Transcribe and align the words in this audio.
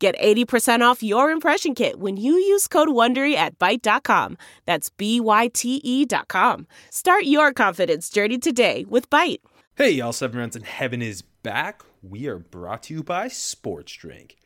Get 0.00 0.18
80% 0.18 0.80
off 0.80 1.02
your 1.02 1.30
impression 1.30 1.74
kit 1.74 2.00
when 2.00 2.16
you 2.16 2.32
use 2.32 2.66
code 2.66 2.88
WONDERY 2.88 3.34
at 3.34 3.58
Byte.com. 3.58 4.38
That's 4.64 4.88
B-Y-T-E 4.88 6.06
dot 6.06 6.28
com. 6.28 6.66
Start 6.88 7.24
your 7.24 7.52
confidence 7.52 8.08
journey 8.08 8.38
today 8.38 8.86
with 8.88 9.10
Byte. 9.10 9.40
Hey, 9.76 9.90
y'all, 9.90 10.14
Seven 10.14 10.38
Rounds 10.38 10.56
in 10.56 10.62
Heaven 10.62 11.02
is 11.02 11.20
back. 11.20 11.82
We 12.02 12.26
are 12.28 12.38
brought 12.38 12.84
to 12.84 12.94
you 12.94 13.02
by 13.02 13.28
Sports 13.28 13.92
Drink. 13.92 14.38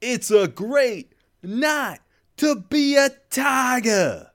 It's 0.00 0.30
a 0.30 0.46
great 0.46 1.12
night 1.42 1.98
to 2.36 2.54
be 2.54 2.94
a 2.96 3.10
tiger. 3.30 4.30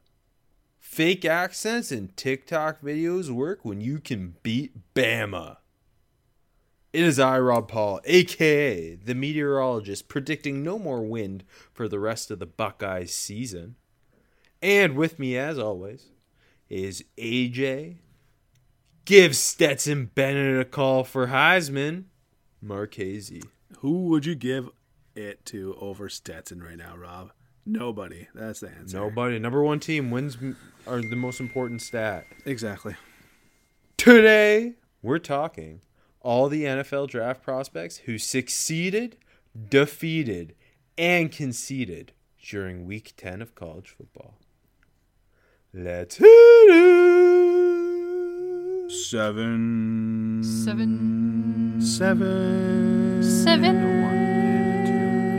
Fake 0.77 1.23
accents 1.23 1.89
and 1.89 2.15
TikTok 2.17 2.81
videos 2.81 3.29
work 3.29 3.63
when 3.63 3.79
you 3.79 3.99
can 3.99 4.35
beat 4.43 4.93
Bama. 4.93 5.57
It 6.93 7.03
is 7.03 7.19
I, 7.19 7.37
Rob 7.39 7.67
Paul, 7.67 7.99
aka 8.05 8.95
the 8.95 9.13
meteorologist, 9.13 10.07
predicting 10.07 10.63
no 10.63 10.79
more 10.79 11.01
wind 11.01 11.43
for 11.73 11.87
the 11.87 11.99
rest 11.99 12.31
of 12.31 12.39
the 12.39 12.45
Buckeyes 12.45 13.13
season. 13.13 13.75
And 14.61 14.95
with 14.95 15.19
me, 15.19 15.37
as 15.37 15.59
always, 15.59 16.07
is 16.69 17.03
AJ. 17.17 17.97
Give 19.05 19.35
Stetson 19.35 20.11
Bennett 20.15 20.59
a 20.59 20.65
call 20.65 21.03
for 21.03 21.27
Heisman, 21.27 22.05
Marchese. 22.61 23.43
Who 23.79 24.07
would 24.07 24.25
you 24.25 24.35
give 24.35 24.69
it 25.15 25.45
to 25.47 25.77
over 25.79 26.09
Stetson 26.09 26.63
right 26.63 26.77
now, 26.77 26.95
Rob? 26.95 27.31
Nobody. 27.65 28.27
That's 28.33 28.61
the 28.61 28.69
answer. 28.69 28.97
Nobody. 28.97 29.39
Number 29.39 29.61
one 29.61 29.79
team 29.79 30.09
wins 30.09 30.37
are 30.87 31.01
the 31.01 31.15
most 31.15 31.39
important 31.39 31.81
stat. 31.81 32.25
Exactly. 32.45 32.95
Today, 33.97 34.73
we're 35.01 35.19
talking 35.19 35.81
all 36.27 36.49
the 36.49 36.65
NFL 36.65 37.07
draft 37.07 37.41
prospects 37.41 37.99
who 37.99 38.17
succeeded, 38.17 39.15
defeated, 39.69 40.53
and 40.97 41.31
conceded 41.31 42.11
during 42.49 42.85
week 42.85 43.13
10 43.15 43.41
of 43.41 43.55
college 43.55 43.87
football. 43.87 44.33
Let's 45.73 46.17
hit 46.17 46.25
it! 46.27 47.47
Seven. 48.91 50.43
Seven. 50.43 51.77
Seven. 51.79 53.23
Seven. 53.23 53.75
A 53.77 54.01
one 54.01 54.17
and 54.17 54.83
a 54.83 54.91
two 54.91 54.97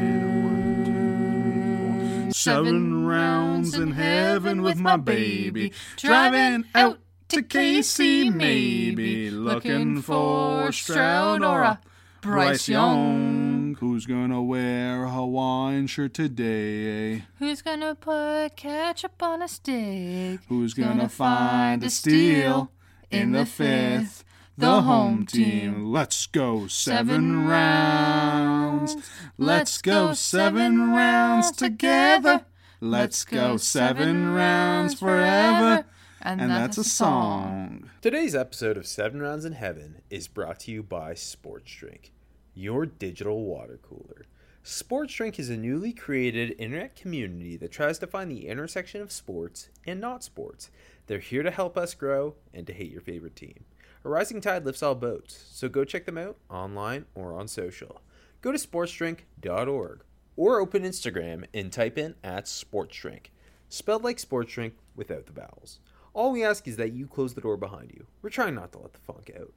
and 0.08 0.24
a 0.24 0.28
one, 0.46 0.84
two, 0.86 2.22
three, 2.22 2.22
four. 2.22 2.32
Seven 2.32 3.04
rounds 3.04 3.74
in 3.74 3.92
heaven 3.92 4.62
with 4.62 4.78
my 4.78 4.96
baby. 4.96 5.72
Driving 5.98 6.64
out 6.74 6.98
to 7.28 7.42
KC, 7.42 8.34
maybe. 8.34 9.30
Looking 9.30 10.00
for 10.00 10.72
Stroud 10.72 11.42
or 11.42 11.62
a 11.62 11.80
Bryce 12.22 12.68
Young. 12.68 13.76
Who's 13.80 14.06
gonna 14.06 14.42
wear 14.42 15.04
a 15.04 15.10
Hawaiian 15.10 15.86
shirt 15.86 16.14
today? 16.14 17.24
Who's 17.38 17.62
gonna 17.62 17.94
put 17.94 18.56
ketchup 18.56 19.22
on 19.22 19.42
a 19.42 19.48
stick? 19.48 20.40
Who's 20.48 20.74
gonna 20.74 21.08
find 21.08 21.84
a 21.84 21.90
steal 21.90 22.72
in 23.10 23.32
the 23.32 23.44
fifth? 23.44 24.24
The 24.56 24.80
home 24.82 25.24
team. 25.24 25.92
Let's 25.92 26.26
go 26.26 26.66
seven 26.66 27.46
rounds. 27.46 28.96
Let's 29.36 29.80
go 29.80 30.14
seven 30.14 30.90
rounds 30.90 31.52
together. 31.52 32.46
Let's 32.80 33.24
go 33.24 33.56
seven 33.56 34.34
rounds 34.34 34.94
forever. 34.94 35.84
And 36.20 36.40
that's 36.50 36.78
a 36.78 36.84
song. 36.84 37.90
Today's 38.00 38.34
episode 38.34 38.76
of 38.76 38.86
Seven 38.86 39.20
Rounds 39.22 39.44
in 39.44 39.52
Heaven 39.52 40.02
is 40.10 40.26
brought 40.26 40.60
to 40.60 40.72
you 40.72 40.82
by 40.82 41.14
Sports 41.14 41.72
Drink, 41.72 42.12
your 42.54 42.86
digital 42.86 43.44
water 43.44 43.78
cooler. 43.82 44.26
Sports 44.64 45.14
Drink 45.14 45.38
is 45.38 45.48
a 45.48 45.56
newly 45.56 45.92
created 45.92 46.56
internet 46.58 46.96
community 46.96 47.56
that 47.56 47.70
tries 47.70 47.98
to 48.00 48.06
find 48.06 48.30
the 48.30 48.48
intersection 48.48 49.00
of 49.00 49.12
sports 49.12 49.68
and 49.86 50.00
not 50.00 50.24
sports. 50.24 50.70
They're 51.06 51.20
here 51.20 51.42
to 51.42 51.50
help 51.50 51.78
us 51.78 51.94
grow 51.94 52.34
and 52.52 52.66
to 52.66 52.72
hate 52.72 52.90
your 52.90 53.00
favorite 53.00 53.36
team. 53.36 53.64
A 54.04 54.08
rising 54.08 54.40
tide 54.40 54.64
lifts 54.64 54.82
all 54.82 54.94
boats, 54.94 55.46
so 55.50 55.68
go 55.68 55.84
check 55.84 56.04
them 56.04 56.18
out 56.18 56.36
online 56.50 57.06
or 57.14 57.32
on 57.32 57.48
social. 57.48 58.02
Go 58.42 58.52
to 58.52 58.58
sportsdrink.org 58.58 60.02
or 60.36 60.60
open 60.60 60.82
Instagram 60.82 61.44
and 61.54 61.72
type 61.72 61.96
in 61.96 62.14
at 62.22 62.44
sportsdrink, 62.44 63.26
spelled 63.68 64.04
like 64.04 64.18
sports 64.18 64.52
drink 64.52 64.74
without 64.94 65.26
the 65.26 65.32
vowels. 65.32 65.80
All 66.18 66.32
we 66.32 66.42
ask 66.42 66.66
is 66.66 66.74
that 66.78 66.92
you 66.92 67.06
close 67.06 67.34
the 67.34 67.40
door 67.40 67.56
behind 67.56 67.92
you. 67.94 68.04
We're 68.22 68.30
trying 68.30 68.56
not 68.56 68.72
to 68.72 68.80
let 68.80 68.92
the 68.92 68.98
funk 68.98 69.30
out. 69.38 69.52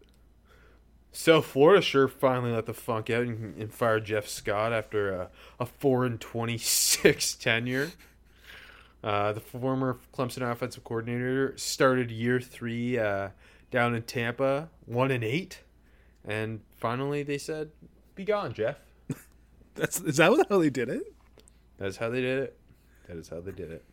So 1.12 1.42
Florida 1.42 1.82
sure 1.82 2.08
finally 2.08 2.52
let 2.52 2.68
the 2.68 2.74
funk 2.76 3.10
out 3.10 3.24
and, 3.24 3.58
and 3.60 3.74
fired 3.74 4.06
Jeff 4.06 4.28
Scott 4.28 4.72
after 4.72 5.12
a, 5.12 5.30
a 5.60 5.66
four 5.66 6.06
and 6.06 6.22
twenty 6.22 6.60
six 6.60 7.34
tenure. 7.40 7.90
Uh, 9.04 9.34
the 9.34 9.40
former 9.40 9.98
Clemson 10.16 10.48
offensive 10.48 10.84
coordinator 10.84 11.58
started 11.58 12.12
year 12.12 12.40
three 12.40 13.00
uh, 13.00 13.30
down 13.72 13.96
in 13.96 14.04
Tampa, 14.04 14.70
one 14.86 15.10
and 15.10 15.24
eight, 15.24 15.64
and 16.24 16.62
finally 16.78 17.24
they 17.24 17.40
said, 17.40 17.72
"Be 18.14 18.24
gone, 18.24 18.54
Jeff." 18.54 18.78
That's 19.74 20.00
is 20.00 20.18
that 20.18 20.46
how 20.48 20.60
they 20.60 20.70
did 20.70 20.90
it? 20.90 21.12
That's 21.80 21.98
how 21.98 22.10
they 22.10 22.22
did 22.22 22.38
it. 22.38 22.60
That 23.08 23.18
is 23.18 23.30
how 23.30 23.40
they 23.40 23.52
did 23.52 23.72
it. 23.72 23.84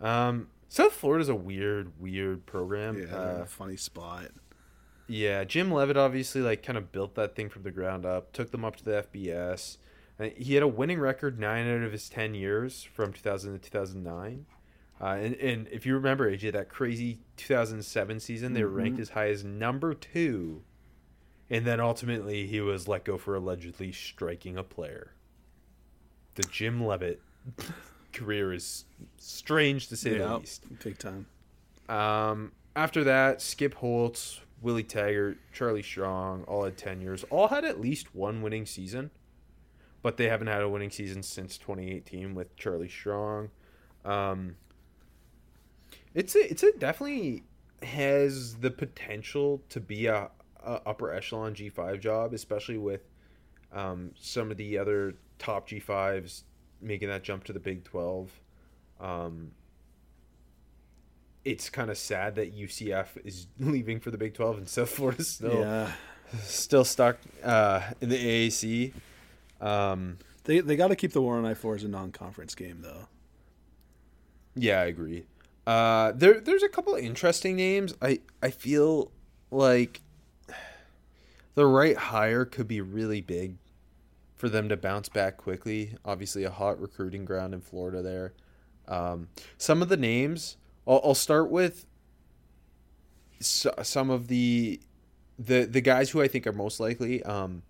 Um, 0.00 0.46
South 0.68 0.92
Florida's 0.92 1.28
a 1.28 1.34
weird, 1.34 1.92
weird 2.00 2.46
program. 2.46 2.98
Yeah, 2.98 3.14
Uh, 3.16 3.42
a 3.42 3.46
funny 3.46 3.76
spot. 3.76 4.30
Yeah, 5.08 5.44
Jim 5.44 5.70
Leavitt 5.70 5.96
obviously 5.96 6.40
like 6.40 6.62
kind 6.62 6.76
of 6.76 6.90
built 6.90 7.14
that 7.14 7.36
thing 7.36 7.48
from 7.48 7.62
the 7.62 7.70
ground 7.70 8.04
up, 8.04 8.32
took 8.32 8.50
them 8.50 8.64
up 8.64 8.76
to 8.76 8.84
the 8.84 8.90
FBS. 9.02 9.78
And 10.18 10.32
he 10.32 10.54
had 10.54 10.62
a 10.62 10.68
winning 10.68 10.98
record 10.98 11.38
nine 11.38 11.68
out 11.68 11.82
of 11.84 11.92
his 11.92 12.08
ten 12.08 12.34
years 12.34 12.82
from 12.82 13.12
2000 13.12 13.52
to 13.52 13.58
2009. 13.58 14.46
Uh, 14.98 15.04
and, 15.08 15.34
and 15.36 15.68
if 15.68 15.84
you 15.84 15.94
remember, 15.94 16.30
AJ, 16.30 16.52
that 16.52 16.70
crazy 16.70 17.18
2007 17.36 18.18
season, 18.18 18.54
they 18.54 18.64
were 18.64 18.70
ranked 18.70 18.98
as 18.98 19.10
high 19.10 19.28
as 19.28 19.44
number 19.44 19.92
two. 19.92 20.62
And 21.50 21.64
then 21.66 21.80
ultimately, 21.80 22.46
he 22.46 22.60
was 22.62 22.88
let 22.88 23.04
go 23.04 23.18
for 23.18 23.34
allegedly 23.36 23.92
striking 23.92 24.56
a 24.56 24.62
player. 24.64 25.12
The 26.34 26.42
Jim 26.44 26.84
Leavitt 26.84 27.20
career 28.12 28.52
is 28.52 28.84
strange 29.18 29.88
to 29.88 29.96
say 29.96 30.18
the 30.18 30.38
least. 30.38 30.64
big 30.82 30.98
time. 30.98 31.26
Um, 31.88 32.52
after 32.74 33.04
that, 33.04 33.40
Skip 33.40 33.74
Holtz, 33.74 34.40
Willie 34.60 34.82
Taggart, 34.82 35.38
Charlie 35.52 35.82
Strong, 35.82 36.44
all 36.44 36.64
had 36.64 36.76
10 36.76 37.00
years. 37.00 37.24
All 37.30 37.48
had 37.48 37.64
at 37.64 37.80
least 37.80 38.14
one 38.14 38.42
winning 38.42 38.66
season, 38.66 39.10
but 40.02 40.16
they 40.16 40.28
haven't 40.28 40.48
had 40.48 40.62
a 40.62 40.68
winning 40.68 40.90
season 40.90 41.22
since 41.22 41.58
2018 41.58 42.34
with 42.34 42.54
Charlie 42.56 42.88
Strong. 42.88 43.50
Um, 44.04 44.56
it's 46.14 46.34
a, 46.34 46.50
it's 46.50 46.62
a 46.62 46.72
definitely 46.72 47.44
has 47.82 48.56
the 48.56 48.70
potential 48.70 49.62
to 49.68 49.80
be 49.80 50.06
a, 50.06 50.30
a 50.64 50.80
upper 50.86 51.12
echelon 51.12 51.54
G5 51.54 52.00
job, 52.00 52.32
especially 52.32 52.78
with 52.78 53.02
um, 53.72 54.12
some 54.18 54.50
of 54.50 54.56
the 54.56 54.78
other 54.78 55.14
top 55.38 55.68
G5s 55.68 56.42
making 56.80 57.08
that 57.08 57.22
jump 57.22 57.44
to 57.44 57.52
the 57.52 57.60
Big 57.60 57.84
12. 57.84 58.30
Um, 59.00 59.52
it's 61.44 61.70
kind 61.70 61.90
of 61.90 61.98
sad 61.98 62.34
that 62.34 62.56
UCF 62.56 63.24
is 63.24 63.46
leaving 63.58 64.00
for 64.00 64.10
the 64.10 64.18
Big 64.18 64.34
12 64.34 64.58
and 64.58 64.68
South 64.68 64.90
Florida's 64.90 65.30
still 65.30 65.60
yeah, 65.60 65.92
still 66.42 66.84
stuck 66.84 67.18
uh, 67.44 67.82
in 68.00 68.08
the 68.08 68.48
AAC. 68.48 68.92
Um, 69.60 70.18
they 70.44 70.60
they 70.60 70.76
got 70.76 70.88
to 70.88 70.96
keep 70.96 71.12
the 71.12 71.22
War 71.22 71.36
on 71.36 71.44
I 71.44 71.54
four 71.54 71.74
as 71.74 71.84
a 71.84 71.88
non-conference 71.88 72.54
game 72.54 72.80
though. 72.82 73.08
yeah, 74.54 74.80
I 74.80 74.84
agree. 74.84 75.24
Uh, 75.66 76.12
there 76.12 76.40
there's 76.40 76.62
a 76.62 76.68
couple 76.68 76.94
of 76.94 77.02
interesting 77.02 77.56
names. 77.56 77.94
I 78.00 78.20
I 78.42 78.50
feel 78.50 79.10
like 79.50 80.00
the 81.54 81.66
right 81.66 81.96
hire 81.96 82.44
could 82.44 82.68
be 82.68 82.80
really 82.80 83.20
big 83.20 83.56
for 84.36 84.48
them 84.48 84.68
to 84.68 84.76
bounce 84.76 85.08
back 85.08 85.36
quickly. 85.36 85.96
Obviously, 86.04 86.44
a 86.44 86.50
hot 86.50 86.80
recruiting 86.80 87.24
ground 87.24 87.54
in 87.54 87.60
Florida 87.60 88.02
there. 88.02 88.34
Um, 88.86 89.28
some 89.58 89.82
of 89.82 89.88
the 89.88 89.96
names, 89.96 90.56
I'll, 90.86 91.00
I'll 91.02 91.14
start 91.14 91.50
with 91.50 91.86
so, 93.40 93.72
some 93.82 94.10
of 94.10 94.28
the 94.28 94.80
the 95.38 95.64
the 95.64 95.80
guys 95.80 96.10
who 96.10 96.22
I 96.22 96.28
think 96.28 96.46
are 96.46 96.52
most 96.52 96.80
likely. 96.80 97.22
Um, 97.24 97.62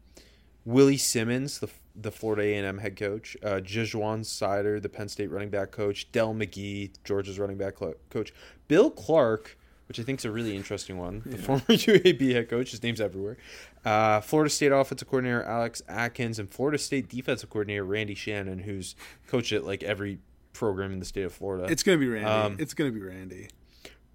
Willie 0.64 0.96
Simmons, 0.96 1.60
the 1.60 1.68
the 1.98 2.10
Florida 2.10 2.42
A&M 2.42 2.78
head 2.78 2.96
coach, 2.96 3.36
uh, 3.42 3.60
Ja'Juan 3.60 4.20
Seider, 4.20 4.82
the 4.82 4.88
Penn 4.88 5.08
State 5.08 5.30
running 5.30 5.48
back 5.48 5.70
coach, 5.70 6.12
Dell 6.12 6.34
McGee, 6.34 6.90
Georgia's 7.04 7.38
running 7.38 7.56
back 7.56 7.78
cl- 7.78 7.94
coach, 8.10 8.34
Bill 8.68 8.90
Clark, 8.90 9.56
which 9.88 9.98
I 9.98 10.02
think 10.02 10.20
is 10.20 10.24
a 10.24 10.30
really 10.30 10.54
interesting 10.54 10.98
one, 10.98 11.22
the 11.24 11.38
former 11.38 11.62
UAB 11.68 12.32
head 12.32 12.50
coach. 12.50 12.72
His 12.72 12.82
name's 12.82 13.00
everywhere. 13.00 13.38
Uh, 13.86 14.20
Florida 14.20 14.50
State 14.50 14.72
offensive 14.72 15.06
coordinator 15.06 15.44
Alex 15.44 15.80
Atkins 15.88 16.40
and 16.40 16.50
Florida 16.50 16.76
State 16.76 17.08
defensive 17.08 17.48
coordinator 17.50 17.84
Randy 17.84 18.16
Shannon, 18.16 18.58
who's 18.58 18.96
coached 19.28 19.52
at 19.52 19.64
like 19.64 19.84
every 19.84 20.18
program 20.52 20.92
in 20.92 20.98
the 20.98 21.04
state 21.04 21.22
of 21.22 21.32
Florida. 21.32 21.70
It's 21.70 21.84
gonna 21.84 21.98
be 21.98 22.08
Randy. 22.08 22.28
Um, 22.28 22.56
it's 22.58 22.74
gonna 22.74 22.90
be 22.90 23.00
Randy. 23.00 23.48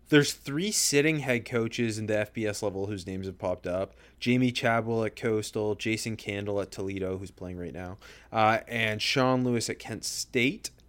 There's 0.10 0.34
three 0.34 0.72
sitting 0.72 1.20
head 1.20 1.46
coaches 1.46 1.98
in 1.98 2.08
the 2.08 2.16
FBS 2.16 2.62
level 2.62 2.88
whose 2.88 3.08
names 3.08 3.28
have 3.28 3.38
popped 3.40 3.66
up: 3.66 3.96
Jamey 4.20 4.54
Chadwell 4.54 5.06
at 5.06 5.16
Coastal, 5.16 5.76
Jason 5.76 6.18
Candle 6.18 6.60
at 6.60 6.70
Toledo, 6.70 7.18
who's 7.18 7.32
playing 7.32 7.58
right 7.58 7.74
now, 7.74 7.98
uh, 8.34 8.58
and 8.68 9.02
Sean 9.02 9.46
Lewis 9.46 9.70
at 9.70 9.80
Kent 9.80 10.04
State. 10.04 10.70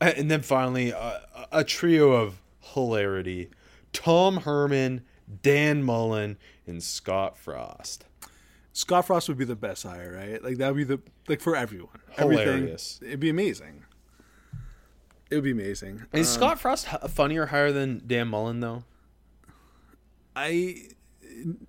And 0.00 0.30
then 0.30 0.42
finally, 0.42 0.92
uh, 0.92 1.20
a 1.52 1.62
trio 1.62 2.12
of 2.12 2.40
hilarity: 2.60 3.48
Tom 3.92 4.38
Herman, 4.38 5.02
Dan 5.42 5.82
Mullen, 5.82 6.36
and 6.66 6.82
Scott 6.82 7.38
Frost. 7.38 8.04
Scott 8.76 9.06
Frost 9.06 9.28
would 9.28 9.38
be 9.38 9.44
the 9.44 9.54
best 9.56 9.84
hire, 9.84 10.12
right? 10.12 10.42
Like 10.44 10.56
that 10.58 10.68
would 10.74 10.76
be 10.76 10.84
the 10.84 11.00
like 11.28 11.40
for 11.40 11.54
everyone. 11.56 12.00
Hilarious. 12.10 12.96
Everything. 12.98 13.08
It'd 13.08 13.20
be 13.20 13.30
amazing. 13.30 13.84
It 15.30 15.36
would 15.36 15.44
be 15.44 15.52
amazing. 15.52 16.02
Is 16.12 16.28
Um, 16.36 16.40
Scott 16.40 16.60
Frost 16.60 16.88
h- 16.92 17.10
funnier 17.10 17.46
higher 17.46 17.70
than 17.72 18.02
Dan 18.06 18.28
Mullen 18.28 18.60
though? 18.60 18.84
I 20.36 20.88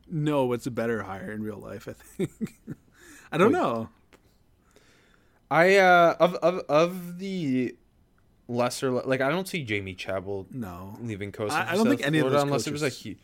know 0.09 0.45
what's 0.45 0.65
a 0.65 0.71
better 0.71 1.03
hire 1.03 1.31
in 1.31 1.43
real 1.43 1.57
life. 1.57 1.87
I 1.87 1.93
think. 1.93 2.31
I 3.31 3.37
don't 3.37 3.53
Wait. 3.53 3.59
know. 3.59 3.89
I 5.51 5.77
uh 5.77 6.15
of 6.19 6.33
of 6.35 6.59
of 6.69 7.19
the 7.19 7.75
lesser 8.47 8.91
like 8.91 9.21
I 9.21 9.29
don't 9.29 9.47
see 9.47 9.63
Jamey 9.65 9.95
Chadwell 9.95 10.47
No. 10.51 10.97
leaving 11.01 11.31
Coast. 11.31 11.53
I- 11.55 11.71
I 11.73 11.75
don't 11.75 11.87
think 11.87 12.05
any 12.05 12.17
of 12.19 12.31
those 12.31 12.41
unless 12.43 12.65
it 12.67 12.71
was 12.73 12.81
like 12.81 12.91
coaches- 12.93 13.03
he, 13.03 13.17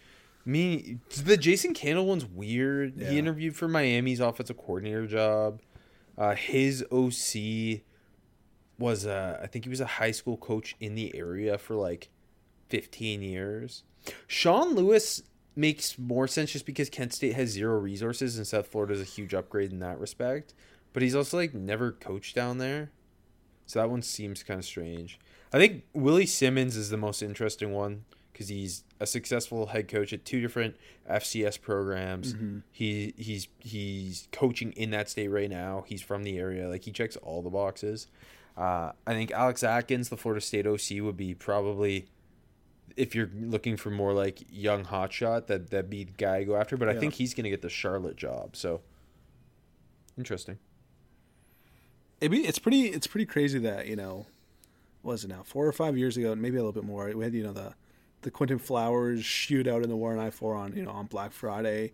me. 0.46 1.00
The 1.24 1.38
Jason 1.38 1.74
Candle 1.74 2.06
one's 2.06 2.26
weird. 2.26 2.94
Yeah. 2.98 3.10
He 3.10 3.20
interviewed 3.20 3.56
for 3.56 3.68
Miami's 3.68 4.20
offensive 4.20 4.58
coordinator 4.58 5.08
job. 5.08 5.62
Uh, 6.18 6.36
his 6.36 6.84
OC 6.92 7.82
was 8.78 9.06
uh, 9.06 9.40
I 9.42 9.48
think 9.48 9.66
he 9.66 9.70
was 9.70 9.82
a 9.82 9.86
high 9.86 10.12
school 10.12 10.38
coach 10.38 10.76
in 10.80 10.96
the 10.96 11.16
area 11.16 11.58
for 11.58 11.76
like 11.76 12.10
fifteen 12.70 13.22
years. 13.22 13.84
Sean 14.28 14.74
Lewis 14.74 15.24
makes 15.56 16.00
more 16.00 16.28
sense 16.28 16.52
just 16.52 16.66
because 16.66 16.90
Kent 16.90 17.14
State 17.14 17.34
has 17.34 17.50
zero 17.50 17.78
resources 17.78 18.38
and 18.38 18.48
South 18.48 18.68
Florida 18.68 18.94
is 18.94 19.02
a 19.02 19.06
huge 19.06 19.34
upgrade 19.34 19.72
in 19.72 19.80
that 19.80 20.00
respect. 20.00 20.54
But 20.94 21.04
he's 21.04 21.16
also 21.16 21.38
like 21.38 21.54
never 21.54 21.92
coached 21.92 22.36
down 22.36 22.58
there. 22.58 22.92
So 23.66 23.80
that 23.80 23.90
one 23.90 24.02
seems 24.02 24.44
kind 24.44 24.60
of 24.60 24.66
strange. 24.66 25.20
I 25.54 25.58
think 25.58 25.84
Willie 25.94 26.26
Simmons 26.26 26.76
is 26.76 26.90
the 26.90 26.98
most 26.98 27.22
interesting 27.22 27.72
one 27.72 28.06
because 28.42 28.50
he's 28.50 28.84
a 29.00 29.06
successful 29.06 29.68
head 29.68 29.88
coach 29.88 30.14
at 30.14 30.26
two 30.26 30.42
different 30.42 30.76
FCS 31.10 31.62
programs. 31.62 32.34
He 32.72 33.14
he's 33.18 33.48
he's 33.60 34.28
coaching 34.32 34.72
in 34.74 34.90
that 34.92 35.10
state 35.10 35.28
right 35.28 35.50
now. 35.50 35.84
He's 35.88 36.02
from 36.02 36.24
the 36.24 36.38
area. 36.40 36.68
Like 36.68 36.84
he 36.84 36.92
checks 36.92 37.16
all 37.18 37.42
the 37.44 37.50
boxes. 37.52 38.08
Uh, 38.58 38.92
I 39.06 39.14
think 39.14 39.32
Alex 39.32 39.64
Atkins, 39.64 40.10
the 40.10 40.18
Florida 40.18 40.42
State 40.42 40.66
OC, 40.68 41.04
would 41.04 41.18
be 41.18 41.34
probably 41.36 42.08
if 42.98 43.16
you're 43.16 43.30
looking 43.34 43.78
for 43.78 43.92
more 43.92 44.14
like 44.14 44.40
young 44.52 44.86
hotshot, 44.86 45.48
that 45.48 45.70
that'd 45.70 45.90
be 45.90 46.06
the 46.06 46.12
guy 46.18 46.40
to 46.40 46.46
go 46.46 46.56
after. 46.56 46.78
But 46.78 46.90
I 46.90 46.98
think 47.00 47.14
he's 47.14 47.34
gonna 47.34 47.50
get 47.50 47.62
the 47.62 47.70
Charlotte 47.70 48.18
job. 48.18 48.56
So 48.56 48.82
interesting. 50.18 50.58
It'd 52.20 52.32
be, 52.32 52.46
it's 52.46 52.60
pretty. 52.60 52.88
It's 52.88 53.08
pretty 53.08 53.26
crazy 53.26 53.60
that 53.60 53.88
you 53.88 53.96
know, 53.96 54.26
was 55.04 55.24
it 55.24 55.30
now? 55.30 55.42
Four 55.44 55.66
or 55.66 55.72
five 55.72 55.98
years 55.98 56.18
ago, 56.18 56.36
maybe 56.36 56.58
a 56.58 56.60
little 56.60 56.72
bit 56.72 56.84
more. 56.84 57.12
We 57.16 57.24
had 57.24 57.34
you 57.34 57.44
know 57.44 57.54
the 57.54 57.74
the 58.22 58.32
Quinton 58.32 58.60
Flowers 58.60 59.22
shootout 59.22 59.84
in 59.84 59.90
the 59.90 59.96
War 59.96 60.14
on 60.14 60.20
I 60.20 60.30
four 60.30 60.56
on 60.56 60.76
you 60.76 60.84
know 60.84 60.92
on 60.92 61.06
Black 61.08 61.32
Friday, 61.32 61.94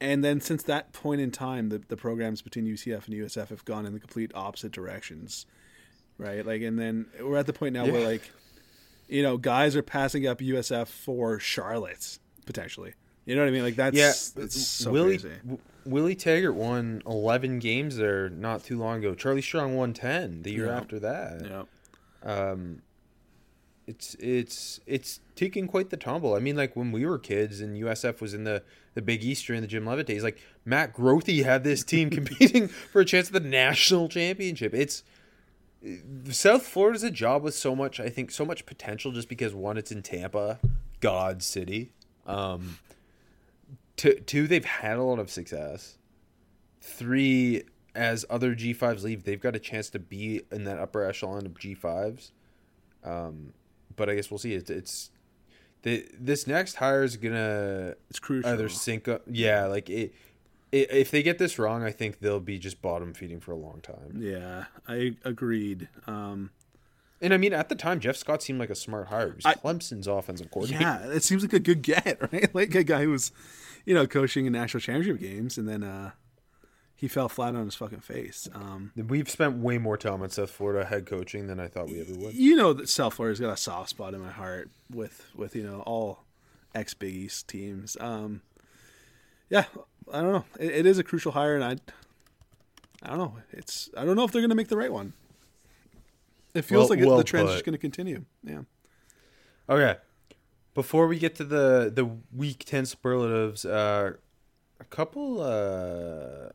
and 0.00 0.24
then 0.24 0.40
since 0.40 0.62
that 0.64 0.92
point 0.92 1.20
in 1.20 1.30
time, 1.30 1.68
the 1.68 1.78
the 1.78 1.96
programs 1.96 2.42
between 2.42 2.66
UCF 2.66 3.06
and 3.06 3.14
USF 3.16 3.48
have 3.48 3.64
gone 3.64 3.86
in 3.86 3.92
the 3.92 4.00
complete 4.00 4.30
opposite 4.34 4.72
directions, 4.72 5.46
right? 6.18 6.44
Like, 6.44 6.62
and 6.62 6.78
then 6.78 7.06
we're 7.20 7.36
at 7.38 7.46
the 7.46 7.52
point 7.52 7.74
now 7.74 7.84
where 7.86 8.04
like, 8.06 8.30
you 9.08 9.22
know, 9.22 9.36
guys 9.36 9.76
are 9.76 9.82
passing 9.82 10.26
up 10.26 10.38
USF 10.40 10.88
for 10.88 11.38
Charlotte 11.38 12.18
potentially. 12.46 12.94
You 13.26 13.34
know 13.34 13.40
what 13.42 13.48
I 13.48 13.52
mean? 13.52 13.62
Like 13.62 13.76
that's 13.76 13.96
Yeah, 13.96 14.42
it's 14.44 14.60
so 14.60 14.90
Willie 14.92 15.18
crazy. 15.18 15.36
W- 15.42 15.58
Willie 15.86 16.14
Taggart 16.14 16.54
won 16.54 17.02
eleven 17.06 17.58
games 17.58 17.96
there 17.96 18.28
not 18.28 18.64
too 18.64 18.78
long 18.78 18.98
ago. 18.98 19.14
Charlie 19.14 19.40
Strong 19.42 19.74
won 19.76 19.94
ten 19.94 20.42
the 20.42 20.52
year 20.52 20.66
Yeah. 20.66 20.76
after 20.76 20.98
that. 21.00 21.42
Yeah. 21.42 21.62
Um, 22.22 22.82
it's 23.86 24.14
it's 24.18 24.80
it's 24.86 25.20
taking 25.36 25.66
quite 25.66 25.90
the 25.90 25.96
tumble. 25.96 26.34
I 26.34 26.38
mean, 26.38 26.56
like 26.56 26.74
when 26.74 26.92
we 26.92 27.04
were 27.04 27.18
kids 27.18 27.60
and 27.60 27.76
USF 27.76 28.20
was 28.20 28.34
in 28.34 28.44
the 28.44 28.62
the 28.94 29.02
Big 29.02 29.22
East 29.22 29.46
during 29.46 29.62
the 29.62 29.68
Jim 29.68 29.86
Leavitt 29.86 30.06
days, 30.06 30.22
like 30.22 30.40
Matt 30.64 30.94
Grothe 30.94 31.44
had 31.44 31.64
this 31.64 31.84
team 31.84 32.10
competing 32.10 32.68
for 32.68 33.00
a 33.00 33.04
chance 33.04 33.28
at 33.28 33.32
the 33.34 33.40
national 33.40 34.08
championship. 34.08 34.74
It's 34.74 35.02
South 36.30 36.66
Florida's 36.66 37.02
a 37.02 37.10
job 37.10 37.42
with 37.42 37.54
so 37.54 37.76
much, 37.76 38.00
I 38.00 38.08
think, 38.08 38.30
so 38.30 38.44
much 38.44 38.64
potential 38.64 39.12
just 39.12 39.28
because 39.28 39.54
one, 39.54 39.76
it's 39.76 39.92
in 39.92 40.02
Tampa, 40.02 40.58
God 41.00 41.42
City. 41.42 41.92
Um, 42.26 42.78
two, 43.96 44.14
two, 44.14 44.46
they've 44.46 44.64
had 44.64 44.96
a 44.96 45.02
lot 45.02 45.18
of 45.18 45.30
success. 45.30 45.98
Three, 46.80 47.64
as 47.94 48.24
other 48.30 48.54
G5s 48.54 49.02
leave, 49.02 49.24
they've 49.24 49.40
got 49.40 49.54
a 49.54 49.58
chance 49.58 49.90
to 49.90 49.98
be 49.98 50.42
in 50.50 50.64
that 50.64 50.78
upper 50.78 51.04
echelon 51.04 51.44
of 51.44 51.52
G5s. 51.52 52.30
Um, 53.02 53.52
but 53.96 54.08
I 54.10 54.14
guess 54.14 54.30
we'll 54.30 54.38
see. 54.38 54.54
It's, 54.54 54.70
it's 54.70 55.10
the 55.82 56.06
this 56.18 56.46
next 56.46 56.74
hire 56.76 57.02
is 57.04 57.16
gonna 57.16 57.94
It's 58.10 58.18
crucial. 58.18 58.50
either 58.50 58.68
sink 58.68 59.08
up. 59.08 59.22
Yeah, 59.30 59.66
like 59.66 59.90
it, 59.90 60.14
it. 60.72 60.90
If 60.92 61.10
they 61.10 61.22
get 61.22 61.38
this 61.38 61.58
wrong, 61.58 61.82
I 61.84 61.90
think 61.90 62.20
they'll 62.20 62.40
be 62.40 62.58
just 62.58 62.80
bottom 62.82 63.12
feeding 63.14 63.40
for 63.40 63.52
a 63.52 63.56
long 63.56 63.80
time. 63.82 64.16
Yeah, 64.18 64.64
I 64.88 65.16
agreed. 65.24 65.88
Um, 66.06 66.50
And 67.20 67.32
I 67.32 67.36
mean, 67.36 67.52
at 67.52 67.68
the 67.68 67.74
time, 67.74 68.00
Jeff 68.00 68.16
Scott 68.16 68.42
seemed 68.42 68.58
like 68.58 68.70
a 68.70 68.74
smart 68.74 69.08
hire. 69.08 69.28
He 69.30 69.34
was 69.36 69.44
I- 69.46 69.54
Clemson's 69.54 70.06
offensive 70.06 70.50
coordinator. 70.50 70.82
yeah, 70.82 71.06
it 71.10 71.22
seems 71.22 71.42
like 71.42 71.52
a 71.52 71.60
good 71.60 71.82
get, 71.82 72.18
right? 72.32 72.54
Like 72.54 72.74
a 72.74 72.82
guy 72.84 73.02
who 73.04 73.10
was, 73.10 73.30
you 73.86 73.94
know, 73.94 74.06
coaching 74.06 74.46
in 74.46 74.52
national 74.52 74.80
championship 74.80 75.20
games, 75.20 75.56
and 75.58 75.68
then 75.68 75.82
uh, 75.82 76.10
he 77.04 77.08
fell 77.08 77.28
flat 77.28 77.54
on 77.54 77.66
his 77.66 77.74
fucking 77.74 78.00
face. 78.00 78.48
Um, 78.54 78.90
We've 78.96 79.28
spent 79.28 79.58
way 79.58 79.76
more 79.76 79.98
time 79.98 80.22
on 80.22 80.30
South 80.30 80.48
Florida 80.50 80.86
head 80.86 81.04
coaching 81.04 81.48
than 81.48 81.60
I 81.60 81.68
thought 81.68 81.88
we 81.88 82.00
ever 82.00 82.14
would. 82.14 82.34
you 82.34 82.56
know 82.56 82.72
that 82.72 82.88
South 82.88 83.12
Florida's 83.12 83.40
got 83.40 83.52
a 83.52 83.58
soft 83.58 83.90
spot 83.90 84.14
in 84.14 84.20
my 84.22 84.30
heart 84.30 84.70
with 84.90 85.26
with 85.36 85.54
you 85.54 85.62
know 85.62 85.80
all 85.80 86.20
ex 86.74 86.94
Big 86.94 87.14
East 87.14 87.46
teams. 87.46 87.94
Um, 88.00 88.40
yeah, 89.50 89.64
I 90.10 90.22
don't 90.22 90.32
know. 90.32 90.44
It, 90.58 90.70
it 90.70 90.86
is 90.86 90.98
a 90.98 91.04
crucial 91.04 91.32
hire, 91.32 91.54
and 91.54 91.62
I, 91.62 91.76
I 93.02 93.08
don't 93.10 93.18
know. 93.18 93.36
It's 93.52 93.90
I 93.98 94.06
don't 94.06 94.16
know 94.16 94.24
if 94.24 94.32
they're 94.32 94.40
going 94.40 94.48
to 94.48 94.56
make 94.56 94.68
the 94.68 94.78
right 94.78 94.90
one. 94.92 95.12
It 96.54 96.62
feels 96.62 96.88
Well- 96.88 96.98
like 96.98 97.06
well 97.06 97.18
the 97.18 97.24
trend 97.24 97.50
is 97.50 97.60
going 97.60 97.74
to 97.74 97.78
continue. 97.78 98.24
Yeah. 98.42 98.62
Okay. 99.68 99.96
Before 100.72 101.06
we 101.06 101.18
get 101.18 101.34
to 101.34 101.44
the 101.44 101.92
the 101.94 102.06
week 102.34 102.64
ten 102.64 102.86
superlatives, 102.86 103.66
uh, 103.66 104.12
a 104.80 104.84
couple 104.84 105.42
uh, 105.42 106.48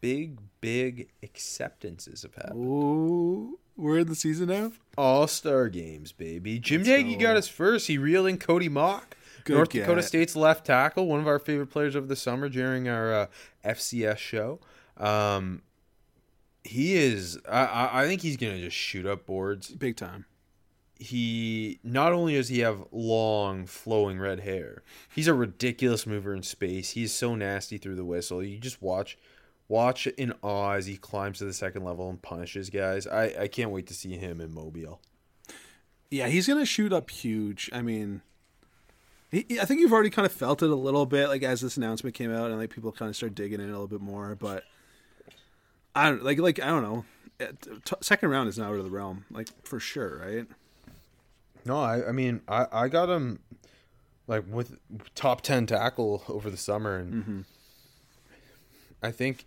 big 0.00 0.38
big 0.60 1.08
acceptances 1.22 2.22
have 2.22 2.34
happened. 2.34 2.64
Ooh, 2.64 3.58
we're 3.76 3.98
in 3.98 4.08
the 4.08 4.14
season 4.14 4.48
now. 4.48 4.72
All 4.96 5.26
star 5.26 5.68
games, 5.68 6.12
baby. 6.12 6.58
Jim 6.58 6.82
Nagy 6.82 7.16
got 7.16 7.36
us 7.36 7.48
first. 7.48 7.86
He 7.86 7.98
reeled 7.98 8.26
in 8.26 8.38
Cody 8.38 8.68
Mauch, 8.68 9.04
Good 9.44 9.54
North 9.56 9.70
Dakota. 9.70 10.02
State's 10.02 10.34
left 10.36 10.66
tackle, 10.66 11.06
one 11.06 11.20
of 11.20 11.26
our 11.28 11.38
favorite 11.38 11.68
players 11.68 11.94
of 11.94 12.08
the 12.08 12.16
summer 12.16 12.48
during 12.48 12.88
our 12.88 13.12
uh, 13.12 13.26
FCS 13.64 14.18
show. 14.18 14.60
Um, 14.96 15.62
he 16.64 16.94
is. 16.96 17.38
I, 17.48 17.64
I 17.64 18.02
I 18.02 18.06
think 18.06 18.22
he's 18.22 18.36
gonna 18.36 18.58
just 18.58 18.76
shoot 18.76 19.06
up 19.06 19.26
boards. 19.26 19.70
Big 19.70 19.96
time. 19.96 20.26
He 21.00 21.78
not 21.84 22.12
only 22.12 22.34
does 22.34 22.48
he 22.48 22.58
have 22.58 22.84
long 22.90 23.66
flowing 23.66 24.18
red 24.18 24.40
hair, 24.40 24.82
he's 25.14 25.28
a 25.28 25.34
ridiculous 25.34 26.06
mover 26.06 26.34
in 26.34 26.42
space. 26.42 26.90
He's 26.90 27.12
so 27.12 27.36
nasty 27.36 27.78
through 27.78 27.94
the 27.94 28.04
whistle. 28.04 28.42
You 28.42 28.58
just 28.58 28.82
watch. 28.82 29.16
Watch 29.68 30.06
in 30.06 30.32
awe 30.42 30.72
as 30.72 30.86
he 30.86 30.96
climbs 30.96 31.38
to 31.38 31.44
the 31.44 31.52
second 31.52 31.84
level 31.84 32.08
and 32.08 32.20
punishes 32.20 32.70
guys. 32.70 33.06
I, 33.06 33.34
I 33.40 33.48
can't 33.48 33.70
wait 33.70 33.86
to 33.88 33.94
see 33.94 34.16
him 34.16 34.40
in 34.40 34.54
Mobile. 34.54 35.00
Yeah, 36.10 36.28
he's 36.28 36.48
gonna 36.48 36.64
shoot 36.64 36.92
up 36.92 37.10
huge. 37.10 37.68
I 37.72 37.82
mean, 37.82 38.22
he, 39.30 39.60
I 39.60 39.66
think 39.66 39.80
you've 39.80 39.92
already 39.92 40.10
kind 40.10 40.24
of 40.24 40.32
felt 40.32 40.62
it 40.62 40.70
a 40.70 40.74
little 40.74 41.04
bit, 41.04 41.28
like 41.28 41.42
as 41.42 41.60
this 41.60 41.76
announcement 41.76 42.14
came 42.14 42.34
out, 42.34 42.50
and 42.50 42.58
like 42.58 42.70
people 42.70 42.92
kind 42.92 43.10
of 43.10 43.16
start 43.16 43.34
digging 43.34 43.60
in 43.60 43.66
a 43.66 43.72
little 43.72 43.86
bit 43.86 44.00
more. 44.00 44.34
But 44.34 44.64
I 45.94 46.08
don't 46.08 46.24
like, 46.24 46.38
like 46.38 46.62
I 46.62 46.68
don't 46.68 46.82
know. 46.82 47.04
T- 47.84 47.94
second 48.00 48.30
round 48.30 48.48
is 48.48 48.58
not 48.58 48.70
out 48.70 48.76
of 48.76 48.84
the 48.84 48.90
realm, 48.90 49.26
like 49.30 49.48
for 49.64 49.78
sure, 49.78 50.18
right? 50.18 50.46
No, 51.64 51.78
I, 51.78 52.08
I 52.08 52.12
mean, 52.12 52.40
I, 52.48 52.66
I 52.72 52.88
got 52.88 53.10
him 53.10 53.40
like 54.28 54.44
with 54.48 54.78
top 55.14 55.40
10 55.40 55.66
tackle 55.66 56.22
over 56.28 56.50
the 56.50 56.56
summer. 56.56 56.96
And 56.96 57.14
mm-hmm. 57.14 57.40
I 59.02 59.10
think 59.10 59.46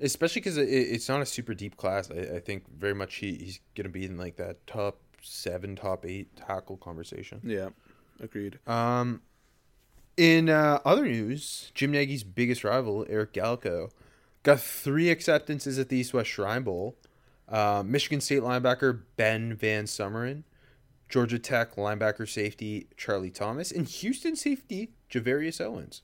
especially 0.00 0.40
because 0.40 0.56
it, 0.56 0.68
it's 0.68 1.08
not 1.08 1.20
a 1.20 1.26
super 1.26 1.54
deep 1.54 1.76
class. 1.76 2.10
I, 2.10 2.36
I 2.36 2.40
think 2.40 2.64
very 2.76 2.94
much 2.94 3.16
he, 3.16 3.34
he's 3.34 3.60
gonna 3.74 3.88
be 3.88 4.04
in 4.04 4.16
like 4.16 4.36
that 4.36 4.66
top 4.66 5.00
seven, 5.22 5.76
top 5.76 6.04
eight 6.06 6.34
tackle 6.36 6.76
conversation. 6.76 7.40
Yeah, 7.44 7.70
agreed. 8.20 8.58
Um, 8.66 9.22
in 10.16 10.48
uh, 10.48 10.80
other 10.84 11.04
news, 11.04 11.70
Jim 11.74 11.92
Nagy's 11.92 12.24
biggest 12.24 12.64
rival, 12.64 13.06
Eric 13.08 13.32
Galko, 13.32 13.90
got 14.42 14.60
three 14.60 15.10
acceptances 15.10 15.78
at 15.78 15.88
the 15.88 15.96
East 15.98 16.12
West 16.12 16.30
Shrine 16.30 16.62
Bowl. 16.62 16.96
Uh, 17.48 17.82
Michigan 17.86 18.20
State 18.20 18.42
linebacker 18.42 19.02
Ben 19.16 19.56
VanSumeren, 19.56 20.42
Georgia 21.08 21.38
Tech 21.38 21.76
linebacker 21.76 22.28
safety 22.28 22.88
Charlie 22.96 23.30
Thomas, 23.30 23.70
and 23.70 23.86
Houston 23.88 24.36
safety 24.36 24.90
Gervarrius 25.10 25.60
Owens. 25.60 26.02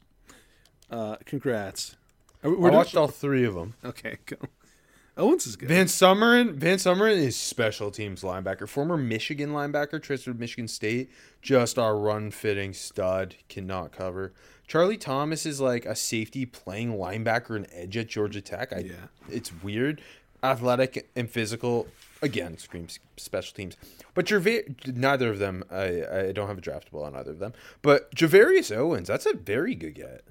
Uh, 0.90 1.16
congrats. 1.26 1.96
Uh, 2.44 2.48
I 2.48 2.50
we- 2.50 2.56
we're 2.56 2.68
doing- 2.70 2.74
watched 2.76 2.96
all 2.96 3.08
three 3.08 3.44
of 3.44 3.54
them. 3.54 3.74
Okay, 3.84 4.18
go. 4.26 4.36
Owens 5.16 5.46
is 5.46 5.54
good. 5.54 5.68
VanSumeren, 5.68 6.54
Van 6.54 6.76
Summeren 6.76 7.16
is 7.16 7.36
special 7.36 7.92
teams 7.92 8.22
linebacker, 8.22 8.68
former 8.68 8.96
Michigan 8.96 9.50
linebacker, 9.50 10.02
transferred 10.02 10.40
Michigan 10.40 10.66
State, 10.66 11.08
just 11.40 11.78
our 11.78 11.96
run 11.96 12.32
fitting 12.32 12.72
stud, 12.72 13.36
cannot 13.48 13.92
cover. 13.92 14.32
Charlie 14.66 14.96
Thomas 14.96 15.46
is 15.46 15.60
like 15.60 15.86
a 15.86 15.94
safety 15.94 16.44
playing 16.46 16.94
linebacker 16.94 17.54
and 17.54 17.68
edge 17.72 17.96
at 17.96 18.08
Georgia 18.08 18.40
Tech. 18.40 18.72
I, 18.72 18.78
Yeah. 18.80 18.94
it's 19.30 19.52
weird, 19.62 20.00
athletic 20.42 21.08
and 21.14 21.30
physical. 21.30 21.86
Again, 22.20 22.58
screams 22.58 22.98
special 23.16 23.54
teams, 23.54 23.76
but 24.14 24.24
Javar- 24.26 24.96
neither 24.96 25.30
of 25.30 25.38
them. 25.38 25.62
I 25.70 26.04
I 26.28 26.32
don't 26.32 26.48
have 26.48 26.58
a 26.58 26.60
draftable 26.62 27.04
on 27.04 27.14
either 27.14 27.32
of 27.32 27.38
them. 27.38 27.52
But 27.82 28.12
Gervarrius 28.16 28.74
Owens, 28.76 29.06
that's 29.08 29.26
a 29.26 29.34
very 29.34 29.74
good 29.76 29.94
get. 29.94 30.24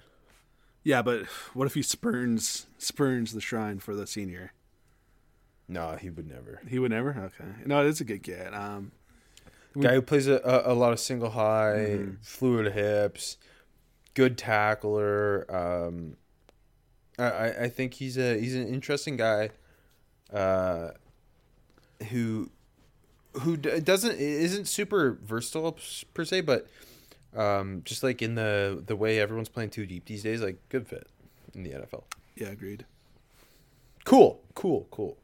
Yeah, 0.83 1.01
but 1.01 1.25
what 1.53 1.65
if 1.65 1.73
he 1.73 1.81
spurns 1.81 2.65
spurns 2.77 3.33
the 3.33 3.41
shrine 3.41 3.79
for 3.79 3.95
the 3.95 4.05
senior? 4.07 4.53
No, 5.67 5.95
he 5.99 6.09
would 6.09 6.27
never. 6.27 6.61
He 6.67 6.77
would 6.79 6.91
never. 6.91 7.09
Okay, 7.11 7.49
no, 7.65 7.85
it's 7.85 8.01
a 8.01 8.03
good 8.05 8.21
get. 8.23 8.53
Um, 8.53 8.91
Guy 9.79 9.95
who 9.95 10.01
plays 10.03 10.27
a, 10.27 10.35
a, 10.43 10.73
a 10.73 10.75
lot 10.75 10.93
of 10.93 10.99
single 10.99 11.31
high, 11.31 11.97
Mm-hmm. 11.97 12.11
fluid 12.21 12.73
hips, 12.73 13.37
good 14.13 14.37
tackler. 14.37 15.45
Um, 15.49 16.17
I, 17.17 17.23
I 17.23 17.61
I 17.63 17.69
think 17.69 17.95
he's 17.95 18.17
a 18.17 18.39
he's 18.39 18.55
an 18.55 18.67
interesting 18.67 19.17
guy, 19.17 19.49
uh, 20.31 20.89
who 22.11 22.51
who 23.41 23.57
d- 23.57 23.79
doesn't 23.79 24.15
isn't 24.19 24.67
super 24.67 25.17
versatile 25.23 25.77
per 26.13 26.23
se, 26.25 26.41
but 26.41 26.67
um, 27.35 27.81
just 27.85 28.03
like 28.03 28.21
in 28.21 28.35
the 28.35 28.81
the 28.85 28.95
way 28.95 29.19
everyone's 29.19 29.49
playing 29.49 29.69
too 29.71 29.85
deep 29.85 30.05
these 30.05 30.23
days, 30.23 30.41
like 30.41 30.57
good 30.69 30.87
fit 30.87 31.07
in 31.53 31.63
the 31.63 31.71
NFL. 31.71 32.03
yeah, 32.35 32.47
agreed. 32.49 32.85
Cool, 34.05 34.41
cool, 34.53 34.87
cool. 34.91 35.17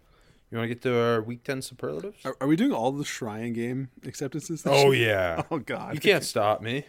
You 0.52 0.58
want 0.58 0.70
to 0.70 0.74
get 0.76 0.82
to 0.84 0.98
our 1.00 1.22
week 1.22 1.44
ten 1.44 1.62
superlatives? 1.62 2.26
Are, 2.26 2.36
are 2.42 2.48
we 2.48 2.56
doing 2.56 2.72
all 2.72 2.92
the 2.92 3.06
shrine 3.06 3.54
game 3.54 3.90
acceptances? 4.06 4.64
this 4.64 4.74
Oh 4.74 4.92
year? 4.92 5.08
yeah. 5.10 5.44
Oh 5.52 5.60
god, 5.60 5.94
You 5.94 6.00
can't 6.00 6.24
stop 6.24 6.62
me. 6.62 6.86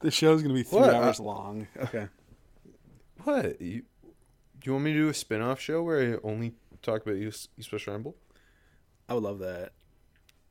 The 0.00 0.10
show's 0.10 0.42
gonna 0.42 0.54
be 0.54 0.62
three 0.62 0.80
What? 0.80 0.94
hours 0.94 1.18
long. 1.18 1.66
Okay. 1.80 2.08
What? 3.24 3.60
You, 3.60 3.82
do 3.82 4.64
you 4.64 4.72
want 4.72 4.84
me 4.84 4.92
to 4.92 4.98
do 4.98 5.08
a 5.08 5.14
spin 5.14 5.40
off 5.42 5.58
show 5.60 5.82
where 5.82 6.14
I 6.14 6.18
only 6.22 6.52
talk 6.82 7.02
about 7.02 7.16
East, 7.16 7.48
East 7.58 7.72
West 7.72 7.86
Ramble? 7.86 8.14
I 9.08 9.14
would 9.14 9.22
love 9.22 9.38
that. 9.40 9.72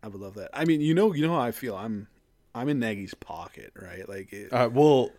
I 0.04 0.08
would 0.08 0.20
love 0.22 0.34
that. 0.36 0.50
I 0.54 0.66
mean, 0.66 0.82
you 0.82 0.94
know, 0.94 1.14
you 1.14 1.26
know 1.28 1.34
how 1.34 1.42
I 1.42 1.52
feel. 1.52 1.76
I'm, 1.76 2.08
I'm 2.56 2.70
in 2.70 2.80
Nagy's 2.80 3.14
pocket, 3.14 3.74
right? 3.80 4.08
Like, 4.10 4.32
it, 4.34 4.52
Uh, 4.54 4.70
well, 4.72 5.12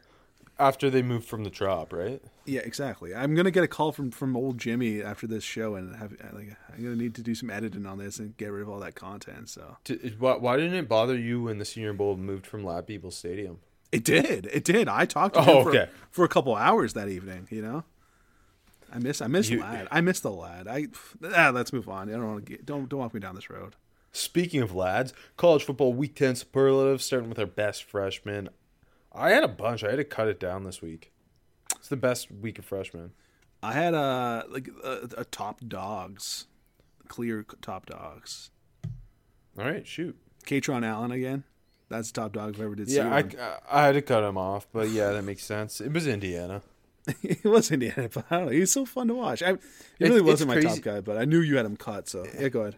after 0.59 0.89
they 0.89 1.03
moved 1.03 1.27
from 1.29 1.45
the 1.45 1.51
drop, 1.51 1.93
right? 1.93 2.23
yeah, 2.47 2.61
exactly. 2.61 3.15
I'm 3.15 3.35
gonna 3.35 3.51
get 3.51 3.63
a 3.63 3.69
call 3.69 3.93
from 3.93 4.11
from 4.11 4.37
old 4.37 4.57
Jimmy 4.59 5.03
after 5.03 5.27
this 5.27 5.45
show, 5.45 5.75
and 5.75 5.95
have 5.97 6.13
like, 6.33 6.57
I'm 6.75 6.83
gonna 6.83 6.97
need 6.97 7.15
to 7.17 7.23
do 7.23 7.35
some 7.35 7.51
editing 7.51 7.85
on 7.87 7.99
this 7.99 8.19
and 8.19 8.37
get 8.39 8.47
rid 8.53 8.63
of 8.63 8.69
all 8.71 8.81
that 8.81 8.95
content. 8.95 9.51
So 9.51 9.77
D- 9.85 10.15
why, 10.19 10.37
why 10.37 10.57
didn't 10.57 10.75
it 10.75 10.89
bother 10.89 11.17
you 11.19 11.43
when 11.43 11.59
the 11.59 11.65
Senior 11.67 11.93
Bowl 11.93 12.17
moved 12.17 12.47
from 12.47 12.65
Ladd-Peebles 12.65 13.17
Stadium? 13.17 13.59
it 13.93 14.03
did, 14.05 14.47
it 14.53 14.65
did. 14.65 14.89
I 14.89 15.05
talked 15.07 15.35
to 15.35 15.41
Oh, 15.41 15.59
him 15.59 15.63
for, 15.65 15.71
okay. 15.71 15.89
for 16.11 16.25
a 16.25 16.29
couple 16.29 16.57
hours 16.57 16.95
that 16.95 17.09
evening. 17.09 17.47
You 17.51 17.63
know, 17.63 17.85
I 18.93 18.99
miss, 18.99 19.21
I 19.21 19.27
miss 19.27 19.49
You- 19.51 19.61
lad. 19.61 19.89
I 19.91 20.01
miss 20.01 20.21
the 20.21 20.31
lad. 20.31 20.67
I 20.69 20.87
ah, 21.35 21.51
let's 21.55 21.73
move 21.73 21.89
on. 21.89 22.09
I 22.09 22.13
don't 22.13 22.27
want 22.27 22.47
to 22.47 22.51
get 22.53 22.65
don't 22.65 22.89
don't 22.89 23.01
walk 23.01 23.13
me 23.13 23.21
down 23.21 23.35
this 23.35 23.51
road. 23.51 23.77
Speaking 24.17 24.63
of 24.63 24.75
lads, 24.75 25.13
college 25.37 25.65
football 25.65 25.93
week 25.93 26.15
10 26.17 26.37
superlatives, 26.37 27.05
starting 27.05 27.29
with 27.29 27.39
our 27.39 27.45
best 27.45 27.85
freshman. 27.85 28.49
I 29.13 29.31
had 29.31 29.45
a 29.45 29.49
bunch. 29.49 29.85
I 29.85 29.91
had 29.91 29.97
to 29.97 30.05
cut 30.05 30.27
it 30.27 30.41
down 30.41 30.65
this 30.65 30.81
week. 30.81 31.13
It's 31.75 31.89
the 31.89 31.99
best 31.99 32.33
week 32.33 32.59
of 32.59 32.65
freshmen. 32.65 33.13
I 33.63 33.73
had 33.73 33.93
a 33.93 34.45
like 34.49 34.71
a, 34.83 35.09
a 35.19 35.25
top 35.27 35.61
dogs, 35.69 36.47
clear 37.09 37.45
top 37.61 37.85
dogs. 37.87 38.51
All 39.59 39.67
right, 39.67 39.87
shoot. 39.87 40.17
Kaytron 40.47 40.83
Allen 40.83 41.11
again. 41.11 41.45
That's 41.91 42.11
the 42.11 42.23
top 42.23 42.33
dog 42.33 42.55
if 42.55 42.61
I 42.61 42.65
ever 42.65 42.75
did 42.75 42.89
see 42.89 42.97
Yeah, 42.97 43.15
I. 43.15 43.25
I 43.71 43.85
had 43.85 43.93
to 43.93 44.03
cut 44.03 44.25
him 44.25 44.39
off, 44.39 44.67
but 44.73 44.89
yeah, 44.89 45.11
that 45.13 45.25
makes 45.25 45.45
sense. 45.45 45.79
It 45.81 45.93
was 45.93 46.07
Indiana. 46.07 46.63
it 47.23 47.45
was 47.45 47.71
Indiana, 47.71 48.09
but 48.13 48.25
I 48.31 48.37
don't 48.39 48.47
know. 48.47 48.53
He's 48.53 48.73
so 48.73 48.87
fun 48.87 49.09
to 49.09 49.15
watch. 49.15 49.43
I, 49.43 49.49
he 49.49 49.53
It's- 49.53 49.69
really 50.01 50.23
wasn't 50.23 50.49
my 50.49 50.61
top 50.61 50.81
guy, 50.81 51.01
but 51.03 51.19
I 51.19 51.27
knew 51.27 51.41
you 51.41 51.59
had 51.59 51.67
him 51.67 51.77
cut. 51.77 52.09
So 52.09 52.25
yeah, 52.39 52.49
go 52.49 52.63
ahead. 52.63 52.77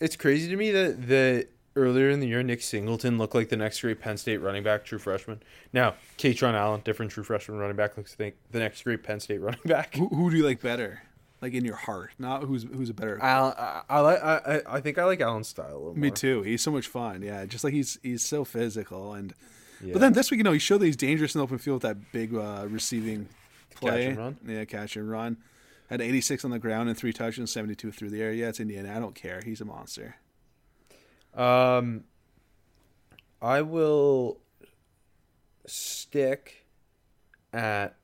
It's 0.00 0.16
crazy 0.16 0.48
to 0.48 0.56
me 0.56 0.70
that 0.70 1.08
that 1.08 1.48
earlier 1.76 2.08
in 2.10 2.20
the 2.20 2.26
year 2.28 2.42
Nick 2.42 2.62
Singleton 2.62 3.18
looked 3.18 3.34
like 3.34 3.48
the 3.48 3.56
next 3.56 3.80
great 3.80 4.00
Penn 4.00 4.16
State 4.16 4.38
running 4.38 4.62
back, 4.62 4.84
true 4.84 4.98
freshman. 4.98 5.42
Now 5.72 5.94
Kaytron 6.18 6.54
Allen, 6.54 6.82
different 6.84 7.12
true 7.12 7.24
freshman 7.24 7.58
running 7.58 7.76
back, 7.76 7.96
looks 7.96 8.16
like 8.18 8.36
the 8.50 8.58
next 8.58 8.82
great 8.84 9.02
Penn 9.02 9.20
State 9.20 9.40
running 9.40 9.60
back. 9.64 9.94
Who, 9.96 10.08
who 10.08 10.30
do 10.30 10.36
you 10.36 10.44
like 10.44 10.60
better? 10.60 11.02
Like 11.42 11.52
in 11.52 11.64
your 11.64 11.76
heart, 11.76 12.12
not 12.18 12.44
who's 12.44 12.62
who's 12.62 12.88
a 12.90 12.94
better. 12.94 13.22
I, 13.22 13.82
I 13.88 14.00
like 14.00 14.22
I, 14.22 14.62
I- 14.66 14.80
think 14.80 14.98
I 14.98 15.04
like 15.04 15.20
Allen's 15.20 15.48
style 15.48 15.72
a 15.74 15.76
little 15.76 15.94
Me 15.94 16.08
more. 16.08 16.16
too. 16.16 16.42
He's 16.42 16.62
so 16.62 16.70
much 16.70 16.86
fun. 16.86 17.20
Yeah, 17.22 17.44
just 17.44 17.64
like 17.64 17.74
he's 17.74 17.98
he's 18.02 18.24
so 18.24 18.44
physical 18.44 19.12
and. 19.14 19.34
Yeah. 19.84 19.92
But 19.92 19.98
then 19.98 20.12
this 20.14 20.30
week, 20.30 20.38
you 20.38 20.44
know, 20.44 20.52
he 20.52 20.58
showed 20.58 20.78
that 20.80 20.86
he's 20.86 20.96
dangerous 20.96 21.34
in 21.34 21.40
the 21.40 21.42
open 21.42 21.58
field 21.58 21.82
with 21.82 21.90
that 21.90 22.12
big 22.12 22.34
uh, 22.34 22.64
receiving 22.70 23.28
play. 23.74 23.90
Catch 23.90 24.08
and 24.10 24.16
run? 24.18 24.36
Yeah, 24.46 24.64
catch 24.64 24.96
and 24.96 25.10
run. 25.10 25.36
Had 25.90 26.00
86 26.00 26.44
on 26.44 26.50
the 26.50 26.58
ground 26.58 26.88
and 26.88 26.96
three 26.96 27.12
touchdowns, 27.12 27.52
72 27.52 27.92
through 27.92 28.10
the 28.10 28.22
air. 28.22 28.32
Yeah, 28.32 28.48
it's 28.48 28.60
Indiana. 28.60 28.94
I 28.96 29.00
don't 29.00 29.14
care. 29.14 29.40
He's 29.44 29.60
a 29.60 29.64
monster. 29.64 30.16
Um, 31.34 32.04
I 33.42 33.60
will 33.62 34.40
stick 35.66 36.66
at 37.52 37.96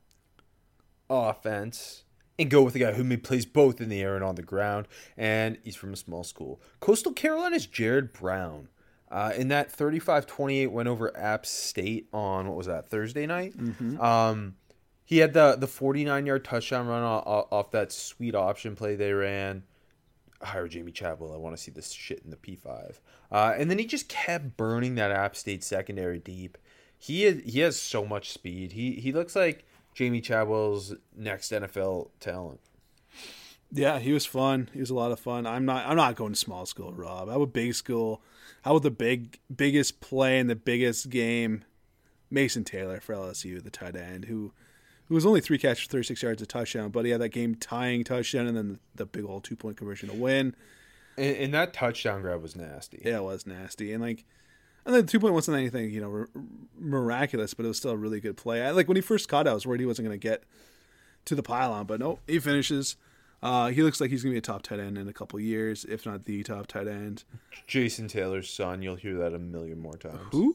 offense 1.09 2.05
and 2.39 2.51
go 2.51 2.63
with 2.63 2.75
a 2.75 2.79
guy 2.79 2.93
who 2.93 3.05
may 3.05 3.17
plays 3.17 3.47
both 3.47 3.81
in 3.81 3.89
the 3.89 4.01
air 4.01 4.15
and 4.15 4.25
on 4.25 4.35
the 4.35 4.43
ground, 4.43 4.89
and 5.17 5.59
he's 5.63 5.77
from 5.77 5.93
a 5.93 5.97
small 5.97 6.25
school. 6.25 6.61
Coastal 6.81 7.13
Carolina's 7.13 7.67
Jared 7.67 8.13
Brown. 8.13 8.69
Uh, 9.11 9.33
in 9.37 9.49
that 9.49 9.77
35-28 9.77 10.71
win 10.71 10.87
over 10.87 11.15
App 11.19 11.45
State 11.45 12.07
on 12.13 12.47
what 12.47 12.57
was 12.57 12.69
that 12.69 12.89
Thursday 12.89 13.27
night? 13.27 13.55
Um, 14.01 14.55
he 15.11 15.19
had 15.19 15.33
the 15.33 15.57
the 15.57 15.67
49 15.67 16.25
yard 16.25 16.45
touchdown 16.45 16.87
run 16.87 17.03
off, 17.03 17.49
off 17.51 17.73
that 17.73 17.91
sweet 17.91 18.37
option 18.37 18.77
play 18.77 18.95
they 18.95 19.13
ran 19.13 19.65
hire 20.41 20.69
Jamey 20.69 20.95
Chadwell. 20.95 21.35
I 21.35 21.37
want 21.37 21.57
to 21.57 21.61
see 21.61 21.73
this 21.73 21.91
shit 21.91 22.23
in 22.25 22.31
the 22.31 22.37
P5. 22.37 23.01
Uh, 23.31 23.53
and 23.59 23.69
then 23.69 23.79
he 23.79 23.87
just 23.87 24.09
kept 24.09 24.57
burning 24.57 24.95
that 24.95 25.11
App 25.11 25.35
State 25.35 25.65
secondary 25.65 26.21
deep. 26.21 26.57
He 26.97 27.25
is, 27.25 27.43
he 27.45 27.59
has 27.59 27.79
so 27.79 28.07
much 28.07 28.33
speed. 28.33 28.73
He 28.73 28.93
he 28.93 29.11
looks 29.11 29.35
like 29.35 29.67
Jamey 29.97 30.23
Chadwell's 30.23 30.95
next 31.17 31.51
NFL 31.51 32.11
talent. 32.21 32.61
Yeah, 33.73 33.99
he 33.99 34.13
was 34.13 34.25
fun. 34.25 34.71
He 34.73 34.79
was 34.79 34.91
a 34.91 34.95
lot 34.95 35.11
of 35.11 35.19
fun. 35.19 35.45
I'm 35.45 35.65
not. 35.65 35.89
I'm 35.89 35.97
not 35.97 36.15
going 36.15 36.35
to 36.35 36.39
small 36.39 36.67
school, 36.67 36.93
Rob. 36.93 37.29
How 37.29 37.35
about 37.35 37.53
big 37.53 37.75
school? 37.75 38.23
How 38.63 38.77
about 38.77 38.85
the 38.85 38.93
big, 38.93 39.41
biggest 39.55 40.01
play 40.01 40.39
in 40.39 40.47
the 40.47 40.55
biggest 40.55 41.11
game? 41.11 41.65
Mason 42.31 42.63
Taylor 42.63 43.01
for 43.01 43.15
LSU, 43.15 43.61
the 43.63 43.71
tight 43.71 43.97
end, 43.97 44.27
who, 44.27 44.53
who 45.11 45.17
was 45.17 45.27
only 45.27 45.41
three 45.41 45.59
catches, 45.59 45.89
36 45.89 46.23
yards, 46.23 46.41
a 46.41 46.47
touchdown, 46.47 46.91
but 46.91 47.05
he 47.05 47.11
had 47.11 47.21
that 47.21 47.31
game 47.31 47.57
tying 47.57 48.05
touchdown 48.05 48.47
and 48.47 48.57
then 48.57 48.79
the, 48.95 49.05
big 49.05 49.25
old 49.25 49.43
two 49.43 49.57
point 49.57 49.77
conversion 49.77 50.09
to 50.09 50.15
win. 50.15 50.55
And, 51.19 51.37
and 51.37 51.55
that 51.55 51.73
touchdown 51.73 52.23
grab 52.23 52.41
was 52.41 52.55
nasty. 52.55 53.03
Yeah, 53.05 53.17
it 53.17 53.25
was 53.25 53.45
nasty, 53.45 53.93
and 53.93 54.01
like, 54.01 54.25
and 54.87 54.95
then 54.95 55.05
the 55.05 55.11
two 55.11 55.19
point 55.19 55.35
wasn't 55.35 55.57
anything 55.57 55.91
you 55.91 56.01
know 56.01 56.13
r- 56.13 56.29
miraculous, 56.79 57.55
but 57.55 57.65
it 57.65 57.69
was 57.69 57.77
still 57.77 57.91
a 57.91 57.97
really 57.97 58.21
good 58.21 58.37
play. 58.37 58.63
I, 58.63 58.71
like 58.71 58.87
when 58.87 58.97
he 58.97 59.01
first 59.01 59.29
caught, 59.29 59.49
it, 59.49 59.51
I 59.51 59.53
was 59.53 59.67
worried 59.67 59.81
he 59.81 59.87
wasn't 59.87 60.07
going 60.07 60.19
to 60.19 60.29
get 60.29 60.45
to 61.25 61.35
the 61.35 61.43
pylon, 61.43 61.87
but 61.87 61.99
no, 61.99 62.21
he 62.29 62.39
finishes. 62.39 62.97
Uh, 63.43 63.69
he 63.69 63.83
looks 63.83 64.01
like 64.01 64.11
he's 64.11 64.23
going 64.23 64.31
to 64.31 64.35
be 64.35 64.39
a 64.39 64.43
top 64.43 64.63
tight 64.63 64.79
end 64.79 64.97
in 64.97 65.09
a 65.09 65.13
couple 65.13 65.41
years, 65.41 65.85
if 65.87 66.07
not 66.07 66.25
the 66.25 66.45
top 66.45 66.69
tight 66.69 66.87
end. 66.87 67.25
Jason 67.67 68.07
Taylor's 68.07 68.49
son. 68.49 68.81
You'll 68.81 68.95
hear 68.95 69.19
that 69.19 69.35
a 69.35 69.41
million 69.41 69.81
more 69.81 69.97
times. 69.97 70.21
Who? 70.31 70.55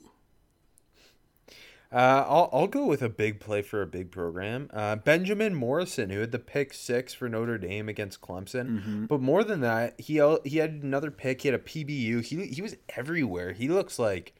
Uh, 1.95 2.25
I'll, 2.27 2.49
I'll 2.51 2.67
go 2.67 2.85
with 2.85 3.01
a 3.01 3.07
big 3.07 3.39
play 3.39 3.61
for 3.61 3.81
a 3.81 3.87
big 3.87 4.11
program. 4.11 4.69
Uh, 4.73 4.97
Benjamin 4.97 5.55
Morrison, 5.55 6.09
who 6.09 6.19
had 6.19 6.33
the 6.33 6.39
pick 6.39 6.73
six 6.73 7.13
for 7.13 7.29
Notre 7.29 7.57
Dame 7.57 7.87
against 7.87 8.19
Clemson. 8.19 9.07
But 9.07 9.21
more 9.21 9.45
than 9.45 9.61
that, 9.61 9.97
he 9.97 10.15
he 10.43 10.57
had 10.57 10.71
another 10.83 11.09
pick. 11.09 11.41
He 11.41 11.47
had 11.47 11.55
a 11.55 11.63
PBU. 11.63 12.21
He 12.25 12.47
he 12.47 12.61
was 12.61 12.75
everywhere. 12.97 13.53
He 13.53 13.69
looks 13.69 13.97
like 13.97 14.35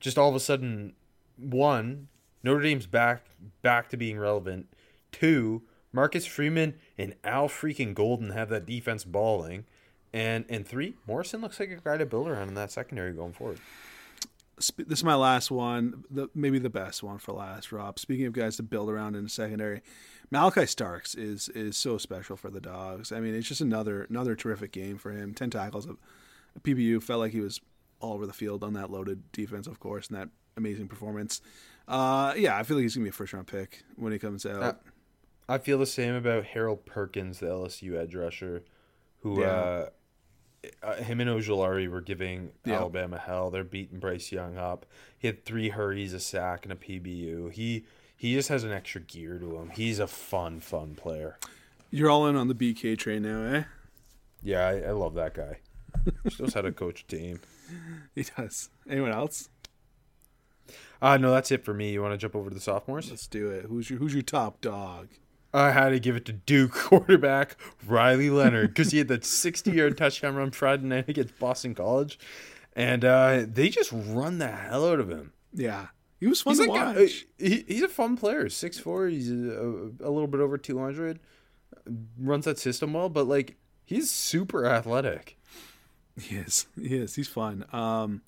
just 0.00 0.18
all 0.18 0.28
of 0.28 0.34
a 0.34 0.40
sudden 0.40 0.92
one 1.38 2.08
Notre 2.42 2.60
Dame's 2.62 2.86
back 2.86 3.24
back 3.62 3.88
to 3.88 3.96
being 3.96 4.18
relevant. 4.18 4.66
Two 5.12 5.62
Marcus 5.94 6.26
Freeman 6.26 6.74
and 6.98 7.14
Al 7.24 7.48
freaking 7.48 7.94
Golden 7.94 8.32
have 8.32 8.50
that 8.50 8.66
defense 8.66 9.02
balling. 9.02 9.64
And 10.12 10.44
and 10.50 10.68
three, 10.68 10.96
Morrison 11.06 11.40
looks 11.40 11.58
like 11.58 11.70
a 11.70 11.76
guy 11.76 11.96
to 11.96 12.04
build 12.04 12.28
around 12.28 12.48
in 12.48 12.54
that 12.54 12.70
secondary 12.70 13.12
going 13.12 13.32
forward. 13.32 13.60
This 14.56 14.98
is 15.00 15.04
my 15.04 15.14
last 15.14 15.50
one, 15.50 16.04
the, 16.10 16.28
maybe 16.34 16.58
the 16.58 16.70
best 16.70 17.02
one 17.02 17.18
for 17.18 17.32
last, 17.32 17.72
Rob. 17.72 17.98
Speaking 17.98 18.24
of 18.26 18.32
guys 18.32 18.56
to 18.56 18.62
build 18.62 18.88
around 18.88 19.14
in 19.14 19.24
the 19.24 19.28
secondary, 19.28 19.82
Malaki 20.32 20.66
Starks 20.66 21.14
is 21.14 21.48
is 21.50 21.76
so 21.76 21.98
special 21.98 22.36
for 22.36 22.48
the 22.48 22.60
Dogs. 22.60 23.12
I 23.12 23.20
mean, 23.20 23.34
it's 23.34 23.46
just 23.48 23.60
another 23.60 24.04
another 24.08 24.34
terrific 24.34 24.72
game 24.72 24.96
for 24.96 25.10
him. 25.12 25.34
Ten 25.34 25.50
tackles, 25.50 25.86
a, 25.86 25.92
a 26.56 26.60
PBU. 26.60 27.02
Felt 27.02 27.20
like 27.20 27.32
he 27.32 27.40
was 27.40 27.60
all 28.00 28.14
over 28.14 28.26
the 28.26 28.32
field 28.32 28.64
on 28.64 28.72
that 28.74 28.90
loaded 28.90 29.30
defense, 29.32 29.66
of 29.66 29.78
course, 29.78 30.08
and 30.08 30.16
that 30.16 30.28
amazing 30.56 30.88
performance. 30.88 31.42
Uh, 31.86 32.32
yeah, 32.36 32.56
I 32.56 32.62
feel 32.62 32.76
like 32.78 32.82
he's 32.82 32.94
gonna 32.94 33.04
be 33.04 33.10
a 33.10 33.12
first 33.12 33.32
round 33.34 33.46
pick 33.46 33.82
when 33.96 34.10
he 34.12 34.18
comes 34.18 34.46
out. 34.46 34.62
Uh, 34.62 34.72
I 35.48 35.58
feel 35.58 35.78
the 35.78 35.86
same 35.86 36.14
about 36.14 36.44
Harold 36.44 36.86
Perkins, 36.86 37.40
the 37.40 37.46
LSU 37.46 37.94
edge 38.00 38.14
rusher, 38.14 38.64
who 39.20 39.40
Yeah. 39.42 39.46
uh, 39.48 39.88
uh, 40.82 40.94
him 40.96 41.20
and 41.20 41.30
Ojulari 41.30 41.88
were 41.88 42.00
giving 42.00 42.50
Yeah. 42.64 42.76
Alabama 42.76 43.18
hell. 43.18 43.50
They're 43.50 43.64
beating 43.64 43.98
Bryce 43.98 44.32
Young 44.32 44.56
up. 44.58 44.86
He 45.18 45.28
had 45.28 45.44
three 45.44 45.68
hurries, 45.70 46.12
a 46.12 46.20
sack, 46.20 46.64
and 46.64 46.72
a 46.72 46.76
PBU. 46.76 47.52
He 47.52 47.84
he 48.16 48.34
just 48.34 48.48
has 48.48 48.64
an 48.64 48.72
extra 48.72 49.00
gear 49.00 49.38
to 49.38 49.56
him. 49.58 49.70
He's 49.70 49.98
a 49.98 50.06
fun, 50.06 50.60
fun 50.60 50.94
player. 50.94 51.38
You're 51.90 52.10
all 52.10 52.26
in 52.26 52.34
on 52.36 52.48
the 52.48 52.54
BK 52.54 52.96
train 52.98 53.22
now, 53.22 53.42
eh? 53.54 53.62
Yeah, 54.42 54.66
I, 54.66 54.80
I 54.88 54.90
love 54.92 55.14
that 55.14 55.34
guy. 55.34 55.58
He 56.04 56.42
knows 56.42 56.54
how 56.54 56.62
to 56.62 56.72
coach 56.72 57.02
a 57.02 57.06
team. 57.06 57.40
He 58.14 58.24
does. 58.36 58.70
Anyone 58.88 59.12
else? 59.12 59.48
Uh, 61.02 61.16
no, 61.16 61.30
that's 61.32 61.50
it 61.52 61.64
for 61.64 61.74
me. 61.74 61.92
You 61.92 62.00
want 62.02 62.12
to 62.14 62.18
jump 62.18 62.34
over 62.34 62.48
to 62.48 62.54
the 62.54 62.60
sophomores? 62.60 63.10
Let's 63.10 63.26
do 63.26 63.50
it. 63.50 63.66
Who's 63.66 63.90
your 63.90 63.98
Who's 63.98 64.14
your 64.14 64.22
top 64.22 64.60
dog? 64.60 65.08
I 65.56 65.70
had 65.70 65.88
to 65.90 65.98
give 65.98 66.16
it 66.16 66.24
to 66.26 66.32
Duke 66.32 66.72
quarterback 66.74 67.56
Riley 67.86 68.30
Leonard 68.30 68.68
because 68.68 68.92
he 68.92 68.98
had 68.98 69.08
that 69.08 69.24
60 69.24 69.70
yard 69.70 69.96
touchdown 69.96 70.36
run 70.36 70.50
Friday 70.50 70.84
night 70.84 71.08
against 71.08 71.38
Boston 71.38 71.74
College. 71.74 72.18
And 72.74 73.04
uh, 73.04 73.44
they 73.48 73.70
just 73.70 73.90
run 73.92 74.38
the 74.38 74.48
hell 74.48 74.86
out 74.86 75.00
of 75.00 75.08
him. 75.10 75.32
Yeah, 75.54 75.86
he 76.20 76.26
was 76.26 76.42
fun 76.42 76.52
He's 76.52 76.66
to 76.66 76.70
like 76.72 76.96
a, 76.96 77.00
watch. 77.00 77.26
he, 77.38 77.64
he's 77.66 77.82
a 77.82 77.88
fun 77.88 78.18
player. 78.18 78.44
6'4, 78.46 79.10
he's 79.10 79.30
a, 79.30 79.34
a 79.34 80.10
little 80.10 80.26
bit 80.26 80.40
over 80.40 80.58
200. 80.58 81.18
Runs 82.18 82.44
that 82.44 82.58
system 82.58 82.92
well, 82.92 83.08
but 83.08 83.26
like 83.26 83.56
he's 83.86 84.10
super 84.10 84.66
athletic. 84.66 85.38
He 86.20 86.36
is. 86.36 86.66
He 86.80 86.96
is. 86.96 87.14
He's 87.14 87.28
fun. 87.28 87.64
Um, 87.72 88.22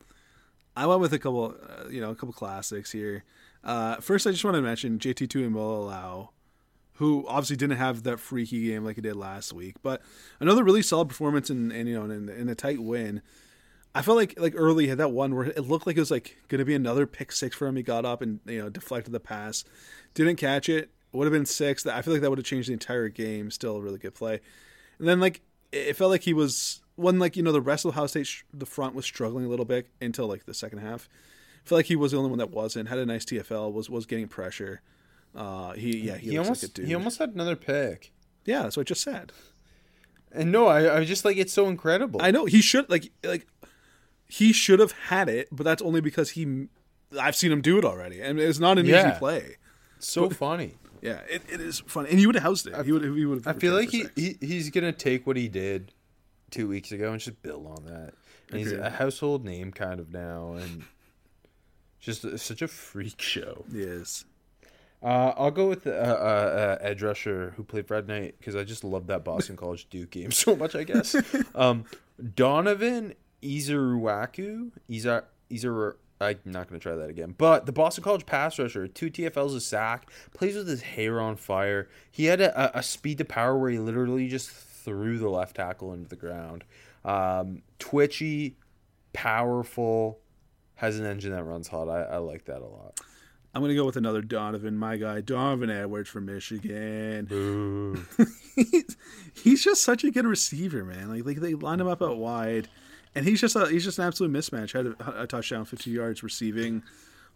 I 0.77 0.87
went 0.87 1.01
with 1.01 1.13
a 1.13 1.19
couple, 1.19 1.57
uh, 1.63 1.89
you 1.89 2.01
know, 2.01 2.11
a 2.11 2.15
couple 2.15 2.33
classics 2.33 2.93
here. 2.93 3.25
Uh, 3.65 3.97
first, 3.97 4.27
I 4.27 4.31
just 4.31 4.45
want 4.45 4.55
to 4.55 4.63
mention 4.63 4.99
JT 4.99 5.29
Tuimoloau, 5.29 6.29
who 6.99 7.25
obviously 7.29 7.57
didn't 7.57 7.79
have 7.79 8.03
that 8.03 8.19
freaky 8.19 8.67
game 8.67 8.85
like 8.85 8.97
he 8.97 9.03
did 9.03 9.15
last 9.15 9.53
week, 9.53 9.77
but 9.83 10.03
another 10.41 10.65
really 10.65 10.83
solid 10.83 11.09
performance 11.09 11.49
and, 11.49 11.71
and 11.71 11.89
you 11.89 11.95
know, 11.95 12.05
in, 12.05 12.29
in 12.29 12.49
a 12.49 12.57
tight 12.57 12.83
win. 12.83 13.23
I 13.95 14.03
felt 14.03 14.17
like 14.17 14.39
like 14.39 14.55
early 14.57 14.89
had 14.89 14.99
that 14.99 15.13
one 15.13 15.35
where 15.35 15.47
it 15.47 15.61
looked 15.61 15.87
like 15.87 15.97
it 15.97 16.01
was 16.01 16.11
like 16.11 16.37
going 16.49 16.59
to 16.59 16.65
be 16.65 16.75
another 16.75 17.07
pick 17.07 17.33
six 17.33 17.57
for 17.57 17.67
him. 17.67 17.77
He 17.77 17.83
got 17.83 18.05
up 18.05 18.21
and 18.21 18.41
you 18.47 18.61
know 18.61 18.69
deflected 18.69 19.13
the 19.13 19.21
pass, 19.21 19.65
didn't 20.15 20.37
catch 20.37 20.69
it. 20.69 20.91
Would 21.13 21.25
have 21.25 21.33
been 21.33 21.47
six. 21.47 21.87
I 21.87 22.03
feel 22.03 22.13
like 22.13 22.23
that 22.23 22.31
would 22.31 22.39
have 22.39 22.47
changed 22.47 22.69
the 22.69 22.75
entire 22.75 23.09
game. 23.09 23.51
Still 23.51 23.77
a 23.77 23.81
really 23.81 23.99
good 23.99 24.15
play. 24.15 24.41
And 24.99 25.09
then 25.09 25.21
like 25.21 25.41
it 25.73 25.95
felt 25.95 26.11
like 26.11 26.23
he 26.23 26.35
was 26.35 26.83
when 26.97 27.19
like 27.21 27.37
you 27.37 27.43
know 27.45 27.53
the 27.53 27.61
rest 27.61 27.85
of 27.85 27.93
Ohio 27.93 28.09
State 28.09 28.27
sh- 28.27 28.43
the 28.53 28.67
front 28.67 28.95
was 28.97 29.07
struggling 29.07 29.47
a 29.47 29.49
little 29.49 29.65
bit 29.65 29.89
until 30.01 30.27
like 30.27 30.47
the 30.47 30.55
second 30.55 30.81
half. 30.81 31.09
I 31.65 31.69
felt 31.69 31.79
like 31.79 31.87
he 31.87 31.97
was 31.97 32.11
the 32.11 32.19
only 32.19 32.31
one 32.31 32.39
that 32.39 32.51
wasn't 32.51 32.89
had 32.89 32.99
a 32.99 33.07
nice 33.07 33.25
TFL 33.25 33.73
was 33.73 33.89
was 33.89 34.05
getting 34.05 34.29
pressure. 34.29 34.83
Uh, 35.39 35.73
he 35.73 35.99
yeah 35.99 36.17
he, 36.17 36.31
He, 36.31 36.37
looks 36.39 36.49
almost 36.49 36.79
like 36.79 36.87
he 36.89 36.95
almost 36.95 37.19
had 37.19 37.31
another 37.31 37.55
pick. 37.57 38.13
yeah, 38.45 38.63
that's 38.63 38.77
what 38.77 38.83
I 38.83 38.85
just 38.85 39.03
said. 39.03 39.33
And 40.33 40.51
no, 40.53 40.67
I, 40.67 40.99
I 40.99 41.05
just 41.05 41.25
like 41.25 41.37
it's 41.37 41.53
so 41.53 41.69
incredible. 41.69 42.21
I 42.23 42.31
know 42.33 42.45
he 42.45 42.61
should 42.61 42.91
like 42.91 43.13
like 43.23 43.47
he 44.27 44.53
should 44.53 44.81
have 44.81 44.93
had 44.93 45.29
it, 45.29 45.49
but 45.53 45.65
that's 45.65 45.81
only 45.83 46.01
because 46.01 46.31
he. 46.31 46.67
I've 47.19 47.37
seen 47.37 47.51
him 47.53 47.63
do 47.63 47.79
it 47.79 47.85
already, 47.85 48.21
and 48.21 48.39
it's 48.39 48.59
not 48.59 48.79
an 48.79 48.85
Yeah. 48.87 49.11
easy 49.11 49.19
play. 49.19 49.57
so 50.01 50.29
funny. 50.29 50.75
Yeah, 51.01 51.21
it, 51.31 51.43
it 51.49 51.61
is 51.61 51.79
fun, 51.87 52.07
and 52.07 52.19
he 52.19 52.27
would 52.27 52.35
have 52.35 52.43
housed 52.43 52.67
it. 52.67 52.75
he 52.85 52.91
would 52.93 53.05
he 53.05 53.25
would. 53.25 53.47
I 53.47 53.53
feel 53.53 53.73
like 53.75 53.91
he, 53.91 54.05
he 54.17 54.37
he's 54.41 54.69
gonna 54.71 54.93
take 54.93 55.25
what 55.27 55.37
he 55.37 55.49
did 55.49 55.93
two 56.51 56.67
weeks 56.69 56.91
ago 56.93 57.13
and 57.13 57.21
just 57.21 57.41
build 57.41 57.65
on 57.67 57.85
that. 57.87 58.13
And 58.51 58.59
he's 58.59 58.73
a 58.73 58.91
household 58.91 59.45
name 59.45 59.71
kind 59.73 60.01
of 60.01 60.13
now, 60.13 60.55
and 60.55 60.83
just 62.01 62.25
a- 62.25 62.37
such 62.39 62.61
a 62.63 62.69
freak 62.69 63.21
show. 63.23 63.65
he 63.73 63.81
is. 63.81 64.25
Uh, 65.03 65.33
I'll 65.37 65.51
go 65.53 65.69
with 65.69 65.85
the 65.85 65.97
uh, 65.97 66.15
uh, 66.15 66.79
uh, 66.81 66.85
edge 66.85 67.03
rusher 67.03 67.55
who 67.57 67.63
played 67.63 67.87
Friday 67.87 68.21
night 68.21 68.35
because 68.39 68.57
I 68.57 68.65
just 68.65 68.83
love 68.83 69.07
that 69.07 69.25
Boston 69.25 69.57
College 69.59 69.89
Duke 69.89 70.11
game 70.11 70.33
so 70.33 70.57
much. 70.57 70.75
I 70.75 70.85
guess 70.85 71.15
um, 71.55 71.85
Donovan 72.35 73.15
Ezeiruaku. 73.43 74.73
Izar 74.91 75.25
Izar. 75.51 75.95
I'm 76.21 76.39
not 76.45 76.69
going 76.69 76.81
to 76.81 76.83
try 76.83 76.97
that 76.97 77.11
again. 77.11 77.37
But 77.39 77.67
the 77.67 77.71
Boston 77.71 78.03
College 78.03 78.27
pass 78.27 78.59
rusher, 78.59 78.89
two 78.89 79.09
TFLs 79.09 79.55
a 79.55 79.61
sack, 79.61 80.11
plays 80.35 80.57
with 80.57 80.67
his 80.67 80.83
hair 80.83 81.21
on 81.21 81.37
fire. 81.37 81.89
He 82.11 82.25
had 82.25 82.41
a, 82.41 82.77
a, 82.77 82.81
a 82.81 82.83
speed 82.83 83.19
to 83.19 83.25
power 83.25 83.57
where 83.57 83.71
he 83.71 83.79
literally 83.79 84.27
just 84.27 84.51
threw 84.51 85.19
the 85.19 85.29
left 85.29 85.55
tackle 85.55 85.93
into 85.93 86.09
the 86.09 86.17
ground. 86.17 86.65
Um, 87.05 87.63
twitchy, 87.79 88.57
powerful, 89.13 90.19
has 90.75 90.99
an 90.99 91.07
engine 91.07 91.31
that 91.31 91.45
runs 91.45 91.69
hot. 91.69 91.89
I, 91.89 92.03
I 92.03 92.17
like 92.17 92.47
that 92.47 92.63
a 92.63 92.67
lot. 92.67 92.99
I'm 93.55 93.63
gonna 93.63 93.75
go 93.75 93.85
with 93.85 93.97
another 93.97 94.23
Donovan, 94.23 94.77
my 94.77 94.97
guy, 94.97 95.21
Donovan 95.21 95.71
Edwards 95.71 96.09
from 96.09 96.27
Michigan. 96.27 97.25
Boo. 97.25 98.05
he's, 98.55 98.97
he's 99.35 99.65
just 99.65 99.83
such 99.83 100.05
a 100.05 100.11
good 100.11 100.27
receiver, 100.27 100.85
man. 100.85 101.09
Like, 101.09 101.25
like 101.25 101.39
they 101.39 101.55
line 101.55 101.81
him 101.81 101.89
up 101.89 102.03
out 102.03 102.19
wide, 102.19 102.69
and 103.15 103.25
he's 103.25 103.41
just 103.41 103.57
a 103.57 103.67
he's 103.69 103.85
just 103.85 103.99
an 103.99 104.05
absolute 104.05 104.33
mismatch. 104.33 104.73
Had 104.73 104.87
a, 104.87 105.23
a 105.23 105.27
touchdown, 105.27 105.65
50 105.65 105.91
yards 105.91 106.23
receiving, 106.23 106.81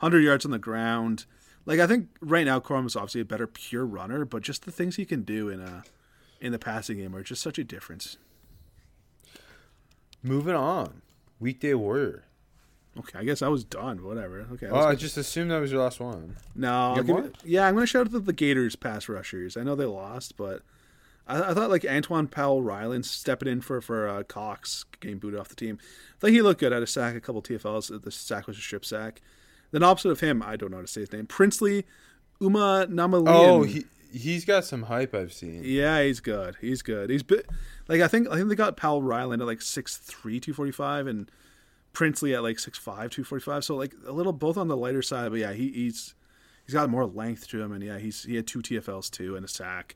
100 0.01 0.21
yards 0.21 0.45
on 0.45 0.51
the 0.51 0.59
ground. 0.59 1.25
Like 1.65 1.81
I 1.81 1.87
think 1.87 2.09
right 2.21 2.45
now 2.45 2.61
Corum 2.61 2.87
is 2.87 2.97
obviously 2.97 3.23
a 3.23 3.25
better 3.25 3.47
pure 3.47 3.87
runner, 3.87 4.25
but 4.25 4.43
just 4.43 4.65
the 4.65 4.73
things 4.73 4.97
he 4.97 5.05
can 5.05 5.23
do 5.23 5.49
in 5.49 5.61
a 5.61 5.85
in 6.41 6.53
the 6.53 6.59
passing 6.59 6.99
game 6.99 7.17
are 7.17 7.23
just 7.23 7.43
such 7.43 7.59
a 7.59 7.65
difference. 7.65 8.19
Moving 10.23 10.55
on. 10.55 11.03
Weekday 11.41 11.75
Warrior. 11.75 12.25
Okay, 12.99 13.19
I 13.19 13.25
guess 13.25 13.41
I 13.43 13.49
was 13.49 13.65
done. 13.65 14.05
Whatever. 14.05 14.47
Okay. 14.53 14.67
Oh, 14.71 14.81
I 14.81 14.95
just 14.95 15.17
assumed 15.17 15.51
that 15.51 15.61
was 15.61 15.73
your 15.73 15.83
last 15.83 15.99
one. 15.99 16.37
no, 16.55 16.73
I'll 16.95 17.03
give 17.03 17.17
it- 17.25 17.37
yeah, 17.45 17.67
I'm 17.67 17.75
gonna 17.75 17.87
shout 17.87 18.07
out 18.07 18.13
the, 18.13 18.19
the 18.21 18.33
Gators 18.35 18.77
pass 18.77 19.09
rushers. 19.09 19.57
I 19.57 19.63
know 19.63 19.75
they 19.75 19.87
lost, 19.87 20.37
but 20.37 20.61
I, 21.27 21.51
I 21.51 21.55
thought 21.55 21.71
like 21.71 21.83
Antwaun 21.83 22.31
Powell 22.31 22.63
Ryland 22.63 23.07
stepping 23.07 23.49
in 23.49 23.61
for 23.63 23.81
for 23.81 24.07
uh, 24.09 24.23
Cox 24.25 24.85
getting 25.01 25.19
booted 25.19 25.41
off 25.41 25.49
the 25.49 25.55
team. 25.57 25.79
I 25.81 26.21
thought 26.21 26.31
he 26.31 26.43
looked 26.43 26.61
good. 26.61 26.73
Had 26.73 26.83
a 26.83 26.87
sack, 26.87 27.15
a 27.17 27.21
couple 27.21 27.41
TFLs. 27.41 28.03
The 28.03 28.11
sack 28.11 28.47
was 28.47 28.59
a 28.59 28.61
strip 28.61 28.85
sack. 28.85 29.23
Then 29.71 29.83
opposite 29.83 30.11
of 30.11 30.21
him, 30.21 30.43
I 30.43 30.57
don't 30.57 30.71
know 30.71 30.77
how 30.77 30.83
to 30.83 30.87
say 30.87 31.01
his 31.01 31.13
name. 31.15 31.25
Princely 31.27 31.87
Umanmielen. 32.43 33.25
Oh, 33.27 33.63
he 33.63 33.85
he's 34.13 34.45
got 34.45 34.65
some 34.65 34.83
hype 34.83 35.15
I've 35.15 35.33
seen. 35.33 35.63
Yeah, 35.65 36.03
he's 36.03 36.21
good. 36.21 36.57
He's 36.61 36.83
good. 36.83 37.09
He's 37.09 37.23
bit 37.23 37.47
like 37.89 38.01
I 38.01 38.09
think 38.09 38.29
I 38.29 38.37
think 38.37 38.49
they 38.49 38.55
got 38.55 38.77
Powell 38.77 39.03
Ryland 39.03 39.41
at 39.41 39.49
like 39.49 39.61
6'3", 39.61 40.11
245 40.23 41.07
and 41.07 41.31
Princely 41.93 42.35
at 42.35 42.43
like 42.43 42.57
6'5", 42.57 42.83
245. 42.85 43.65
So 43.65 43.77
like 43.77 43.95
a 44.07 44.13
little 44.13 44.33
both 44.33 44.57
on 44.57 44.69
the 44.69 44.77
lighter 44.77 45.03
side, 45.03 45.31
but 45.31 45.39
yeah, 45.41 45.53
he, 45.53 45.71
he's 45.71 46.15
he's 46.65 46.73
got 46.75 46.89
more 46.91 47.05
length 47.07 47.49
to 47.49 47.61
him, 47.61 47.73
and 47.73 47.83
yeah, 47.85 47.99
he's 47.99 48.25
he 48.25 48.37
had 48.37 48.47
two 48.47 48.61
TFLs 48.61 49.11
too 49.11 49.37
and 49.37 49.45
a 49.45 49.49
sack. 49.49 49.95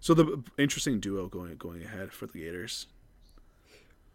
So 0.00 0.14
the 0.14 0.42
interesting 0.58 1.00
duo 1.00 1.26
going 1.26 1.56
going 1.56 1.82
ahead 1.82 2.12
for 2.12 2.26
the 2.26 2.38
Gators. 2.40 2.86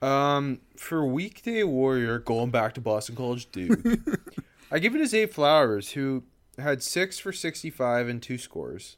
Um, 0.02 0.60
for 0.76 1.06
weekday 1.06 1.64
warrior, 1.64 2.20
going 2.20 2.50
back 2.50 2.74
to 2.74 2.82
Boston 2.82 3.16
College 3.16 3.50
Duke, 3.52 3.80
I 4.72 4.80
give 4.80 4.96
it 4.96 4.98
to 5.00 5.08
Zay 5.08 5.26
Flowers, 5.28 5.92
who 5.94 6.24
had 6.58 6.84
six 6.84 7.20
for 7.20 7.32
sixty-five 7.32 8.08
and 8.10 8.22
two 8.22 8.38
scores. 8.38 8.98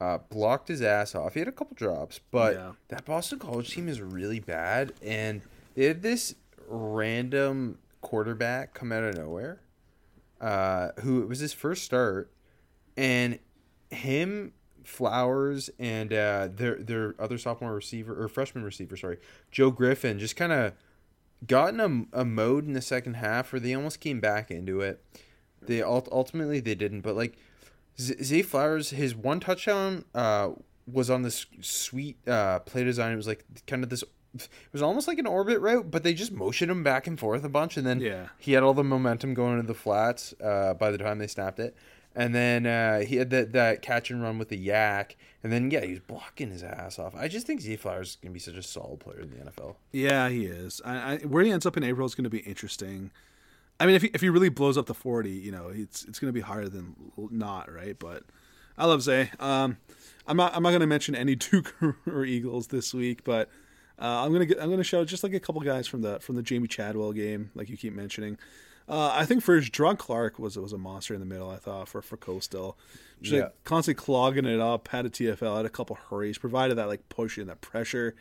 Uh, 0.00 0.18
blocked 0.28 0.68
his 0.68 0.82
ass 0.82 1.14
off. 1.14 1.32
He 1.34 1.40
had 1.40 1.48
a 1.48 1.52
couple 1.52 1.74
drops, 1.74 2.20
but 2.30 2.54
Yeah. 2.54 2.72
that 2.88 3.04
Boston 3.06 3.38
College 3.38 3.70
team 3.72 3.88
is 3.88 4.00
really 4.00 4.40
bad, 4.40 4.92
and 5.02 5.40
they 5.74 5.84
had 5.86 6.02
this 6.02 6.34
random 6.68 7.78
quarterback 8.00 8.74
come 8.74 8.92
out 8.92 9.04
of 9.04 9.16
nowhere, 9.16 9.60
uh, 10.40 10.90
who 11.00 11.22
it 11.22 11.28
was 11.28 11.40
his 11.40 11.52
first 11.52 11.84
start, 11.84 12.32
and 12.96 13.38
him, 13.90 14.52
Flowers, 14.84 15.68
and 15.80 16.12
uh, 16.12 16.48
their 16.52 16.76
their 16.76 17.14
other 17.18 17.38
sophomore 17.38 17.74
receiver 17.74 18.22
or 18.22 18.28
freshman 18.28 18.62
receiver, 18.62 18.96
sorry, 18.96 19.18
Joe 19.50 19.72
Griffin, 19.72 20.18
just 20.18 20.36
kind 20.36 20.52
of 20.52 20.74
got 21.44 21.74
in 21.74 21.80
a, 21.80 22.20
a 22.20 22.24
mode 22.24 22.66
in 22.66 22.72
the 22.72 22.80
second 22.80 23.14
half 23.14 23.52
where 23.52 23.60
they 23.60 23.74
almost 23.74 24.00
came 24.00 24.20
back 24.20 24.50
into 24.50 24.80
it. 24.80 25.02
They 25.60 25.82
ultimately 25.82 26.60
they 26.60 26.76
didn't, 26.76 27.00
but 27.00 27.16
like 27.16 27.36
Zay 27.98 28.42
Flowers, 28.42 28.90
his 28.90 29.14
one 29.14 29.40
touchdown 29.40 30.04
uh, 30.14 30.50
was 30.90 31.10
on 31.10 31.22
this 31.22 31.46
sweet 31.60 32.16
uh, 32.28 32.60
play 32.60 32.84
design. 32.84 33.12
It 33.12 33.16
was 33.16 33.26
like 33.26 33.44
kind 33.66 33.82
of 33.82 33.90
this. 33.90 34.04
It 34.44 34.72
was 34.72 34.82
almost 34.82 35.08
like 35.08 35.18
an 35.18 35.26
orbit 35.26 35.60
route, 35.60 35.90
but 35.90 36.02
they 36.02 36.14
just 36.14 36.32
motioned 36.32 36.70
him 36.70 36.82
back 36.82 37.06
and 37.06 37.18
forth 37.18 37.44
a 37.44 37.48
bunch, 37.48 37.76
and 37.76 37.86
then 37.86 38.00
Yeah. 38.00 38.28
he 38.38 38.52
had 38.52 38.62
all 38.62 38.74
the 38.74 38.84
momentum 38.84 39.34
going 39.34 39.54
into 39.54 39.66
the 39.66 39.74
flats 39.74 40.34
uh, 40.42 40.74
by 40.74 40.90
the 40.90 40.98
time 40.98 41.18
they 41.18 41.26
snapped 41.26 41.58
it. 41.58 41.76
And 42.14 42.34
then 42.34 42.64
uh, 42.64 43.00
he 43.00 43.16
had 43.16 43.28
that, 43.30 43.52
that 43.52 43.82
catch 43.82 44.10
and 44.10 44.22
run 44.22 44.38
with 44.38 44.48
the 44.48 44.56
yak. 44.56 45.16
And 45.44 45.52
then, 45.52 45.70
yeah, 45.70 45.84
he 45.84 45.90
was 45.90 46.00
blocking 46.00 46.50
his 46.50 46.62
ass 46.62 46.98
off. 46.98 47.14
I 47.14 47.28
just 47.28 47.46
think 47.46 47.60
Zay 47.60 47.76
Flowers 47.76 48.08
is 48.10 48.16
going 48.16 48.30
to 48.30 48.32
be 48.32 48.40
such 48.40 48.54
a 48.54 48.62
solid 48.62 49.00
player 49.00 49.20
in 49.20 49.28
the 49.30 49.36
NFL. 49.36 49.74
Yeah, 49.92 50.30
he 50.30 50.46
is. 50.46 50.80
I, 50.82 50.96
I, 50.96 51.16
where 51.18 51.44
he 51.44 51.50
ends 51.50 51.66
up 51.66 51.76
in 51.76 51.84
April 51.84 52.06
is 52.06 52.14
going 52.14 52.24
to 52.24 52.30
be 52.30 52.38
interesting. 52.38 53.10
I 53.78 53.84
mean, 53.84 53.96
if 53.96 54.00
he, 54.00 54.10
if 54.14 54.22
he 54.22 54.30
really 54.30 54.48
blows 54.48 54.78
up 54.78 54.86
the 54.86 54.94
40, 54.94 55.30
you 55.30 55.52
know, 55.52 55.68
it's 55.68 56.04
it's 56.06 56.18
going 56.18 56.30
to 56.30 56.32
be 56.32 56.40
harder 56.40 56.70
than 56.70 56.96
not, 57.30 57.70
right? 57.70 57.98
But 57.98 58.22
I 58.78 58.86
love 58.86 59.02
Zay. 59.02 59.30
Um, 59.38 59.76
I'm 60.26 60.38
not 60.38 60.56
I'm 60.56 60.62
not 60.62 60.70
going 60.70 60.80
to 60.80 60.86
mention 60.86 61.14
any 61.14 61.34
Duke 61.34 61.74
or 62.06 62.24
Eagles 62.24 62.68
this 62.68 62.94
week, 62.94 63.24
but 63.24 63.50
uh, 64.00 64.22
I'm 64.24 64.32
gonna 64.32 64.46
get, 64.46 64.60
I'm 64.60 64.70
gonna 64.70 64.84
show 64.84 65.04
just 65.04 65.22
like 65.22 65.32
a 65.34 65.40
couple 65.40 65.60
guys 65.62 65.86
from 65.86 66.02
the 66.02 66.20
from 66.20 66.36
the 66.36 66.42
Jamey 66.42 66.68
Chadwell 66.68 67.12
game, 67.12 67.50
like 67.54 67.68
you 67.68 67.76
keep 67.76 67.94
mentioning. 67.94 68.38
Uh, 68.88 69.10
I 69.12 69.24
think 69.24 69.42
for 69.42 69.60
Jerrod 69.60 69.98
Clark 69.98 70.38
was 70.38 70.56
was 70.56 70.72
a 70.72 70.78
monster 70.78 71.12
in 71.14 71.20
the 71.20 71.26
middle. 71.26 71.50
I 71.50 71.56
thought 71.56 71.88
for 71.88 72.02
for 72.02 72.16
Coastal, 72.16 72.78
just 73.20 73.34
Yeah. 73.34 73.42
like 73.44 73.64
constantly 73.64 74.00
clogging 74.02 74.44
it 74.46 74.60
up. 74.60 74.88
Had 74.88 75.06
a 75.06 75.10
TFL, 75.10 75.56
had 75.56 75.66
a 75.66 75.70
couple 75.70 75.96
hurries, 76.10 76.38
provided 76.38 76.76
that 76.76 76.86
like 76.86 77.08
push 77.08 77.36
and 77.38 77.48
that 77.48 77.60
pressure. 77.60 78.14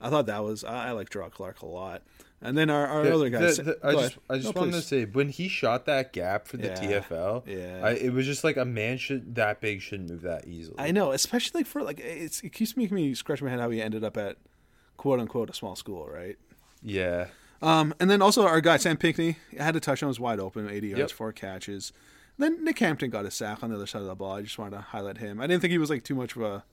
I 0.00 0.10
thought 0.10 0.26
that 0.26 0.44
was 0.44 0.62
I, 0.62 0.88
I 0.88 0.90
like 0.92 1.08
Jerrod 1.10 1.32
Clark 1.32 1.62
a 1.62 1.66
lot. 1.66 2.02
And 2.42 2.56
then 2.56 2.68
our, 2.68 2.86
our 2.86 3.02
The- 3.02 3.14
other 3.14 3.30
guys. 3.30 3.56
the- 3.56 3.62
the- 3.62 3.78
I 3.82 3.92
just. 3.94 4.18
I 4.28 4.36
just 4.38 4.54
No, 4.54 4.60
wanted 4.60 4.72
to 4.72 4.76
please. 4.78 4.86
say 4.86 5.04
when 5.06 5.30
he 5.30 5.48
shot 5.48 5.86
that 5.86 6.12
gap 6.12 6.46
for 6.46 6.58
the 6.58 6.66
Yeah, 6.68 7.00
TFL, 7.00 7.44
yeah. 7.46 7.80
I, 7.82 7.90
it 7.92 8.12
was 8.12 8.26
just 8.26 8.44
like 8.44 8.58
a 8.58 8.64
man 8.66 8.98
should 8.98 9.34
that 9.36 9.60
big 9.62 9.80
shouldn't 9.80 10.10
move 10.10 10.20
that 10.22 10.46
easily. 10.46 10.76
I 10.78 10.90
know, 10.92 11.12
especially 11.12 11.64
for 11.64 11.82
like 11.82 11.98
it's 11.98 12.42
it 12.42 12.52
keeps 12.52 12.76
making 12.76 12.94
me 12.94 13.14
scratch 13.14 13.40
my 13.42 13.48
head 13.48 13.58
how 13.58 13.70
he 13.70 13.80
ended 13.80 14.04
up 14.04 14.18
at 14.18 14.36
quote 14.96 15.20
unquote 15.20 15.50
a 15.50 15.54
small 15.54 15.76
school, 15.76 16.06
right? 16.08 16.36
Yeah, 16.82 17.28
Um, 17.62 17.94
and 17.98 18.10
then 18.10 18.20
also 18.22 18.46
our 18.46 18.60
guy 18.60 18.76
Sam 18.76 18.96
Pinckney 18.96 19.36
had 19.58 19.74
a 19.76 19.80
touchdown, 19.80 20.08
was 20.08 20.20
wide 20.20 20.38
open, 20.40 20.68
eighty 20.68 20.88
yards, 20.88 20.98
Yep. 21.00 21.10
four 21.12 21.32
catches. 21.32 21.92
Then 22.38 22.62
Nick 22.64 22.78
Hampton 22.80 23.08
got 23.10 23.24
a 23.24 23.30
sack 23.30 23.62
on 23.62 23.70
the 23.70 23.76
other 23.76 23.86
side 23.86 24.02
of 24.02 24.08
the 24.08 24.14
ball. 24.14 24.32
I 24.36 24.42
just 24.42 24.58
wanted 24.58 24.76
to 24.76 24.82
highlight 24.82 25.16
him. 25.18 25.40
I 25.40 25.46
didn't 25.46 25.62
think 25.62 25.70
he 25.72 25.78
was 25.78 25.88
like 25.90 26.04
too 26.04 26.14
much 26.14 26.36
of 26.36 26.42
a 26.42 26.64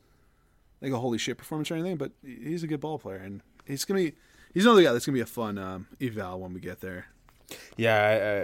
like 0.82 0.92
a 0.92 1.00
holy 1.00 1.18
shit 1.18 1.38
performance 1.38 1.72
or 1.72 1.76
anything, 1.76 1.96
but 1.96 2.12
he's 2.24 2.64
a 2.64 2.68
good 2.68 2.82
ball 2.82 3.00
player, 3.00 3.16
and 3.18 3.42
he's 3.66 3.86
gonna 3.86 4.02
be 4.02 4.14
he's 4.54 4.66
another 4.66 4.84
guy 4.84 4.92
that's 4.92 5.06
gonna 5.06 5.16
be 5.16 5.22
a 5.22 5.26
fun 5.26 5.58
um, 5.58 5.88
eval 6.02 6.40
when 6.42 6.54
we 6.54 6.60
get 6.60 6.82
there. 6.82 7.08
yeah, 7.78 7.96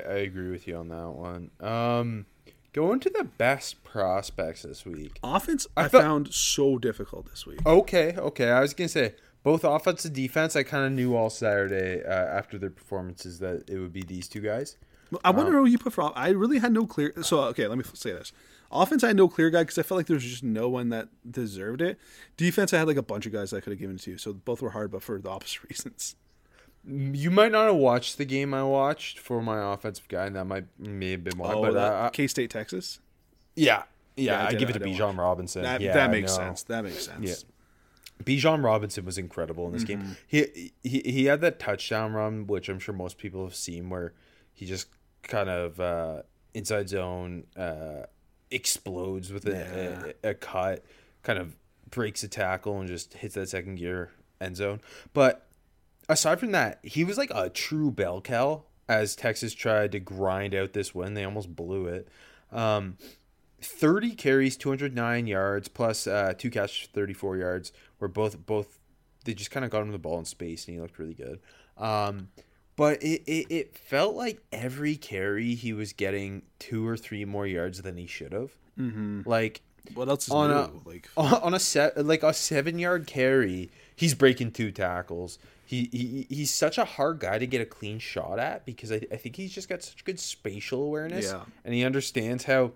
I, 0.08 0.12
I, 0.12 0.16
I 0.16 0.18
agree 0.20 0.50
with 0.50 0.66
you 0.68 0.78
on 0.78 0.88
that 0.88 1.10
one. 1.10 1.52
Um, 1.60 2.26
going 2.72 3.00
to 3.02 3.10
the 3.10 3.26
best 3.26 3.84
prospects 3.84 4.62
this 4.62 4.86
week. 4.86 5.20
Offense, 5.24 5.68
I, 5.76 5.86
I 5.86 5.88
found 5.90 6.34
so 6.34 6.78
difficult 6.78 7.30
this 7.30 7.46
week. 7.46 7.60
Okay, 7.66 8.16
okay. 8.18 8.50
I 8.52 8.62
was 8.62 8.74
gonna 8.74 8.88
say 8.88 9.16
both 9.44 9.64
offense 9.64 10.06
and 10.06 10.14
defense. 10.14 10.56
I 10.56 10.64
kind 10.64 10.86
of 10.86 10.92
knew 10.92 11.16
all 11.16 11.30
Saturday 11.30 12.04
uh, 12.04 12.10
after 12.10 12.58
their 12.58 12.70
performances 12.70 13.40
that 13.40 13.70
it 13.70 13.80
would 13.80 13.94
be 13.94 14.04
these 14.04 14.28
two 14.28 14.42
guys. 14.42 14.78
I 15.24 15.32
wonder 15.32 15.52
who 15.54 15.66
you 15.66 15.78
put 15.80 15.94
for. 15.94 16.12
I 16.16 16.30
really 16.30 16.60
had 16.60 16.72
no 16.72 16.86
clear. 16.86 17.14
So 17.24 17.42
okay, 17.46 17.68
let 17.68 17.78
me 17.78 17.84
say 17.94 18.12
this: 18.12 18.32
offense, 18.72 19.04
I 19.04 19.08
had 19.08 19.18
no 19.18 19.28
clear 19.28 19.50
guy 19.50 19.64
because 19.64 19.78
I 19.78 19.84
felt 19.84 19.98
like 19.98 20.06
there 20.06 20.16
was 20.16 20.24
just 20.24 20.44
no 20.44 20.70
one 20.70 20.90
that 20.90 21.10
deserved 21.30 21.82
it. 21.82 21.98
Defense, 22.38 22.74
I 22.74 22.78
had 22.78 22.88
like 22.88 22.98
a 22.98 23.02
bunch 23.02 23.26
of 23.26 23.32
guys 23.32 23.52
I 23.54 23.60
could 23.60 23.72
have 23.72 23.80
given 23.80 23.96
it 23.96 24.02
to. 24.04 24.18
So 24.18 24.34
both 24.34 24.62
were 24.62 24.72
hard, 24.72 24.92
but 24.92 25.02
for 25.02 25.20
the 25.20 25.30
opposite 25.30 25.64
reasons. 25.70 26.16
You 26.86 27.30
might 27.30 27.52
not 27.52 27.66
have 27.66 27.76
watched 27.76 28.18
the 28.18 28.26
game 28.26 28.54
I 28.54 28.64
watched 28.64 29.20
for 29.20 29.42
my 29.42 29.74
offensive 29.74 30.08
guy, 30.08 30.28
and 30.28 30.36
that 30.36 30.46
might 30.46 30.66
may 30.78 31.12
have 31.12 31.24
been 31.24 31.38
why. 31.38 31.54
Oh, 31.54 31.62
but 31.62 31.76
uh, 31.76 32.10
K 32.10 32.28
State, 32.28 32.50
Texas. 32.52 33.00
yeah, 33.56 33.84
Yeah, 34.16 34.34
yeah, 34.34 34.44
I 34.44 34.48
I, 34.50 34.54
give 34.54 34.70
it 34.70 34.74
to 34.74 34.80
Bijan 34.80 35.18
Robinson. 35.18 35.64
That 35.64 35.82
yeah, 35.82 35.94
that 35.94 36.12
makes 36.12 36.34
sense. 36.34 36.64
That 36.64 36.84
makes 36.84 37.06
sense. 37.06 37.28
Yeah. 37.28 37.49
Bijan 38.24 38.64
Robinson 38.64 39.06
was 39.06 39.18
incredible 39.18 39.66
in 39.68 39.74
this 39.74 39.84
Mm-hmm. 39.84 40.02
game. 40.02 40.18
He, 40.28 40.74
he 40.84 41.00
he 41.12 41.26
had 41.26 41.42
that 41.42 41.60
touchdown 41.60 42.14
run, 42.14 42.48
which 42.48 42.68
I'm 42.70 42.80
sure 42.80 42.94
most 42.94 43.18
people 43.18 43.44
have 43.46 43.56
seen, 43.56 43.90
where 43.90 44.14
he 44.54 44.66
just 44.66 44.88
kind 45.24 45.50
of 45.50 45.80
uh, 45.80 46.22
inside 46.54 46.90
zone 46.90 47.46
uh, 47.56 48.04
explodes 48.52 49.32
with 49.32 49.46
a, 49.48 50.14
a, 50.24 50.30
a 50.32 50.34
cut, 50.34 50.84
kind 51.24 51.40
of 51.40 51.56
breaks 51.90 52.24
a 52.24 52.28
tackle 52.28 52.80
and 52.80 52.88
just 52.88 53.14
hits 53.16 53.36
that 53.36 53.50
second 53.50 53.76
gear 53.76 54.12
end 54.42 54.58
zone. 54.58 54.82
But 55.14 55.48
aside 56.10 56.40
from 56.40 56.52
that, 56.52 56.80
he 56.84 57.04
was 57.04 57.18
like 57.18 57.32
a 57.34 57.50
true 57.50 57.90
bell 57.92 58.22
cow 58.22 58.64
as 58.88 59.16
Texas 59.16 59.54
tried 59.54 59.92
to 59.94 60.00
grind 60.00 60.54
out 60.56 60.74
this 60.74 60.94
win. 60.94 61.14
They 61.14 61.24
almost 61.24 61.56
blew 61.56 61.86
it. 61.88 62.08
Um, 62.52 62.98
30 63.62 64.16
carries, 64.16 64.58
209 64.58 65.28
yards, 65.28 65.68
plus 65.68 66.08
uh, 66.08 66.34
two 66.38 66.50
catches, 66.50 66.88
34 66.94 67.38
yards. 67.38 67.72
Where 68.00 68.08
both 68.08 68.46
both 68.46 68.80
they 69.26 69.34
just 69.34 69.52
kind 69.52 69.66
of 69.66 69.72
got 69.72 69.82
him 69.82 69.92
the 69.92 69.98
ball 69.98 70.18
in 70.20 70.26
space, 70.26 70.66
and 70.68 70.76
he 70.76 70.82
looked 70.82 70.98
really 71.00 71.14
good. 71.14 71.40
Um, 71.78 72.30
but 72.76 73.04
it, 73.04 73.24
it, 73.30 73.48
it 73.50 73.78
felt 73.78 74.16
like 74.16 74.42
every 74.54 74.96
carry 74.96 75.54
he 75.56 75.74
was 75.74 75.92
getting 75.94 76.44
two 76.60 76.88
or 76.88 76.96
three 76.96 77.26
more 77.26 77.46
yards 77.46 77.82
than 77.82 77.98
he 77.98 78.08
should 78.08 78.32
have. 78.32 78.52
Mm-hmm. 78.80 79.22
Like 79.26 79.62
What 79.94 80.08
else 80.08 80.28
is 80.28 80.34
On 80.34 80.50
new? 80.50 80.56
a- 80.56 80.90
like 80.90 81.10
on 81.18 81.34
on 81.44 81.54
a 81.54 81.60
set 81.60 82.06
like 82.06 82.24
a 82.24 82.34
seven 82.34 82.80
yard 82.80 83.06
carry, 83.08 83.70
he's 83.96 84.14
breaking 84.14 84.52
two 84.52 84.72
tackles. 84.72 85.38
He, 85.66 85.90
he 85.92 86.26
he's 86.34 86.52
such 86.52 86.78
a 86.78 86.86
hard 86.86 87.20
guy 87.20 87.38
to 87.38 87.46
get 87.46 87.60
a 87.62 87.66
clean 87.66 88.00
shot 88.00 88.40
at 88.40 88.66
because 88.66 88.92
I, 88.94 89.02
I 89.12 89.18
think 89.18 89.36
he's 89.36 89.52
just 89.52 89.68
got 89.70 89.84
such 89.84 90.04
good 90.06 90.20
spatial 90.20 90.82
awareness 90.84 91.26
Yeah. 91.26 91.42
and 91.66 91.74
he 91.76 91.84
understands 91.84 92.46
how 92.46 92.72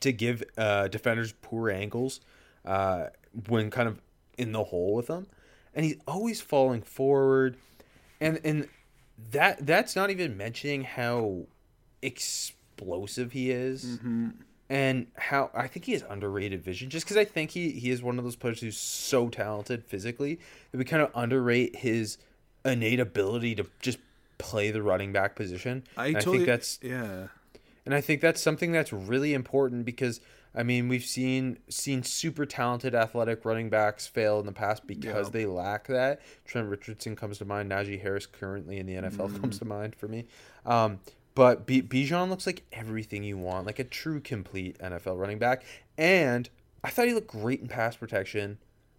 to 0.00 0.12
give 0.12 0.42
uh, 0.56 0.88
defenders 0.88 1.32
poor 1.42 1.70
angles 1.70 2.20
uh, 2.64 3.06
when 3.48 3.70
kind 3.70 3.88
of 3.88 4.00
in 4.38 4.52
the 4.52 4.64
hole 4.64 4.94
with 4.94 5.06
them, 5.06 5.26
and 5.74 5.84
he's 5.84 5.96
always 6.06 6.40
falling 6.40 6.82
forward, 6.82 7.56
and 8.20 8.40
and 8.44 8.68
that 9.32 9.66
that's 9.66 9.94
not 9.94 10.10
even 10.10 10.36
mentioning 10.36 10.82
how 10.84 11.46
explosive 12.02 13.32
he 13.32 13.50
is 13.50 13.98
and 14.70 15.08
how 15.16 15.50
I 15.52 15.66
think 15.66 15.84
he 15.84 15.92
has 15.92 16.04
underrated 16.08 16.62
vision. 16.62 16.88
Just 16.90 17.04
because 17.04 17.16
I 17.16 17.24
think 17.24 17.50
he 17.50 17.70
he 17.72 17.90
is 17.90 18.02
one 18.02 18.18
of 18.18 18.24
those 18.24 18.36
players 18.36 18.60
who's 18.60 18.78
so 18.78 19.28
talented 19.28 19.84
physically 19.84 20.38
that 20.70 20.78
we 20.78 20.84
kind 20.84 21.02
of 21.02 21.10
underrate 21.14 21.76
his 21.76 22.18
innate 22.64 23.00
ability 23.00 23.54
to 23.56 23.66
just 23.80 23.98
play 24.38 24.70
the 24.70 24.82
running 24.82 25.12
back 25.12 25.34
position. 25.34 25.82
I 25.96 26.12
totally 26.12 26.38
think 26.38 26.46
that's 26.46 26.78
yeah. 26.82 27.28
And 27.90 27.96
I 27.96 28.00
think 28.00 28.20
that's 28.20 28.40
something 28.40 28.70
that's 28.70 28.92
really 28.92 29.34
important 29.34 29.84
because 29.84 30.20
I 30.54 30.62
mean 30.62 30.86
we've 30.86 31.04
seen 31.04 31.58
seen 31.68 32.04
super 32.04 32.46
talented 32.46 32.94
athletic 32.94 33.44
running 33.44 33.68
backs 33.68 34.06
fail 34.06 34.38
in 34.38 34.46
the 34.46 34.52
past 34.52 34.86
because 34.86 35.26
Yeah. 35.26 35.30
they 35.32 35.44
lack 35.46 35.88
that. 35.88 36.20
Trent 36.44 36.68
Richardson 36.68 37.16
comes 37.16 37.38
to 37.38 37.44
mind. 37.44 37.68
Najee 37.72 38.00
Harris 38.00 38.26
currently 38.26 38.78
in 38.78 38.86
the 38.86 38.94
NFL 38.94 39.26
Mm-hmm. 39.30 39.40
comes 39.40 39.58
to 39.58 39.64
mind 39.64 39.96
for 39.96 40.06
me. 40.06 40.26
Um, 40.64 41.00
but 41.34 41.66
B- 41.66 41.82
Bijan 41.82 42.28
looks 42.28 42.46
like 42.46 42.62
everything 42.72 43.24
you 43.24 43.36
want, 43.38 43.66
like 43.66 43.80
a 43.80 43.84
true 43.84 44.20
complete 44.20 44.78
NFL 44.78 45.18
running 45.18 45.40
back. 45.40 45.64
And 45.98 46.48
I 46.84 46.90
thought 46.90 47.08
he 47.08 47.14
looked 47.14 47.26
great 47.26 47.60
in 47.60 47.66
pass 47.66 47.96
protection. 47.96 48.58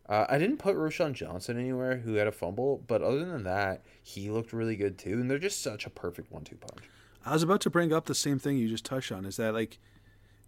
Uh, 0.10 0.26
I 0.28 0.38
didn't 0.38 0.58
put 0.58 0.76
Roschon 0.76 1.14
Johnson 1.14 1.58
anywhere, 1.58 1.96
who 2.00 2.16
had 2.16 2.28
a 2.28 2.32
fumble, 2.34 2.84
but 2.88 3.02
other 3.02 3.24
than 3.24 3.44
that, 3.44 3.84
he 4.04 4.30
looked 4.30 4.52
really 4.52 4.76
good 4.76 4.98
too. 4.98 5.14
And 5.14 5.32
they're 5.32 5.38
just 5.40 5.62
such 5.62 5.86
a 5.86 5.90
perfect 5.90 6.30
one-two 6.30 6.58
punch. 6.58 6.84
I 7.26 7.34
was 7.34 7.44
about 7.44 7.62
to 7.62 7.70
bring 7.70 7.94
up 7.94 8.06
the 8.06 8.16
same 8.16 8.40
thing 8.40 8.58
you 8.58 8.68
just 8.68 8.86
touched 8.86 9.12
on. 9.12 9.26
Is 9.26 9.38
that 9.38 9.54
like 9.54 9.80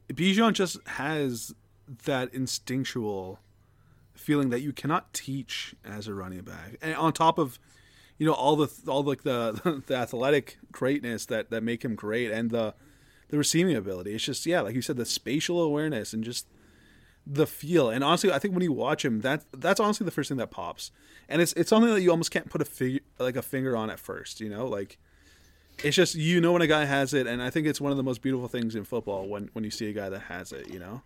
Bijan 0.10 0.54
just 0.54 0.86
has 0.88 1.54
that 2.06 2.34
instinctual 2.34 3.40
feeling 4.14 4.50
that 4.50 4.62
you 4.62 4.72
cannot 4.72 5.14
teach 5.14 5.76
as 5.84 6.08
a 6.08 6.14
running 6.14 6.42
back, 6.42 6.78
and 6.82 6.96
on 6.96 7.14
top 7.14 7.38
of 7.38 7.60
you 8.18 8.26
know 8.26 8.34
all 8.34 8.56
the 8.56 8.72
all 8.88 9.04
like 9.04 9.24
the 9.24 9.84
the 9.88 9.96
athletic 9.96 10.58
greatness 10.72 11.26
that 11.28 11.50
that 11.50 11.64
make 11.64 11.84
him 11.84 11.96
great, 11.96 12.32
and 12.32 12.52
the 12.52 12.74
the 13.30 13.38
receiving 13.38 13.76
ability. 13.76 14.14
It's 14.14 14.24
just 14.24 14.46
yeah, 14.46 14.62
like 14.62 14.76
you 14.76 14.82
said, 14.82 14.98
the 14.98 15.06
spatial 15.06 15.62
awareness 15.62 16.14
and 16.14 16.24
just 16.24 16.48
the 17.26 17.48
feel. 17.48 17.90
And 17.90 18.04
honestly, 18.04 18.32
I 18.32 18.40
think 18.40 18.54
when 18.54 18.64
you 18.64 18.72
watch 18.72 19.06
him, 19.06 19.22
that 19.22 19.44
that's 19.52 19.80
honestly 19.80 20.06
the 20.06 20.12
first 20.12 20.30
thing 20.30 20.38
that 20.38 20.52
pops. 20.52 20.92
And 21.30 21.42
it's 21.42 21.54
it's 21.54 21.70
something 21.70 21.94
that 21.94 22.02
you 22.02 22.12
almost 22.12 22.32
can't 22.32 22.50
put 22.50 22.62
a 22.62 22.66
figure 22.66 23.02
like 23.20 23.36
a 23.36 23.42
finger 23.42 23.76
on 23.76 23.90
at 23.90 24.00
first. 24.00 24.42
You 24.42 24.50
know, 24.50 24.68
like 24.68 24.98
it's 25.84 25.96
just 25.96 26.16
you 26.16 26.42
know 26.42 26.52
when 26.52 26.62
a 26.62 26.68
guy 26.68 26.86
has 26.86 27.14
it, 27.14 27.28
and 27.28 27.42
I 27.42 27.50
think 27.50 27.68
it's 27.68 27.82
one 27.82 27.92
of 27.92 27.98
the 27.98 28.04
most 28.04 28.22
beautiful 28.22 28.48
things 28.48 28.76
in 28.76 28.84
football 28.84 29.28
when 29.28 29.50
when 29.54 29.64
you 29.64 29.72
see 29.72 29.90
a 29.90 29.94
guy 29.94 30.10
that 30.10 30.22
has 30.24 30.52
it. 30.52 30.70
You 30.70 30.80
know. 30.80 31.02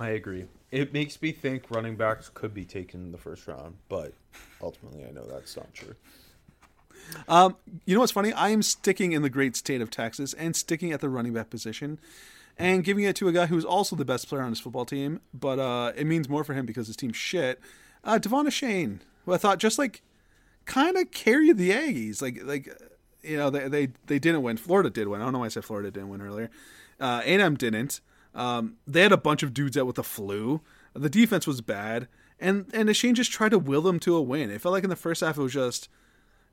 I 0.00 0.10
agree. 0.10 0.44
It 0.70 0.92
makes 0.92 1.20
me 1.20 1.32
think 1.32 1.64
running 1.70 1.96
backs 1.96 2.30
could 2.32 2.54
be 2.54 2.64
taken 2.64 3.00
in 3.00 3.12
the 3.12 3.18
first 3.18 3.48
round, 3.48 3.76
but 3.88 4.12
ultimately, 4.62 5.04
I 5.04 5.10
know 5.10 5.24
that's 5.24 5.56
not 5.56 5.72
true. 5.74 5.94
Um, 7.26 7.56
you 7.84 7.94
know 7.94 8.00
what's 8.00 8.12
funny? 8.12 8.32
I 8.32 8.50
am 8.50 8.62
sticking 8.62 9.12
in 9.12 9.22
the 9.22 9.30
great 9.30 9.56
state 9.56 9.80
of 9.80 9.90
Texas 9.90 10.34
and 10.34 10.54
sticking 10.54 10.92
at 10.92 11.00
the 11.00 11.08
running 11.08 11.32
back 11.32 11.50
position 11.50 11.98
and 12.58 12.84
giving 12.84 13.04
it 13.04 13.16
to 13.16 13.28
a 13.28 13.32
guy 13.32 13.46
who's 13.46 13.64
also 13.64 13.96
the 13.96 14.04
best 14.04 14.28
player 14.28 14.42
on 14.42 14.50
his 14.50 14.60
football 14.60 14.84
team, 14.84 15.20
but 15.32 15.58
uh, 15.58 15.92
it 15.96 16.06
means 16.06 16.28
more 16.28 16.44
for 16.44 16.54
him 16.54 16.66
because 16.66 16.86
his 16.86 16.96
team's 16.96 17.16
shit. 17.16 17.60
Uh, 18.04 18.18
De'Von 18.18 18.46
Achane, 18.46 18.98
who 19.24 19.32
I 19.32 19.36
thought 19.36 19.58
just 19.58 19.78
like 19.78 20.02
kind 20.68 20.96
of 20.96 21.10
carried 21.10 21.56
the 21.56 21.70
Aggies. 21.70 22.22
Like, 22.22 22.40
like 22.44 22.68
you 23.22 23.36
know, 23.36 23.50
they, 23.50 23.68
they 23.68 23.88
they 24.06 24.18
didn't 24.20 24.42
win. 24.42 24.56
Florida 24.56 24.90
did 24.90 25.08
win. 25.08 25.20
I 25.20 25.24
don't 25.24 25.32
know 25.32 25.40
why 25.40 25.46
I 25.46 25.48
said 25.48 25.64
Florida 25.64 25.90
didn't 25.90 26.10
win 26.10 26.20
earlier. 26.20 26.50
Uh, 27.00 27.22
A&M 27.24 27.56
didn't. 27.56 28.00
Um, 28.34 28.76
they 28.86 29.02
had 29.02 29.12
a 29.12 29.16
bunch 29.16 29.42
of 29.42 29.52
dudes 29.52 29.76
out 29.76 29.86
with 29.86 29.96
the 29.96 30.04
flu. 30.04 30.60
The 30.94 31.10
defense 31.10 31.46
was 31.46 31.60
bad, 31.60 32.06
and 32.38 32.66
and 32.72 32.94
Shane 32.94 33.16
just 33.16 33.32
tried 33.32 33.50
to 33.50 33.58
will 33.58 33.82
them 33.82 33.98
to 34.00 34.14
a 34.14 34.22
win. 34.22 34.50
It 34.50 34.60
felt 34.60 34.72
like 34.72 34.84
in 34.84 34.90
the 34.90 34.96
first 34.96 35.22
half 35.22 35.38
it 35.38 35.42
was 35.42 35.52
just 35.52 35.88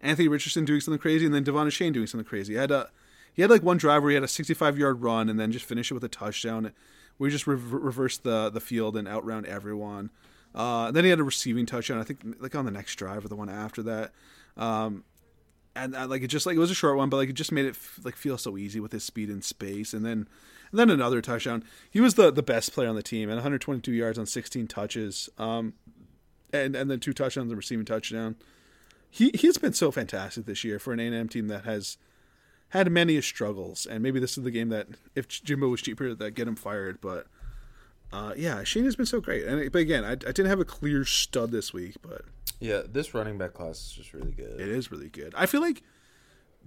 Anthony 0.01 0.27
Richardson 0.27 0.65
doing 0.65 0.81
something 0.81 0.99
crazy, 0.99 1.25
and 1.25 1.35
then 1.35 1.43
De'Von 1.43 1.67
Achane 1.67 1.93
doing 1.93 2.07
something 2.07 2.27
crazy. 2.27 2.53
He 2.53 2.59
had 2.59 2.71
a 2.71 2.89
he 3.33 3.41
had 3.41 3.51
like 3.51 3.63
one 3.63 3.77
drive 3.77 4.01
where 4.01 4.11
he 4.11 4.15
had 4.15 4.23
a 4.23 4.29
65 4.29 4.77
yard 4.77 5.01
run 5.01 5.29
and 5.29 5.39
then 5.39 5.51
just 5.51 5.65
finished 5.65 5.91
it 5.91 5.93
with 5.93 6.03
a 6.03 6.09
touchdown. 6.09 6.71
We 7.19 7.29
just 7.29 7.47
re- 7.47 7.55
reversed 7.55 8.23
the 8.23 8.49
the 8.49 8.61
field 8.61 8.95
and 8.95 9.07
outround 9.07 9.45
everyone. 9.45 10.09
Uh, 10.55 10.89
then 10.89 11.03
he 11.03 11.09
had 11.09 11.19
a 11.19 11.23
receiving 11.23 11.65
touchdown. 11.65 11.99
I 11.99 12.03
think 12.03 12.19
like 12.39 12.55
on 12.55 12.65
the 12.65 12.71
next 12.71 12.95
drive 12.95 13.25
or 13.25 13.27
the 13.27 13.35
one 13.35 13.49
after 13.49 13.83
that. 13.83 14.13
Um, 14.55 15.03
and 15.75 15.93
uh, 15.93 16.07
like 16.07 16.23
it 16.23 16.27
just 16.27 16.45
like 16.45 16.55
it 16.55 16.59
was 16.59 16.71
a 16.71 16.75
short 16.75 16.95
one, 16.95 17.09
but 17.09 17.17
like 17.17 17.29
it 17.29 17.33
just 17.33 17.51
made 17.51 17.65
it 17.65 17.75
f- 17.75 17.99
like 18.03 18.15
feel 18.15 18.37
so 18.37 18.57
easy 18.57 18.79
with 18.79 18.93
his 18.93 19.03
speed 19.03 19.29
and 19.29 19.43
space. 19.43 19.93
And 19.93 20.05
then 20.05 20.27
and 20.71 20.79
then 20.79 20.89
another 20.89 21.21
touchdown. 21.21 21.63
He 21.91 21.99
was 21.99 22.15
the 22.15 22.31
the 22.31 22.41
best 22.41 22.73
player 22.73 22.87
on 22.87 22.95
the 22.95 23.03
team 23.03 23.29
and 23.29 23.35
122 23.35 23.91
yards 23.91 24.17
on 24.17 24.25
16 24.25 24.67
touches. 24.67 25.29
Um, 25.37 25.73
and 26.53 26.75
and 26.75 26.89
then 26.89 27.01
two 27.01 27.13
touchdowns 27.13 27.51
and 27.51 27.57
receiving 27.57 27.85
touchdown. 27.85 28.37
He 29.09 29.31
he's 29.33 29.57
been 29.57 29.73
so 29.73 29.91
fantastic 29.91 30.45
this 30.45 30.63
year 30.63 30.79
for 30.79 30.93
an 30.93 30.99
A&M 31.01 31.27
team 31.27 31.47
that 31.49 31.65
has 31.65 31.97
had 32.69 32.89
many 32.89 33.19
struggles. 33.21 33.85
And 33.85 34.01
maybe 34.01 34.19
this 34.19 34.37
is 34.37 34.43
the 34.45 34.51
game 34.51 34.69
that 34.69 34.87
if 35.15 35.27
Jimbo 35.27 35.67
was 35.67 35.81
cheaper, 35.81 36.15
that 36.15 36.31
get 36.31 36.47
him 36.47 36.55
fired. 36.55 37.01
But 37.01 37.27
uh, 38.15 38.33
yeah, 38.37 38.63
Shane 38.63 38.85
has 38.85 38.95
been 38.95 39.05
so 39.05 39.19
great. 39.19 39.45
And 39.45 39.71
but 39.71 39.79
again, 39.79 40.03
I, 40.05 40.11
I 40.11 40.15
didn't 40.15 40.47
have 40.47 40.59
a 40.59 40.65
clear 40.65 41.03
stud 41.05 41.51
this 41.51 41.73
week, 41.73 41.95
but 42.01 42.21
Yeah, 42.59 42.81
this 42.89 43.13
running 43.13 43.37
back 43.37 43.53
class 43.53 43.77
is 43.77 43.91
just 43.91 44.13
really 44.13 44.31
good. 44.31 44.59
it 44.59 44.69
is 44.69 44.91
really 44.91 45.09
good. 45.09 45.33
I 45.35 45.45
feel 45.45 45.61
like 45.61 45.81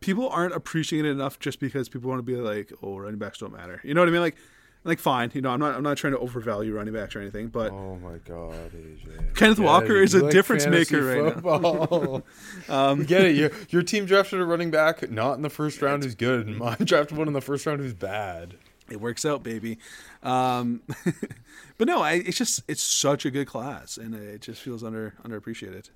people 0.00 0.28
aren't 0.28 0.54
appreciating 0.54 1.10
it 1.10 1.14
enough 1.14 1.38
just 1.38 1.58
because 1.60 1.88
people 1.88 2.08
want 2.10 2.18
to 2.18 2.22
be 2.22 2.36
like, 2.36 2.72
oh, 2.82 2.98
running 2.98 3.18
backs 3.18 3.38
don't 3.38 3.52
matter. 3.52 3.80
You 3.82 3.94
know 3.94 4.00
what 4.02 4.08
I 4.08 4.12
mean? 4.12 4.20
Like, 4.20 4.36
like 4.84 4.98
fine. 4.98 5.30
You 5.34 5.40
know, 5.40 5.50
I'm 5.50 5.58
not 5.60 5.74
I'm 5.74 5.82
not 5.82 5.96
trying 5.96 6.12
to 6.12 6.18
overvalue 6.18 6.72
running 6.74 6.94
backs 6.94 7.16
or 7.16 7.20
anything, 7.20 7.48
but 7.48 7.72
Oh 7.72 7.96
my 7.96 8.18
god, 8.18 8.72
AJ. 8.72 9.34
Kenneth 9.34 9.58
Get 9.58 9.66
Walker 9.66 9.96
is 9.96 10.14
a 10.14 10.22
like 10.24 10.32
difference 10.32 10.66
maker 10.66 11.02
right 11.02 11.44
now. 11.44 12.22
um, 12.68 13.02
get 13.04 13.24
it. 13.24 13.36
Your, 13.36 13.50
your 13.70 13.82
team 13.82 14.04
drafted 14.06 14.40
a 14.40 14.44
running 14.44 14.70
back 14.70 15.10
not 15.10 15.34
in 15.34 15.42
the 15.42 15.50
first 15.50 15.82
round 15.82 16.04
who's 16.04 16.14
good, 16.14 16.46
and 16.46 16.58
mine 16.58 16.76
drafted 16.84 17.16
one 17.18 17.26
in 17.26 17.34
the 17.34 17.40
first 17.40 17.66
round 17.66 17.80
who's 17.80 17.94
bad. 17.94 18.54
It 18.90 19.00
works 19.00 19.24
out, 19.24 19.42
baby. 19.42 19.78
Um, 20.22 20.82
but 21.78 21.88
no, 21.88 22.00
I, 22.02 22.12
it's 22.14 22.38
just 22.38 22.62
it's 22.68 22.82
such 22.82 23.24
a 23.26 23.30
good 23.30 23.46
class, 23.46 23.96
and 23.96 24.14
it 24.14 24.42
just 24.42 24.62
feels 24.62 24.82
under 24.82 25.14
underappreciated. 25.24 25.90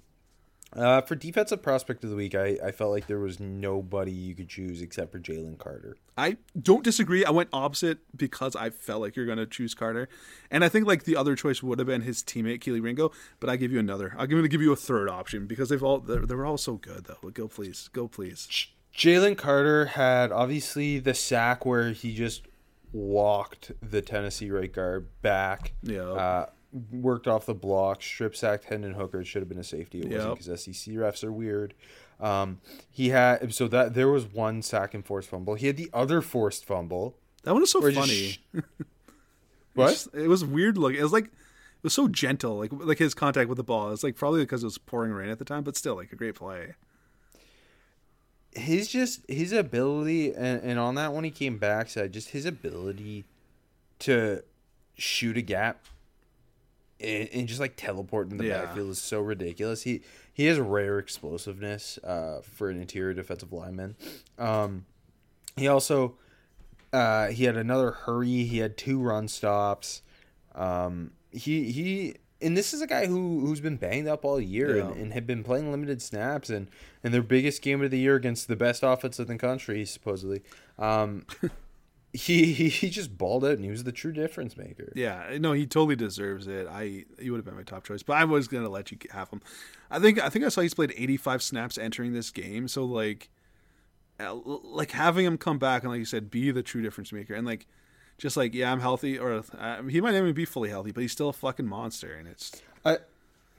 Uh, 0.74 1.02
for 1.02 1.14
defensive 1.14 1.62
prospect 1.62 2.02
of 2.02 2.08
the 2.08 2.16
week, 2.16 2.34
I, 2.34 2.58
I 2.64 2.70
felt 2.70 2.92
like 2.92 3.06
there 3.06 3.18
was 3.18 3.38
nobody 3.38 4.10
you 4.10 4.34
could 4.34 4.48
choose 4.48 4.80
except 4.80 5.12
for 5.12 5.18
Jalen 5.18 5.58
Carter. 5.58 5.98
I 6.16 6.38
don't 6.58 6.82
disagree. 6.82 7.26
I 7.26 7.30
went 7.30 7.50
opposite 7.52 7.98
because 8.16 8.56
I 8.56 8.70
felt 8.70 9.02
like 9.02 9.14
you're 9.14 9.26
going 9.26 9.36
to 9.36 9.46
choose 9.46 9.74
Carter, 9.74 10.08
and 10.50 10.64
I 10.64 10.70
think 10.70 10.86
like 10.86 11.04
the 11.04 11.16
other 11.16 11.36
choice 11.36 11.62
would 11.62 11.78
have 11.78 11.86
been 11.86 12.00
his 12.00 12.22
teammate 12.22 12.60
Kelee 12.60 12.82
Ringo. 12.82 13.12
But 13.38 13.50
I 13.50 13.56
give 13.56 13.70
you 13.70 13.78
another. 13.78 14.14
I'm 14.16 14.28
going 14.28 14.42
to 14.42 14.48
give 14.48 14.62
you 14.62 14.72
a 14.72 14.76
third 14.76 15.10
option 15.10 15.46
because 15.46 15.68
they've 15.68 15.82
all 15.82 16.00
they're, 16.00 16.24
they're 16.24 16.46
all 16.46 16.58
so 16.58 16.76
good 16.76 17.04
though. 17.04 17.30
Go 17.30 17.48
please, 17.48 17.90
go 17.92 18.08
please. 18.08 18.48
Jalen 18.96 19.36
Carter 19.36 19.86
had 19.86 20.32
obviously 20.32 20.98
the 20.98 21.14
sack 21.14 21.66
where 21.66 21.92
he 21.92 22.14
just 22.14 22.42
walked 22.92 23.72
the 23.82 24.02
Tennessee 24.02 24.50
right 24.50 24.72
guard 24.72 25.08
back. 25.22 25.72
Yeah. 25.82 26.02
Uh, 26.02 26.46
worked 26.90 27.26
off 27.26 27.46
the 27.46 27.54
block, 27.54 28.02
strip 28.02 28.34
sacked 28.34 28.64
Hendon 28.64 28.94
Hooker. 28.94 29.20
It 29.20 29.26
should 29.26 29.42
have 29.42 29.48
been 29.48 29.58
a 29.58 29.64
safety. 29.64 30.00
It 30.00 30.10
wasn't 30.10 30.38
because 30.38 30.62
SEC 30.64 30.94
refs 30.94 31.22
are 31.22 31.32
weird. 31.32 31.74
Um, 32.20 32.60
he 32.90 33.08
had 33.08 33.52
so 33.52 33.66
that 33.68 33.94
there 33.94 34.08
was 34.08 34.26
one 34.26 34.62
sack 34.62 34.94
and 34.94 35.04
forced 35.04 35.28
fumble. 35.28 35.54
He 35.54 35.66
had 35.66 35.76
the 35.76 35.90
other 35.92 36.22
forced 36.22 36.64
fumble. 36.64 37.16
That 37.42 37.52
one 37.52 37.62
was 37.62 37.70
so 37.70 37.80
just 37.80 37.98
funny. 37.98 38.14
sh- 38.14 38.38
what? 39.74 40.06
It 40.14 40.28
was 40.28 40.44
weird 40.44 40.78
looking. 40.78 41.00
It 41.00 41.02
was 41.02 41.12
like 41.12 41.24
it 41.24 41.82
was 41.82 41.94
so 41.94 42.06
gentle, 42.06 42.58
like 42.58 42.70
like 42.72 42.98
his 42.98 43.12
contact 43.14 43.48
with 43.48 43.56
the 43.56 43.64
ball. 43.64 43.92
It's 43.92 44.04
like 44.04 44.16
probably 44.16 44.40
because 44.40 44.62
it 44.62 44.66
was 44.66 44.78
pouring 44.78 45.12
rain 45.12 45.30
at 45.30 45.38
the 45.38 45.44
time, 45.44 45.64
but 45.64 45.76
still 45.76 45.96
like 45.96 46.12
a 46.12 46.16
great 46.16 46.36
play. 46.36 46.74
His 48.54 48.88
just 48.88 49.28
his 49.30 49.52
ability 49.52 50.32
and, 50.34 50.62
and 50.62 50.78
on 50.78 50.94
that 50.96 51.12
when 51.12 51.24
he 51.24 51.30
came 51.30 51.58
back 51.58 51.88
said 51.88 52.12
just 52.12 52.30
his 52.30 52.44
ability 52.44 53.24
to 54.00 54.42
shoot 54.96 55.36
a 55.36 55.42
gap 55.42 55.86
and, 57.00 57.28
and 57.32 57.48
just 57.48 57.60
like 57.60 57.74
teleport 57.76 58.30
in 58.30 58.36
the 58.36 58.44
Yeah. 58.44 58.64
backfield 58.64 58.90
is 58.90 59.00
so 59.00 59.20
ridiculous. 59.20 59.82
He 59.82 60.02
he 60.34 60.46
has 60.46 60.58
rare 60.58 60.98
explosiveness 60.98 61.98
uh, 61.98 62.40
for 62.42 62.68
an 62.70 62.80
interior 62.80 63.12
defensive 63.14 63.52
lineman. 63.52 63.96
Um, 64.38 64.86
he 65.56 65.68
also 65.68 66.16
uh, 66.92 67.28
he 67.28 67.44
had 67.44 67.56
another 67.56 67.90
hurry. 67.92 68.44
He 68.44 68.58
had 68.58 68.76
two 68.76 69.00
run 69.00 69.28
stops. 69.28 70.02
Um, 70.54 71.12
he 71.30 71.72
he 71.72 72.16
and 72.42 72.56
this 72.56 72.74
is 72.74 72.80
a 72.82 72.86
guy 72.86 73.06
who 73.06 73.40
who's 73.40 73.60
been 73.60 73.76
banged 73.76 74.08
up 74.08 74.24
all 74.24 74.40
year 74.40 74.78
and, 74.78 74.94
Yeah. 74.96 75.02
and 75.02 75.12
had 75.12 75.26
been 75.26 75.42
playing 75.44 75.70
limited 75.70 76.02
snaps 76.02 76.50
and 76.50 76.68
and 77.04 77.12
their 77.14 77.22
biggest 77.22 77.62
game 77.62 77.82
of 77.82 77.90
the 77.90 77.98
year 77.98 78.16
against 78.16 78.48
the 78.48 78.56
best 78.56 78.82
offense 78.82 79.18
in 79.18 79.26
the 79.26 79.36
country 79.38 79.84
supposedly. 79.84 80.42
Um, 80.78 81.24
he, 82.12 82.52
he 82.52 82.68
he 82.68 82.90
just 82.90 83.16
balled 83.16 83.44
out 83.44 83.52
and 83.52 83.64
he 83.64 83.70
was 83.70 83.84
the 83.84 83.92
true 83.92 84.12
difference 84.12 84.56
maker. 84.56 84.92
Yeah, 84.94 85.36
no, 85.40 85.52
he 85.52 85.66
totally 85.66 85.96
deserves 85.96 86.46
it. 86.46 86.66
I 86.66 87.04
he 87.18 87.30
would 87.30 87.38
have 87.38 87.44
been 87.46 87.56
my 87.56 87.62
top 87.62 87.84
choice, 87.84 88.02
but 88.02 88.16
I 88.18 88.24
was 88.24 88.48
gonna 88.48 88.68
let 88.68 88.90
you 88.92 88.98
have 89.12 89.30
him. 89.30 89.40
I 89.90 89.98
think 89.98 90.20
I 90.22 90.28
think 90.28 90.44
I 90.44 90.48
saw 90.48 90.60
he's 90.60 90.74
played 90.74 90.92
85 90.96 91.42
snaps 91.42 91.78
entering 91.78 92.12
this 92.12 92.30
game, 92.30 92.68
so 92.68 92.84
like, 92.84 93.30
uh, 94.20 94.34
like 94.34 94.90
having 94.90 95.24
him 95.24 95.38
come 95.38 95.58
back 95.58 95.82
and 95.82 95.90
like 95.90 95.98
you 96.00 96.04
said, 96.04 96.30
be 96.30 96.50
the 96.50 96.62
true 96.62 96.82
difference 96.82 97.12
maker, 97.12 97.34
and 97.34 97.46
like, 97.46 97.66
just 98.22 98.36
like 98.36 98.54
yeah, 98.54 98.70
I'm 98.70 98.78
healthy, 98.80 99.18
or 99.18 99.42
uh, 99.58 99.82
he 99.82 100.00
might 100.00 100.12
not 100.12 100.18
even 100.18 100.32
be 100.32 100.44
fully 100.44 100.70
healthy, 100.70 100.92
but 100.92 101.00
he's 101.00 101.10
still 101.10 101.28
a 101.28 101.32
fucking 101.34 101.66
monster, 101.66 102.14
and 102.14 102.28
it's 102.28 102.62
I 102.84 102.98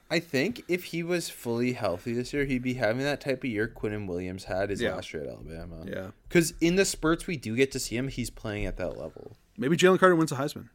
I 0.10 0.20
think 0.20 0.64
if 0.70 0.86
he 0.86 1.04
was 1.04 1.30
fully 1.30 1.74
healthy 1.74 2.14
this 2.14 2.32
year, 2.34 2.46
he'd 2.46 2.62
be 2.64 2.76
having 2.76 3.04
that 3.04 3.20
type 3.20 3.44
of 3.44 3.50
year 3.50 3.68
Quinnen 3.68 4.08
Williams 4.08 4.46
had 4.46 4.70
his 4.70 4.80
Yeah. 4.82 4.96
last 4.96 5.14
year 5.14 5.24
at 5.24 5.30
Alabama. 5.30 5.84
Yeah. 5.86 6.12
Because 6.30 6.54
in 6.62 6.76
the 6.78 6.86
spurts 6.86 7.28
we 7.28 7.36
do 7.36 7.56
get 7.58 7.72
to 7.74 7.80
see 7.80 7.98
him, 7.98 8.08
he's 8.08 8.30
playing 8.30 8.66
at 8.66 8.78
that 8.78 8.98
level. 8.98 9.36
maybe 9.58 9.76
Jalen 9.78 10.00
Carter 10.00 10.16
wins 10.16 10.30
the 10.32 10.38
Heisman. 10.38 10.70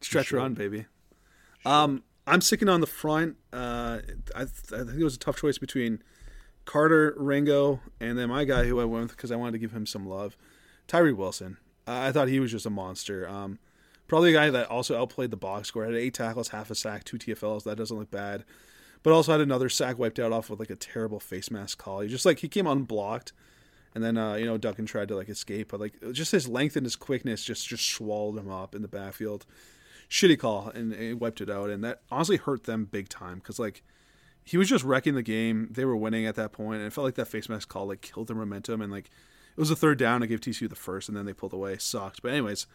Stretch 0.00 0.32
run, 0.32 0.54
baby. 0.54 0.86
Um, 1.64 2.02
I'm 2.26 2.40
sticking 2.40 2.68
on 2.68 2.80
the 2.80 2.86
front. 2.86 3.36
Uh, 3.52 4.00
I, 4.34 4.42
I 4.42 4.44
think 4.44 4.94
it 4.98 5.04
was 5.04 5.16
a 5.16 5.18
tough 5.18 5.36
choice 5.38 5.58
between 5.58 6.02
Carter, 6.64 7.14
Ringo, 7.18 7.80
and 8.00 8.16
then 8.18 8.28
my 8.30 8.44
guy 8.44 8.64
who 8.64 8.80
I 8.80 8.84
went 8.84 9.02
with 9.04 9.16
because 9.16 9.30
I 9.30 9.36
wanted 9.36 9.52
to 9.52 9.58
give 9.58 9.72
him 9.72 9.84
some 9.86 10.06
love, 10.06 10.36
Tyree 10.86 11.12
Wilson. 11.12 11.58
I 11.90 12.12
thought 12.12 12.28
he 12.28 12.40
was 12.40 12.50
just 12.50 12.66
a 12.66 12.70
monster. 12.70 13.28
Um, 13.28 13.58
probably 14.08 14.30
a 14.30 14.38
guy 14.38 14.50
that 14.50 14.68
also 14.68 15.00
outplayed 15.00 15.30
the 15.30 15.36
box 15.36 15.68
score. 15.68 15.84
Had 15.84 15.94
eight 15.94 16.14
tackles, 16.14 16.48
half 16.48 16.70
a 16.70 16.74
sack, 16.74 17.04
two 17.04 17.18
TFLs. 17.18 17.64
That 17.64 17.76
doesn't 17.76 17.96
look 17.96 18.10
bad. 18.10 18.44
But 19.02 19.12
also 19.12 19.32
had 19.32 19.40
another 19.40 19.68
sack 19.68 19.98
wiped 19.98 20.18
out 20.18 20.32
off 20.32 20.50
with 20.50 20.60
like 20.60 20.70
a 20.70 20.76
terrible 20.76 21.20
face 21.20 21.50
mask 21.50 21.78
call. 21.78 22.00
He 22.00 22.08
just 22.08 22.26
like 22.26 22.40
he 22.40 22.48
came 22.48 22.66
unblocked, 22.66 23.32
and 23.94 24.04
then 24.04 24.18
uh, 24.18 24.34
you 24.34 24.44
know 24.44 24.58
Duggan 24.58 24.86
tried 24.86 25.08
to 25.08 25.16
like 25.16 25.28
escape, 25.28 25.70
but 25.70 25.80
like 25.80 25.94
just 26.12 26.32
his 26.32 26.48
length 26.48 26.76
and 26.76 26.84
his 26.84 26.96
quickness 26.96 27.44
just 27.44 27.66
just 27.66 27.88
swallowed 27.88 28.38
him 28.38 28.50
up 28.50 28.74
in 28.74 28.82
the 28.82 28.88
backfield. 28.88 29.46
Shitty 30.10 30.38
call, 30.38 30.68
and 30.68 30.92
it 30.92 31.14
wiped 31.14 31.40
it 31.40 31.48
out, 31.48 31.70
and 31.70 31.82
that 31.84 32.02
honestly 32.10 32.36
hurt 32.36 32.64
them 32.64 32.84
big 32.84 33.08
time 33.08 33.36
because 33.36 33.58
like 33.58 33.82
he 34.44 34.56
was 34.56 34.68
just 34.68 34.84
wrecking 34.84 35.14
the 35.14 35.22
game. 35.22 35.68
They 35.70 35.84
were 35.84 35.96
winning 35.96 36.26
at 36.26 36.34
that 36.34 36.52
point, 36.52 36.78
and 36.78 36.86
it 36.86 36.92
felt 36.92 37.04
like 37.04 37.14
that 37.14 37.28
face 37.28 37.48
mask 37.48 37.68
call 37.68 37.86
like 37.86 38.00
killed 38.00 38.28
their 38.28 38.36
momentum. 38.36 38.82
And 38.82 38.92
like 38.92 39.10
it 39.56 39.60
was 39.60 39.70
a 39.70 39.76
third 39.76 39.98
down. 39.98 40.22
I 40.22 40.26
gave 40.26 40.40
TCU 40.40 40.68
the 40.68 40.76
first, 40.76 41.08
and 41.08 41.16
then 41.16 41.26
they 41.26 41.32
pulled 41.32 41.52
away. 41.52 41.76
Sucked. 41.78 42.22
But 42.22 42.32
anyways, 42.32 42.66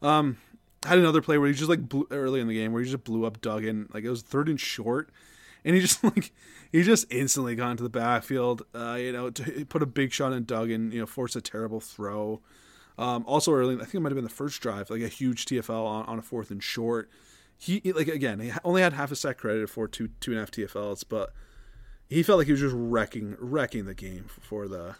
um, 0.00 0.38
had 0.84 0.98
another 0.98 1.22
play 1.22 1.38
where 1.38 1.48
he 1.48 1.54
just 1.54 1.68
like 1.68 1.88
blew 1.88 2.06
early 2.10 2.40
in 2.40 2.48
the 2.48 2.54
game 2.54 2.72
where 2.72 2.82
he 2.82 2.90
just 2.90 3.04
blew 3.04 3.24
up 3.24 3.40
Duggan. 3.40 3.88
Like 3.92 4.04
it 4.04 4.10
was 4.10 4.22
third 4.22 4.48
and 4.48 4.60
short, 4.60 5.10
and 5.64 5.74
he 5.74 5.80
just 5.80 6.02
like 6.04 6.32
he 6.70 6.82
just 6.82 7.06
instantly 7.10 7.54
got 7.54 7.72
into 7.72 7.82
the 7.82 7.88
backfield. 7.88 8.62
Uh, 8.74 8.94
you 8.94 9.12
know, 9.12 9.30
put 9.68 9.82
a 9.82 9.86
big 9.86 10.12
shot 10.12 10.32
in 10.32 10.44
Duggan. 10.44 10.92
You 10.92 11.00
know, 11.00 11.06
forced 11.06 11.36
a 11.36 11.40
terrible 11.40 11.80
throw. 11.80 12.40
Um, 12.98 13.24
also 13.26 13.52
early, 13.52 13.74
I 13.76 13.78
think 13.80 13.94
it 13.94 14.00
might 14.00 14.10
have 14.10 14.16
been 14.16 14.24
the 14.24 14.30
first 14.30 14.60
drive, 14.60 14.90
like 14.90 15.00
a 15.00 15.08
huge 15.08 15.46
TFL 15.46 15.84
on, 15.86 16.04
on 16.04 16.18
a 16.18 16.22
fourth 16.22 16.50
and 16.50 16.62
short. 16.62 17.08
He 17.56 17.80
like 17.92 18.08
again, 18.08 18.40
he 18.40 18.52
only 18.64 18.82
had 18.82 18.92
half 18.92 19.12
a 19.12 19.16
sack 19.16 19.38
credited 19.38 19.70
for 19.70 19.86
two 19.86 20.08
two 20.20 20.32
and 20.32 20.38
a 20.38 20.42
half 20.42 20.50
TFLs, 20.50 21.04
but 21.08 21.32
he 22.08 22.22
felt 22.22 22.38
like 22.38 22.46
he 22.46 22.52
was 22.52 22.60
just 22.60 22.74
wrecking 22.76 23.36
wrecking 23.38 23.86
the 23.86 23.94
game 23.94 24.26
for 24.28 24.68
the 24.68 24.96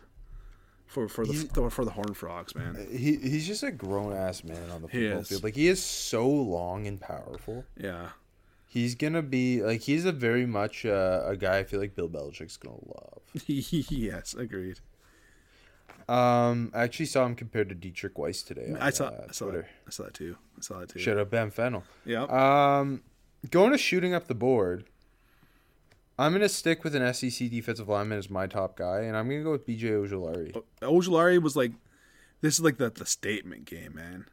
for 0.92 1.08
for 1.08 1.26
the 1.26 1.70
for 1.70 1.84
the 1.84 1.90
Horn 1.90 2.14
Frogs, 2.14 2.54
man. 2.54 2.86
He 2.90 3.16
he's 3.16 3.46
just 3.46 3.62
a 3.62 3.72
grown 3.72 4.12
ass 4.12 4.44
man 4.44 4.70
on 4.70 4.82
the 4.82 4.88
football 4.88 5.22
field. 5.24 5.42
Like 5.42 5.56
he 5.56 5.68
is 5.68 5.82
so 5.82 6.28
long 6.28 6.86
and 6.86 7.00
powerful. 7.00 7.64
Yeah, 7.76 8.10
He's 8.72 8.94
gonna 8.94 9.20
be 9.20 9.62
like 9.62 9.82
he's 9.82 10.06
a 10.06 10.12
very 10.12 10.46
much 10.46 10.86
uh, 10.86 11.24
a 11.26 11.36
guy 11.36 11.58
I 11.58 11.64
feel 11.64 11.78
like 11.78 11.94
Bill 11.94 12.08
Belichick's 12.08 12.56
gonna 12.56 12.76
love. 12.76 13.20
yes, 13.46 14.32
agreed. 14.32 14.80
Um, 16.08 16.70
I 16.74 16.82
actually 16.84 17.06
saw 17.06 17.26
him 17.26 17.34
compared 17.34 17.68
to 17.68 17.74
Deatrich 17.74 18.16
Wise 18.16 18.42
today. 18.42 18.70
On, 18.70 18.76
I 18.78 18.88
saw 18.88 19.08
uh, 19.08 19.26
I 19.28 19.32
saw 19.32 19.50
that. 19.50 19.66
I 19.86 19.90
saw 19.90 20.04
that 20.04 20.14
too. 20.14 20.36
I 20.56 20.62
saw 20.62 20.80
that 20.80 20.88
too. 20.88 21.00
Shout 21.00 21.18
out 21.18 21.30
Ben 21.30 21.50
Fennell. 21.50 21.84
Yeah. 22.06 22.22
Um, 22.24 23.02
going 23.50 23.72
to 23.72 23.78
shooting 23.78 24.14
up 24.14 24.26
the 24.26 24.34
board. 24.34 24.84
I'm 26.18 26.32
gonna 26.32 26.48
stick 26.48 26.84
with 26.84 26.94
an 26.94 27.12
SEC 27.14 27.50
defensive 27.50 27.88
lineman 27.88 28.18
as 28.18 28.28
my 28.30 28.46
top 28.46 28.76
guy, 28.76 29.00
and 29.02 29.16
I'm 29.16 29.28
gonna 29.28 29.42
go 29.42 29.52
with 29.52 29.66
BJ 29.66 29.82
Ojolari. 29.90 30.62
Ojulari 30.82 31.40
was 31.42 31.56
like, 31.56 31.72
this 32.40 32.54
is 32.54 32.60
like 32.60 32.76
the 32.78 32.90
the 32.90 33.06
statement 33.06 33.64
game, 33.64 33.94
man. 33.94 34.26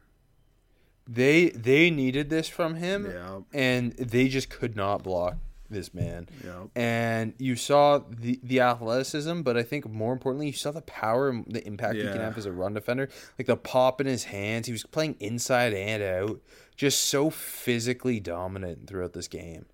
They 1.08 1.48
they 1.50 1.90
needed 1.90 2.30
this 2.30 2.48
from 2.48 2.76
him, 2.76 3.10
Yeah. 3.10 3.40
and 3.52 3.92
they 3.94 4.28
just 4.28 4.48
could 4.50 4.76
not 4.76 5.02
block 5.02 5.36
this 5.68 5.94
man. 5.94 6.28
Yeah. 6.44 6.64
And 6.76 7.32
you 7.38 7.56
saw 7.56 7.98
the 8.08 8.38
the 8.42 8.60
athleticism, 8.60 9.40
but 9.42 9.56
I 9.56 9.62
think 9.62 9.88
more 9.88 10.12
importantly, 10.12 10.48
you 10.48 10.52
saw 10.52 10.70
the 10.72 10.82
power 10.82 11.28
and 11.30 11.44
the 11.48 11.66
impact 11.66 11.96
he 11.96 12.02
can 12.02 12.20
have 12.20 12.36
as 12.38 12.46
a 12.46 12.52
run 12.52 12.74
defender. 12.74 13.08
Like 13.38 13.46
the 13.46 13.56
pop 13.56 14.00
in 14.00 14.06
his 14.06 14.24
hands, 14.24 14.66
he 14.66 14.72
was 14.72 14.84
playing 14.84 15.16
inside 15.18 15.72
and 15.72 16.02
out, 16.02 16.40
just 16.76 17.00
so 17.02 17.30
physically 17.30 18.20
dominant 18.20 18.86
throughout 18.86 19.12
this 19.14 19.28
game. 19.28 19.66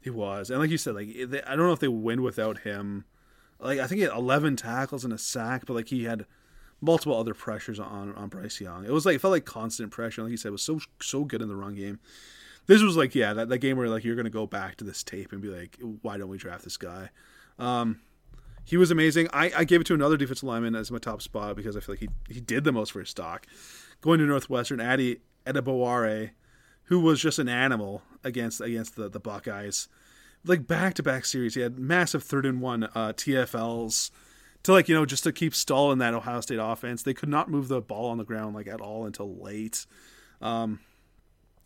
He 0.00 0.10
was, 0.10 0.50
and 0.50 0.58
like 0.58 0.70
you 0.70 0.78
said, 0.78 0.94
like 0.94 1.08
they, 1.28 1.42
I 1.42 1.56
don't 1.56 1.66
know 1.66 1.72
if 1.72 1.80
they 1.80 1.88
win 1.88 2.22
without 2.22 2.60
him. 2.60 3.04
Like 3.58 3.78
I 3.78 3.86
think 3.86 3.98
he 3.98 4.04
had 4.04 4.12
11 4.12 4.56
tackles 4.56 5.04
and 5.04 5.12
a 5.12 5.18
sack, 5.18 5.66
but 5.66 5.74
like 5.74 5.88
he 5.88 6.04
had 6.04 6.24
multiple 6.80 7.16
other 7.16 7.34
pressures 7.34 7.78
on 7.78 8.14
on 8.14 8.28
Bryce 8.28 8.60
Young. 8.60 8.84
It 8.84 8.92
was 8.92 9.04
like 9.04 9.16
it 9.16 9.20
felt 9.20 9.32
like 9.32 9.44
constant 9.44 9.90
pressure. 9.90 10.22
Like 10.22 10.30
you 10.30 10.36
said, 10.36 10.48
it 10.48 10.52
was 10.52 10.62
so 10.62 10.80
so 11.00 11.24
good 11.24 11.42
in 11.42 11.48
the 11.48 11.56
run 11.56 11.74
game. 11.74 12.00
This 12.66 12.82
was 12.82 12.96
like 12.96 13.14
yeah, 13.14 13.34
that, 13.34 13.48
that 13.48 13.58
game 13.58 13.76
where 13.76 13.88
like 13.88 14.04
you're 14.04 14.16
gonna 14.16 14.30
go 14.30 14.46
back 14.46 14.76
to 14.76 14.84
this 14.84 15.02
tape 15.02 15.32
and 15.32 15.42
be 15.42 15.48
like, 15.48 15.78
why 16.02 16.16
don't 16.16 16.28
we 16.28 16.38
draft 16.38 16.64
this 16.64 16.76
guy? 16.76 17.10
Um, 17.58 18.00
he 18.64 18.76
was 18.76 18.90
amazing. 18.90 19.28
I, 19.32 19.50
I 19.56 19.64
gave 19.64 19.80
it 19.80 19.86
to 19.88 19.94
another 19.94 20.16
defensive 20.16 20.44
lineman 20.44 20.74
as 20.74 20.90
my 20.90 20.98
top 20.98 21.22
spot 21.22 21.56
because 21.56 21.76
I 21.76 21.80
feel 21.80 21.94
like 21.94 22.00
he 22.00 22.08
he 22.32 22.40
did 22.40 22.64
the 22.64 22.72
most 22.72 22.92
for 22.92 23.00
his 23.00 23.10
stock. 23.10 23.46
Going 24.00 24.18
to 24.20 24.26
Northwestern, 24.26 24.80
Addy 24.80 25.18
Adebawore, 25.46 26.30
who 26.90 26.98
was 26.98 27.20
just 27.20 27.38
an 27.38 27.48
animal 27.48 28.02
against 28.22 28.60
against 28.60 28.96
the, 28.96 29.08
the 29.08 29.20
Buckeyes. 29.20 29.88
Like 30.44 30.66
back 30.66 30.94
to 30.94 31.02
back 31.02 31.24
series, 31.24 31.54
he 31.54 31.60
had 31.60 31.78
massive 31.78 32.24
third 32.24 32.44
and 32.44 32.60
one 32.60 32.84
uh, 32.84 33.12
TFLs 33.14 34.10
to 34.64 34.72
like 34.72 34.88
you 34.88 34.94
know 34.94 35.06
just 35.06 35.22
to 35.24 35.32
keep 35.32 35.54
stalling 35.54 35.98
that 35.98 36.14
Ohio 36.14 36.40
State 36.40 36.58
offense. 36.60 37.02
They 37.02 37.14
could 37.14 37.28
not 37.28 37.48
move 37.48 37.68
the 37.68 37.80
ball 37.80 38.10
on 38.10 38.18
the 38.18 38.24
ground 38.24 38.56
like 38.56 38.66
at 38.66 38.80
all 38.80 39.06
until 39.06 39.36
late. 39.36 39.86
Um, 40.42 40.80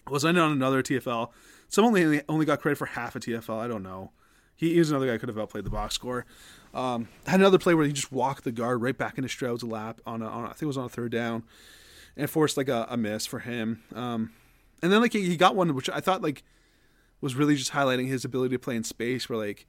was 0.08 0.26
ended 0.26 0.42
on 0.42 0.52
another 0.52 0.82
TFL. 0.82 1.30
Some 1.68 1.86
only 1.86 2.20
only 2.28 2.44
got 2.44 2.60
credit 2.60 2.76
for 2.76 2.86
half 2.86 3.16
a 3.16 3.20
TFL. 3.20 3.58
I 3.58 3.66
don't 3.66 3.82
know. 3.82 4.12
He, 4.56 4.78
was 4.78 4.90
another 4.90 5.06
guy 5.06 5.18
could 5.18 5.30
have 5.30 5.38
outplayed 5.38 5.64
the 5.64 5.70
box 5.70 5.94
score. 5.94 6.26
Um, 6.72 7.08
had 7.26 7.40
another 7.40 7.58
play 7.58 7.74
where 7.74 7.86
he 7.86 7.92
just 7.92 8.12
walked 8.12 8.44
the 8.44 8.52
guard 8.52 8.82
right 8.82 8.96
back 8.96 9.18
into 9.18 9.28
Stroud's 9.28 9.64
lap 9.64 10.00
on, 10.06 10.22
a, 10.22 10.28
on 10.28 10.44
a, 10.44 10.46
I 10.46 10.50
think 10.50 10.62
it 10.62 10.66
was 10.66 10.78
on 10.78 10.84
a 10.84 10.88
third 10.88 11.10
down, 11.10 11.42
and 12.16 12.30
forced 12.30 12.56
like 12.56 12.68
a, 12.68 12.86
a 12.88 12.96
miss 12.96 13.26
for 13.26 13.40
him. 13.40 13.82
Um, 13.94 14.30
and 14.82 14.92
then 14.92 15.00
like 15.00 15.12
he, 15.12 15.36
got 15.36 15.56
one 15.56 15.74
which 15.74 15.90
I 15.90 16.00
thought 16.00 16.22
like 16.22 16.42
was 17.20 17.34
really 17.34 17.56
just 17.56 17.72
highlighting 17.72 18.08
his 18.08 18.24
ability 18.24 18.54
to 18.54 18.58
play 18.58 18.76
in 18.76 18.84
space, 18.84 19.28
where 19.28 19.38
like 19.38 19.66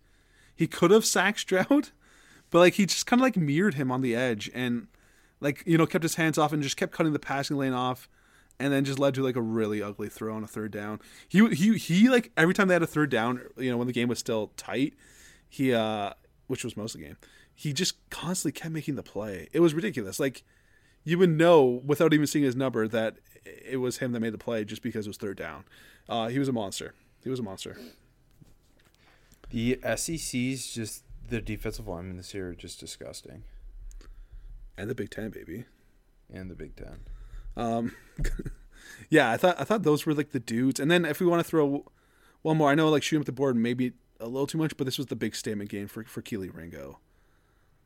he 0.55 0.67
could 0.67 0.91
have 0.91 1.05
sacked 1.05 1.39
Stroud, 1.39 1.89
but 2.49 2.59
like 2.59 2.73
he 2.75 2.85
just 2.85 3.05
kind 3.05 3.21
of 3.21 3.23
like 3.23 3.37
mirrored 3.37 3.75
him 3.75 3.91
on 3.91 4.01
the 4.01 4.15
edge 4.15 4.49
and 4.53 4.87
like 5.39 5.63
you 5.65 5.77
know 5.77 5.85
kept 5.85 6.03
his 6.03 6.15
hands 6.15 6.37
off 6.37 6.53
and 6.53 6.63
just 6.63 6.77
kept 6.77 6.93
cutting 6.93 7.13
the 7.13 7.19
passing 7.19 7.57
lane 7.57 7.73
off 7.73 8.07
and 8.59 8.71
then 8.71 8.85
just 8.85 8.99
led 8.99 9.13
to 9.15 9.23
like 9.23 9.35
a 9.35 9.41
really 9.41 9.81
ugly 9.81 10.09
throw 10.09 10.35
on 10.35 10.43
a 10.43 10.47
third 10.47 10.71
down. 10.71 10.99
He 11.27 11.47
he 11.49 11.77
he 11.77 12.09
like 12.09 12.31
every 12.37 12.53
time 12.53 12.67
they 12.67 12.75
had 12.75 12.83
a 12.83 12.87
third 12.87 13.09
down, 13.09 13.41
you 13.57 13.69
know, 13.69 13.77
when 13.77 13.87
the 13.87 13.93
game 13.93 14.07
was 14.07 14.19
still 14.19 14.51
tight, 14.57 14.93
he 15.49 15.73
uh 15.73 16.11
which 16.47 16.63
was 16.63 16.77
most 16.77 16.95
of 16.95 17.01
the 17.01 17.07
game, 17.07 17.17
he 17.53 17.73
just 17.73 18.09
constantly 18.09 18.59
kept 18.59 18.73
making 18.73 18.95
the 18.95 19.03
play. 19.03 19.47
It 19.51 19.59
was 19.59 19.73
ridiculous. 19.73 20.19
Like 20.19 20.43
you 21.05 21.17
would 21.17 21.29
know 21.29 21.63
without 21.85 22.13
even 22.13 22.27
seeing 22.27 22.43
his 22.43 22.55
number 22.55 22.87
that 22.87 23.15
it 23.45 23.77
was 23.77 23.99
him 23.99 24.11
that 24.11 24.19
made 24.19 24.33
the 24.33 24.37
play 24.37 24.65
just 24.65 24.81
because 24.81 25.05
it 25.05 25.09
was 25.09 25.17
third 25.17 25.37
down. 25.37 25.63
Uh, 26.09 26.27
he 26.27 26.37
was 26.39 26.47
a 26.49 26.51
monster. 26.51 26.93
He 27.23 27.29
was 27.29 27.39
a 27.39 27.43
monster. 27.43 27.77
The 29.51 29.79
SEC's 29.95 30.73
just 30.73 31.03
the 31.27 31.39
defensive 31.41 31.87
linemen 31.87 32.17
this 32.17 32.33
year 32.33 32.49
are 32.49 32.55
just 32.55 32.79
disgusting, 32.79 33.43
And 34.77 34.89
the 34.89 34.95
Big 34.95 35.09
Ten, 35.09 35.29
baby. 35.29 35.65
and 36.33 36.49
the 36.51 36.55
Big 36.55 36.75
Ten. 36.75 36.99
Um, 37.55 37.95
yeah, 39.09 39.31
I 39.31 39.37
thought 39.37 39.59
I 39.59 39.63
thought 39.63 39.83
those 39.83 40.05
were 40.05 40.13
like 40.13 40.31
the 40.31 40.39
dudes. 40.39 40.79
And 40.79 40.89
then 40.91 41.05
if 41.05 41.19
we 41.19 41.25
want 41.25 41.39
to 41.43 41.49
throw 41.49 41.85
one 42.41 42.57
more, 42.57 42.69
I 42.69 42.75
know 42.75 42.89
like 42.89 43.03
shooting 43.03 43.21
up 43.21 43.25
the 43.25 43.31
board 43.31 43.55
maybe 43.55 43.93
a 44.19 44.25
little 44.25 44.47
too 44.47 44.57
much, 44.57 44.75
but 44.77 44.83
this 44.85 44.97
was 44.97 45.07
the 45.07 45.15
big 45.15 45.35
statement 45.35 45.69
game 45.69 45.87
for 45.87 46.03
for 46.03 46.21
Kelee 46.21 46.53
Ringo. 46.53 46.99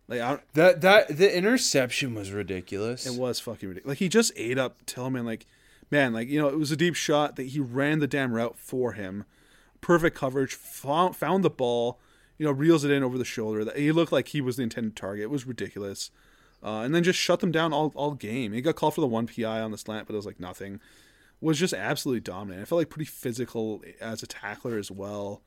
Like 0.10 0.22
I, 0.22 0.40
That 0.54 0.82
that 0.82 1.18
the 1.18 1.34
interception 1.36 2.16
was 2.16 2.32
ridiculous. 2.32 3.06
it 3.06 3.18
was 3.18 3.40
fucking 3.40 3.70
ridiculous. 3.70 3.92
Like 3.92 4.00
he 4.00 4.10
just 4.10 4.34
ate 4.36 4.58
up 4.58 4.86
Tillman. 4.86 5.26
Like 5.26 5.46
man, 5.92 6.14
like 6.14 6.28
you 6.28 6.42
know 6.42 6.48
it 6.50 6.58
was 6.60 6.72
a 6.72 6.76
deep 6.76 6.96
shot 6.96 7.36
that 7.38 7.44
he 7.48 7.60
ran 7.60 8.00
the 8.00 8.08
damn 8.08 8.34
route 8.34 8.58
for 8.58 8.94
him. 8.94 9.24
Perfect 9.82 10.18
coverage. 10.18 10.56
Found 10.56 11.16
found 11.16 11.44
the 11.44 11.50
ball. 11.50 12.00
You 12.38 12.46
know, 12.46 12.52
reels 12.52 12.84
it 12.86 12.92
in 12.92 13.04
over 13.04 13.18
the 13.18 13.26
shoulder. 13.26 13.64
That 13.66 13.78
He 13.78 13.92
looked 13.92 14.12
like 14.12 14.30
he 14.30 14.42
was 14.42 14.56
the 14.58 14.64
intended 14.64 14.96
target. 14.96 15.24
It 15.24 15.30
was 15.30 15.46
ridiculous. 15.46 16.10
Uh, 16.64 16.80
and 16.82 16.94
then 16.96 17.04
just 17.04 17.20
shut 17.20 17.40
them 17.42 17.52
down 17.52 17.72
all, 17.72 17.92
all 17.96 18.12
game. 18.12 18.52
He 18.54 18.62
got 18.62 18.76
called 18.76 18.96
for 18.96 19.02
the 19.02 19.08
one 19.08 19.28
PI 19.28 19.62
on 19.62 19.72
the 19.72 19.78
slant, 19.78 20.08
but 20.08 20.14
it 20.14 20.18
was 20.18 20.26
like 20.26 20.40
nothing. 20.40 20.80
Was 21.42 21.58
just 21.60 21.74
absolutely 21.74 22.20
dominant. 22.22 22.62
I 22.62 22.66
felt 22.66 22.80
like 22.80 22.90
pretty 22.90 23.06
physical 23.10 23.82
as 24.02 24.24
a 24.24 24.28
tackler 24.28 24.78
as 24.78 24.90
well. 24.92 25.42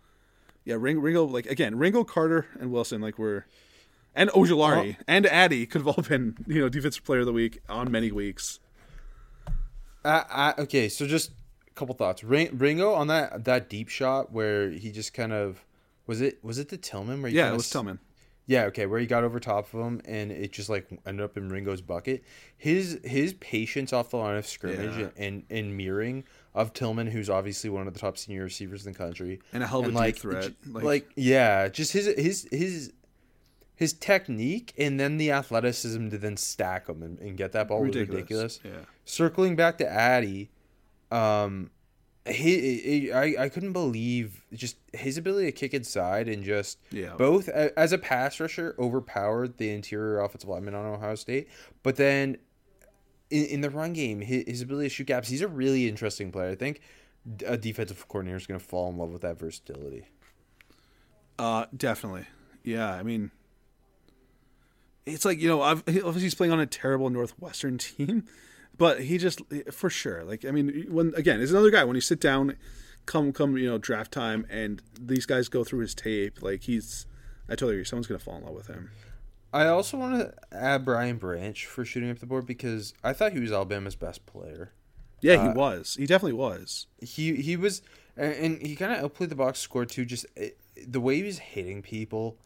Yeah, 0.65 0.77
Ring, 0.79 1.01
Ringo, 1.01 1.25
like 1.25 1.47
again, 1.47 1.77
Ringo, 1.77 2.05
Carter, 2.05 2.47
and 2.59 2.71
Wilson, 2.73 3.01
like 3.03 3.19
were, 3.19 3.45
and 4.15 4.31
Ojulari 4.31 4.97
and 5.09 5.27
Addy 5.27 5.67
could 5.67 5.81
have 5.85 5.89
all 5.89 6.03
been, 6.03 6.37
you 6.47 6.61
know, 6.61 6.69
defensive 6.69 7.05
player 7.05 7.21
of 7.21 7.27
the 7.27 7.33
week 7.33 7.61
on 7.69 7.91
many 7.91 8.11
weeks. 8.13 8.61
I, 10.05 10.25
I, 10.57 10.63
okay, 10.63 10.89
so 10.89 11.07
just 11.07 11.31
a 11.69 11.75
couple 11.75 11.95
thoughts. 11.95 12.25
Ringo 12.25 12.93
on 12.93 13.07
that 13.09 13.45
that 13.45 13.69
deep 13.69 13.89
shot 13.89 14.33
where 14.33 14.71
he 14.71 14.91
just 14.91 15.15
kind 15.15 15.33
of 15.33 15.65
was 16.07 16.21
it 16.21 16.43
was 16.45 16.59
it 16.59 16.69
the 16.69 16.77
Tillman 16.77 17.23
where 17.23 17.31
he 17.31 17.37
Yeah, 17.37 17.51
it 17.51 17.55
was 17.55 17.65
s- 17.67 17.71
Tillman. 17.71 17.99
Yeah, 18.47 18.65
okay, 18.65 18.87
where 18.87 18.99
he 18.99 19.07
got 19.07 19.23
over 19.23 19.39
top 19.39 19.73
of 19.73 19.81
him 19.81 20.03
and 20.05 20.33
it 20.33 20.53
just 20.53 20.69
like 20.69 20.89
ended 21.07 21.25
up 21.25 21.37
in 21.37 21.49
Ringo's 21.49 21.81
bucket. 21.81 22.25
His 22.59 22.99
his 23.05 23.35
patience 23.35 23.93
off 23.93 24.11
the 24.11 24.17
line 24.17 24.37
of 24.37 24.47
scrimmage 24.47 24.99
Yeah. 24.99 25.09
and, 25.17 25.45
and 25.49 25.77
mirroring 25.77 26.25
of 26.53 26.73
Tillman, 26.73 27.07
who's 27.07 27.31
obviously 27.31 27.71
one 27.71 27.87
of 27.87 27.95
the 27.95 28.01
top 28.01 28.19
senior 28.19 28.43
receivers 28.43 28.85
in 28.85 28.93
the 28.93 28.99
country, 28.99 29.41
And 29.53 29.63
a 29.63 29.67
hell 29.69 29.81
of 29.81 29.87
a 29.95 29.97
like, 29.97 30.17
threat. 30.17 30.53
Like- 30.67 30.83
Like, 30.85 31.11
yeah, 31.15 31.69
just 31.69 31.93
his 31.93 32.07
his 32.19 32.49
his 32.51 32.93
his 33.75 33.93
technique 33.93 34.73
and 34.79 35.01
then 35.01 35.17
the 35.17 35.31
athleticism 35.33 36.09
to 36.11 36.19
then 36.19 36.37
stack 36.37 36.89
him 36.89 37.03
and, 37.03 37.19
and 37.19 37.37
get 37.37 37.53
that 37.53 37.69
ball 37.69 37.83
was 37.83 37.97
ridiculous. 37.97 38.61
Yeah. 38.65 38.71
Circling 39.05 39.57
back 39.57 39.79
to 39.79 39.89
Addy, 39.91 40.51
um, 41.11 41.71
he, 42.29 42.79
he 42.79 43.13
I, 43.13 43.45
I 43.45 43.49
couldn't 43.49 43.73
believe 43.73 44.45
just 44.53 44.77
his 44.93 45.19
ability 45.19 45.47
to 45.47 45.53
kick 45.53 45.75
inside 45.75 46.29
and 46.29 46.45
just 46.45 46.79
Yeah. 46.91 47.15
both 47.17 47.49
as 47.49 47.93
a 47.93 47.99
pass 47.99 48.39
rusher 48.39 48.77
overpowered 48.79 49.59
the 49.59 49.71
interior 49.71 50.21
offensive 50.21 50.49
lineman 50.49 50.75
on 50.75 50.87
Ohio 50.87 51.17
State, 51.17 51.49
but 51.83 51.97
then 51.97 52.37
in, 53.31 53.47
in 53.47 53.61
the 53.63 53.71
run 53.71 53.93
game, 53.95 54.21
his, 54.21 54.45
his 54.47 54.61
ability 54.63 54.89
to 54.91 54.95
shoot 54.95 55.07
gaps, 55.09 55.29
he's 55.29 55.41
a 55.43 55.49
really 55.49 55.89
interesting 55.89 56.31
player. 56.31 56.51
I 56.51 56.55
think 56.55 56.81
a 57.47 57.57
defensive 57.57 58.07
coordinator 58.07 58.37
is 58.37 58.47
going 58.47 58.61
to 58.61 58.65
fall 58.65 58.91
in 58.91 58.99
love 58.99 59.11
with 59.11 59.23
that 59.23 59.39
versatility. 59.39 60.07
Uh, 61.39 61.67
definitely. 61.77 62.27
Yeah, 62.63 62.93
I 62.93 63.03
mean, 63.03 63.31
it's 65.07 65.25
like 65.25 65.41
you 65.41 65.49
know, 65.49 65.61
obviously 65.63 66.23
he's 66.23 66.35
playing 66.35 66.53
on 66.53 66.61
a 66.61 66.67
terrible 66.67 67.11
Northwestern 67.11 67.79
team, 67.79 68.25
but 68.77 69.01
he 69.03 69.19
just 69.19 69.41
for 69.73 69.91
sure. 69.91 70.25
Like, 70.25 70.45
I 70.45 70.51
mean, 70.51 70.87
when 70.89 71.13
again, 71.17 71.41
is 71.41 71.51
another 71.53 71.71
guy 71.71 71.85
when 71.85 71.95
you 71.95 72.01
sit 72.01 72.21
down, 72.21 72.57
come 73.07 73.33
come 73.33 73.57
you 73.57 73.69
know 73.69 73.79
draft 73.79 74.13
time, 74.13 74.47
and 74.51 74.83
these 75.01 75.27
guys 75.27 75.49
go 75.49 75.65
through 75.65 75.81
his 75.81 75.95
tape. 75.95 76.43
Like 76.43 76.63
he's, 76.63 77.07
I 77.49 77.53
totally 77.53 77.75
agree. 77.75 77.85
Someone's 77.85 78.07
gonna 78.07 78.19
fall 78.19 78.37
in 78.37 78.45
love 78.45 78.55
with 78.55 78.67
him. 78.69 78.91
I 79.55 79.67
also 79.67 79.99
want 79.99 80.19
to 80.19 80.35
add 80.57 80.85
Brian 80.85 81.19
Branch 81.19 81.67
for 81.67 81.85
shooting 81.85 82.11
up 82.11 82.21
the 82.21 82.27
board 82.27 82.47
because 82.47 82.95
I 83.05 83.13
thought 83.13 83.33
he 83.35 83.41
was 83.41 83.53
Alabama's 83.53 83.97
best 83.97 84.25
player. 84.25 84.73
Yeah, 85.21 85.35
Uh, 85.35 85.53
he 85.53 85.59
was. 85.59 85.97
He 85.99 86.07
definitely 86.07 86.39
was. 86.39 86.87
he 87.01 87.35
he 87.37 87.57
was 87.57 87.83
and, 88.17 88.33
and 88.35 88.67
he 88.67 88.75
kind 88.77 88.93
of 88.93 89.05
outplayed 89.05 89.29
the 89.31 89.37
box 89.37 89.59
score 89.59 89.85
too 89.85 90.05
just 90.05 90.25
eh, 90.37 90.51
the 90.87 91.01
way 91.01 91.17
he 91.17 91.23
was 91.23 91.39
hitting 91.39 91.83
people 91.83 92.37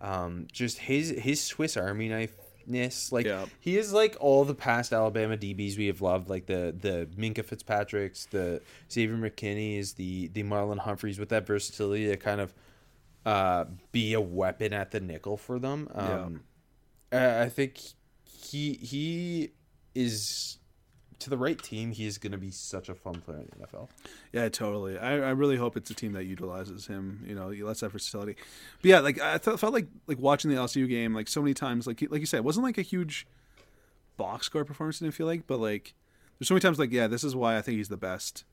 um 0.00 0.46
just 0.52 0.78
his 0.78 1.10
his 1.10 1.40
swiss 1.42 1.76
army 1.76 2.08
knife 2.08 2.36
ness. 2.66 3.12
like 3.12 3.26
Yeah. 3.26 3.44
he 3.60 3.76
is 3.76 3.92
like 3.92 4.16
all 4.20 4.44
the 4.44 4.54
past 4.54 4.92
alabama 4.92 5.36
dbs 5.36 5.76
we 5.76 5.86
have 5.86 6.00
loved 6.00 6.28
like 6.30 6.46
the 6.46 6.74
the 6.78 7.08
minkah 7.16 7.44
fitzpatricks 7.44 8.26
the 8.30 8.60
xavier 8.90 9.16
mckinney's 9.16 9.92
the 9.94 10.28
the 10.28 10.42
marlon 10.42 10.78
humphreys 10.78 11.18
with 11.18 11.28
that 11.28 11.46
versatility 11.46 12.06
to 12.06 12.16
kind 12.16 12.40
of 12.40 12.54
uh 13.26 13.64
be 13.92 14.14
a 14.14 14.20
weapon 14.20 14.72
at 14.72 14.90
the 14.90 15.00
nickel 15.00 15.36
for 15.36 15.58
them 15.58 15.88
um 15.94 16.40
I 17.12 17.42
I 17.42 17.48
think 17.48 17.78
he 18.24 18.74
he 18.74 19.50
is 19.94 20.58
to 21.24 21.30
the 21.30 21.36
right 21.36 21.60
team. 21.60 21.90
He 21.90 22.06
is 22.06 22.18
going 22.18 22.32
to 22.32 22.38
be 22.38 22.50
such 22.50 22.88
a 22.88 22.94
fun 22.94 23.20
player 23.20 23.38
in 23.38 23.48
the 23.58 23.66
NFL. 23.66 23.88
Yeah, 24.32 24.48
totally. 24.48 24.98
I, 24.98 25.14
I 25.14 25.30
really 25.30 25.56
hope 25.56 25.76
it's 25.76 25.90
a 25.90 25.94
team 25.94 26.12
that 26.12 26.24
utilizes 26.24 26.86
him. 26.86 27.24
You 27.26 27.34
know, 27.34 27.48
lets 27.48 27.80
that 27.80 27.90
versatility. 27.90 28.36
But 28.82 28.88
yeah, 28.88 29.00
like 29.00 29.20
I 29.20 29.38
th- 29.38 29.58
felt 29.58 29.72
like 29.72 29.88
like 30.06 30.18
watching 30.18 30.50
the 30.50 30.56
LSU 30.56 30.88
game 30.88 31.14
like 31.14 31.28
so 31.28 31.42
many 31.42 31.54
times. 31.54 31.86
Like 31.86 32.02
like 32.10 32.20
you 32.20 32.26
said, 32.26 32.38
it 32.38 32.44
wasn't 32.44 32.64
like 32.64 32.78
a 32.78 32.82
huge 32.82 33.26
box 34.16 34.46
score 34.46 34.64
performance. 34.64 35.02
I 35.02 35.06
didn't 35.06 35.14
feel 35.14 35.26
like, 35.26 35.46
but 35.46 35.58
like 35.58 35.94
there's 36.38 36.48
so 36.48 36.54
many 36.54 36.60
times 36.60 36.78
like 36.78 36.92
yeah, 36.92 37.06
this 37.06 37.24
is 37.24 37.34
why 37.34 37.56
I 37.56 37.62
think 37.62 37.78
he's 37.78 37.88
the 37.88 37.96
best. 37.96 38.44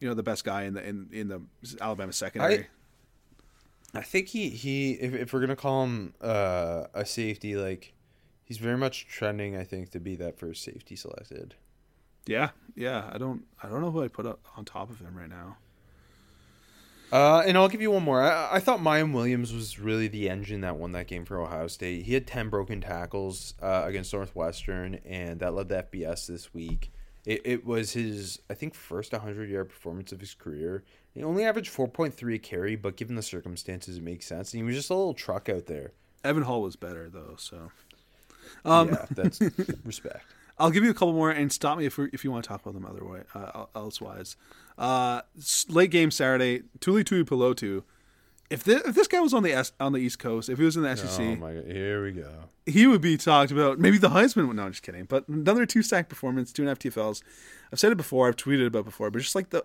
You 0.00 0.08
know, 0.08 0.14
the 0.14 0.22
best 0.22 0.44
guy 0.44 0.64
in 0.64 0.74
the 0.74 0.86
in 0.86 1.08
in 1.12 1.28
the 1.28 1.42
Alabama 1.80 2.12
secondary. 2.12 2.66
I 3.94 4.02
think 4.02 4.28
he 4.28 4.50
he 4.50 4.92
if, 4.92 5.14
if 5.14 5.32
we're 5.32 5.40
gonna 5.40 5.56
call 5.56 5.84
him 5.84 6.14
uh, 6.20 6.86
a 6.92 7.06
safety, 7.06 7.54
like 7.54 7.94
he's 8.44 8.58
very 8.58 8.76
much 8.76 9.06
trending. 9.06 9.56
I 9.56 9.62
think 9.64 9.90
to 9.90 10.00
be 10.00 10.16
that 10.16 10.38
first 10.38 10.64
safety 10.64 10.96
selected. 10.96 11.54
Yeah, 12.26 12.50
yeah. 12.74 13.10
I 13.12 13.18
don't 13.18 13.44
I 13.62 13.68
don't 13.68 13.80
know 13.80 13.90
who 13.90 14.02
I 14.02 14.08
put 14.08 14.26
up 14.26 14.40
on 14.56 14.64
top 14.64 14.90
of 14.90 14.98
him 15.00 15.16
right 15.16 15.28
now. 15.28 15.56
Uh, 17.12 17.44
and 17.46 17.56
I'll 17.56 17.68
give 17.68 17.80
you 17.80 17.92
one 17.92 18.02
more. 18.02 18.20
I, 18.20 18.56
I 18.56 18.60
thought 18.60 18.80
Miyan 18.80 19.12
Williams 19.12 19.52
was 19.52 19.78
really 19.78 20.08
the 20.08 20.28
engine 20.28 20.62
that 20.62 20.76
won 20.76 20.92
that 20.92 21.06
game 21.06 21.24
for 21.24 21.40
Ohio 21.40 21.68
State. 21.68 22.06
He 22.06 22.14
had 22.14 22.26
10 22.26 22.48
broken 22.48 22.80
tackles 22.80 23.54
uh, 23.62 23.82
against 23.84 24.12
Northwestern, 24.12 24.96
and 25.04 25.38
that 25.38 25.54
led 25.54 25.68
the 25.68 25.86
FBS 25.92 26.26
this 26.26 26.52
week. 26.52 26.90
It, 27.24 27.42
it 27.44 27.64
was 27.64 27.92
his, 27.92 28.40
I 28.50 28.54
think, 28.54 28.74
first 28.74 29.12
100 29.12 29.48
yard 29.48 29.68
performance 29.68 30.10
of 30.10 30.18
his 30.18 30.34
career. 30.34 30.82
He 31.12 31.22
only 31.22 31.44
averaged 31.44 31.72
4.3 31.72 32.34
a 32.34 32.38
carry, 32.38 32.74
but 32.74 32.96
given 32.96 33.14
the 33.14 33.22
circumstances, 33.22 33.98
it 33.98 34.02
makes 34.02 34.26
sense. 34.26 34.52
And 34.52 34.58
he 34.58 34.66
was 34.66 34.74
just 34.74 34.90
a 34.90 34.94
little 34.94 35.14
truck 35.14 35.48
out 35.48 35.66
there. 35.66 35.92
Evan 36.24 36.42
Hull 36.42 36.62
was 36.62 36.74
better 36.74 37.08
though, 37.08 37.36
so 37.38 37.70
um, 38.64 38.88
yeah, 38.88 39.06
that's 39.10 39.40
respect. 39.84 40.24
I'll 40.58 40.70
give 40.70 40.84
you 40.84 40.90
a 40.90 40.94
couple 40.94 41.12
more 41.12 41.30
and 41.30 41.52
stop 41.52 41.78
me 41.78 41.86
if 41.86 41.98
we 41.98 42.08
if 42.12 42.24
you 42.24 42.30
want 42.30 42.44
to 42.44 42.48
talk 42.48 42.62
about 42.62 42.74
them 42.74 42.86
other 42.86 43.04
way 43.04 43.22
uh, 43.34 43.66
elsewise. 43.74 44.36
Uh, 44.78 45.22
late 45.68 45.90
game 45.90 46.10
Saturday, 46.10 46.62
Tuli 46.80 47.04
Tuli 47.04 47.24
Pelotu. 47.24 47.82
If 48.50 48.62
this, 48.62 48.82
if 48.86 48.94
this 48.94 49.08
guy 49.08 49.20
was 49.20 49.32
on 49.32 49.42
the 49.42 49.52
S, 49.52 49.72
on 49.80 49.92
the 49.92 49.98
East 49.98 50.18
Coast, 50.18 50.48
if 50.48 50.58
he 50.58 50.64
was 50.64 50.76
in 50.76 50.82
the 50.82 50.94
SEC, 50.94 51.18
Oh 51.20 51.36
my 51.36 51.54
god, 51.54 51.64
here 51.66 52.04
we 52.04 52.12
go. 52.12 52.30
he 52.66 52.86
would 52.86 53.00
be 53.00 53.16
talked 53.16 53.50
about. 53.50 53.78
Maybe 53.78 53.98
the 53.98 54.10
Heisman. 54.10 54.54
No, 54.54 54.64
I'm 54.64 54.70
just 54.72 54.82
kidding. 54.82 55.04
But 55.06 55.26
another 55.28 55.64
two 55.66 55.82
sack 55.82 56.08
performance, 56.08 56.52
two 56.52 56.62
and 56.62 56.68
a 56.68 56.70
half 56.70 56.78
TFLs. 56.78 57.22
I've 57.72 57.80
said 57.80 57.90
it 57.90 57.96
before. 57.96 58.28
I've 58.28 58.36
tweeted 58.36 58.66
about 58.66 58.80
it 58.80 58.84
before. 58.84 59.10
But 59.10 59.20
just 59.22 59.34
like 59.34 59.50
the 59.50 59.64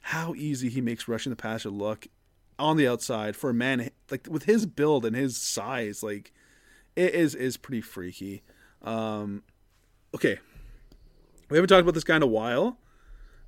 how 0.00 0.34
easy 0.34 0.68
he 0.68 0.80
makes 0.80 1.06
rushing 1.06 1.30
the 1.30 1.36
passer 1.36 1.70
look 1.70 2.06
on 2.58 2.76
the 2.76 2.88
outside 2.88 3.36
for 3.36 3.50
a 3.50 3.54
man 3.54 3.90
like 4.10 4.26
with 4.30 4.44
his 4.44 4.64
build 4.66 5.04
and 5.04 5.14
his 5.14 5.36
size, 5.36 6.02
like 6.02 6.32
it 6.96 7.14
is 7.14 7.34
is 7.34 7.56
pretty 7.56 7.82
freaky. 7.82 8.42
Um, 8.82 9.42
okay, 10.14 10.38
we 11.50 11.56
haven't 11.56 11.68
talked 11.68 11.82
about 11.82 11.94
this 11.94 12.04
guy 12.04 12.16
in 12.16 12.22
a 12.22 12.26
while, 12.26 12.78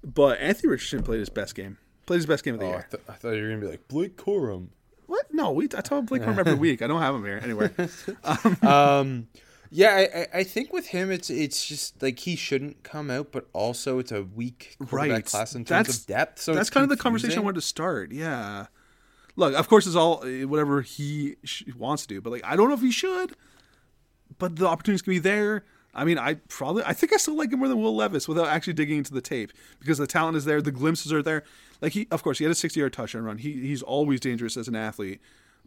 but 0.05 0.39
Anthony 0.41 0.71
Richardson 0.71 1.03
played 1.03 1.21
his 1.21 1.29
best 1.31 1.55
game. 1.55 1.79
Played 2.07 2.17
his 2.19 2.27
best 2.27 2.45
game 2.45 2.55
of 2.55 2.61
the 2.61 2.67
Oh, 2.67 2.71
I, 2.71 2.73
year. 2.73 2.87
th- 2.91 3.03
I 3.09 3.13
thought 3.15 3.31
you 3.31 3.43
were 3.43 3.49
gonna 3.49 3.61
be 3.61 3.67
like 3.69 3.89
Blake 3.89 4.17
Corum. 4.17 4.69
What? 5.07 5.27
No, 5.33 5.53
we 5.53 5.65
I 5.65 5.69
talk 5.69 5.93
about 5.93 6.07
Blake 6.07 6.23
Corum 6.23 6.39
every 6.39 6.55
week. 6.67 6.83
I 6.83 6.87
don't 6.87 7.01
have 7.01 7.15
him 7.15 7.25
here 7.25 7.41
anyway. 7.43 7.71
Um, 8.63 9.29
yeah, 9.71 9.91
I, 9.95 10.21
I- 10.21 10.29
I 10.41 10.45
think 10.45 10.73
with 10.73 10.87
him, 10.89 11.11
it's 11.11 11.29
it's 11.31 11.67
just 11.67 12.01
like 12.03 12.21
he 12.21 12.37
shouldn't 12.37 12.83
come 12.85 13.11
out, 13.11 13.33
but 13.33 13.49
also 13.53 13.99
it's 13.99 14.13
a 14.13 14.23
weak 14.23 14.77
quarterback 14.79 15.11
Right. 15.11 15.25
class 15.25 15.55
in 15.55 15.65
terms 15.65 15.69
That's- 15.87 16.01
of 16.01 16.07
depth. 16.07 16.41
So 16.41 16.55
that's 16.55 16.71
kind 16.71 16.85
of 16.85 16.91
the 16.91 16.97
conversation 16.97 17.39
I 17.39 17.43
wanted 17.43 17.57
to 17.61 17.67
start. 17.67 18.13
Yeah. 18.13 18.67
Look, 19.35 19.55
of 19.55 19.69
course, 19.69 19.87
it's 19.87 19.97
all 19.97 20.25
uh, 20.25 20.47
whatever 20.49 20.81
he 20.83 21.37
sh- 21.45 21.65
wants 21.77 22.03
to 22.07 22.09
do, 22.15 22.21
but 22.21 22.31
like, 22.31 22.45
I 22.45 22.57
don't 22.57 22.69
know 22.69 22.75
if 22.75 22.81
he 22.81 22.91
should. 22.93 23.35
But 24.39 24.57
the 24.57 24.67
opportunity's 24.67 25.03
gonna 25.03 25.15
be 25.17 25.19
there. 25.19 25.65
I 25.97 26.05
mean, 26.05 26.19
I 26.19 26.35
probably, 26.49 26.85
I 26.85 26.93
think 26.93 27.13
I 27.13 27.17
still 27.17 27.37
like 27.37 27.51
him 27.53 27.59
more 27.59 27.69
than 27.69 27.83
Will 27.83 27.97
Levis 27.97 28.29
without 28.29 28.49
actually 28.49 28.75
digging 28.75 28.99
into 28.99 29.15
the 29.15 29.21
tape 29.23 29.53
because 29.81 29.99
the 29.99 30.07
talent 30.07 30.37
is 30.37 30.45
there, 30.45 30.61
the 30.63 30.71
glimpses 30.71 31.13
are 31.13 31.23
there. 31.23 31.43
Like 31.81 31.93
he, 31.93 32.07
of 32.11 32.23
course, 32.23 32.39
he 32.39 32.45
had 32.45 32.53
a 32.53 32.55
sixty-yard 32.55 32.93
touchdown 32.93 33.25
run. 33.25 33.39
He 33.39 33.53
he's 33.53 33.83
always 33.83 34.21
dangerous 34.21 34.57
as 34.57 34.69
an 34.69 34.77
athlete, 34.77 35.21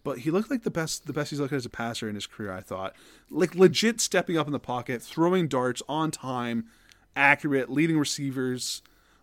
but 0.03 0.19
he 0.19 0.31
looked 0.31 0.49
like 0.49 0.63
the 0.63 0.71
best, 0.71 1.07
the 1.07 1.13
best 1.13 1.31
he's 1.31 1.39
looked 1.39 1.53
as 1.53 1.65
a 1.65 1.69
passer 1.69 2.07
in 2.07 2.15
his 2.15 2.27
career. 2.27 2.53
I 2.53 2.61
thought, 2.61 2.95
like 3.29 3.55
legit 3.55 3.99
stepping 3.99 4.37
up 4.37 4.47
in 4.47 4.53
the 4.53 4.59
pocket, 4.59 5.01
throwing 5.01 5.47
darts 5.47 5.81
on 5.89 6.11
time, 6.11 6.67
accurate, 7.15 7.69
leading 7.69 7.97
receivers. 7.97 8.81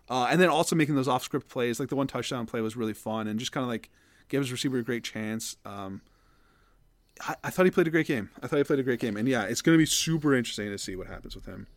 Uh, 0.09 0.27
and 0.31 0.39
then 0.39 0.47
also 0.47 0.73
making 0.73 0.95
those 0.95 1.09
off 1.09 1.21
script 1.21 1.49
plays, 1.49 1.81
like 1.81 1.89
the 1.89 1.95
one 1.95 2.07
touchdown 2.07 2.45
play 2.45 2.61
was 2.61 2.77
really 2.77 2.93
fun 2.93 3.27
and 3.27 3.37
just 3.37 3.51
kind 3.51 3.61
of 3.61 3.69
like 3.69 3.89
gave 4.29 4.39
his 4.39 4.53
receiver 4.53 4.77
a 4.77 4.81
great 4.81 5.03
chance. 5.03 5.57
Um, 5.65 5.99
I, 7.21 7.35
I 7.45 7.49
thought 7.49 7.65
he 7.65 7.71
played 7.71 7.87
a 7.87 7.91
great 7.91 8.07
game. 8.07 8.29
I 8.41 8.47
thought 8.47 8.57
he 8.57 8.63
played 8.63 8.79
a 8.79 8.83
great 8.83 8.99
game, 8.99 9.17
and 9.17 9.27
yeah, 9.27 9.43
it's 9.43 9.61
going 9.61 9.75
to 9.75 9.79
be 9.81 9.85
super 9.85 10.35
interesting 10.35 10.69
to 10.69 10.77
see 10.77 10.95
what 10.95 11.07
happens 11.07 11.35
with 11.35 11.45
him. 11.45 11.67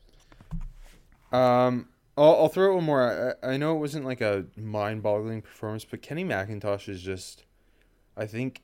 Um, 1.32 1.88
I'll, 2.16 2.34
I'll 2.36 2.49
throw 2.49 2.70
out 2.72 2.74
one 2.76 2.84
more. 2.84 3.36
I, 3.43 3.53
I 3.53 3.57
know 3.57 3.76
it 3.76 3.78
wasn't 3.78 4.05
like 4.05 4.20
a 4.20 4.47
mind-boggling 4.57 5.43
performance, 5.43 5.84
but 5.84 6.03
Kenny 6.03 6.24
McIntosh 6.24 6.88
is 6.88 7.03
just, 7.03 7.45
I 8.16 8.26
think, 8.26 8.62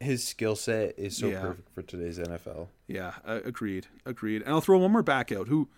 his 0.00 0.26
skill 0.26 0.56
set 0.56 0.98
is 0.98 1.16
so 1.16 1.28
Yeah. 1.28 1.40
perfect 1.40 1.68
for 1.74 1.82
today's 1.82 2.18
NFL. 2.18 2.68
Yeah, 2.86 3.14
uh, 3.24 3.40
agreed, 3.44 3.86
agreed. 4.06 4.42
And 4.42 4.50
I'll 4.50 4.60
throw 4.60 4.78
one 4.78 4.92
more 4.92 5.02
back 5.02 5.30
out. 5.30 5.48
Who 5.48 5.68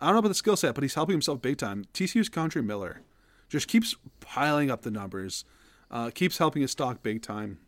I 0.00 0.06
don't 0.06 0.14
know 0.14 0.18
about 0.20 0.28
the 0.28 0.34
skill 0.34 0.56
set, 0.56 0.74
but 0.74 0.82
he's 0.84 0.94
helping 0.94 1.14
himself 1.14 1.42
big 1.42 1.58
time. 1.58 1.84
TCU's 1.92 2.28
Kendre 2.28 2.64
Miller 2.64 3.00
just 3.48 3.66
keeps 3.66 3.96
piling 4.20 4.70
up 4.70 4.82
the 4.82 4.90
numbers, 4.90 5.44
uh, 5.90 6.10
keeps 6.10 6.38
helping 6.38 6.62
his 6.62 6.70
stock 6.70 7.02
big 7.02 7.22
time. 7.22 7.58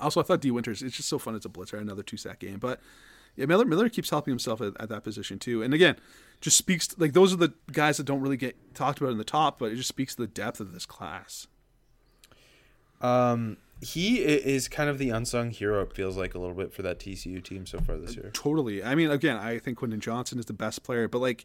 Also, 0.00 0.20
I 0.20 0.22
thought 0.22 0.40
Dee 0.40 0.50
Winters. 0.50 0.82
It's 0.82 0.96
just 0.96 1.08
so 1.08 1.18
fun 1.18 1.34
It's 1.34 1.46
a 1.46 1.50
blitzer, 1.50 1.78
another 1.80 2.02
two 2.02 2.16
sack 2.16 2.38
game. 2.38 2.58
But 2.58 2.80
yeah, 3.36 3.46
Miller 3.46 3.64
Miller 3.64 3.88
keeps 3.88 4.10
helping 4.10 4.32
himself 4.32 4.60
at, 4.60 4.72
at 4.80 4.88
that 4.88 5.04
position 5.04 5.38
too. 5.38 5.62
And 5.62 5.72
again, 5.72 5.96
just 6.40 6.56
speaks 6.56 6.88
to, 6.88 7.00
like 7.00 7.12
those 7.12 7.32
are 7.32 7.36
the 7.36 7.52
guys 7.72 7.96
that 7.96 8.04
don't 8.04 8.20
really 8.20 8.36
get 8.36 8.74
talked 8.74 9.00
about 9.00 9.10
in 9.10 9.18
the 9.18 9.24
top, 9.24 9.58
but 9.58 9.72
it 9.72 9.76
just 9.76 9.88
speaks 9.88 10.14
to 10.14 10.22
the 10.22 10.28
depth 10.28 10.60
of 10.60 10.72
this 10.72 10.86
class. 10.86 11.46
Um, 13.00 13.56
he 13.80 14.18
is 14.22 14.68
kind 14.68 14.88
of 14.88 14.98
the 14.98 15.10
unsung 15.10 15.50
hero. 15.50 15.82
It 15.82 15.92
feels 15.92 16.16
like 16.16 16.34
a 16.34 16.38
little 16.38 16.54
bit 16.54 16.72
for 16.72 16.82
that 16.82 17.00
TCU 17.00 17.42
team 17.42 17.66
so 17.66 17.80
far 17.80 17.96
this 17.96 18.14
year. 18.14 18.30
Totally. 18.32 18.82
I 18.82 18.94
mean, 18.94 19.10
again, 19.10 19.36
I 19.36 19.58
think 19.58 19.78
Quentin 19.78 20.00
Johnston 20.00 20.38
is 20.38 20.46
the 20.46 20.52
best 20.52 20.84
player, 20.84 21.08
but 21.08 21.18
like 21.18 21.44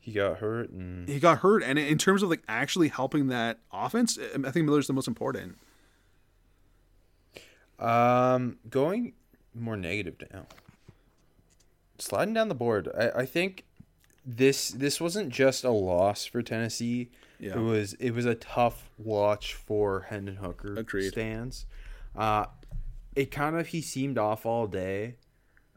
He 0.00 0.12
got 0.12 0.38
hurt, 0.38 0.70
and 0.70 1.08
he 1.08 1.20
got 1.20 1.38
hurt, 1.38 1.62
and 1.62 1.78
in 1.78 1.98
terms 1.98 2.22
of 2.22 2.30
like 2.30 2.42
actually 2.48 2.88
helping 2.88 3.28
that 3.28 3.58
offense, 3.72 4.18
I 4.18 4.50
think 4.50 4.66
Miller's 4.66 4.88
the 4.88 4.92
most 4.92 5.06
important. 5.06 5.58
Um, 7.80 8.58
going 8.68 9.14
more 9.54 9.76
negative 9.76 10.16
now. 10.32 10.46
Sliding 11.98 12.34
down 12.34 12.48
the 12.48 12.54
board, 12.54 12.88
I, 12.96 13.20
I 13.20 13.26
think 13.26 13.64
this 14.24 14.70
this 14.70 15.00
wasn't 15.00 15.30
just 15.30 15.64
a 15.64 15.70
loss 15.70 16.24
for 16.26 16.42
Tennessee. 16.42 17.10
Yeah. 17.38 17.56
It 17.56 17.60
was 17.60 17.94
it 17.94 18.10
was 18.12 18.26
a 18.26 18.34
tough 18.34 18.90
watch 18.98 19.54
for 19.54 20.02
Hendon 20.02 20.36
Hooker 20.36 20.74
Agreed. 20.76 21.10
stands. 21.10 21.66
Uh, 22.14 22.46
it 23.16 23.30
kind 23.30 23.56
of 23.56 23.68
he 23.68 23.80
seemed 23.80 24.18
off 24.18 24.44
all 24.46 24.66
day. 24.66 25.16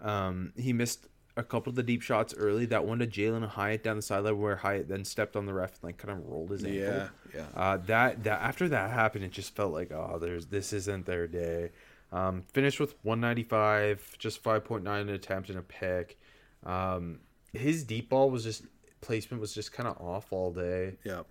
Um, 0.02 0.54
he 0.58 0.74
missed 0.74 1.08
a 1.36 1.44
couple 1.44 1.70
of 1.70 1.76
the 1.76 1.84
deep 1.84 2.02
shots 2.02 2.34
early. 2.38 2.66
That 2.66 2.86
one 2.86 3.00
to 3.00 3.08
Jalen 3.08 3.48
Hyatt 3.48 3.84
down 3.84 3.96
the 3.96 4.02
sideline 4.02 4.40
where 4.40 4.58
Hyatt 4.58 4.88
then 4.88 5.06
stepped 5.06 5.36
on 5.36 5.46
the 5.46 5.54
ref 5.54 5.72
and 5.76 5.84
like 5.84 5.98
kind 5.98 6.20
of 6.20 6.28
rolled 6.28 6.52
his 6.52 6.64
ankle. 6.64 6.80
Yeah, 6.80 7.08
yeah. 7.34 7.46
Uh, 7.56 7.78
that 7.88 8.24
that 8.24 8.42
after 8.42 8.70
that 8.70 8.92
happened, 8.92 9.24
it 9.24 9.32
just 9.32 9.56
felt 9.56 9.74
like 9.74 9.92
oh, 9.92 10.18
there's 10.20 10.48
this 10.48 10.74
isn't 10.74 11.06
their 11.06 11.28
day. 11.28 11.72
Um, 12.14 12.44
finished 12.44 12.80
with 12.80 12.94
195, 13.02 14.18
just 14.20 14.44
5.9 14.44 15.10
attempt 15.10 15.50
and 15.50 15.58
a 15.58 15.64
pick. 15.64 16.20
Um, 16.64 17.20
his 17.54 17.84
deep 17.84 18.10
ball 18.10 18.30
was 18.30 18.44
just 18.44 18.64
placement 19.02 19.42
was 19.42 19.54
just 19.54 19.74
kind 19.74 19.90
of 19.90 20.00
off 20.00 20.32
all 20.32 20.52
day. 20.52 20.98
Yeah. 21.04 21.24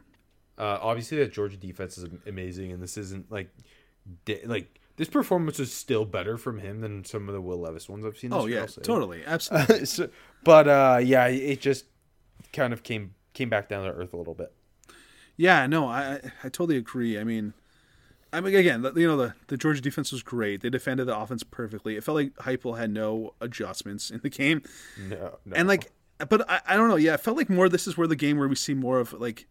Uh, 0.58 0.78
obviously, 0.82 1.18
that 1.18 1.32
Georgia 1.32 1.56
defense 1.56 1.96
is 1.96 2.08
amazing, 2.26 2.72
and 2.72 2.82
this 2.82 2.96
isn't 2.96 3.30
like 3.30 3.48
di- 4.24 4.44
like 4.44 4.80
this 4.96 5.08
performance 5.08 5.58
is 5.60 5.72
still 5.72 6.04
better 6.04 6.36
from 6.36 6.58
him 6.58 6.80
than 6.80 7.04
some 7.04 7.28
of 7.28 7.34
the 7.34 7.40
Will 7.40 7.58
Levis 7.60 7.88
ones 7.88 8.04
I've 8.04 8.18
seen. 8.18 8.30
This 8.30 8.38
Oh 8.40 8.46
yeah, 8.46 8.66
totally, 8.66 9.22
absolutely. 9.26 9.86
so, 9.86 10.10
but 10.44 10.68
uh, 10.68 11.00
yeah, 11.02 11.26
it 11.28 11.60
just 11.60 11.86
kind 12.52 12.72
of 12.72 12.82
came 12.82 13.14
came 13.34 13.48
back 13.48 13.68
down 13.68 13.84
to 13.84 13.92
earth 13.92 14.12
a 14.12 14.16
little 14.16 14.34
bit. 14.34 14.52
yeah, 15.36 15.66
no, 15.66 15.86
I 15.88 16.20
I 16.44 16.48
totally 16.48 16.76
agree. 16.76 17.18
I 17.18 17.24
mean, 17.24 17.54
I 18.32 18.40
mean 18.40 18.54
again, 18.54 18.82
you 18.96 19.06
know 19.06 19.16
the 19.16 19.34
the 19.48 19.56
Georgia 19.56 19.80
defense 19.80 20.10
was 20.12 20.22
great. 20.22 20.62
They 20.62 20.70
defended 20.70 21.06
the 21.06 21.16
offense 21.16 21.42
perfectly. 21.42 21.96
It 21.96 22.04
felt 22.04 22.16
like 22.16 22.34
Heupel 22.36 22.78
had 22.78 22.90
no 22.90 23.34
adjustments 23.40 24.10
in 24.10 24.20
the 24.22 24.30
game. 24.30 24.62
No, 24.98 25.38
no. 25.44 25.56
And 25.56 25.68
like, 25.68 25.92
but 26.28 26.48
I, 26.50 26.60
I 26.66 26.76
don't 26.76 26.88
know. 26.88 26.96
Yeah, 26.96 27.14
it 27.14 27.20
felt 27.20 27.36
like 27.36 27.50
more. 27.50 27.68
This 27.68 27.86
is 27.86 27.98
where 27.98 28.06
the 28.06 28.16
game 28.16 28.38
where 28.38 28.48
we 28.48 28.54
see 28.54 28.74
more 28.74 29.00
of 29.00 29.12
like 29.12 29.46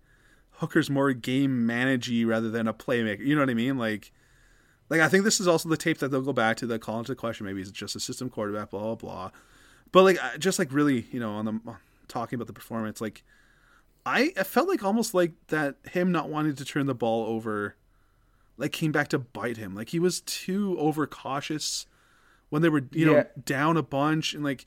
Hooker's 0.53 0.89
more 0.89 1.13
game 1.13 1.67
managey 1.67 2.25
rather 2.25 2.49
than 2.49 2.67
a 2.67 2.73
playmaker. 2.73 3.25
You 3.25 3.35
know 3.35 3.41
what 3.41 3.49
I 3.49 3.55
mean? 3.55 3.77
Like, 3.77 4.11
like 4.89 4.99
I 4.99 5.09
think 5.09 5.25
this 5.25 5.39
is 5.39 5.47
also 5.47 5.69
the 5.69 5.77
tape 5.77 5.99
that 5.99 6.09
they'll 6.09 6.21
go 6.21 6.33
back 6.33 6.57
to 6.57 6.67
that 6.67 6.81
call 6.81 6.99
into 6.99 7.11
the 7.11 7.15
question. 7.15 7.45
Maybe 7.45 7.61
it's 7.61 7.71
just 7.71 7.95
a 7.95 7.99
system 7.99 8.29
quarterback, 8.29 8.71
blah 8.71 8.81
blah 8.81 8.95
blah. 8.95 9.31
But 9.91 10.03
like, 10.03 10.17
just 10.39 10.57
like 10.57 10.71
really, 10.71 11.07
you 11.11 11.19
know, 11.19 11.33
on 11.33 11.45
the 11.45 11.59
talking 12.07 12.37
about 12.37 12.47
the 12.47 12.53
performance, 12.53 12.99
like 12.99 13.23
I, 14.05 14.33
I 14.37 14.43
felt 14.43 14.67
like 14.67 14.83
almost 14.83 15.13
like 15.13 15.33
that 15.47 15.75
him 15.91 16.11
not 16.11 16.29
wanting 16.29 16.55
to 16.55 16.65
turn 16.65 16.87
the 16.87 16.95
ball 16.95 17.25
over, 17.27 17.75
like 18.61 18.71
came 18.71 18.91
back 18.93 19.09
to 19.09 19.19
bite 19.19 19.57
him. 19.57 19.75
Like 19.75 19.89
he 19.89 19.99
was 19.99 20.21
too 20.21 20.77
overcautious 20.79 21.85
when 22.49 22.61
they 22.61 22.69
were 22.69 22.83
you 22.91 23.05
know 23.05 23.25
down 23.45 23.75
a 23.75 23.83
bunch 23.83 24.33
and 24.33 24.43
like 24.43 24.65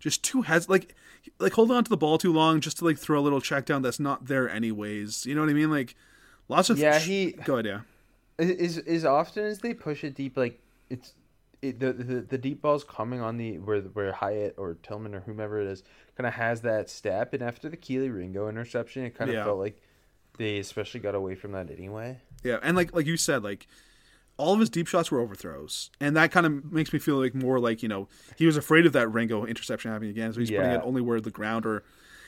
just 0.00 0.22
too 0.24 0.42
heads 0.42 0.68
like 0.68 0.94
like 1.38 1.52
holding 1.52 1.76
on 1.76 1.84
to 1.84 1.90
the 1.90 1.96
ball 1.96 2.18
too 2.18 2.32
long 2.32 2.60
just 2.60 2.78
to 2.78 2.84
like 2.84 2.98
throw 2.98 3.20
a 3.20 3.22
little 3.22 3.40
check 3.40 3.64
down 3.66 3.82
that's 3.82 4.00
not 4.00 4.26
there 4.26 4.48
anyways. 4.48 5.26
You 5.26 5.34
know 5.34 5.42
what 5.42 5.50
I 5.50 5.54
mean? 5.54 5.70
Like 5.70 5.94
lots 6.48 6.70
of 6.70 6.78
Yeah, 6.78 6.98
he- 6.98 7.32
go 7.32 7.54
ahead, 7.58 7.66
yeah. 7.66 7.80
is 8.38 8.78
as 8.78 9.04
often 9.04 9.44
as 9.44 9.58
they 9.58 9.74
push 9.74 10.04
it 10.04 10.14
deep, 10.14 10.36
like 10.36 10.60
it's 10.88 11.14
it, 11.62 11.78
the, 11.78 11.92
the 11.92 12.20
the 12.22 12.38
deep 12.38 12.60
ball's 12.60 12.82
coming 12.82 13.20
on 13.20 13.36
the 13.36 13.58
where 13.58 13.80
where 13.82 14.12
Hyatt 14.12 14.56
or 14.58 14.74
Tillman 14.82 15.14
or 15.14 15.20
whomever 15.20 15.60
it 15.60 15.68
is 15.68 15.84
kind 16.16 16.26
of 16.26 16.34
has 16.34 16.62
that 16.62 16.90
step, 16.90 17.32
and 17.34 17.42
after 17.42 17.68
the 17.68 17.76
Kelee 17.76 18.08
Ringo 18.12 18.48
interception, 18.48 19.04
it 19.04 19.14
kind 19.16 19.30
of 19.30 19.36
Yeah. 19.36 19.44
felt 19.44 19.58
like 19.58 19.80
they 20.38 20.58
especially 20.58 20.98
got 21.00 21.14
away 21.14 21.34
from 21.36 21.52
that 21.52 21.70
anyway. 21.70 22.18
Yeah, 22.42 22.58
and 22.62 22.76
like 22.76 22.94
like 22.94 23.06
you 23.06 23.16
said, 23.16 23.42
like 23.42 23.66
all 24.36 24.54
of 24.54 24.60
his 24.60 24.70
deep 24.70 24.88
shots 24.88 25.10
were 25.10 25.20
overthrows, 25.20 25.90
and 26.00 26.16
that 26.16 26.32
kind 26.32 26.46
of 26.46 26.72
makes 26.72 26.92
me 26.92 26.98
feel 26.98 27.16
like 27.16 27.34
more 27.34 27.60
like 27.60 27.82
you 27.82 27.88
know 27.88 28.08
he 28.36 28.46
was 28.46 28.56
afraid 28.56 28.86
of 28.86 28.92
that 28.94 29.08
Ringo 29.08 29.44
interception 29.44 29.90
happening 29.92 30.10
again, 30.10 30.32
so 30.32 30.40
he's 30.40 30.50
putting 30.50 30.72
it 30.72 30.80
only 30.84 31.00
where 31.02 31.20
the 31.20 31.30
ground 31.30 31.64
or 31.66 31.84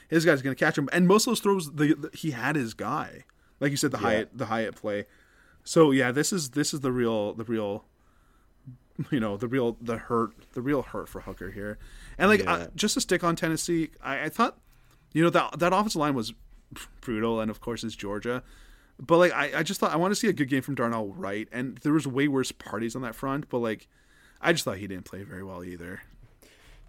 his 0.09 0.25
guy's 0.25 0.43
going 0.43 0.55
to 0.55 0.65
catch 0.65 0.77
him. 0.79 0.89
And 0.93 1.09
most 1.09 1.27
of 1.27 1.31
those 1.33 1.41
throws, 1.41 1.73
the, 1.73 1.95
the 1.95 2.11
he 2.13 2.31
had 2.33 2.57
his 2.57 2.75
guy, 2.75 3.25
like 3.59 3.71
you 3.71 3.77
said, 3.77 3.91
the 3.91 3.99
Hyatt 3.99 4.37
the 4.37 4.47
Hyatt 4.47 4.77
play. 4.77 5.07
So 5.65 5.91
yeah, 5.91 6.13
this 6.13 6.33
is 6.33 6.51
this 6.51 6.75
is 6.75 6.81
the 6.81 6.93
real 6.93 7.33
the 7.35 7.45
real 7.45 7.85
you 9.11 9.19
know 9.19 9.37
the 9.37 9.49
real 9.49 9.77
the 9.81 9.97
hurt 9.97 10.33
the 10.53 10.61
real 10.63 10.83
hurt 10.83 11.09
for 11.09 11.23
Hooker 11.23 11.51
here, 11.51 11.79
and 12.19 12.29
like 12.29 12.41
uh, 12.47 12.59
Yeah. 12.61 12.67
just 12.77 12.95
to 12.95 13.01
stick 13.01 13.25
on 13.25 13.35
Tennessee, 13.35 13.91
I, 14.03 14.25
I 14.25 14.29
thought 14.29 14.59
you 15.13 15.23
know 15.25 15.31
that 15.31 15.59
that 15.59 15.73
offensive 15.73 15.97
line 16.01 16.15
was 16.15 16.33
brutal, 17.01 17.41
and 17.41 17.51
of 17.51 17.61
course 17.61 17.83
it's 17.83 17.97
Georgia, 17.97 18.43
but 19.01 19.19
like 19.19 19.33
I, 19.33 19.59
I 19.59 19.63
just 19.63 19.81
thought 19.81 19.93
I 19.93 19.97
want 19.97 20.13
to 20.13 20.17
see 20.17 20.29
a 20.29 20.33
good 20.33 20.49
game 20.49 20.63
from 20.63 20.75
Darnell 20.75 21.09
Wright, 21.09 21.49
and 21.53 21.79
there 21.79 21.93
was 21.93 22.07
way 22.07 22.29
worse 22.29 22.53
parties 22.53 22.95
on 22.95 23.03
that 23.03 23.15
front, 23.15 23.49
but 23.49 23.59
like 23.59 23.89
I 24.41 24.53
just 24.53 24.65
thought 24.65 24.79
he 24.79 24.87
didn't 24.87 25.05
play 25.05 25.23
very 25.23 25.43
well 25.43 25.65
either. 25.65 26.03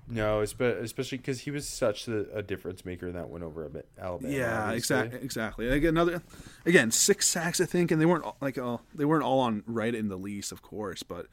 No, 0.08 0.42
especially 0.42 1.18
because 1.18 1.42
he 1.42 1.52
was 1.52 1.68
such 1.68 2.08
a, 2.08 2.44
difference 2.44 2.86
maker 2.86 3.08
in 3.08 3.14
that 3.16 3.28
win 3.30 3.42
over 3.42 3.66
Ab- 3.66 3.86
Alabama. 4.00 4.32
Yeah, 4.32 4.72
exactly, 4.72 5.20
exactly. 5.20 5.68
Like 5.68 5.84
another, 5.84 6.22
again, 6.64 6.92
six 6.92 7.28
sacks 7.28 7.60
I 7.60 7.66
think, 7.66 7.90
and 7.90 8.00
they 8.00 8.06
weren't 8.06 8.24
all- 8.24 8.38
like 8.40 8.60
all 8.60 8.84
they 8.94 9.06
weren't 9.06 9.24
all 9.24 9.40
on 9.40 9.64
Wright 9.66 9.96
in 9.96 10.10
the 10.10 10.18
least, 10.18 10.52
of 10.52 10.62
course, 10.62 11.02
but 11.02 11.26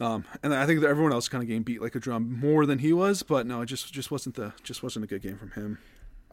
um, 0.00 0.24
and 0.42 0.52
I 0.52 0.66
think 0.66 0.80
that 0.80 0.88
everyone 0.88 1.12
else 1.12 1.28
kind 1.28 1.42
of 1.42 1.48
game 1.48 1.62
beat 1.62 1.80
like 1.80 1.94
a 1.94 2.00
drum 2.00 2.38
more 2.40 2.66
than 2.66 2.80
he 2.80 2.92
was, 2.92 3.22
but 3.22 3.46
no, 3.46 3.62
it 3.62 3.66
just 3.66 3.90
just 3.90 4.10
wasn't 4.10 4.34
the 4.34 4.52
just 4.62 4.82
wasn't 4.82 5.06
a 5.06 5.08
good 5.08 5.22
game 5.22 5.38
from 5.38 5.52
him. 5.52 5.78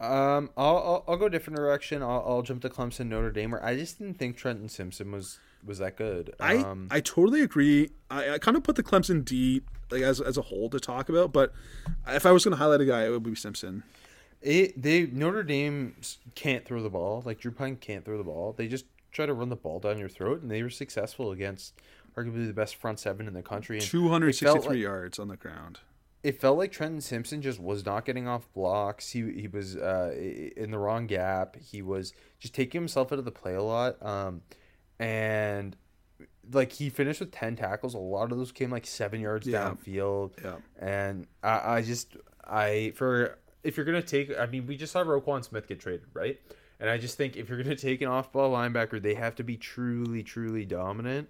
Um, 0.00 0.50
I'll, 0.56 0.76
I'll 0.76 1.04
I'll 1.08 1.16
go 1.16 1.26
a 1.26 1.30
different 1.30 1.56
direction. 1.56 2.02
I'll, 2.02 2.24
I'll 2.26 2.42
jump 2.42 2.62
to 2.62 2.68
Clemson, 2.68 3.06
Notre 3.08 3.30
Dame. 3.32 3.50
Where 3.50 3.64
I 3.64 3.76
just 3.76 3.98
didn't 3.98 4.14
think 4.18 4.36
Trenton 4.36 4.68
Simpson 4.68 5.10
was 5.10 5.38
was 5.66 5.78
that 5.78 5.96
good. 5.96 6.34
I 6.38 6.56
Um, 6.58 6.86
I 6.90 7.00
totally 7.00 7.42
agree. 7.42 7.90
I, 8.10 8.34
I 8.34 8.38
kind 8.38 8.56
of 8.56 8.62
put 8.62 8.76
the 8.76 8.82
Clemson 8.84 9.24
D 9.24 9.62
like 9.90 10.02
as 10.02 10.20
as 10.20 10.36
a 10.38 10.42
whole 10.42 10.70
to 10.70 10.78
talk 10.78 11.08
about, 11.08 11.32
but 11.32 11.52
if 12.06 12.24
I 12.26 12.30
was 12.32 12.44
going 12.44 12.52
to 12.52 12.58
highlight 12.58 12.80
a 12.80 12.84
guy, 12.84 13.04
it 13.06 13.10
would 13.10 13.24
be 13.24 13.34
Simpson. 13.34 13.82
It 14.40 14.80
they 14.80 15.06
Notre 15.06 15.42
Dame 15.42 15.96
can't 16.36 16.64
throw 16.64 16.80
the 16.82 16.90
ball. 16.90 17.22
Like 17.26 17.40
Drew 17.40 17.50
Pyne 17.50 17.74
can't 17.76 18.04
throw 18.04 18.18
the 18.18 18.24
ball. 18.24 18.54
They 18.56 18.68
just 18.68 18.84
try 19.10 19.26
to 19.26 19.34
run 19.34 19.48
the 19.48 19.56
ball 19.56 19.80
down 19.80 19.98
your 19.98 20.08
throat, 20.08 20.42
and 20.42 20.50
they 20.50 20.62
were 20.62 20.70
successful 20.70 21.32
against 21.32 21.74
arguably 22.16 22.46
the 22.46 22.52
best 22.52 22.76
front 22.76 23.00
seven 23.00 23.26
in 23.26 23.34
the 23.34 23.42
country. 23.42 23.78
And 23.78 23.84
Two 23.86 24.08
hundred 24.10 24.28
it 24.28 24.36
felt 24.36 24.58
sixty 24.58 24.68
three 24.68 24.76
like- 24.76 24.82
yards 24.84 25.18
on 25.18 25.26
the 25.26 25.36
ground. 25.36 25.80
It 26.22 26.40
felt 26.40 26.58
like 26.58 26.72
Trenton 26.72 27.00
Simpson 27.00 27.40
just 27.42 27.60
was 27.60 27.86
not 27.86 28.04
getting 28.04 28.26
off 28.26 28.52
blocks. 28.52 29.10
He 29.10 29.20
he 29.40 29.46
was 29.46 29.76
uh, 29.76 30.12
in 30.56 30.70
the 30.72 30.78
wrong 30.78 31.06
gap. 31.06 31.56
He 31.56 31.80
was 31.82 32.12
just 32.40 32.54
taking 32.54 32.80
himself 32.80 33.12
out 33.12 33.18
of 33.20 33.24
the 33.24 33.30
play 33.30 33.54
a 33.54 33.62
lot. 33.62 34.04
Um, 34.04 34.42
and 34.98 35.76
like 36.52 36.72
he 36.72 36.90
finished 36.90 37.20
with 37.20 37.30
ten 37.30 37.54
tackles. 37.56 37.94
A 37.94 37.98
lot 37.98 38.32
of 38.32 38.38
those 38.38 38.52
came 38.52 38.70
like 38.70 38.86
seven 38.86 39.20
yards 39.20 39.46
Yeah. 39.46 39.70
downfield. 39.70 40.32
Yeah. 40.42 40.56
And 40.78 41.26
I, 41.42 41.76
I 41.76 41.82
just 41.82 42.16
I 42.44 42.92
for 42.96 43.38
if 43.62 43.76
you're 43.76 43.86
gonna 43.86 44.02
take 44.02 44.36
I 44.36 44.46
mean 44.46 44.66
we 44.66 44.76
just 44.76 44.92
saw 44.92 45.04
Roquan 45.04 45.44
Smith 45.44 45.68
get 45.68 45.78
traded, 45.80 46.06
right? 46.14 46.40
And 46.80 46.88
I 46.90 46.98
just 46.98 47.16
think 47.16 47.36
if 47.36 47.48
you're 47.48 47.62
gonna 47.62 47.76
take 47.76 48.00
an 48.02 48.08
off 48.08 48.32
ball 48.32 48.52
linebacker, 48.52 49.00
they 49.00 49.14
have 49.14 49.34
to 49.36 49.44
be 49.44 49.56
truly, 49.56 50.22
truly 50.22 50.64
dominant. 50.64 51.28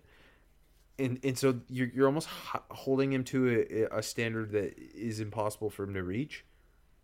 And 0.99 1.21
and 1.23 1.39
so 1.39 1.61
you're 1.69 1.89
you're 1.95 2.07
almost 2.07 2.29
holding 2.71 3.13
him 3.13 3.23
to 3.25 3.89
a, 3.93 3.99
a 3.99 4.03
standard 4.03 4.51
that 4.53 4.75
is 4.95 5.21
impossible 5.21 5.71
for 5.71 5.85
him 5.85 5.95
to 5.95 6.03
reach. 6.03 6.45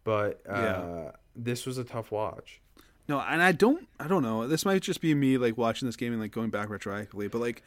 But 0.02 0.40
uh, 0.48 0.52
Yeah. 0.54 1.10
this 1.36 1.64
was 1.66 1.78
a 1.78 1.84
tough 1.84 2.10
watch. 2.10 2.60
No, 3.08 3.20
and 3.20 3.42
I 3.42 3.52
don't 3.52 3.86
I 4.00 4.08
don't 4.08 4.22
know. 4.22 4.48
This 4.48 4.64
might 4.64 4.82
just 4.82 5.00
be 5.00 5.14
me 5.14 5.38
like 5.38 5.56
watching 5.56 5.86
this 5.86 5.96
game 5.96 6.12
and 6.12 6.20
like 6.20 6.32
going 6.32 6.50
back 6.50 6.68
retroactively, 6.68 7.30
but 7.30 7.40
like 7.40 7.62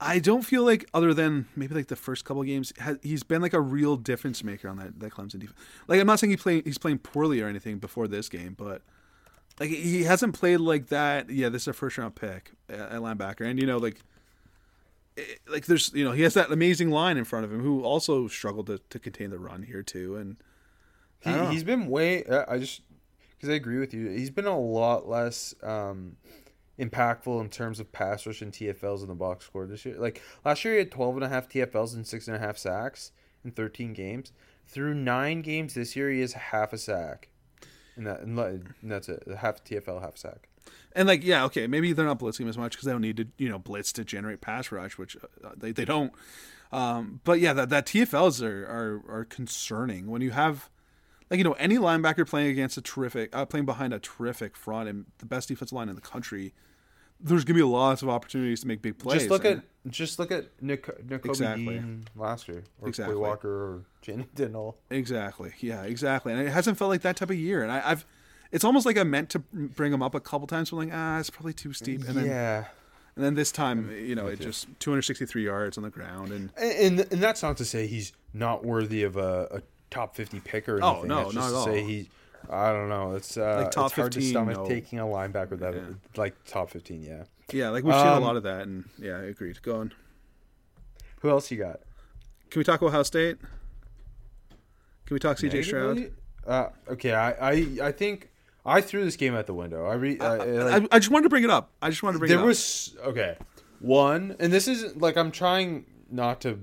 I 0.00 0.18
don't 0.18 0.42
feel 0.42 0.64
like 0.64 0.88
other 0.94 1.12
than 1.14 1.46
maybe 1.54 1.74
like 1.74 1.86
the 1.88 1.96
first 1.96 2.24
couple 2.24 2.42
games, 2.42 2.72
he's 3.02 3.22
been 3.22 3.40
like 3.42 3.52
a 3.52 3.60
real 3.60 3.96
difference 3.96 4.42
maker 4.42 4.68
on 4.68 4.76
that 4.78 4.98
that 5.00 5.12
Clemson 5.12 5.38
defense. 5.40 5.58
Like 5.88 6.00
I'm 6.00 6.06
not 6.06 6.18
saying 6.20 6.30
he 6.30 6.36
play 6.36 6.62
he's 6.62 6.78
playing 6.78 6.98
poorly 6.98 7.40
or 7.42 7.48
anything 7.48 7.78
before 7.78 8.08
this 8.08 8.28
game, 8.28 8.54
but 8.56 8.82
like 9.60 9.70
he 9.70 10.04
hasn't 10.04 10.34
played 10.34 10.58
like 10.60 10.86
that. 10.88 11.28
Yeah, 11.30 11.48
this 11.50 11.62
is 11.62 11.68
a 11.68 11.72
first 11.74 11.98
round 11.98 12.14
pick 12.14 12.52
at 12.68 12.92
linebacker, 12.92 13.42
and 13.46 13.60
you 13.60 13.66
know 13.66 13.76
like. 13.78 14.00
It- 15.16 15.40
Like 15.48 15.66
there's, 15.66 15.92
you 15.94 16.04
know, 16.04 16.12
he 16.12 16.22
has 16.22 16.34
that 16.34 16.50
amazing 16.50 16.90
line 16.90 17.16
in 17.16 17.24
front 17.24 17.44
of 17.44 17.52
him, 17.52 17.60
who 17.60 17.82
also 17.82 18.28
struggled 18.28 18.66
to, 18.66 18.78
to 18.90 18.98
contain 18.98 19.30
the 19.30 19.38
run 19.38 19.62
here 19.62 19.82
too, 19.82 20.16
and 20.16 20.36
He, 21.20 21.30
I 21.30 21.34
don't 21.36 21.44
know. 21.44 21.50
he's 21.50 21.64
been 21.64 21.86
way. 21.88 22.24
I 22.26 22.58
just 22.58 22.82
because 23.36 23.48
I 23.48 23.54
agree 23.54 23.78
with 23.78 23.92
you. 23.94 24.08
He's 24.08 24.30
been 24.30 24.46
a 24.46 24.58
lot 24.58 25.08
less 25.08 25.54
um, 25.62 26.16
impactful 26.78 27.40
in 27.40 27.48
terms 27.50 27.78
of 27.80 27.92
pass 27.92 28.26
rush 28.26 28.42
and 28.42 28.52
TFLs 28.52 29.02
in 29.02 29.08
the 29.08 29.14
box 29.14 29.46
score 29.46 29.66
this 29.66 29.84
year. 29.84 29.96
Like 29.98 30.22
last 30.44 30.64
year, 30.64 30.74
he 30.74 30.78
had 30.78 30.90
12 30.90 31.16
and 31.16 31.24
a 31.24 31.28
half 31.28 31.48
TFLs 31.48 31.94
and 31.94 32.06
six 32.06 32.26
and 32.26 32.36
a 32.36 32.40
half 32.40 32.56
sacks 32.58 33.12
in 33.44 33.50
13 33.50 33.92
games. 33.92 34.32
Through 34.66 34.94
nine 34.94 35.42
games 35.42 35.74
this 35.74 35.94
year, 35.94 36.10
he 36.10 36.20
has 36.20 36.32
half 36.32 36.72
a 36.72 36.78
sack. 36.78 37.28
And, 37.96 38.06
that, 38.06 38.20
and 38.22 38.64
that's 38.82 39.08
it. 39.08 39.22
Half 39.38 39.62
TFL, 39.62 40.00
half 40.00 40.16
sack. 40.16 40.48
And 40.92 41.08
like, 41.08 41.24
yeah, 41.24 41.44
okay, 41.46 41.66
maybe 41.66 41.92
they're 41.92 42.04
not 42.06 42.18
blitzing 42.18 42.48
as 42.48 42.56
much 42.56 42.72
because 42.72 42.84
they 42.86 42.92
don't 42.92 43.00
need 43.00 43.16
to, 43.16 43.26
you 43.38 43.48
know, 43.48 43.58
blitz 43.58 43.92
to 43.94 44.04
generate 44.04 44.40
pass 44.40 44.70
rush, 44.70 44.96
which 44.96 45.16
uh, 45.44 45.50
they, 45.56 45.72
they 45.72 45.84
don't. 45.84 46.12
Um, 46.72 47.20
but 47.24 47.40
yeah, 47.40 47.52
that, 47.52 47.68
that 47.70 47.86
TFLs 47.86 48.42
are, 48.42 48.64
are 48.64 49.02
are 49.20 49.24
concerning 49.24 50.08
when 50.08 50.22
you 50.22 50.30
have, 50.32 50.70
like, 51.30 51.38
you 51.38 51.44
know, 51.44 51.52
any 51.54 51.78
linebacker 51.78 52.28
playing 52.28 52.48
against 52.48 52.76
a 52.76 52.80
terrific, 52.82 53.34
uh, 53.34 53.44
playing 53.46 53.66
behind 53.66 53.92
a 53.92 53.98
terrific 53.98 54.56
front 54.56 54.88
and 54.88 55.06
the 55.18 55.26
best 55.26 55.48
defensive 55.48 55.72
line 55.74 55.88
in 55.88 55.94
the 55.94 56.00
country. 56.00 56.52
There's 57.20 57.44
gonna 57.44 57.58
be 57.58 57.62
lots 57.62 58.02
of 58.02 58.08
opportunities 58.08 58.60
to 58.62 58.66
make 58.66 58.82
big 58.82 58.98
plays. 58.98 59.20
Just 59.20 59.30
look 59.30 59.44
and- 59.44 59.60
at 59.60 59.92
just 59.92 60.18
look 60.18 60.32
at 60.32 60.46
Nick 60.62 60.88
Nick 61.08 61.24
Exactly. 61.26 61.74
Dean 61.74 62.04
last 62.16 62.48
year, 62.48 62.64
or 62.80 62.88
Exactly. 62.88 63.14
Quay 63.14 63.20
Walker, 63.20 63.48
or 63.48 63.84
Channing 64.02 64.26
Tindall. 64.34 64.76
Exactly. 64.90 65.52
Yeah, 65.60 65.82
exactly. 65.82 66.32
And 66.32 66.40
it 66.42 66.50
hasn't 66.50 66.78
felt 66.78 66.88
like 66.88 67.02
that 67.02 67.16
type 67.16 67.30
of 67.30 67.36
year. 67.36 67.62
And 67.62 67.70
I, 67.70 67.82
I've, 67.90 68.04
it's 68.52 68.64
almost 68.64 68.86
like 68.86 68.96
I 68.98 69.02
meant 69.04 69.30
to 69.30 69.38
bring 69.38 69.92
him 69.92 70.02
up 70.02 70.14
a 70.14 70.20
couple 70.20 70.46
times. 70.46 70.70
But 70.70 70.76
I'm 70.78 70.88
like, 70.88 70.96
ah, 70.96 71.18
it's 71.18 71.30
probably 71.30 71.52
too 71.52 71.72
steep. 71.72 72.06
And 72.08 72.16
then, 72.16 72.26
and 73.16 73.24
then 73.24 73.34
this 73.34 73.50
time, 73.52 73.90
you 73.90 74.14
know, 74.14 74.26
it 74.26 74.40
just 74.40 74.66
263 74.80 75.44
yards 75.44 75.76
on 75.78 75.84
the 75.84 75.90
ground. 75.90 76.30
And 76.32 76.50
And 76.56 77.00
and 77.00 77.22
that's 77.22 77.42
not 77.42 77.56
to 77.58 77.64
say 77.64 77.86
he's 77.86 78.12
not 78.32 78.64
worthy 78.64 79.02
of 79.04 79.16
a, 79.16 79.48
a 79.50 79.62
top 79.90 80.14
fifty 80.16 80.40
pick 80.40 80.68
or 80.68 80.82
Oh, 80.82 80.90
anything. 80.92 81.08
no, 81.08 81.22
That's 81.24 81.34
not 81.34 81.42
just 81.50 81.54
at 81.54 81.58
to 81.58 81.72
say 81.72 81.80
all. 81.82 81.86
he. 81.88 82.10
I 82.50 82.72
don't 82.72 82.88
know. 82.90 83.14
It's 83.14 83.36
uh, 83.38 83.62
Like 83.62 83.70
top 83.70 83.86
it's 83.86 83.94
hard 83.94 84.12
15, 84.14 84.22
to 84.22 84.28
stomach 84.28 84.56
no. 84.58 84.66
taking 84.68 84.98
a 84.98 85.04
linebacker 85.04 85.58
that 85.60 85.74
Yeah. 85.74 85.80
like 86.16 86.34
top 86.44 86.70
fifteen. 86.70 87.02
Yeah. 87.02 87.24
yeah, 87.52 87.70
like 87.70 87.84
we've 87.84 87.94
seen 87.94 88.06
a 88.06 88.12
Um, 88.14 88.22
lot 88.22 88.36
of 88.36 88.42
that. 88.42 88.62
And 88.66 88.84
yeah, 88.98 89.16
I 89.16 89.22
agreed. 89.24 89.62
Go 89.62 89.76
on. 89.80 89.92
Who 91.20 91.30
else 91.30 91.50
you 91.50 91.56
got? 91.56 91.80
Can 92.50 92.60
we 92.60 92.64
talk 92.64 92.82
Ohio 92.82 93.02
State? 93.02 93.38
Can 95.06 95.14
we 95.14 95.18
talk 95.18 95.38
CJ 95.38 95.64
Stroud? 95.64 96.12
Uh, 96.46 96.68
okay, 96.90 97.12
I, 97.14 97.30
I 97.52 97.66
I 97.82 97.92
think 97.92 98.28
I 98.66 98.80
threw 98.80 99.04
this 99.04 99.16
game 99.16 99.34
out 99.34 99.46
the 99.46 99.54
window. 99.54 99.86
I 99.86 99.94
re. 99.94 100.18
Uh, 100.18 100.36
like, 100.36 100.82
I, 100.82 100.96
I 100.96 100.98
just 100.98 101.10
wanted 101.10 101.24
to 101.24 101.28
bring 101.28 101.44
it 101.44 101.50
up. 101.50 101.70
I 101.82 101.90
just 101.90 102.02
wanted 102.02 102.14
to 102.14 102.18
bring 102.20 102.28
there 102.30 102.38
it 102.38 102.40
up. 102.40 102.42
There 102.42 102.48
was 102.48 102.96
okay, 103.04 103.36
one, 103.80 104.36
and 104.38 104.52
this 104.52 104.68
is 104.68 104.96
like 104.96 105.16
I'm 105.16 105.30
trying 105.30 105.84
not 106.10 106.40
to 106.42 106.60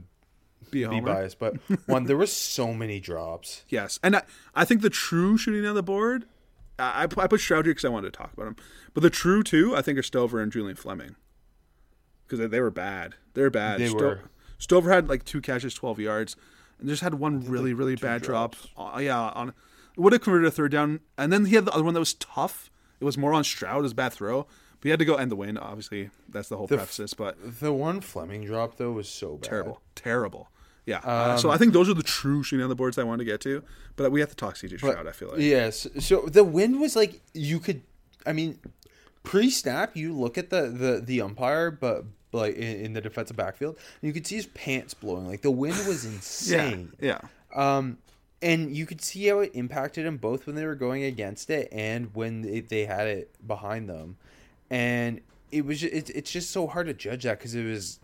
be, 0.71 0.85
be 0.85 0.99
biased, 0.99 1.37
but 1.37 1.57
one, 1.85 2.05
there 2.05 2.17
was 2.17 2.31
so 2.31 2.73
many 2.73 2.99
drops. 2.99 3.63
Yes, 3.69 3.99
and 4.03 4.15
I, 4.15 4.23
I 4.55 4.65
think 4.65 4.81
the 4.81 4.89
true 4.89 5.37
shooting 5.37 5.65
on 5.65 5.75
the 5.75 5.83
board, 5.83 6.25
I, 6.79 7.03
I 7.03 7.07
put- 7.07 7.39
Stroud 7.39 7.65
here 7.65 7.73
because 7.73 7.85
I 7.85 7.89
wanted 7.89 8.13
to 8.13 8.17
talk 8.17 8.33
about 8.33 8.47
him. 8.47 8.55
But 8.93 9.03
the 9.03 9.09
true 9.09 9.43
two, 9.43 9.75
I 9.75 9.81
think, 9.81 9.99
are 9.99 10.03
Stover 10.03 10.41
and 10.41 10.51
Julian 10.51 10.75
Fleming 10.75 11.15
because 12.25 12.39
they, 12.39 12.47
they 12.47 12.61
were 12.61 12.71
bad. 12.71 13.15
They 13.33 13.43
were 13.43 13.49
bad. 13.49 13.79
They 13.79 13.89
were. 13.89 14.21
Stover 14.57 14.91
had 14.91 15.07
like 15.09 15.23
two 15.25 15.41
catches, 15.41 15.73
twelve 15.73 15.99
yards, 15.99 16.35
and 16.79 16.89
just 16.89 17.01
had 17.03 17.15
one 17.15 17.45
really, 17.45 17.73
really 17.73 17.95
bad 17.95 18.21
drop. 18.21 18.55
Uh, 18.75 18.99
yeah, 19.01 19.19
on 19.19 19.53
would 19.97 20.13
have 20.13 20.21
converted 20.21 20.47
a 20.47 20.51
third 20.51 20.71
down, 20.71 20.99
and 21.17 21.31
then 21.31 21.45
he 21.45 21.55
had 21.55 21.65
the 21.65 21.71
other 21.73 21.83
one 21.83 21.93
that 21.93 21.99
was 21.99 22.13
tough. 22.15 22.69
It 22.99 23.05
was 23.05 23.17
more 23.17 23.33
on 23.33 23.43
Stroud, 23.43 23.79
it 23.79 23.81
was 23.83 23.93
bad 23.93 24.13
throw, 24.13 24.43
but 24.43 24.83
he 24.83 24.89
had 24.89 24.99
to 24.99 25.05
go 25.05 25.15
end 25.15 25.31
the 25.31 25.35
win. 25.35 25.57
Obviously, 25.57 26.09
that's 26.29 26.49
the 26.49 26.57
whole 26.57 26.67
The 26.67 26.77
preface. 26.77 27.13
But 27.13 27.59
The 27.59 27.73
one 27.73 27.99
Fleming 28.01 28.45
drop 28.45 28.77
though 28.77 28.91
was 28.91 29.09
so 29.09 29.35
bad. 29.37 29.43
terrible, 29.49 29.81
terrible. 29.95 30.49
Yeah. 30.85 30.97
uh, 30.99 31.37
so 31.37 31.49
I 31.51 31.57
think 31.57 31.73
those 31.73 31.87
are 31.89 31.93
the 31.93 32.01
true 32.03 32.41
shooting 32.43 32.63
on 32.63 32.69
the 32.69 32.75
boards 32.75 32.97
I 32.97 33.03
wanted 33.03 33.19
to 33.19 33.31
get 33.31 33.39
to, 33.41 33.63
but 33.95 34.11
we 34.11 34.19
have 34.19 34.29
to 34.29 34.35
talk 34.35 34.55
CJ 34.55 34.77
Stroud. 34.77 35.07
I 35.07 35.11
feel 35.11 35.29
like. 35.29 35.39
Yes. 35.39 35.87
So 35.99 36.21
the 36.21 36.43
wind 36.43 36.79
was 36.79 36.95
like 36.95 37.21
you 37.33 37.59
could. 37.59 37.81
I 38.25 38.33
mean, 38.33 38.59
pre-snap, 39.23 39.95
you 39.95 40.13
look 40.13 40.37
at 40.37 40.49
the 40.49 40.63
the 40.69 41.01
the 41.03 41.21
umpire, 41.21 41.71
but 41.71 42.05
like 42.31 42.55
in, 42.55 42.85
in 42.85 42.93
the 42.93 43.01
defensive 43.01 43.35
backfield, 43.37 43.75
and 44.01 44.07
you 44.07 44.13
could 44.13 44.25
see 44.25 44.35
his 44.35 44.47
pants 44.47 44.93
blowing. 44.93 45.27
Like 45.27 45.41
the 45.41 45.51
wind 45.51 45.75
was 45.87 46.05
Yeah. 46.49 46.65
insane. 46.67 46.91
Yeah. 46.99 47.19
Um, 47.55 47.97
and 48.41 48.75
you 48.75 48.85
could 48.85 49.01
see 49.01 49.27
how 49.27 49.39
it 49.39 49.51
impacted 49.53 50.05
them 50.05 50.17
both 50.17 50.45
when 50.47 50.55
they 50.55 50.65
were 50.65 50.75
going 50.75 51.03
against 51.03 51.49
it 51.49 51.69
and 51.71 52.13
when 52.15 52.41
they, 52.41 52.59
they 52.61 52.85
had 52.85 53.07
it 53.07 53.29
behind 53.45 53.89
them, 53.89 54.17
and 54.69 55.21
it 55.51 55.65
was 55.65 55.81
ju- 55.81 55.89
it's 55.91 56.09
it's 56.11 56.31
just 56.31 56.51
so 56.51 56.67
hard 56.67 56.87
to 56.87 56.93
judge 56.93 57.23
that 57.23 57.37
because 57.39 57.55
it 57.55 57.65
was 57.65 57.99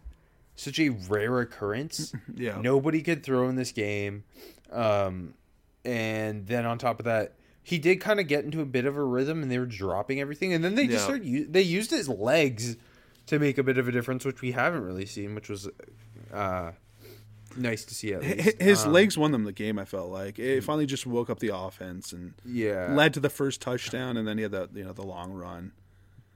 such 0.55 0.79
a 0.79 0.89
rare 0.89 1.39
occurrence. 1.39 2.13
Yeah. 2.35 2.59
nobody 2.61 3.01
could 3.01 3.23
throw 3.23 3.47
in 3.49 3.55
this 3.55 3.71
game, 3.71 4.23
um, 4.71 5.33
and 5.85 6.45
then 6.47 6.65
on 6.65 6.77
top 6.77 6.99
of 6.99 7.05
that. 7.05 7.33
He 7.63 7.79
did 7.79 7.97
kind 7.97 8.21
of 8.21 8.27
get 8.29 8.45
into 8.45 8.61
a 8.61 8.65
bit 8.65 8.85
of 8.85 8.95
a 8.95 9.03
rhythm, 9.03 9.41
and 9.43 9.51
they 9.51 9.59
were 9.59 9.65
dropping 9.65 10.21
everything, 10.21 10.53
and 10.53 10.63
then 10.63 10.75
they 10.75 10.85
just 10.87 10.99
Yeah. 11.09 11.15
started. 11.15 11.51
They 11.51 11.61
used 11.63 11.91
his 11.91 12.07
legs 12.07 12.77
to 13.25 13.39
make 13.39 13.57
a 13.57 13.63
bit 13.63 13.77
of 13.77 13.89
a 13.89 13.91
difference, 13.91 14.23
which 14.23 14.39
we 14.41 14.53
haven't 14.53 14.83
really 14.85 15.05
seen, 15.05 15.35
which 15.35 15.49
was 15.49 15.67
uh, 16.33 16.71
nice 17.55 17.85
to 17.85 17.95
see. 17.95 18.13
At 18.13 18.21
least. 18.21 18.61
His 18.61 18.85
Um, 18.85 18.93
legs 18.93 19.17
won 19.17 19.31
them 19.31 19.43
the 19.43 19.51
game. 19.53 19.77
I 19.79 19.85
felt 19.85 20.09
like 20.11 20.39
it 20.39 20.61
finally 20.63 20.85
just 20.85 21.05
woke 21.05 21.29
up 21.29 21.39
the 21.39 21.55
offense 21.55 22.11
and 22.11 22.33
yeah, 22.45 22.93
led 22.93 23.13
to 23.13 23.19
the 23.19 23.29
first 23.29 23.61
touchdown, 23.61 24.17
and 24.17 24.27
then 24.27 24.37
he 24.37 24.43
had 24.43 24.51
the 24.51 24.69
you 24.73 24.83
know 24.83 24.93
the 24.93 25.05
long 25.05 25.31
run. 25.31 25.71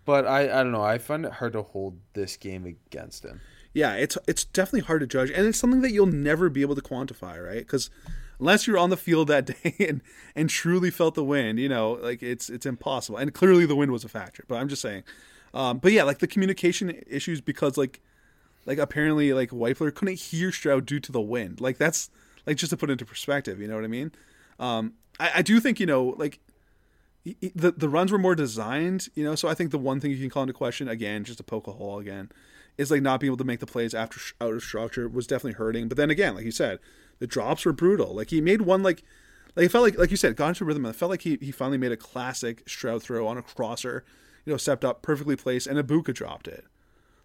but 0.06 0.26
I 0.26 0.44
I 0.44 0.64
don't 0.64 0.72
know. 0.72 0.84
I 0.84 0.98
find 0.98 1.26
it 1.26 1.34
hard 1.34 1.54
to 1.54 1.62
hold 1.64 2.00
this 2.14 2.38
game 2.38 2.66
against 2.66 3.24
him. 3.26 3.42
Yeah, 3.74 3.94
it's 3.96 4.18
it's 4.28 4.44
definitely 4.44 4.82
hard 4.82 5.02
to 5.02 5.08
judge, 5.08 5.30
and 5.32 5.48
it's 5.48 5.58
something 5.58 5.82
that 5.82 5.92
you'll 5.92 6.06
never 6.08 6.50
be 6.50 6.62
able 6.62 6.76
to 6.76 6.82
quantify, 6.82 7.44
right? 7.44 7.60
Because 7.60 7.90
unless 8.40 8.66
you're 8.68 8.78
on 8.78 8.90
the 8.90 8.98
field 8.98 9.28
that 9.30 9.46
day 9.64 9.76
and 9.88 10.02
and 10.36 10.50
truly 10.50 10.90
felt 10.92 11.16
the 11.16 11.24
wind, 11.24 11.60
you 11.60 11.70
know, 11.70 11.94
like 12.02 12.22
it's 12.22 12.50
it's 12.50 12.66
impossible. 12.66 13.18
And 13.18 13.34
clearly 13.34 13.66
the 13.66 13.76
wind 13.76 13.92
was 13.92 14.04
a 14.04 14.10
factor. 14.10 14.44
But 14.48 14.56
I'm 14.56 14.68
just 14.68 14.82
saying. 14.82 15.04
Um, 15.54 15.80
but 15.80 15.92
yeah, 15.92 16.04
like 16.04 16.20
the 16.20 16.28
communication 16.28 17.02
issues 17.08 17.42
because 17.42 17.78
like 17.78 18.02
like 18.66 18.78
apparently 18.78 19.34
like 19.34 19.50
Wypler 19.50 19.94
couldn't 19.94 20.20
hear 20.20 20.52
Stroud 20.52 20.86
due 20.86 21.00
to 21.00 21.12
the 21.12 21.22
wind. 21.22 21.62
Like 21.62 21.78
that's 21.78 22.10
like 22.46 22.58
just 22.58 22.70
to 22.72 22.78
put 22.78 22.90
into 22.90 23.06
perspective, 23.06 23.60
you 23.60 23.68
know 23.68 23.76
what 23.76 23.84
I 23.84 23.88
mean? 23.88 24.12
Um, 24.60 24.94
I, 25.20 25.32
I 25.36 25.42
do 25.42 25.60
think 25.60 25.80
you 25.80 25.86
know 25.86 26.16
like 26.18 26.40
he- 27.24 27.38
he- 27.40 27.52
the 27.56 27.72
the 27.72 27.90
runs 27.90 28.12
were 28.12 28.18
more 28.18 28.36
designed, 28.36 29.10
you 29.16 29.24
know. 29.24 29.36
So 29.36 29.48
I 29.48 29.54
think 29.54 29.72
the 29.72 29.78
one 29.78 30.00
thing 30.00 30.12
you 30.12 30.18
can 30.18 30.30
call 30.30 30.44
into 30.44 30.54
question 30.54 30.88
again, 30.88 31.24
just 31.24 31.38
to 31.38 31.44
poke 31.44 31.68
a 31.68 31.72
hole 31.74 32.00
again, 32.00 32.30
is 32.78 32.92
like 32.92 33.02
not 33.02 33.20
being 33.20 33.30
able 33.30 33.38
to 33.38 33.44
make 33.44 33.60
the 33.60 33.66
plays 33.66 33.94
after 33.94 34.20
out 34.40 34.54
of 34.54 34.64
structure 34.64 35.08
was 35.08 35.28
definitely 35.28 35.58
hurting. 35.58 35.88
But 35.88 35.98
then 35.98 36.10
again, 36.10 36.36
like 36.36 36.46
you 36.46 36.52
said, 36.52 36.80
the 37.20 37.28
drops 37.28 37.66
were 37.66 37.74
brutal. 37.74 38.16
Like 38.16 38.30
he 38.30 38.42
made 38.42 38.62
one 38.62 38.82
like 38.84 39.04
like 39.56 39.66
it 39.66 39.70
felt 39.70 39.84
like 39.84 39.98
like 39.98 40.12
you 40.12 40.18
said, 40.18 40.36
got 40.36 40.50
into 40.50 40.66
rhythm. 40.66 40.86
And 40.86 40.94
it 40.96 40.98
felt 40.98 41.12
like 41.12 41.22
he 41.22 41.38
he 41.42 41.52
finally 41.52 41.78
made 41.78 41.92
a 41.92 41.98
classic 41.98 42.64
Stroud 42.68 43.04
throw 43.04 43.28
on 43.28 43.38
a 43.38 43.42
crosser, 43.44 44.04
you 44.46 44.54
know, 44.54 44.58
stepped 44.58 44.86
up 44.86 45.02
perfectly 45.02 45.36
placed, 45.36 45.68
and 45.68 45.78
Egbuka 45.80 46.14
dropped 46.14 46.48
it. 46.48 46.66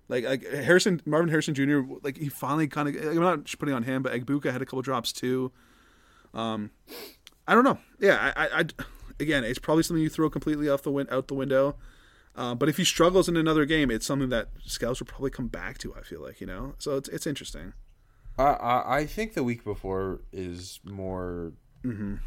Like 0.09 0.25
like 0.25 0.47
Harrison 0.47 1.01
Marvin 1.05 1.29
Harrison 1.29 1.55
Jr. 1.55 1.81
Like 2.03 2.17
he 2.17 2.29
finally 2.29 2.69
kind 2.69 2.89
of 2.89 2.95
I'm 3.05 3.17
not 3.21 3.53
putting 3.59 3.75
on 3.75 3.83
him, 3.83 4.03
but 4.03 4.13
Egbuka 4.13 4.53
had 4.53 4.63
a 4.63 4.65
couple 4.65 4.83
drops 4.83 5.13
too. 5.13 5.51
Um, 6.35 6.71
I 7.49 7.55
don't 7.55 7.65
know. 7.65 7.79
Yeah, 7.99 8.33
I, 8.37 8.47
I, 8.47 8.61
I 8.61 8.65
again, 9.19 9.43
it's 9.45 9.59
probably 9.59 9.83
something 9.83 10.03
you 10.03 10.09
throw 10.09 10.31
completely 10.31 10.69
off 10.69 10.83
the 10.83 10.91
win- 10.91 11.09
out 11.11 11.29
the 11.29 11.35
window. 11.35 11.77
Uh, 12.37 12.55
but 12.55 12.69
if 12.69 12.77
he 12.77 12.85
struggles 12.85 13.29
in 13.31 13.37
another 13.37 13.65
game, 13.65 13.91
it's 13.91 14.05
something 14.05 14.29
that 14.29 14.49
scouts 14.65 15.01
will 15.01 15.07
probably 15.07 15.31
come 15.31 15.49
back 15.49 15.79
to. 15.79 15.95
I 15.95 16.03
feel 16.03 16.21
like 16.23 16.41
you 16.41 16.47
know, 16.47 16.75
so 16.79 16.97
it's 16.97 17.09
it's 17.09 17.27
interesting. 17.27 17.73
I 18.39 18.45
I, 18.45 18.97
I 18.99 19.07
think 19.07 19.33
the 19.35 19.43
week 19.43 19.65
before 19.65 20.21
is 20.33 20.79
more 20.85 21.53
m- 21.85 22.21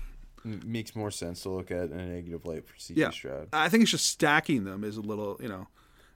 makes 0.44 0.96
more 0.96 1.12
sense 1.12 1.44
to 1.44 1.50
look 1.50 1.70
at 1.72 1.92
in 1.92 2.00
a 2.00 2.06
negative 2.08 2.44
light 2.46 2.68
for 2.68 2.74
CJ 2.76 2.94
Yeah, 2.98 3.10
Stroud. 3.12 3.50
I 3.54 3.70
think 3.70 3.84
it's 3.84 3.92
just 3.92 4.06
stacking 4.08 4.64
them 4.64 4.84
is 4.84 4.98
a 4.98 5.02
little, 5.02 5.38
you 5.42 5.48
know. 5.48 5.68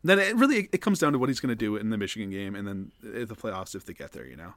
Then 0.04 0.20
it 0.20 0.36
really 0.36 0.68
it 0.72 0.82
comes 0.82 1.00
down 1.00 1.14
to 1.14 1.20
what 1.20 1.30
he's 1.30 1.40
going 1.40 1.50
to 1.50 1.56
do 1.56 1.76
in 1.78 1.90
the 1.90 1.98
Michigan 1.98 2.30
game, 2.30 2.56
and 2.56 2.68
then 2.68 2.92
the 3.02 3.36
playoffs 3.36 3.74
if 3.76 3.86
they 3.86 3.94
get 3.94 4.12
there, 4.12 4.26
you 4.26 4.36
know. 4.36 4.54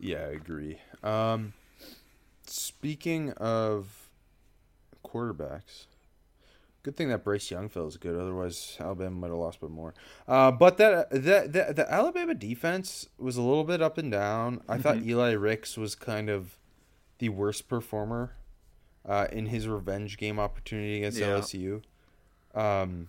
Yeah, 0.00 0.18
I 0.18 0.30
agree. 0.32 0.78
Um, 1.02 1.52
speaking 2.46 3.32
of 3.32 4.10
quarterbacks, 5.04 5.86
good 6.82 6.96
thing 6.96 7.08
that 7.08 7.24
Bryce 7.24 7.50
Young 7.50 7.68
feels 7.68 7.96
good. 7.96 8.18
Otherwise, 8.18 8.76
Alabama 8.80 9.10
might 9.16 9.28
have 9.28 9.36
lost 9.38 9.60
by 9.60 9.68
more. 9.68 9.94
Uh, 10.28 10.50
but 10.50 10.76
that 10.78 11.10
that 11.10 11.52
the, 11.52 11.72
the 11.74 11.92
Alabama 11.92 12.34
defense 12.34 13.08
was 13.18 13.36
a 13.36 13.42
little 13.42 13.64
bit 13.64 13.82
up 13.82 13.98
and 13.98 14.10
down. 14.12 14.62
I 14.68 14.78
thought 14.78 14.98
Eli 14.98 15.32
Ricks 15.32 15.76
was 15.76 15.94
kind 15.94 16.28
of 16.30 16.56
the 17.18 17.28
worst 17.30 17.68
performer 17.68 18.32
uh, 19.06 19.26
in 19.32 19.46
his 19.46 19.66
revenge 19.68 20.18
game 20.18 20.38
opportunity 20.38 20.98
against 20.98 21.18
Yeah. 21.18 21.26
LSU. 21.38 21.82
Um, 22.54 23.08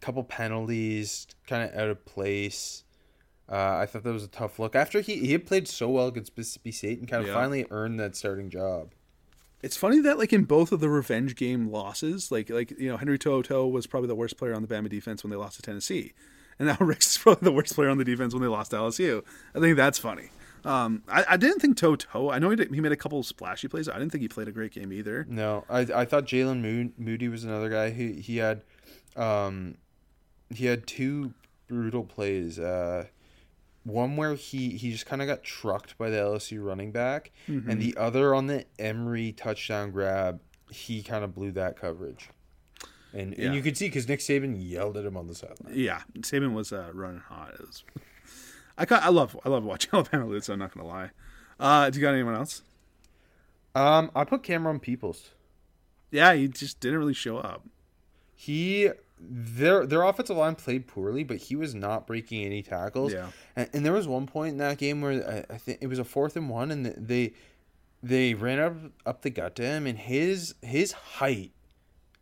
couple 0.00 0.22
penalties, 0.24 1.26
kind 1.46 1.68
of 1.70 1.78
out 1.78 1.88
of 1.88 2.04
place. 2.04 2.84
Uh, 3.50 3.76
I 3.82 3.86
thought 3.86 4.04
that 4.04 4.12
was 4.12 4.24
a 4.24 4.28
tough 4.28 4.58
look. 4.58 4.74
After 4.74 5.00
he, 5.00 5.16
he 5.16 5.32
had 5.32 5.46
played 5.46 5.68
so 5.68 5.88
well 5.88 6.06
against 6.06 6.36
Mississippi 6.36 6.72
State 6.72 6.98
and 7.00 7.08
kind 7.08 7.22
of 7.22 7.28
Yeah. 7.28 7.34
finally 7.34 7.66
earned 7.70 8.00
that 8.00 8.16
starting 8.16 8.48
job. 8.50 8.92
It's 9.62 9.76
funny 9.76 10.00
that 10.00 10.18
like 10.18 10.32
in 10.32 10.44
both 10.44 10.72
of 10.72 10.80
the 10.80 10.88
revenge 10.88 11.36
game 11.36 11.68
losses, 11.70 12.32
like 12.32 12.50
like 12.50 12.70
you 12.78 12.88
know 12.88 12.96
Henry 12.96 13.18
To'oTo'o 13.18 13.70
was 13.70 13.86
probably 13.86 14.08
the 14.08 14.14
worst 14.14 14.36
player 14.36 14.54
on 14.54 14.62
the 14.62 14.68
Bama 14.68 14.88
defense 14.88 15.22
when 15.22 15.30
they 15.30 15.36
lost 15.36 15.56
to 15.56 15.62
Tennessee, 15.62 16.14
and 16.58 16.66
now 16.68 16.76
Ricks 16.84 17.10
is 17.10 17.18
probably 17.18 17.44
the 17.44 17.52
worst 17.52 17.74
player 17.74 17.88
on 17.88 17.98
the 17.98 18.04
defense 18.04 18.32
when 18.34 18.42
they 18.42 18.48
lost 18.48 18.70
to 18.72 18.78
LSU. 18.78 19.22
I 19.54 19.60
think 19.60 19.76
that's 19.76 19.98
funny. 19.98 20.30
Um, 20.64 21.02
I, 21.08 21.24
I 21.30 21.36
didn't 21.36 21.58
think 21.60 21.76
To'oTo'o. 21.76 22.32
I 22.32 22.38
know 22.38 22.50
he, 22.50 22.56
did, 22.56 22.72
he 22.72 22.80
made 22.80 22.92
a 22.92 22.96
couple 22.96 23.20
splashy 23.24 23.66
plays. 23.68 23.88
I 23.88 23.98
didn't 23.98 24.10
think 24.12 24.22
he 24.22 24.28
played 24.28 24.46
a 24.48 24.52
great 24.52 24.72
game 24.72 24.92
either. 24.92 25.26
No, 25.28 25.64
I 25.68 25.80
I 25.80 26.04
thought 26.06 26.24
Jaylen 26.26 26.92
Moody 26.98 27.28
was 27.28 27.44
another 27.44 27.68
guy. 27.68 27.90
He 27.90 28.14
he 28.14 28.36
had, 28.38 28.62
um, 29.16 29.76
he 30.54 30.66
had 30.66 30.86
two 30.86 31.32
brutal 31.68 32.04
plays. 32.04 32.58
Uh, 32.58 33.06
one 33.84 34.16
where 34.16 34.34
he 34.34 34.70
he 34.76 34.92
just 34.92 35.06
kind 35.06 35.20
of 35.22 35.28
got 35.28 35.42
trucked 35.42 35.98
by 35.98 36.08
the 36.10 36.16
LSU 36.16 36.64
running 36.64 36.92
back, 36.92 37.32
and 37.46 37.80
the 37.80 37.96
other 37.96 38.34
on 38.34 38.46
the 38.46 38.64
Emery 38.78 39.32
touchdown 39.32 39.90
grab, 39.90 40.40
he 40.70 41.02
kind 41.02 41.24
of 41.24 41.34
blew 41.34 41.50
that 41.52 41.76
coverage. 41.76 42.28
And, 43.14 43.36
Yeah. 43.36 43.46
and 43.46 43.54
you 43.54 43.60
could 43.62 43.76
see 43.76 43.86
because 43.88 44.08
Nick 44.08 44.20
Saban 44.20 44.56
yelled 44.58 44.96
at 44.96 45.04
him 45.04 45.16
on 45.16 45.26
the 45.26 45.34
sideline. 45.34 45.74
Yeah, 45.74 46.02
Saban 46.20 46.54
was 46.54 46.72
uh, 46.72 46.90
running 46.94 47.20
hot. 47.20 47.58
Was, 47.60 47.82
I 48.78 48.86
I 48.88 49.08
love 49.10 49.36
I 49.44 49.48
love 49.48 49.64
watching 49.64 49.90
Alabama 49.92 50.26
lose. 50.26 50.46
So 50.46 50.52
I'm 50.52 50.58
not 50.60 50.72
gonna 50.74 50.86
lie. 50.88 51.10
Uh, 51.60 51.90
do 51.90 51.98
you 51.98 52.02
got 52.06 52.14
anyone 52.14 52.34
else? 52.34 52.62
Um, 53.74 54.10
I 54.14 54.24
put 54.24 54.42
Camerun 54.42 54.80
Peoples. 54.80 55.30
Yeah, 56.10 56.34
he 56.34 56.46
just 56.48 56.78
didn't 56.80 56.98
really 56.98 57.14
show 57.14 57.38
up. 57.38 57.64
He 58.42 58.90
their 59.20 59.86
their 59.86 60.02
offensive 60.02 60.36
line 60.36 60.56
played 60.56 60.88
poorly, 60.88 61.22
but 61.22 61.36
he 61.36 61.54
was 61.54 61.76
not 61.76 62.08
breaking 62.08 62.44
any 62.44 62.60
tackles. 62.60 63.12
Yeah. 63.12 63.28
and, 63.54 63.70
and 63.72 63.86
there 63.86 63.92
was 63.92 64.08
one 64.08 64.26
point 64.26 64.50
in 64.50 64.58
that 64.58 64.78
game 64.78 65.00
where 65.00 65.46
I, 65.48 65.54
I 65.54 65.58
think 65.58 65.78
it 65.80 65.86
was 65.86 66.00
a 66.00 66.04
fourth 66.04 66.34
and 66.34 66.50
one, 66.50 66.72
and 66.72 66.86
they 66.86 67.34
they 68.02 68.34
ran 68.34 68.58
up 68.58 68.74
up 69.06 69.22
the 69.22 69.30
gut 69.30 69.54
to 69.56 69.62
him, 69.62 69.86
and 69.86 69.96
his 69.96 70.56
his 70.60 70.90
height, 70.90 71.52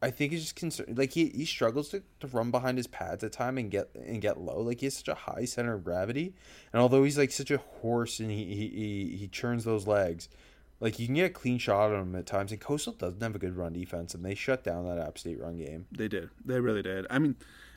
I 0.02 0.10
think 0.10 0.34
is 0.34 0.42
just 0.42 0.56
concerned. 0.56 0.98
Like 0.98 1.12
he, 1.12 1.30
he 1.30 1.46
struggles 1.46 1.88
to, 1.88 2.02
to 2.20 2.26
run 2.26 2.50
behind 2.50 2.76
his 2.76 2.86
pads 2.86 3.24
at 3.24 3.32
time 3.32 3.56
and 3.56 3.70
get 3.70 3.88
and 3.94 4.20
get 4.20 4.38
low. 4.38 4.60
Like 4.60 4.80
he 4.80 4.86
has 4.86 4.98
such 4.98 5.08
a 5.08 5.14
high 5.14 5.46
center 5.46 5.72
of 5.72 5.84
gravity, 5.84 6.34
and 6.70 6.82
although 6.82 7.02
he's 7.02 7.16
like 7.16 7.32
such 7.32 7.50
a 7.50 7.56
horse 7.80 8.20
and 8.20 8.30
he 8.30 8.44
he 8.44 8.68
he, 8.68 9.16
he 9.16 9.28
churns 9.28 9.64
those 9.64 9.86
legs. 9.86 10.28
Like 10.80 10.98
you 10.98 11.06
can 11.06 11.14
get 11.14 11.26
a 11.26 11.30
clean 11.30 11.58
shot 11.58 11.92
on 11.92 12.12
them 12.12 12.16
at 12.16 12.26
times, 12.26 12.52
and 12.52 12.60
Coastal 12.60 12.94
doesn't 12.94 13.20
have 13.22 13.34
a 13.34 13.38
good 13.38 13.56
run 13.56 13.74
defense, 13.74 14.14
and 14.14 14.24
they 14.24 14.34
shut 14.34 14.64
down 14.64 14.86
that 14.86 14.98
App 14.98 15.18
State 15.18 15.38
run 15.38 15.58
game. 15.58 15.86
They 15.92 16.08
did. 16.08 16.30
They 16.44 16.58
really 16.58 16.82
did. 16.82 17.06
I 17.10 17.18
mean, 17.18 17.36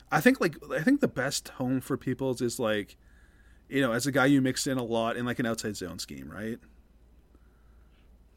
I 0.10 0.22
think 0.22 0.40
like 0.40 0.56
I 0.72 0.82
think 0.82 1.02
the 1.02 1.10
best 1.10 1.50
home 1.50 1.82
for 1.82 1.98
Peoples 1.98 2.42
is 2.42 2.60
like, 2.60 2.96
you 3.68 3.82
know, 3.82 3.92
as 3.92 4.08
a 4.08 4.12
guy 4.12 4.26
you 4.28 4.42
mix 4.42 4.68
in 4.68 4.78
a 4.78 4.84
lot 4.84 5.18
in 5.18 5.26
like 5.26 5.40
an 5.40 5.46
outside 5.46 5.76
zone 5.76 6.00
scheme, 6.00 6.32
right? 6.32 6.60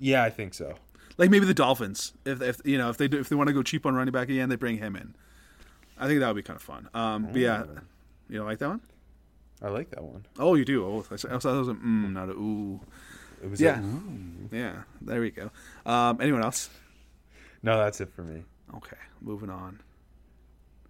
Yeah, 0.00 0.24
I 0.24 0.30
think 0.30 0.52
so. 0.52 0.74
Like 1.16 1.30
maybe 1.30 1.46
the 1.46 1.54
Dolphins, 1.54 2.12
if 2.24 2.42
if 2.42 2.60
you 2.64 2.76
know 2.76 2.90
if 2.90 2.96
they 2.96 3.06
do, 3.06 3.20
if 3.20 3.28
they 3.28 3.36
want 3.36 3.46
to 3.46 3.54
go 3.54 3.62
cheap 3.62 3.86
on 3.86 3.94
running 3.94 4.12
back 4.12 4.28
again, 4.28 4.48
they 4.48 4.56
bring 4.56 4.78
him 4.78 4.96
in. 4.96 5.14
I 5.96 6.08
think 6.08 6.20
that 6.20 6.26
would 6.26 6.36
be 6.36 6.42
kind 6.42 6.56
of 6.56 6.62
fun. 6.62 6.88
Um, 6.92 7.26
but 7.26 7.36
yeah, 7.36 7.64
you 8.28 8.38
don't 8.38 8.46
like 8.46 8.58
that 8.58 8.68
one? 8.68 8.80
I 9.62 9.68
like 9.68 9.90
that 9.90 10.02
one. 10.02 10.26
Oh, 10.38 10.54
you 10.56 10.64
do. 10.64 10.84
Oh, 10.84 11.04
I 11.10 11.16
thought 11.16 11.42
that 11.42 11.44
was 11.44 11.68
a 11.68 11.74
mm, 11.74 12.12
not 12.12 12.28
a 12.28 12.32
ooh. 12.32 12.80
It 13.42 13.50
was 13.50 13.60
Yeah, 13.60 13.80
a- 13.80 14.54
yeah. 14.56 14.82
There 15.00 15.20
we 15.20 15.30
go. 15.30 15.50
Um, 15.84 16.18
anyone 16.20 16.42
else? 16.42 16.70
no, 17.62 17.78
that's 17.78 18.00
it 18.00 18.10
for 18.14 18.22
me. 18.22 18.42
Okay, 18.74 18.96
moving 19.20 19.50
on. 19.50 19.80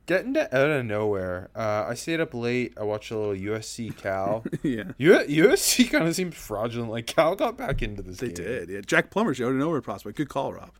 Getting 0.06 0.34
to 0.34 0.42
out 0.56 0.70
of 0.70 0.84
nowhere. 0.86 1.50
Uh, 1.56 1.86
I 1.88 1.94
stayed 1.94 2.20
up 2.20 2.32
late. 2.32 2.74
I 2.80 2.84
watched 2.84 3.10
a 3.10 3.18
little 3.18 3.34
USC 3.34 3.96
Cal. 3.96 4.44
yeah, 4.62 4.92
U- 4.98 5.18
USC 5.48 5.90
kind 5.90 6.06
of 6.06 6.14
seemed 6.14 6.34
fraudulent. 6.34 6.92
Like 6.92 7.06
Cal 7.06 7.34
got 7.34 7.56
back 7.58 7.82
into 7.82 8.02
this. 8.02 8.18
they 8.18 8.28
game. 8.28 8.34
did. 8.46 8.68
Yeah, 8.68 8.80
Jack 8.86 9.10
Plummer's 9.10 9.40
out 9.40 9.48
of 9.50 9.56
nowhere 9.56 9.80
prospect. 9.80 10.16
Good 10.16 10.28
call, 10.28 10.52
Rob. 10.52 10.70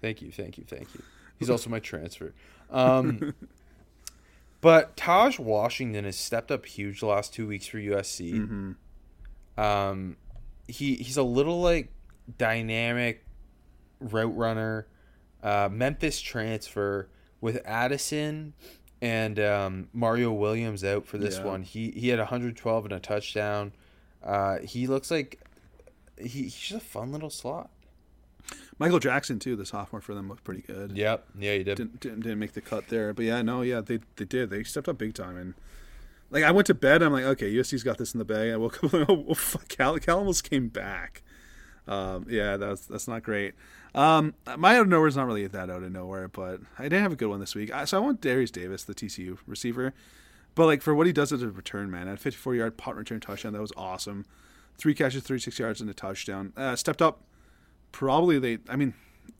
Thank 0.00 0.22
you, 0.22 0.32
thank 0.32 0.56
you, 0.56 0.64
thank 0.66 0.94
you. 0.94 1.02
He's 1.38 1.50
also 1.50 1.68
my 1.68 1.78
transfer. 1.78 2.32
Um, 2.70 3.34
but 4.60 4.96
Tahj 4.96 5.38
Washington 5.38 6.04
has 6.04 6.16
stepped 6.16 6.50
up 6.50 6.64
huge 6.66 7.00
the 7.00 7.06
last 7.06 7.34
two 7.34 7.46
weeks 7.46 7.66
for 7.66 7.78
USC. 7.78 8.32
Mm-hmm. 8.34 9.60
Um, 9.60 10.16
he 10.68 10.94
he's 10.96 11.16
a 11.16 11.22
little 11.22 11.60
like 11.60 11.92
dynamic 12.38 13.24
route 14.00 14.36
runner, 14.36 14.86
uh, 15.42 15.68
Memphis 15.70 16.20
transfer 16.20 17.08
with 17.40 17.60
Addison 17.66 18.52
and 19.00 19.38
um, 19.40 19.88
Mario 19.92 20.32
Williams 20.32 20.84
out 20.84 21.06
for 21.06 21.18
this 21.18 21.38
Yeah. 21.38 21.44
one. 21.44 21.62
He 21.62 21.90
he 21.90 22.08
had 22.08 22.18
112 22.18 22.84
and 22.84 22.94
a 22.94 23.00
touchdown. 23.00 23.72
Uh, 24.22 24.58
he 24.60 24.86
looks 24.86 25.10
like 25.10 25.40
he, 26.18 26.42
he's 26.44 26.54
just 26.54 26.72
a 26.72 26.80
fun 26.80 27.10
little 27.12 27.30
slot. 27.30 27.70
Michael 28.78 28.98
Jackson 28.98 29.38
too, 29.38 29.54
the 29.56 29.66
sophomore 29.66 30.00
for 30.00 30.14
them 30.14 30.28
looked 30.28 30.44
pretty 30.44 30.62
good. 30.62 30.96
Yep. 30.96 31.26
Yeah, 31.38 31.52
he 31.54 31.64
did. 31.64 31.76
didn't, 31.76 32.00
didn't 32.00 32.20
didn't 32.20 32.38
make 32.38 32.52
the 32.52 32.60
cut 32.60 32.88
there, 32.88 33.12
but 33.12 33.24
yeah, 33.24 33.42
no, 33.42 33.62
yeah, 33.62 33.80
they 33.80 34.00
they 34.16 34.24
did. 34.24 34.50
They 34.50 34.62
stepped 34.64 34.88
up 34.88 34.98
big 34.98 35.14
time, 35.14 35.36
and 35.36 35.54
like 36.32 36.44
I 36.44 36.50
went 36.50 36.66
to 36.68 36.74
bed, 36.74 37.02
I'm 37.02 37.12
like, 37.12 37.24
okay, 37.24 37.52
USC's 37.52 37.84
got 37.84 37.98
this 37.98 38.14
in 38.14 38.18
the 38.18 38.24
bag. 38.24 38.50
I 38.50 38.56
woke 38.56 38.82
up, 38.84 38.92
like, 38.92 39.08
oh 39.08 39.34
fuck, 39.34 39.68
Cal, 39.68 39.98
almost 40.08 40.48
came 40.48 40.68
back. 40.68 41.22
Um, 41.86 42.26
yeah, 42.28 42.56
that's 42.56 42.86
that's 42.86 43.06
not 43.06 43.22
great. 43.22 43.54
Um, 43.94 44.34
my 44.56 44.76
out 44.76 44.82
of 44.82 44.88
nowhere 44.88 45.08
is 45.08 45.16
not 45.16 45.26
really 45.26 45.46
that 45.46 45.68
out 45.68 45.82
of 45.82 45.92
nowhere, 45.92 46.28
but 46.28 46.60
I 46.78 46.88
did 46.88 47.02
have 47.02 47.12
a 47.12 47.16
good 47.16 47.28
one 47.28 47.40
this 47.40 47.54
week. 47.54 47.72
I, 47.72 47.84
so 47.84 47.98
I 47.98 48.00
want 48.00 48.20
Darius 48.20 48.50
Davis, 48.50 48.84
the 48.84 48.94
TCU 48.94 49.36
receiver, 49.46 49.92
but 50.54 50.66
like 50.66 50.80
for 50.80 50.94
what 50.94 51.06
he 51.06 51.12
does 51.12 51.32
as 51.32 51.42
a 51.42 51.50
return 51.50 51.90
man, 51.90 52.08
at 52.08 52.18
54 52.18 52.54
yard 52.54 52.76
punt 52.76 52.96
return 52.96 53.20
touchdown, 53.20 53.52
that 53.52 53.60
was 53.60 53.72
awesome. 53.76 54.24
Three 54.78 54.94
catches, 54.94 55.22
36 55.22 55.58
yards, 55.58 55.80
and 55.80 55.90
a 55.90 55.94
touchdown. 55.94 56.54
Uh, 56.56 56.74
stepped 56.76 57.02
up. 57.02 57.20
Probably 57.90 58.38
they. 58.38 58.58
I 58.70 58.76
mean, 58.76 58.94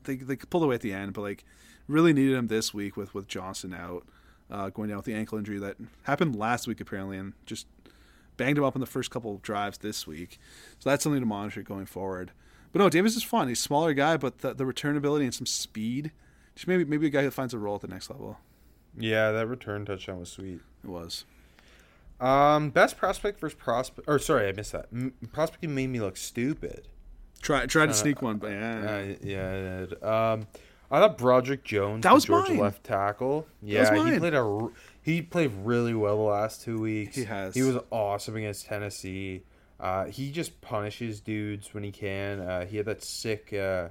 they 0.05 0.17
they 0.17 0.37
pulled 0.37 0.63
away 0.63 0.75
at 0.75 0.83
the 0.83 0.93
end, 0.93 1.15
but 1.15 1.23
like 1.23 1.45
really 1.89 2.13
needed 2.13 2.37
him 2.37 2.49
this 2.49 2.75
week 2.75 2.97
with 2.97 3.15
with 3.15 3.29
Johnson 3.29 3.73
out, 3.73 4.05
uh, 4.53 4.69
going 4.71 4.89
down 4.89 4.99
with 4.99 5.07
the 5.07 5.15
ankle 5.15 5.39
injury 5.39 5.59
that 5.59 5.77
happened 6.05 6.37
last 6.37 6.69
week 6.69 6.81
apparently, 6.81 7.17
and 7.17 7.33
just 7.47 7.67
banged 8.37 8.59
him 8.59 8.65
up 8.65 8.77
in 8.77 8.81
the 8.81 8.87
first 8.87 9.11
couple 9.11 9.35
of 9.35 9.43
drives 9.43 9.79
this 9.79 10.07
week. 10.07 10.39
So 10.79 10.91
that's 10.91 11.03
something 11.03 11.21
to 11.21 11.27
monitor 11.27 11.63
going 11.63 11.87
forward. 11.87 12.31
But 12.73 12.79
no, 12.81 12.89
Davis 12.89 13.17
is 13.17 13.23
fun. 13.23 13.49
He's 13.49 13.59
a 13.59 13.63
smaller 13.63 13.93
guy, 13.95 14.17
but 14.17 14.39
the, 14.39 14.55
the 14.55 14.65
return 14.65 14.97
ability 14.97 15.25
and 15.25 15.35
some 15.35 15.47
speed. 15.47 16.13
Just 16.55 16.69
maybe 16.69 16.85
maybe 16.85 17.07
a 17.07 17.11
guy 17.11 17.23
who 17.23 17.31
finds 17.31 17.55
a 17.55 17.59
role 17.59 17.77
at 17.77 17.81
the 17.81 17.89
next 17.89 18.11
level. 18.11 18.39
Yeah, 18.97 19.31
that 19.33 19.47
return 19.47 19.85
touchdown 19.87 20.21
was 20.21 20.31
sweet. 20.31 20.61
It 20.85 20.89
was. 20.89 21.25
Um, 22.21 22.71
best 22.71 22.97
prospect 22.97 23.41
versus 23.41 23.59
prospect. 23.59 24.07
Or 24.09 24.19
sorry, 24.19 24.49
I 24.49 24.53
missed 24.53 24.73
that. 24.73 24.87
M- 24.93 25.15
prospecting 25.33 25.75
made 25.75 25.89
me 25.89 26.01
look 26.01 26.17
stupid. 26.17 26.89
Try 27.41 27.67
tried 27.67 27.87
to 27.87 27.95
sneak 27.95 28.23
one, 28.23 28.37
but 28.37 28.51
yeah. 28.53 28.79
Uh, 28.79 29.15
yeah, 29.23 29.49
I 29.49 29.87
did. 29.87 30.03
Um, 30.05 30.47
I 30.93 31.01
thought 31.01 31.17
Broderick 31.17 31.65
Jones, 31.65 32.03
That 32.03 32.11
the 32.11 32.15
was 32.15 32.25
Georgia 32.27 32.53
mine. 32.53 32.61
left 32.61 32.85
tackle. 32.85 33.37
was 33.39 33.47
Yeah, 33.63 34.13
he 34.13 34.19
played 34.19 34.35
a 34.35 34.41
r- 34.43 34.71
he 35.01 35.23
played 35.23 35.51
really 35.65 35.95
well 35.95 36.19
the 36.19 36.23
last 36.23 36.63
two 36.63 36.81
weeks. 36.81 37.17
He 37.17 37.25
has. 37.25 37.55
He 37.55 37.63
was 37.63 37.79
awesome 37.91 38.37
against 38.37 38.67
Tennessee. 38.67 39.43
Uh, 39.81 40.05
he 40.05 40.31
just 40.31 40.61
punishes 40.61 41.21
dudes 41.21 41.73
when 41.73 41.83
he 41.83 41.91
can. 41.91 42.41
Uh, 42.41 42.67
he 42.67 42.77
had 42.77 42.87
that 42.87 43.03
sick, 43.03 43.53
uh, 43.55 43.89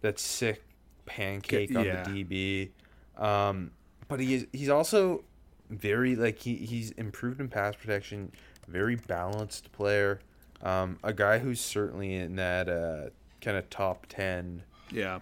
that 0.00 0.18
sick 0.18 0.62
pancake 1.06 1.74
on 1.74 1.84
yeah. 1.84 2.02
the 2.02 2.24
DB. 2.24 3.22
Um, 3.22 3.70
but 4.08 4.18
he 4.20 4.34
is 4.34 4.46
he's 4.52 4.68
also 4.68 5.24
very 5.70 6.16
like 6.16 6.38
he, 6.40 6.56
he's 6.56 6.90
improved 6.92 7.40
in 7.40 7.48
pass 7.48 7.76
protection. 7.76 8.32
Very 8.68 8.96
balanced 8.96 9.70
player. 9.70 10.20
Um, 10.60 10.98
a 11.04 11.12
guy 11.12 11.38
who's 11.38 11.60
certainly 11.60 12.14
in 12.14 12.36
that 12.36 12.68
uh, 12.68 13.10
kind 13.40 13.56
of 13.56 13.70
top 13.70 14.06
ten 14.08 14.64
yeah. 14.90 15.20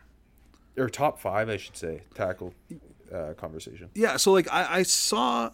Or 0.76 0.88
top 0.88 1.18
five, 1.20 1.48
I 1.48 1.56
should 1.56 1.76
say, 1.76 2.02
tackle 2.14 2.54
uh, 3.12 3.34
conversation. 3.34 3.90
Yeah, 3.94 4.16
so 4.16 4.32
like 4.32 4.50
I, 4.52 4.78
I 4.78 4.82
saw, 4.82 5.50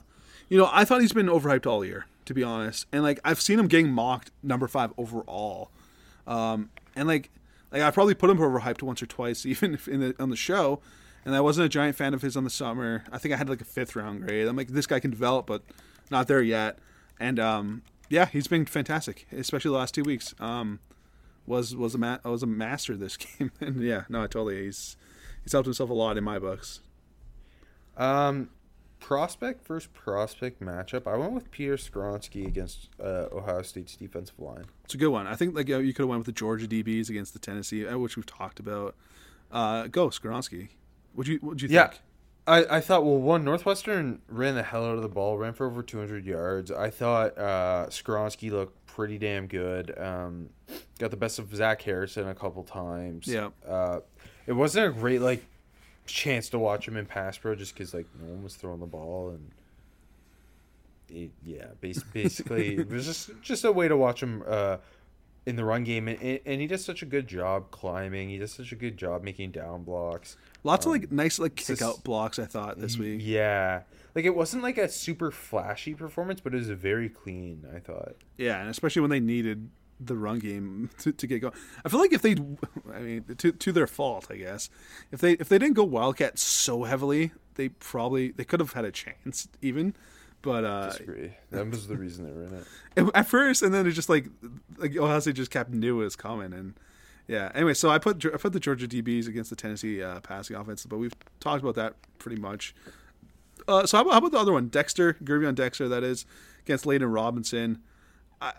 you 0.49 0.59
know, 0.59 0.69
I 0.73 0.85
thought 0.85 1.01
he's 1.01 1.13
been 1.13 1.27
overhyped 1.27 1.67
all 1.67 1.85
year, 1.85 2.07
to 2.27 2.35
be 2.35 2.43
honest, 2.43 2.87
and 2.93 3.03
like 3.03 3.21
I've 3.25 3.41
seen 3.41 3.59
him 3.59 3.69
getting 3.69 3.91
mocked 3.91 4.31
number 4.43 4.69
five 4.69 4.93
overall, 4.97 5.71
um, 6.27 6.71
and 6.97 7.07
like 7.07 7.31
like 7.71 7.83
I 7.83 7.91
probably 7.91 8.15
put 8.15 8.31
him 8.31 8.39
overhyped 8.39 8.83
once 8.83 9.03
or 9.03 9.07
twice, 9.07 9.45
even 9.47 9.79
in 9.87 10.01
the 10.01 10.15
on 10.19 10.31
the 10.31 10.37
show, 10.37 10.81
and 11.25 11.35
I 11.35 11.41
wasn't 11.41 11.67
a 11.67 11.69
giant 11.69 11.97
fan 11.97 12.15
of 12.15 12.23
his 12.23 12.37
on 12.37 12.45
the 12.45 12.51
summer. 12.51 13.05
I 13.13 13.19
think 13.19 13.35
I 13.35 13.37
had 13.37 13.49
like 13.49 13.61
a 13.61 13.65
fifth 13.65 13.97
round 13.97 14.27
grade. 14.27 14.47
I'm 14.47 14.57
like 14.57 14.69
this 14.69 14.87
guy 14.87 15.01
can 15.01 15.11
develop, 15.11 15.47
but 15.47 15.63
not 16.11 16.29
there 16.29 16.43
yet, 16.43 16.79
and 17.19 17.39
um, 17.39 17.83
yeah, 18.09 18.27
he's 18.27 18.49
been 18.49 18.67
fantastic, 18.67 19.27
especially 19.33 19.71
the 19.71 19.79
last 19.79 19.95
two 19.95 20.03
weeks. 20.03 20.35
Um, 20.41 20.81
was 21.47 21.75
was 21.75 21.95
a 21.95 21.99
ma- 21.99 22.19
was 22.25 22.43
a 22.43 22.47
master 22.47 22.97
this 22.97 23.17
game, 23.39 23.53
and 23.61 23.81
yeah, 23.83 24.05
no, 24.09 24.21
I 24.23 24.27
totally, 24.27 24.65
he's 24.65 24.97
he's 25.43 25.53
helped 25.53 25.67
himself 25.67 25.91
a 25.91 25.95
lot 25.95 26.17
in 26.19 26.25
my 26.25 26.39
books. 26.39 26.81
Um, 27.97 28.51
prospect 28.99 29.67
versus 29.67 29.89
prospect 29.93 30.61
matchup. 30.61 31.07
I 31.07 31.17
went 31.17 31.33
with 31.33 31.51
Peter 31.51 31.77
Skoronski 31.77 32.47
against 32.47 32.89
uh, 33.03 33.27
Ohio 33.33 33.63
State's 33.63 33.97
defensive 33.97 34.39
line. 34.39 34.65
It's 34.85 34.95
a 34.95 34.99
good 34.99 35.09
one. 35.09 35.27
I 35.27 35.35
think 35.35 35.55
like 35.55 35.69
you 35.69 35.93
could 35.93 36.03
have 36.03 36.09
went 36.09 36.21
with 36.21 36.27
the 36.27 36.33
Georgia 36.33 36.67
DBs 36.67 37.09
against 37.11 37.33
the 37.33 37.39
Tennessee, 37.39 37.87
uh, 37.87 37.99
which 37.99 38.17
we've 38.17 38.27
talked 38.27 38.61
about. 38.61 38.95
Uh, 39.51 39.87
go 39.89 40.09
Skoronski. 40.09 40.69
What 41.15 41.27
you 41.27 41.39
what 41.41 41.61
you 41.61 41.69
Yeah. 41.69 41.89
think? 41.89 42.03
I, 42.47 42.77
I 42.77 42.81
thought 42.81 43.05
well 43.05 43.19
one 43.19 43.45
Northwestern 43.45 44.23
ran 44.29 44.55
the 44.55 44.63
hell 44.63 44.85
out 44.85 44.97
of 44.97 45.03
the 45.03 45.09
ball, 45.09 45.37
ran 45.39 45.53
for 45.53 45.67
over 45.67 45.83
200 45.83 46.25
yards. 46.25 46.71
I 46.71 46.89
thought 46.91 47.37
uh, 47.39 47.87
Skoronski 47.91 48.51
looked 48.51 48.80
pretty 48.95 49.19
damn 49.19 49.47
good. 49.47 49.97
Um, 49.99 50.49
got 50.99 51.11
the 51.11 51.17
best 51.17 51.39
of 51.39 51.55
Zach 51.55 51.83
Harrison 51.83 52.29
a 52.29 52.35
couple 52.35 52.63
times. 52.65 53.27
Yeah. 53.27 53.51
Uh, 53.67 54.01
it 54.47 54.53
wasn't 54.53 54.87
a 54.87 54.91
great 54.91 55.21
like 55.21 55.45
chance 56.07 56.49
to 56.51 56.59
watch 56.59 56.89
him 56.89 56.97
in 56.97 57.07
pass 57.07 57.39
pro 57.39 57.55
just 57.55 57.75
because 57.75 57.95
like 57.95 58.07
no 58.21 58.33
one 58.33 58.43
was 58.43 58.57
throwing 58.57 58.81
the 58.81 58.87
ball 58.87 59.31
and 59.31 59.51
it, 61.09 61.31
yeah, 61.45 61.67
bas- 61.81 62.03
basically 62.13 62.77
it 62.79 62.91
was 62.91 63.07
just 63.07 63.31
just 63.43 63.65
a 63.65 63.73
way 63.73 63.89
to 63.89 63.97
watch 63.97 64.23
him 64.23 64.43
uh, 64.47 64.79
in 65.47 65.57
the 65.57 65.65
run 65.65 65.85
game 65.85 66.09
and, 66.09 66.41
and 66.45 66.61
he 66.61 66.67
does 66.67 66.85
such 66.85 67.03
a 67.03 67.07
good 67.07 67.27
job 67.29 67.71
climbing. 67.71 68.29
He 68.29 68.39
does 68.39 68.53
such 68.53 68.73
a 68.73 68.77
good 68.77 68.97
job 68.97 69.23
making 69.23 69.53
down 69.53 69.85
blocks. 69.85 70.37
Lots 70.65 70.87
of 70.87 70.93
like 70.93 71.11
nice 71.13 71.39
like 71.39 71.55
kick 71.57 71.67
just- 71.67 71.83
out 71.83 72.03
blocks. 72.05 72.39
I 72.39 72.45
thought 72.47 72.79
this 72.81 72.97
week. 72.97 73.21
Yeah. 73.23 73.83
Like 74.15 74.25
it 74.25 74.35
wasn't 74.35 74.63
like 74.63 74.79
a 74.79 74.89
super 74.89 75.31
flashy 75.31 75.95
performance, 75.95 76.41
but 76.41 76.55
it 76.55 76.59
was 76.59 76.71
very 76.71 77.09
clean, 77.09 77.67
I 77.75 77.79
thought. 77.79 78.17
Yeah, 78.37 78.61
and 78.61 78.69
especially 78.69 79.03
when 79.03 79.11
they 79.11 79.21
needed 79.21 79.71
the 80.01 80.17
run 80.17 80.39
game 80.39 80.91
to, 80.99 81.13
to 81.13 81.27
get 81.27 81.41
going. 81.41 81.55
I 81.85 81.89
feel 81.89 82.01
like 82.01 82.13
if 82.13 82.23
they, 82.23 82.37
I 82.93 83.01
mean, 83.01 83.25
to 83.39 83.53
to 83.53 83.73
their 83.73 83.87
fault, 83.87 84.27
I 84.31 84.37
guess. 84.37 84.71
If 85.13 85.21
they 85.21 85.33
if 85.33 85.49
they 85.49 85.59
didn't 85.59 85.75
go 85.75 85.85
Wildcat 85.85 86.39
so 86.39 86.85
heavily, 86.85 87.33
they 87.55 87.69
probably 87.69 88.33
they 88.33 88.45
could 88.45 88.61
have 88.61 88.73
had 88.73 88.85
a 88.85 88.93
chance 88.93 89.49
even. 89.63 89.95
But 90.43 90.65
uh, 90.65 90.91
Disagree. 90.91 91.35
That 91.51 91.69
was 91.71 91.87
the 91.87 91.97
reason 91.97 92.25
they 92.25 92.33
were 92.33 92.45
in 92.45 92.55
it. 93.07 93.11
at 93.15 93.27
first, 93.29 93.63
and 93.63 93.75
then 93.75 93.87
it 93.87 93.93
just 93.93 94.09
like 94.09 94.27
like 94.79 94.97
Ohio 94.97 95.21
State 95.21 95.37
just 95.37 95.51
kept 95.51 95.71
knew 95.71 96.01
it 96.01 96.05
was 96.05 96.17
coming, 96.17 96.53
and 96.53 96.75
yeah. 97.29 97.53
Anyway, 97.55 97.75
so 97.75 97.91
I 97.91 97.99
put 97.99 98.25
I 98.25 98.39
put 98.39 98.53
the 98.53 98.61
Georgia 98.61 98.89
DBs 98.89 99.29
against 99.29 99.51
the 99.51 99.57
Tennessee 99.57 100.03
uh, 100.03 100.21
passing 100.21 100.57
offense, 100.57 100.87
but 100.87 100.99
we've 100.99 101.15
talked 101.41 101.63
about 101.63 101.75
that 101.75 101.95
pretty 102.19 102.41
much. 102.41 102.75
Uh, 103.71 103.87
so 103.87 103.99
how 103.99 104.03
about, 104.03 104.13
how 104.13 104.19
about 104.19 104.33
the 104.33 104.39
other 104.39 104.53
one, 104.53 104.69
Dexter, 104.69 105.15
Gervon 105.23 105.55
Dexter, 105.55 105.89
that 105.89 106.03
is 106.03 106.27
against 106.65 106.85
Layden 106.85 107.13
Robinson. 107.13 107.81
I 108.41 108.53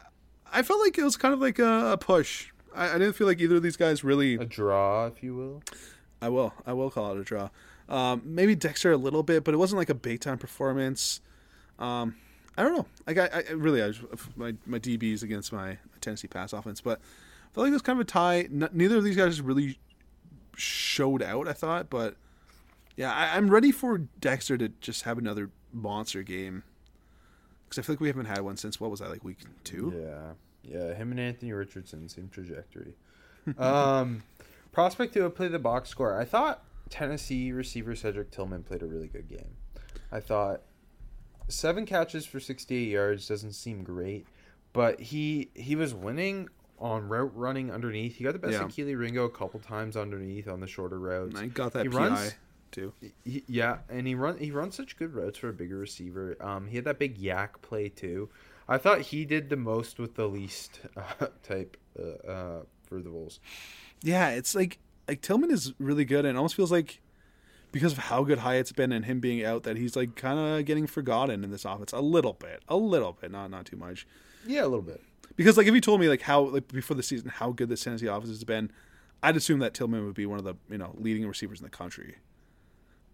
I 0.53 0.62
felt 0.64 0.80
like 0.80 0.97
it 0.97 1.03
was 1.03 1.18
kind 1.18 1.34
of 1.34 1.41
like 1.41 1.59
a, 1.59 1.93
a 1.93 1.97
push. 1.97 2.51
I, 2.74 2.91
I 2.91 2.97
didn't 2.97 3.14
feel 3.14 3.28
like 3.28 3.39
either 3.39 3.57
of 3.57 3.64
these 3.64 3.78
guys 3.78 4.03
really. 4.03 4.36
A 4.36 4.45
draw, 4.45 5.07
if 5.07 5.22
you 5.22 5.36
will. 5.36 5.64
I 6.22 6.30
will. 6.30 6.53
I 6.66 6.74
will 6.74 6.89
call 6.89 7.14
it 7.14 7.20
a 7.20 7.24
draw. 7.24 7.49
Um, 7.89 8.22
maybe 8.24 8.55
Dexter 8.55 8.91
a 8.91 8.97
little 8.97 9.24
bit, 9.24 9.43
but 9.43 9.53
it 9.53 9.57
wasn't 9.57 9.80
like 9.80 9.89
a 9.89 9.95
big 9.95 10.22
time 10.22 10.38
performance. 10.38 11.20
Um, 11.78 12.16
I 12.57 12.64
don't 12.64 12.76
know. 12.76 12.86
Like 13.05 13.18
I, 13.18 13.43
I 13.49 13.51
really, 13.51 13.82
I 13.82 13.88
was, 13.88 13.99
my 14.36 14.55
my 14.66 14.80
DBs 14.80 15.24
against 15.24 15.51
my 15.51 15.78
Tennessee 15.99 16.28
pass 16.28 16.53
offense, 16.53 16.80
but 16.80 16.99
I 16.99 17.53
felt 17.53 17.66
like 17.66 17.72
it 17.72 17.74
was 17.74 17.82
kind 17.82 17.99
of 17.99 18.07
a 18.07 18.09
tie. 18.09 18.41
N- 18.41 18.70
neither 18.72 18.97
of 18.97 19.03
these 19.03 19.18
guys 19.18 19.41
really 19.41 19.78
showed 20.55 21.22
out. 21.22 21.49
I 21.49 21.53
thought, 21.53 21.89
but 21.89 22.16
yeah, 23.02 23.14
I, 23.14 23.36
I'm 23.36 23.49
ready 23.49 23.72
for 23.72 23.97
Dexter 23.97 24.58
to 24.58 24.70
just 24.80 25.04
have 25.04 25.18
another 25.18 25.49
monster 25.74 26.22
game 26.24 26.64
because 27.68 27.80
I 27.80 27.82
feel 27.86 27.95
like 27.95 27.99
we 28.02 28.08
haven't 28.08 28.26
had 28.26 28.41
one 28.41 28.58
since 28.58 28.80
what 28.80 28.91
was 28.91 28.99
that 28.99 29.10
like 29.10 29.24
week 29.24 29.39
two? 29.64 29.93
Yeah. 29.99 30.34
Yeah, 30.64 30.93
him 30.93 31.10
and 31.12 31.20
Anthony 31.20 31.52
Richardson, 31.54 32.08
same 32.08 32.30
trajectory. 32.30 32.93
um, 33.58 34.22
prospect 34.72 35.16
who 35.16 35.28
play 35.32 35.47
the 35.47 35.58
box 35.58 35.89
score. 35.89 36.20
I 36.20 36.26
thought 36.26 36.64
Tennessee 36.91 37.52
receiver 37.52 37.95
Cedric 37.95 38.30
Tillman 38.30 38.62
played 38.64 38.84
a 38.84 38.86
really 38.86 39.08
good 39.08 39.28
game. 39.28 39.56
I 40.12 40.20
thought 40.20 40.62
seven 41.47 41.86
catches 41.88 42.26
for 42.28 42.39
68 42.39 42.88
yards 42.88 43.28
doesn't 43.28 43.54
seem 43.54 43.84
great, 43.84 44.28
but 44.74 44.99
he 44.99 45.49
he 45.56 45.76
was 45.76 45.93
winning 45.95 46.47
on 46.80 47.08
route 47.10 47.32
running 47.36 47.72
underneath. 47.72 48.16
He 48.18 48.24
got 48.24 48.34
the 48.34 48.39
best 48.39 48.54
Yeah. 48.54 48.66
of 48.66 48.70
Kelee 48.72 48.95
Ringo 48.97 49.26
a 49.26 49.30
couple 49.30 49.60
times 49.60 49.97
underneath 49.97 50.47
on 50.47 50.60
the 50.60 50.68
shorter 50.68 50.99
routes. 50.99 51.34
And 51.36 51.43
I 51.43 51.47
got 51.47 51.74
that 51.74 51.84
He 51.86 51.89
PI 51.89 51.97
runs- 51.97 52.36
too. 52.72 52.94
He- 53.24 53.44
yeah, 53.48 53.80
and 53.90 54.08
he 54.08 54.16
run 54.16 54.38
he 54.38 54.52
runs 54.52 54.76
such 54.76 54.98
good 54.98 55.14
routes 55.14 55.38
for 55.38 55.50
a 55.50 55.54
bigger 55.54 55.78
receiver. 55.78 56.38
Um, 56.40 56.68
he 56.68 56.76
had 56.78 56.86
that 56.86 57.00
big 57.00 57.18
YAC 57.20 57.62
play 57.62 57.90
too. 57.90 58.30
I 58.68 58.78
thought 58.78 59.02
he 59.02 59.26
did 59.26 59.50
the 59.50 59.58
most 59.58 60.00
with 60.00 60.16
the 60.16 60.28
least 60.28 60.80
uh, 60.96 61.28
type 61.44 61.78
uh, 62.00 62.28
uh, 62.28 62.62
for 62.88 63.02
the 63.02 63.10
Bulls. 63.10 63.40
Yeah, 64.02 64.30
it's 64.30 64.56
like 64.56 64.80
like 65.08 65.22
Tillman 65.22 65.52
is 65.52 65.74
really 65.80 66.06
good, 66.06 66.26
and 66.26 66.36
it 66.36 66.38
almost 66.38 66.56
feels 66.56 66.72
like 66.72 67.02
because 67.72 67.94
of 67.94 67.98
how 68.00 68.24
good 68.24 68.40
Hyatt's 68.40 68.72
been 68.72 68.92
and 68.92 69.06
him 69.06 69.20
being 69.20 69.44
out, 69.46 69.64
that 69.64 69.78
he's 69.78 69.96
like 69.96 70.16
kind 70.16 70.40
of 70.40 70.66
getting 70.66 70.88
forgotten 70.88 71.44
in 71.44 71.52
this 71.52 71.64
offense 71.66 71.94
a 71.94 72.02
little 72.02 72.34
bit, 72.34 72.62
a 72.68 72.76
little 72.78 73.14
bit, 73.14 73.32
not 73.32 73.50
not 73.52 73.66
too 73.66 73.78
much. 73.78 74.08
Yeah, 74.46 74.62
a 74.64 74.68
little 74.68 74.82
bit. 74.82 75.02
Because 75.36 75.58
like 75.58 75.68
if 75.68 75.74
you 75.74 75.82
told 75.82 76.00
me 76.00 76.10
like 76.10 76.22
how 76.22 76.42
like 76.42 76.68
before 76.68 76.96
the 76.96 77.04
season 77.04 77.30
how 77.30 77.52
good 77.52 77.70
this 77.70 77.84
Tennessee 77.84 78.08
offense 78.08 78.30
has 78.30 78.44
been, 78.44 78.72
I'd 79.24 79.38
assume 79.38 79.60
that 79.60 79.74
Tillman 79.74 80.06
would 80.06 80.16
be 80.16 80.26
one 80.26 80.40
of 80.40 80.46
the 80.46 80.56
you 80.70 80.78
know 80.78 80.94
leading 80.98 81.28
receivers 81.28 81.60
in 81.60 81.64
the 81.64 81.70
country, 81.70 82.16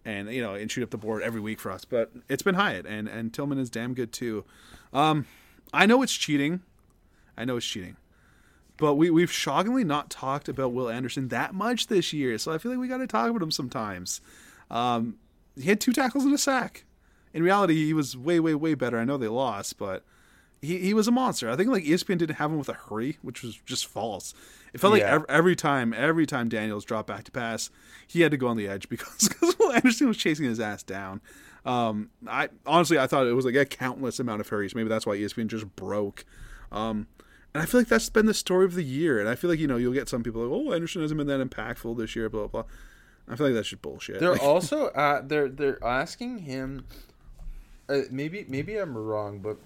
and 0.08 0.32
you 0.32 0.40
know 0.40 0.54
and 0.54 0.70
shoot 0.70 0.82
up 0.82 0.90
the 0.90 0.96
board 0.96 1.22
every 1.22 1.40
week 1.40 1.60
for 1.60 1.70
us. 1.70 1.84
But 1.84 2.10
it's 2.28 2.42
been 2.42 2.54
Hyatt, 2.54 2.86
and 2.86 3.08
and 3.08 3.32
Tillman 3.32 3.58
is 3.58 3.68
damn 3.68 3.92
good 3.92 4.10
too. 4.12 4.44
Um, 4.92 5.26
I 5.72 5.84
know 5.84 6.02
it's 6.02 6.14
cheating, 6.14 6.62
I 7.36 7.44
know 7.44 7.58
it's 7.58 7.66
cheating, 7.66 7.96
but 8.78 8.94
we 8.94 9.10
we've 9.10 9.30
shockingly 9.30 9.84
not 9.84 10.08
talked 10.08 10.48
about 10.48 10.72
Will 10.72 10.88
Anderson 10.88 11.28
that 11.28 11.54
much 11.54 11.88
this 11.88 12.12
year. 12.14 12.38
So 12.38 12.52
I 12.52 12.58
feel 12.58 12.72
like 12.72 12.80
we 12.80 12.88
got 12.88 12.98
to 12.98 13.06
talk 13.06 13.28
about 13.28 13.42
him 13.42 13.50
sometimes. 13.50 14.22
Um, 14.70 15.18
he 15.56 15.68
had 15.68 15.80
two 15.80 15.92
tackles 15.92 16.24
and 16.24 16.34
a 16.34 16.38
sack. 16.38 16.84
In 17.34 17.42
reality, 17.42 17.84
he 17.84 17.92
was 17.92 18.16
way 18.16 18.40
way 18.40 18.54
way 18.54 18.72
better. 18.72 18.98
I 18.98 19.04
know 19.04 19.18
they 19.18 19.28
lost, 19.28 19.76
but 19.76 20.04
he, 20.60 20.78
he 20.78 20.94
was 20.94 21.08
a 21.08 21.12
monster. 21.12 21.48
I 21.50 21.56
think 21.56 21.70
like 21.70 21.84
ESPN 21.84 22.18
didn't 22.18 22.36
have 22.36 22.50
him 22.50 22.58
with 22.58 22.68
a 22.68 22.74
hurry, 22.74 23.18
which 23.22 23.42
was 23.42 23.56
just 23.64 23.86
false. 23.86 24.34
It 24.72 24.80
felt 24.80 24.92
like 24.92 25.02
every, 25.02 25.28
every 25.28 25.56
time, 25.56 25.94
every 25.96 26.26
time 26.26 26.48
Daniels 26.48 26.84
dropped 26.84 27.08
back 27.08 27.24
to 27.24 27.32
pass, 27.32 27.70
he 28.06 28.20
had 28.20 28.30
to 28.32 28.36
go 28.36 28.48
on 28.48 28.56
the 28.56 28.68
edge 28.68 28.88
because 28.90 29.28
because 29.28 29.58
Will 29.58 29.72
Anderson 29.74 30.08
was 30.08 30.16
chasing 30.16 30.46
his 30.46 30.60
ass 30.60 30.82
down. 30.82 31.20
Um, 31.64 32.10
I 32.26 32.48
honestly 32.66 32.98
I 32.98 33.06
thought 33.06 33.26
it 33.26 33.32
was 33.32 33.44
like 33.44 33.54
a 33.54 33.64
countless 33.64 34.18
amount 34.20 34.40
of 34.40 34.48
hurries. 34.48 34.74
Maybe 34.74 34.88
that's 34.88 35.06
why 35.06 35.16
ESPN 35.16 35.48
just 35.48 35.74
broke. 35.76 36.24
Um, 36.72 37.06
and 37.54 37.54
And 37.54 37.62
I 37.62 37.66
feel 37.66 37.80
like 37.80 37.88
that's 37.88 38.10
been 38.10 38.26
the 38.26 38.34
story 38.34 38.64
of 38.64 38.74
the 38.74 38.84
year. 38.84 39.20
And 39.20 39.28
I 39.28 39.34
feel 39.34 39.48
like, 39.50 39.58
you 39.58 39.66
know, 39.66 39.76
you'll 39.76 39.94
get 39.94 40.08
some 40.08 40.22
people 40.22 40.46
like, 40.46 40.52
oh, 40.52 40.72
Anderson 40.72 41.02
hasn't 41.02 41.18
been 41.18 41.26
that 41.26 41.40
impactful 41.40 41.96
this 41.96 42.14
year, 42.14 42.28
blah, 42.28 42.46
blah, 42.46 42.62
blah. 42.62 42.70
I 43.26 43.36
feel 43.36 43.46
like 43.46 43.54
that's 43.54 43.68
just 43.68 43.82
bullshit. 43.82 44.20
They're 44.20 44.32
Like, 44.32 44.42
also 44.42 44.86
uh, 44.88 45.22
they're 45.24 45.48
they're 45.48 45.82
asking 45.84 46.38
him. 46.38 46.84
Uh, 47.88 48.02
maybe 48.10 48.44
maybe 48.48 48.76
I'm 48.76 48.96
wrong, 48.96 49.38
but 49.40 49.56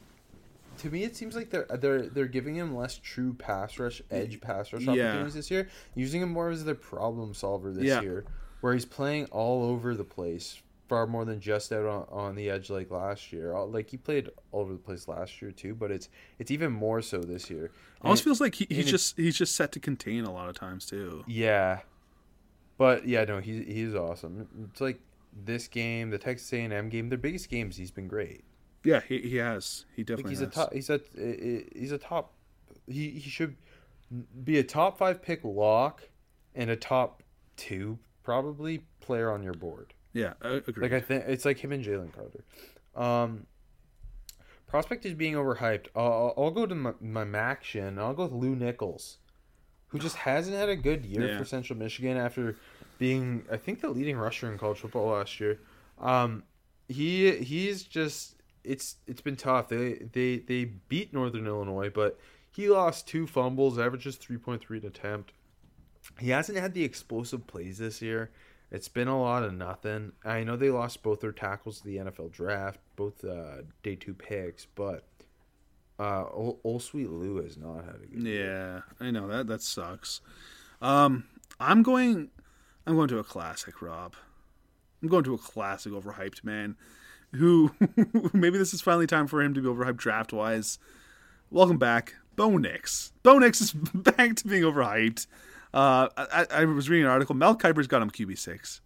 to 0.82 0.90
me 0.90 1.02
it 1.04 1.16
seems 1.16 1.34
like 1.34 1.50
they're 1.50 1.70
uh, 1.72 1.76
they're 1.76 2.02
they're 2.08 2.26
giving 2.26 2.54
him 2.54 2.74
less 2.76 2.98
true 2.98 3.32
pass 3.34 3.78
rush, 3.78 4.02
edge 4.10 4.40
pass 4.40 4.72
rush 4.72 4.82
Yeah. 4.82 4.92
opportunities 4.92 5.34
this 5.34 5.50
year, 5.50 5.68
using 5.94 6.22
him 6.22 6.30
more 6.30 6.50
as 6.50 6.64
their 6.64 6.74
problem 6.74 7.34
solver 7.34 7.72
this 7.72 7.84
Yeah. 7.84 8.00
year, 8.02 8.24
where 8.60 8.74
he's 8.74 8.84
playing 8.84 9.26
all 9.26 9.64
over 9.64 9.94
the 9.94 10.04
place, 10.04 10.60
far 10.88 11.06
more 11.06 11.24
than 11.24 11.40
just 11.40 11.72
out 11.72 11.86
on, 11.86 12.06
on 12.10 12.34
the 12.34 12.50
edge 12.50 12.68
like 12.70 12.90
last 12.90 13.32
year. 13.32 13.58
Like 13.64 13.88
he 13.90 13.96
played 13.96 14.28
all 14.50 14.60
over 14.62 14.72
the 14.72 14.78
place 14.78 15.08
last 15.08 15.40
year 15.40 15.50
too, 15.52 15.74
but 15.74 15.90
it's 15.90 16.08
it's 16.38 16.50
even 16.50 16.72
more 16.72 17.00
so 17.02 17.20
this 17.20 17.50
year. 17.50 17.70
almost 18.02 18.20
And- 18.20 18.24
feels 18.24 18.40
like 18.40 18.54
he, 18.56 18.66
he's 18.68 18.78
and 18.78 18.88
it- 18.88 18.90
just 18.90 19.16
he's 19.16 19.36
just 19.36 19.56
set 19.56 19.72
to 19.72 19.80
contain 19.80 20.24
a 20.24 20.32
lot 20.32 20.48
of 20.48 20.54
times 20.56 20.86
too. 20.86 21.24
Yeah, 21.26 21.80
but 22.78 23.06
yeah, 23.06 23.24
no, 23.24 23.40
he's 23.40 23.64
he's 23.66 23.94
awesome. 23.94 24.48
It's 24.70 24.80
like 24.80 25.00
this 25.44 25.66
game, 25.68 26.10
the 26.10 26.18
Texas 26.18 26.52
A&M 26.52 26.88
game, 26.90 27.08
their 27.08 27.16
biggest 27.18 27.48
games. 27.48 27.76
He's 27.76 27.90
been 27.90 28.06
great. 28.08 28.44
Yeah, 28.84 29.00
he, 29.06 29.18
he 29.20 29.36
has. 29.36 29.84
He 29.94 30.02
Like 30.02 30.06
definitely 30.08 30.30
he's 30.32 30.40
has. 30.40 30.48
a 30.48 30.50
top. 30.50 30.72
He's 30.72 30.90
a 30.90 31.00
he's 31.74 31.92
a 31.92 31.98
top. 31.98 32.32
He 32.86 33.10
he 33.10 33.30
should 33.30 33.56
be 34.44 34.58
a 34.58 34.64
top 34.64 34.98
five 34.98 35.22
pick 35.22 35.40
lock 35.44 36.02
and 36.54 36.68
a 36.70 36.76
top 36.76 37.22
two 37.56 37.98
probably 38.22 38.82
player 39.00 39.30
on 39.30 39.42
your 39.42 39.54
board. 39.54 39.94
Yeah, 40.12 40.34
I 40.42 40.54
agree. 40.66 40.82
Like 40.82 40.92
I 40.92 41.00
think 41.00 41.24
it's 41.26 41.44
like 41.44 41.58
him 41.58 41.72
and 41.72 41.84
Jalen 41.84 42.10
Carter. 42.12 42.44
Um, 42.94 43.46
prospect 44.66 45.06
is 45.06 45.14
being 45.14 45.34
overhyped. 45.34 45.86
I'll, 45.96 46.34
I'll 46.36 46.50
go 46.50 46.66
to 46.66 46.74
my, 46.74 46.92
my 47.00 47.24
MACtion. 47.24 47.98
I'll 47.98 48.14
go 48.14 48.24
with 48.24 48.32
Lew 48.32 48.54
Nichols, 48.56 49.18
who 49.88 49.98
just 49.98 50.16
hasn't 50.16 50.56
had 50.56 50.68
a 50.68 50.76
good 50.76 51.04
year 51.06 51.28
Yeah. 51.28 51.38
for 51.38 51.44
Central 51.44 51.78
Michigan 51.78 52.16
after 52.16 52.56
being, 52.98 53.44
I 53.50 53.56
think, 53.56 53.80
the 53.80 53.88
leading 53.88 54.16
rusher 54.16 54.50
in 54.50 54.58
college 54.58 54.78
football 54.78 55.08
last 55.10 55.40
year. 55.40 55.58
Um, 55.98 56.42
he 56.88 57.36
he's 57.38 57.84
just 57.84 58.41
it's 58.64 58.96
it's 59.06 59.20
been 59.20 59.36
tough. 59.36 59.68
They 59.68 59.94
they 60.12 60.38
they 60.38 60.64
beat 60.64 61.12
Northern 61.12 61.46
Illinois, 61.46 61.90
but 61.90 62.18
he 62.50 62.68
lost 62.68 63.08
two 63.08 63.26
fumbles, 63.26 63.78
averages 63.78 64.16
three 64.16 64.38
point 64.38 64.62
three 64.62 64.78
an 64.78 64.86
attempt. 64.86 65.32
He 66.18 66.30
hasn't 66.30 66.58
had 66.58 66.74
the 66.74 66.84
explosive 66.84 67.46
plays 67.46 67.78
this 67.78 68.02
year. 68.02 68.30
It's 68.70 68.88
been 68.88 69.08
a 69.08 69.20
lot 69.20 69.42
of 69.42 69.52
nothing. 69.52 70.12
I 70.24 70.44
know 70.44 70.56
they 70.56 70.70
lost 70.70 71.02
both 71.02 71.20
their 71.20 71.32
tackles 71.32 71.80
to 71.80 71.86
the 71.86 71.96
NFL 71.98 72.32
draft, 72.32 72.80
both 72.96 73.22
uh, 73.24 73.62
day 73.82 73.96
two 73.96 74.14
picks, 74.14 74.66
but 74.66 75.04
uh, 75.98 76.24
old, 76.32 76.58
old 76.64 76.82
sweet 76.82 77.10
Lou 77.10 77.42
has 77.42 77.56
not 77.56 77.84
had 77.84 77.96
a 78.02 78.06
good 78.06 78.26
yeah, 78.26 78.80
I 78.98 79.10
know 79.10 79.28
that 79.28 79.46
that 79.46 79.62
sucks. 79.62 80.20
Um, 80.80 81.24
I'm 81.60 81.82
going. 81.82 82.30
I'm 82.86 82.96
going 82.96 83.08
to 83.08 83.18
a 83.18 83.24
classic, 83.24 83.80
Rob. 83.80 84.14
I'm 85.02 85.08
going 85.08 85.24
to 85.24 85.34
a 85.34 85.38
classic 85.38 85.92
overhyped 85.92 86.42
man, 86.42 86.76
who 87.34 87.72
maybe 88.32 88.58
this 88.58 88.74
is 88.74 88.80
finally 88.80 89.06
time 89.06 89.26
for 89.26 89.42
him 89.42 89.54
to 89.54 89.60
be 89.60 89.68
overhyped 89.68 89.96
draft 89.96 90.32
wise. 90.32 90.78
Welcome 91.50 91.78
back, 91.78 92.14
Bo 92.36 92.56
Nix. 92.56 93.12
Bo 93.22 93.38
Nix 93.38 93.60
is 93.60 93.72
back 93.94 94.36
to 94.36 94.48
being 94.48 94.62
overhyped. 94.62 95.26
Uh, 95.74 96.08
I, 96.16 96.46
I 96.50 96.64
was 96.66 96.90
reading 96.90 97.06
an 97.06 97.10
article. 97.10 97.34
Mel 97.34 97.56
Kiper's 97.56 97.86
got 97.86 98.02
him 98.02 98.10
QB 98.10 98.38
six, 98.38 98.80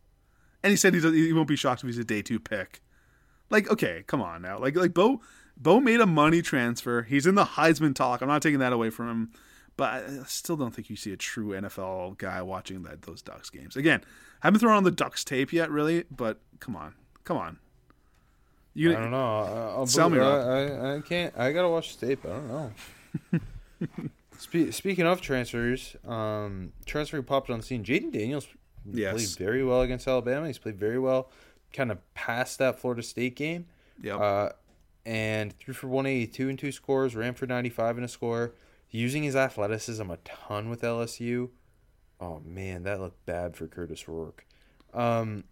and 0.63 0.71
he 0.71 0.77
said 0.77 0.95
he, 0.95 1.01
he 1.01 1.33
won't 1.33 1.49
be 1.49 1.57
shocked 1.57 1.83
if 1.83 1.87
he's 1.87 1.99
a 1.99 2.05
day 2.05 2.23
two 2.23 2.39
pick. 2.39 2.81
Like, 3.51 3.71
okay, 3.71 4.05
come 4.07 4.21
on 4.21 4.43
now. 4.43 4.59
Like, 4.59 4.77
like 4.77 4.95
Bo, 4.95 5.21
Bo 5.57 5.81
made 5.81 6.01
a 6.01 6.07
money 6.07 6.43
transfer. 6.43 7.03
He's 7.03 7.27
in 7.27 7.35
the 7.35 7.45
Heisman 7.45 7.95
talk. 7.95 8.21
I'm 8.21 8.29
not 8.29 8.43
taking 8.43 8.59
that 8.59 8.73
away 8.73 8.91
from 8.91 9.09
him, 9.09 9.31
but 9.77 10.05
I 10.05 10.23
still 10.27 10.57
don't 10.57 10.75
think 10.75 10.91
you 10.91 10.97
see 10.97 11.13
a 11.13 11.17
true 11.17 11.49
NFL 11.51 12.19
guy 12.19 12.43
watching 12.43 12.83
that 12.83 13.03
those 13.03 13.23
Ducks 13.23 13.51
games. 13.51 13.77
Again, 13.77 14.03
haven't 14.41 14.61
thrown 14.61 14.77
on 14.77 14.85
the 14.85 14.91
Ducks 14.91 15.25
tape 15.25 15.53
yet, 15.53 15.71
really. 15.71 16.05
But 16.11 16.41
come 16.61 16.77
on, 16.77 16.95
come 17.25 17.37
on. 17.37 17.59
You 18.79 18.93
I 18.93 19.01
don't 19.01 19.11
know. 19.11 19.73
I'll 19.77 19.87
Sell 19.87 20.11
me, 20.11 20.19
I, 20.21 20.25
I, 20.25 20.97
I 20.97 21.01
can't. 21.01 21.33
I 21.37 21.51
gotta 21.53 21.69
watch 21.69 21.97
the 21.97 22.07
tape. 22.09 22.25
I 22.27 22.29
don't 22.29 22.49
know. 22.49 22.73
Spe- 24.39 24.71
speaking 24.71 25.07
of 25.07 25.23
transfers, 25.23 25.97
um, 26.07 26.73
transfer 26.85 27.17
who 27.17 27.23
popped 27.23 27.49
on 27.49 27.59
the 27.59 27.65
scene. 27.65 27.83
Jayden 27.83 28.13
Daniels 28.13 28.47
Yes. 28.93 29.15
played 29.35 29.47
very 29.47 29.65
well 29.65 29.81
against 29.81 30.07
Alabama. 30.07 30.47
He's 30.47 30.59
played 30.59 30.79
very 30.79 30.99
well, 30.99 31.31
kind 31.73 31.91
of 31.91 31.99
past 32.15 32.59
that 32.59 32.79
Florida 32.79 33.03
State 33.03 33.35
game. 33.35 33.65
Yep. 34.03 34.21
Uh, 34.21 34.49
and 35.07 35.59
threw 35.59 35.73
for 35.73 35.87
182 35.89 36.49
and 36.51 36.59
two 36.59 36.71
scores, 36.71 37.17
ran 37.17 37.33
for 37.33 37.47
95 37.47 37.97
and 37.97 38.05
a 38.05 38.09
score. 38.09 38.53
Using 38.91 39.23
his 39.23 39.35
athleticism 39.35 40.11
a 40.11 40.19
ton 40.19 40.69
with 40.69 40.83
LSU. 40.83 41.49
Oh 42.21 42.41
man, 42.45 42.83
that 42.83 43.01
looked 43.01 43.25
bad 43.25 43.57
for 43.57 43.67
Kurtis 43.67 44.07
Rourke. 44.07 44.45
Um, 44.93 45.45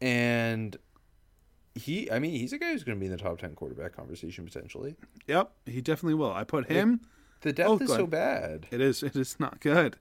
and 0.00 0.76
he, 1.74 2.10
I 2.10 2.18
mean, 2.18 2.32
he's 2.32 2.52
a 2.52 2.58
guy 2.58 2.72
who's 2.72 2.84
going 2.84 2.96
to 2.98 3.00
be 3.00 3.06
in 3.06 3.12
the 3.12 3.18
top 3.22 3.38
10 3.38 3.54
quarterback 3.54 3.94
conversation 3.96 4.44
potentially. 4.44 4.96
Yep, 5.26 5.50
he 5.66 5.80
definitely 5.80 6.14
will. 6.14 6.32
I 6.32 6.44
put 6.44 6.66
him. 6.70 7.00
The 7.42 7.52
depth 7.52 7.68
Oh, 7.70 7.78
is 7.78 7.88
so 7.90 8.06
bad. 8.06 8.66
It 8.70 8.80
is. 8.80 9.02
It 9.02 9.16
is 9.16 9.36
not 9.40 9.60
good. 9.60 9.96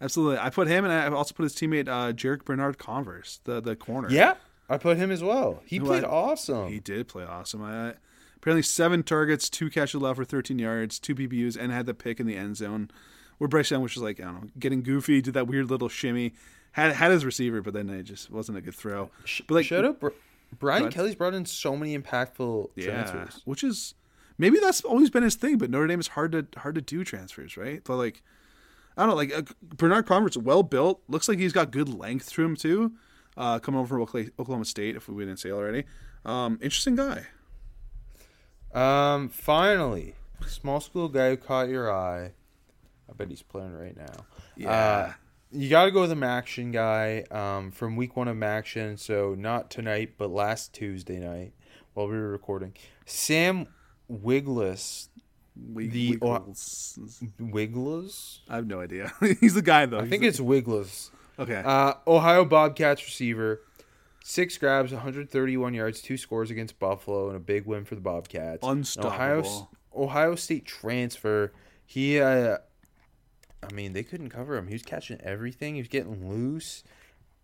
Absolutely. 0.00 0.38
I 0.38 0.48
put 0.50 0.68
him, 0.68 0.84
and 0.84 0.92
I 0.92 1.08
also 1.08 1.34
put 1.34 1.42
his 1.42 1.54
teammate 1.54 1.88
uh, 1.88 2.12
Jarrick 2.12 2.44
Bernard 2.44 2.78
Converse, 2.78 3.40
the 3.44 3.60
the 3.60 3.74
corner. 3.76 4.08
Yeah, 4.10 4.34
I 4.68 4.78
put 4.78 4.96
him 4.96 5.10
as 5.10 5.22
well. 5.22 5.60
He 5.66 5.80
played 5.80 6.04
I- 6.04 6.08
awesome. 6.08 6.68
He 6.68 6.78
did 6.80 7.08
play 7.08 7.24
awesome. 7.24 7.62
I, 7.64 7.94
apparently, 8.36 8.62
seven 8.62 9.02
targets, 9.02 9.50
two 9.50 9.68
catches 9.70 9.94
allowed 9.94 10.16
for 10.16 10.24
13 10.24 10.58
yards, 10.58 10.98
two 11.00 11.14
PBUs, 11.16 11.56
and 11.60 11.72
had 11.72 11.86
the 11.86 11.94
pick 11.94 12.20
in 12.20 12.26
the 12.26 12.36
end 12.36 12.56
zone. 12.56 12.90
Where 13.38 13.48
Bryce 13.48 13.70
Young 13.70 13.82
was 13.82 13.92
just 13.92 14.02
like, 14.04 14.18
I 14.20 14.24
don't 14.24 14.34
know, 14.42 14.50
getting 14.58 14.82
goofy, 14.82 15.20
did 15.20 15.34
that 15.34 15.46
weird 15.46 15.68
little 15.70 15.88
shimmy. 15.88 16.34
Had 16.72 16.92
had 16.94 17.10
his 17.10 17.24
receiver, 17.24 17.60
but 17.60 17.72
then 17.74 17.88
it 17.90 18.04
just 18.04 18.30
wasn't 18.30 18.56
a 18.58 18.60
good 18.60 18.74
throw. 18.74 19.10
But 19.46 19.54
like, 19.54 19.66
Shut 19.66 19.84
up. 19.84 20.02
Br- 20.50 20.56
Brian 20.58 20.82
ahead. 20.84 20.94
Kelly's 20.94 21.14
brought 21.14 21.34
in 21.34 21.44
so 21.46 21.76
many 21.76 21.96
impactful 21.98 22.70
yeah, 22.76 22.86
transfers. 22.86 23.42
which 23.44 23.62
is 23.64 23.94
maybe 24.38 24.58
that's 24.58 24.82
always 24.82 25.10
been 25.10 25.22
his 25.22 25.34
thing. 25.34 25.58
But 25.58 25.70
Notre 25.70 25.86
Dame 25.86 26.00
is 26.00 26.08
hard 26.08 26.32
to 26.32 26.46
hard 26.60 26.74
to 26.76 26.80
do 26.80 27.04
transfers, 27.04 27.56
right? 27.56 27.82
But 27.84 27.96
like, 27.96 28.22
I 28.96 29.02
don't 29.02 29.10
know, 29.10 29.16
like 29.16 29.32
uh, 29.36 29.42
Bernard 29.62 30.06
Converse, 30.06 30.36
well 30.36 30.62
built, 30.62 31.02
looks 31.08 31.28
like 31.28 31.38
he's 31.38 31.52
got 31.52 31.70
good 31.70 31.88
length 31.88 32.30
to 32.32 32.42
him 32.44 32.56
too. 32.56 32.92
Uh, 33.36 33.58
coming 33.60 33.78
over 33.78 33.88
from 33.94 34.02
Oklahoma- 34.02 34.32
Oklahoma 34.38 34.64
State, 34.64 34.96
if 34.96 35.08
we 35.08 35.24
didn't 35.24 35.38
say 35.38 35.50
already. 35.52 35.84
Um, 36.24 36.58
interesting 36.60 36.96
guy. 36.96 37.26
Um, 38.74 39.28
finally, 39.28 40.14
small 40.46 40.80
school 40.80 41.08
guy 41.08 41.30
who 41.30 41.36
caught 41.36 41.68
your 41.68 41.92
eye. 41.92 42.32
I 43.08 43.12
bet 43.16 43.28
he's 43.30 43.42
playing 43.42 43.72
right 43.74 43.96
now. 43.96 44.26
Yeah. 44.56 44.70
Uh, 44.70 45.12
you 45.50 45.68
got 45.70 45.84
to 45.86 45.90
go 45.90 46.02
with 46.02 46.10
the 46.10 46.16
MACtion 46.16 46.72
guy 46.72 47.24
um, 47.30 47.70
from 47.70 47.96
week 47.96 48.16
one 48.16 48.28
of 48.28 48.36
MACtion. 48.36 48.98
So 48.98 49.34
not 49.38 49.70
tonight, 49.70 50.14
but 50.18 50.30
last 50.30 50.72
Tuesday 50.72 51.18
night 51.18 51.52
while 51.94 52.06
we 52.08 52.16
were 52.16 52.30
recording. 52.30 52.74
Sam 53.06 53.66
Wigless. 54.08 55.08
We, 55.72 55.88
The- 55.88 56.10
Wiggles. 56.18 56.98
Wigless? 57.38 58.40
I 58.48 58.56
have 58.56 58.66
no 58.66 58.80
idea. 58.80 59.12
he's 59.40 59.54
the 59.54 59.62
guy 59.62 59.86
though. 59.86 59.98
I 59.98 60.02
He's 60.02 60.10
think 60.10 60.22
the- 60.22 60.28
it's 60.28 60.40
Wigless. 60.40 61.10
okay. 61.38 61.62
Uh, 61.64 61.94
Ohio 62.06 62.44
Bobcats 62.44 63.04
receiver. 63.04 63.62
Six 64.24 64.58
grabs, 64.58 64.92
131 64.92 65.72
yards, 65.72 66.02
two 66.02 66.18
scores 66.18 66.50
against 66.50 66.78
Buffalo, 66.78 67.28
and 67.28 67.36
a 67.36 67.40
big 67.40 67.64
win 67.64 67.86
for 67.86 67.94
the 67.94 68.00
Bobcats. 68.02 68.62
An 68.62 68.84
Ohio, 69.04 69.38
Unstoppable. 69.38 69.70
Ohio 69.96 70.34
State 70.34 70.66
transfer. 70.66 71.52
He, 71.86 72.20
uh, 72.20 72.58
I 73.62 73.72
mean, 73.72 73.92
they 73.92 74.02
couldn't 74.02 74.30
cover 74.30 74.56
him. 74.56 74.68
He 74.68 74.74
was 74.74 74.82
catching 74.82 75.20
everything. 75.22 75.74
He 75.74 75.80
was 75.80 75.88
getting 75.88 76.28
loose. 76.28 76.84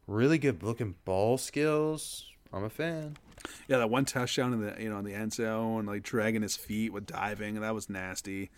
Really 0.06 0.38
good 0.38 0.62
looking 0.62 0.94
ball 1.04 1.38
skills. 1.38 2.26
I'm 2.52 2.64
a 2.64 2.70
fan. 2.70 3.16
yeah, 3.68 3.78
that 3.78 3.90
one 3.90 4.04
touchdown 4.04 4.52
in 4.52 4.60
the 4.60 4.74
you 4.80 4.88
know 4.90 4.98
in 4.98 5.04
the 5.04 5.14
end 5.14 5.32
zone, 5.32 5.86
like 5.86 6.02
dragging 6.02 6.42
his 6.42 6.56
feet 6.56 6.92
with 6.92 7.06
diving, 7.06 7.60
that 7.60 7.74
was 7.74 7.88
nasty. 7.90 8.50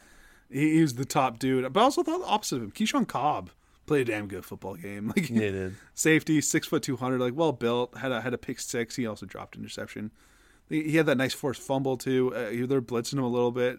He, 0.50 0.74
he 0.74 0.82
was 0.82 0.94
the 0.94 1.04
top 1.04 1.38
dude, 1.38 1.72
but 1.72 1.80
I 1.80 1.84
also 1.84 2.02
thought 2.02 2.20
the 2.20 2.26
opposite 2.26 2.56
of 2.56 2.62
him. 2.62 2.72
Keyshawn 2.72 3.06
Cobb 3.08 3.50
played 3.86 4.08
a 4.08 4.12
damn 4.12 4.26
good 4.28 4.44
football 4.44 4.74
game. 4.74 5.06
Like 5.16 5.30
Yeah, 5.30 5.50
did. 5.50 5.76
safety, 5.94 6.40
six 6.40 6.66
foot 6.66 6.82
two 6.82 6.96
hundred, 6.96 7.20
like 7.20 7.34
well 7.34 7.52
built. 7.52 7.96
Had 7.96 8.12
a 8.12 8.20
had 8.20 8.34
a 8.34 8.38
pick 8.38 8.60
six. 8.60 8.96
He 8.96 9.06
also 9.06 9.24
dropped 9.24 9.56
interception. 9.56 10.10
He, 10.68 10.82
he 10.82 10.96
had 10.96 11.06
that 11.06 11.16
nice 11.16 11.32
forced 11.32 11.62
fumble 11.62 11.96
too. 11.96 12.34
Uh, 12.34 12.66
they're 12.66 12.82
blitzing 12.82 13.14
him 13.14 13.24
a 13.24 13.28
little 13.28 13.52
bit. 13.52 13.78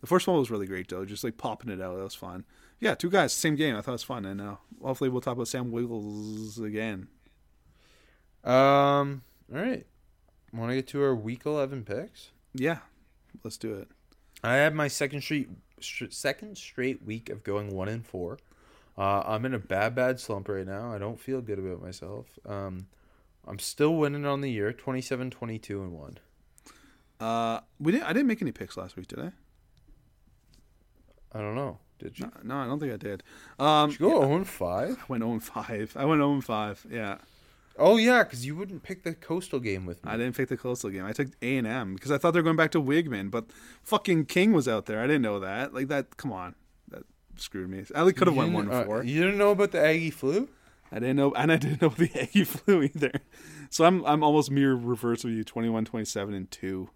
The 0.00 0.06
first 0.06 0.26
one 0.26 0.36
was 0.38 0.50
really 0.50 0.66
great 0.66 0.88
though, 0.88 1.04
just 1.04 1.24
like 1.24 1.38
popping 1.38 1.70
it 1.70 1.80
out. 1.80 1.96
That 1.96 2.04
was 2.04 2.14
fun. 2.14 2.44
Yeah, 2.78 2.94
two 2.94 3.10
guys, 3.10 3.32
same 3.32 3.56
game. 3.56 3.74
I 3.74 3.80
thought 3.80 3.92
it 3.92 3.94
was 3.94 4.02
fun, 4.02 4.24
and 4.26 4.40
uh, 4.40 4.56
hopefully 4.82 5.08
we'll 5.08 5.22
talk 5.22 5.34
about 5.34 5.48
Sam 5.48 5.70
Wiggles 5.70 6.58
again. 6.58 7.08
Um. 8.44 9.22
All 9.52 9.60
right. 9.60 9.86
Want 10.52 10.70
to 10.70 10.76
get 10.76 10.86
to 10.88 11.02
our 11.02 11.14
week 11.14 11.42
11 11.44 11.84
picks? 11.84 12.30
Yeah, 12.54 12.78
let's 13.44 13.56
do 13.56 13.74
it. 13.74 13.88
I 14.42 14.54
had 14.54 14.74
my 14.74 14.88
second 14.88 15.22
straight 15.22 15.48
second 15.80 16.56
straight 16.56 17.04
week 17.04 17.28
of 17.28 17.42
going 17.42 17.74
one 17.74 17.88
and 17.88 18.06
four. 18.06 18.38
Uh, 18.96 19.22
I'm 19.26 19.44
in 19.44 19.52
a 19.52 19.58
bad 19.58 19.94
bad 19.94 20.20
slump 20.20 20.48
right 20.48 20.66
now. 20.66 20.92
I 20.92 20.98
don't 20.98 21.20
feel 21.20 21.40
good 21.40 21.58
about 21.58 21.82
myself. 21.82 22.26
Um, 22.46 22.86
I'm 23.46 23.58
still 23.58 23.94
winning 23.94 24.24
on 24.24 24.40
the 24.40 24.50
year 24.50 24.72
27, 24.72 25.30
22, 25.30 25.82
and 25.82 25.92
one. 25.92 26.18
Uh, 27.20 27.60
we 27.78 27.92
didn't. 27.92 28.04
I 28.04 28.12
didn't 28.12 28.28
make 28.28 28.42
any 28.42 28.52
picks 28.52 28.76
last 28.76 28.96
week, 28.96 29.08
did 29.08 29.20
I? 29.20 29.32
I 31.32 31.40
don't 31.40 31.54
know. 31.54 31.78
Did 31.98 32.18
you? 32.18 32.30
No, 32.42 32.56
I 32.58 32.66
don't 32.66 32.78
think 32.78 32.92
I 32.92 32.96
did. 32.96 33.22
Um, 33.58 33.90
Did 33.90 34.00
you 34.00 34.10
go 34.10 34.20
0 34.22 34.44
5? 34.44 34.90
I 34.90 35.04
went 35.08 35.22
0 35.22 35.38
5. 35.40 35.96
I 35.98 36.04
went 36.04 36.20
0 36.20 36.40
5. 36.40 36.86
Yeah. 36.90 37.18
Oh 37.78 37.96
yeah, 37.98 38.22
because 38.24 38.46
you 38.46 38.56
wouldn't 38.56 38.82
pick 38.82 39.02
the 39.02 39.14
coastal 39.14 39.60
game 39.60 39.84
with 39.86 40.02
me. 40.04 40.10
I 40.10 40.16
didn't 40.16 40.34
pick 40.36 40.48
the 40.48 40.56
coastal 40.56 40.88
game. 40.90 41.04
I 41.04 41.12
took 41.12 41.28
A 41.42 41.56
and 41.58 41.66
M 41.66 41.94
because 41.94 42.10
I 42.10 42.16
thought 42.18 42.30
they 42.32 42.38
were 42.38 42.44
going 42.44 42.56
back 42.56 42.70
to 42.72 42.80
Weigman, 42.82 43.30
but 43.30 43.46
fucking 43.82 44.26
King 44.26 44.52
was 44.52 44.66
out 44.66 44.86
there. 44.86 44.98
I 45.00 45.06
didn't 45.06 45.22
know 45.22 45.40
that. 45.40 45.74
Like 45.74 45.88
that. 45.88 46.16
Come 46.16 46.32
on, 46.32 46.54
that 46.88 47.02
screwed 47.36 47.68
me. 47.68 47.84
I 47.94 48.10
could 48.12 48.28
have 48.28 48.36
went 48.36 48.52
one 48.52 48.66
didn't- 48.66 48.80
uh, 48.80 48.84
four. 48.84 49.04
you 49.04 49.22
didn't 49.22 49.36
know 49.38 49.50
about 49.50 49.72
the 49.72 49.80
Aggie 49.84 50.10
flu? 50.10 50.48
I 50.90 51.00
didn't 51.00 51.16
know, 51.16 51.32
and 51.34 51.52
I 51.52 51.56
didn't 51.56 51.82
know 51.82 51.88
the 51.96 52.10
Aggie 52.18 52.44
flu 52.44 52.82
either. 52.84 53.12
So 53.68 53.84
I'm 53.84 54.02
I'm 54.06 54.22
almost 54.22 54.50
mirror 54.50 54.76
reverse 54.76 55.24
of 55.24 55.30
you. 55.30 55.44
21, 55.44 55.84
27, 55.84 56.32
and 56.34 56.50
two. 56.50 56.88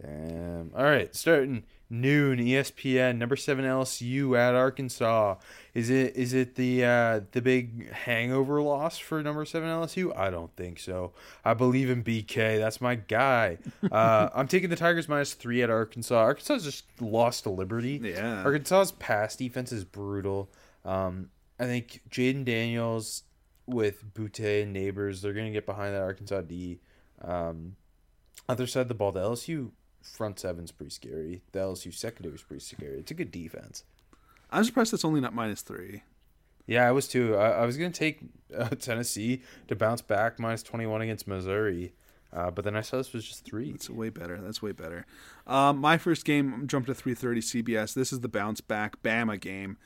Damn. 0.00 0.70
All 0.76 0.84
right, 0.84 1.14
starting 1.14 1.64
noon. 1.92 2.38
ESPN 2.38 3.18
number 3.18 3.36
seven 3.36 3.64
LSU 3.64 4.36
at 4.36 4.54
Arkansas. 4.54 5.36
Is 5.74 5.90
it 5.90 6.16
is 6.16 6.32
it 6.32 6.56
the 6.56 6.84
uh, 6.84 7.20
the 7.32 7.42
big 7.42 7.92
hangover 7.92 8.60
loss 8.60 8.98
for 8.98 9.22
number 9.22 9.44
seven 9.44 9.68
LSU? 9.68 10.16
I 10.16 10.30
don't 10.30 10.54
think 10.56 10.80
so. 10.80 11.12
I 11.44 11.54
believe 11.54 11.90
in 11.90 12.02
BK. 12.02 12.58
That's 12.58 12.80
my 12.80 12.96
guy. 12.96 13.58
Uh, 13.90 14.30
I'm 14.34 14.48
taking 14.48 14.70
the 14.70 14.76
Tigers 14.76 15.08
minus 15.08 15.34
three 15.34 15.62
at 15.62 15.70
Arkansas. 15.70 16.16
Arkansas 16.16 16.58
just 16.58 16.84
lost 17.00 17.44
to 17.44 17.50
Liberty. 17.50 18.00
Yeah. 18.02 18.42
Arkansas's 18.42 18.92
pass 18.92 19.36
defense 19.36 19.70
is 19.70 19.84
brutal. 19.84 20.50
Um, 20.84 21.30
I 21.60 21.64
think 21.64 22.00
Jayden 22.10 22.44
Daniels 22.44 23.22
with 23.66 24.02
Boutte 24.14 24.62
and 24.62 24.74
Nabers, 24.74 25.20
they're 25.20 25.32
going 25.32 25.46
to 25.46 25.52
get 25.52 25.66
behind 25.66 25.94
that 25.94 26.02
Arkansas 26.02 26.40
D. 26.42 26.80
Um, 27.20 27.76
other 28.48 28.66
side 28.66 28.80
of 28.80 28.88
the 28.88 28.94
ball, 28.94 29.12
the 29.12 29.20
LSU 29.20 29.70
front 30.02 30.38
seven's 30.38 30.72
pretty 30.72 30.90
scary. 30.90 31.42
The 31.52 31.60
LSU 31.60 31.94
secondary 31.94 32.34
is 32.34 32.42
pretty 32.42 32.64
scary. 32.64 32.98
It's 32.98 33.10
a 33.10 33.14
good 33.14 33.30
defense. 33.30 33.84
I'm 34.50 34.64
surprised 34.64 34.92
it's 34.92 35.04
only 35.04 35.20
not 35.20 35.34
minus 35.34 35.62
three. 35.62 36.02
Yeah, 36.66 36.86
I 36.86 36.92
was 36.92 37.08
too. 37.08 37.36
I, 37.36 37.62
I 37.62 37.66
was 37.66 37.76
going 37.76 37.92
to 37.92 37.98
take 37.98 38.20
uh, 38.56 38.68
Tennessee 38.78 39.42
to 39.68 39.76
bounce 39.76 40.02
back 40.02 40.38
minus 40.38 40.62
21 40.62 41.02
against 41.02 41.26
Missouri. 41.26 41.94
Uh, 42.32 42.50
but 42.50 42.64
then 42.64 42.74
I 42.76 42.80
saw 42.80 42.96
this 42.96 43.12
was 43.12 43.26
just 43.26 43.44
three. 43.44 43.70
It's 43.70 43.90
way 43.90 44.08
better. 44.08 44.40
That's 44.40 44.62
way 44.62 44.72
better. 44.72 45.04
Um, 45.46 45.78
my 45.78 45.98
first 45.98 46.24
game 46.24 46.66
jumped 46.66 46.86
to 46.86 46.94
3:30 46.94 47.38
CBS. 47.38 47.94
This 47.94 48.12
is 48.12 48.20
the 48.20 48.28
bounce 48.28 48.60
back 48.60 49.02
Bama 49.02 49.38
game, 49.38 49.76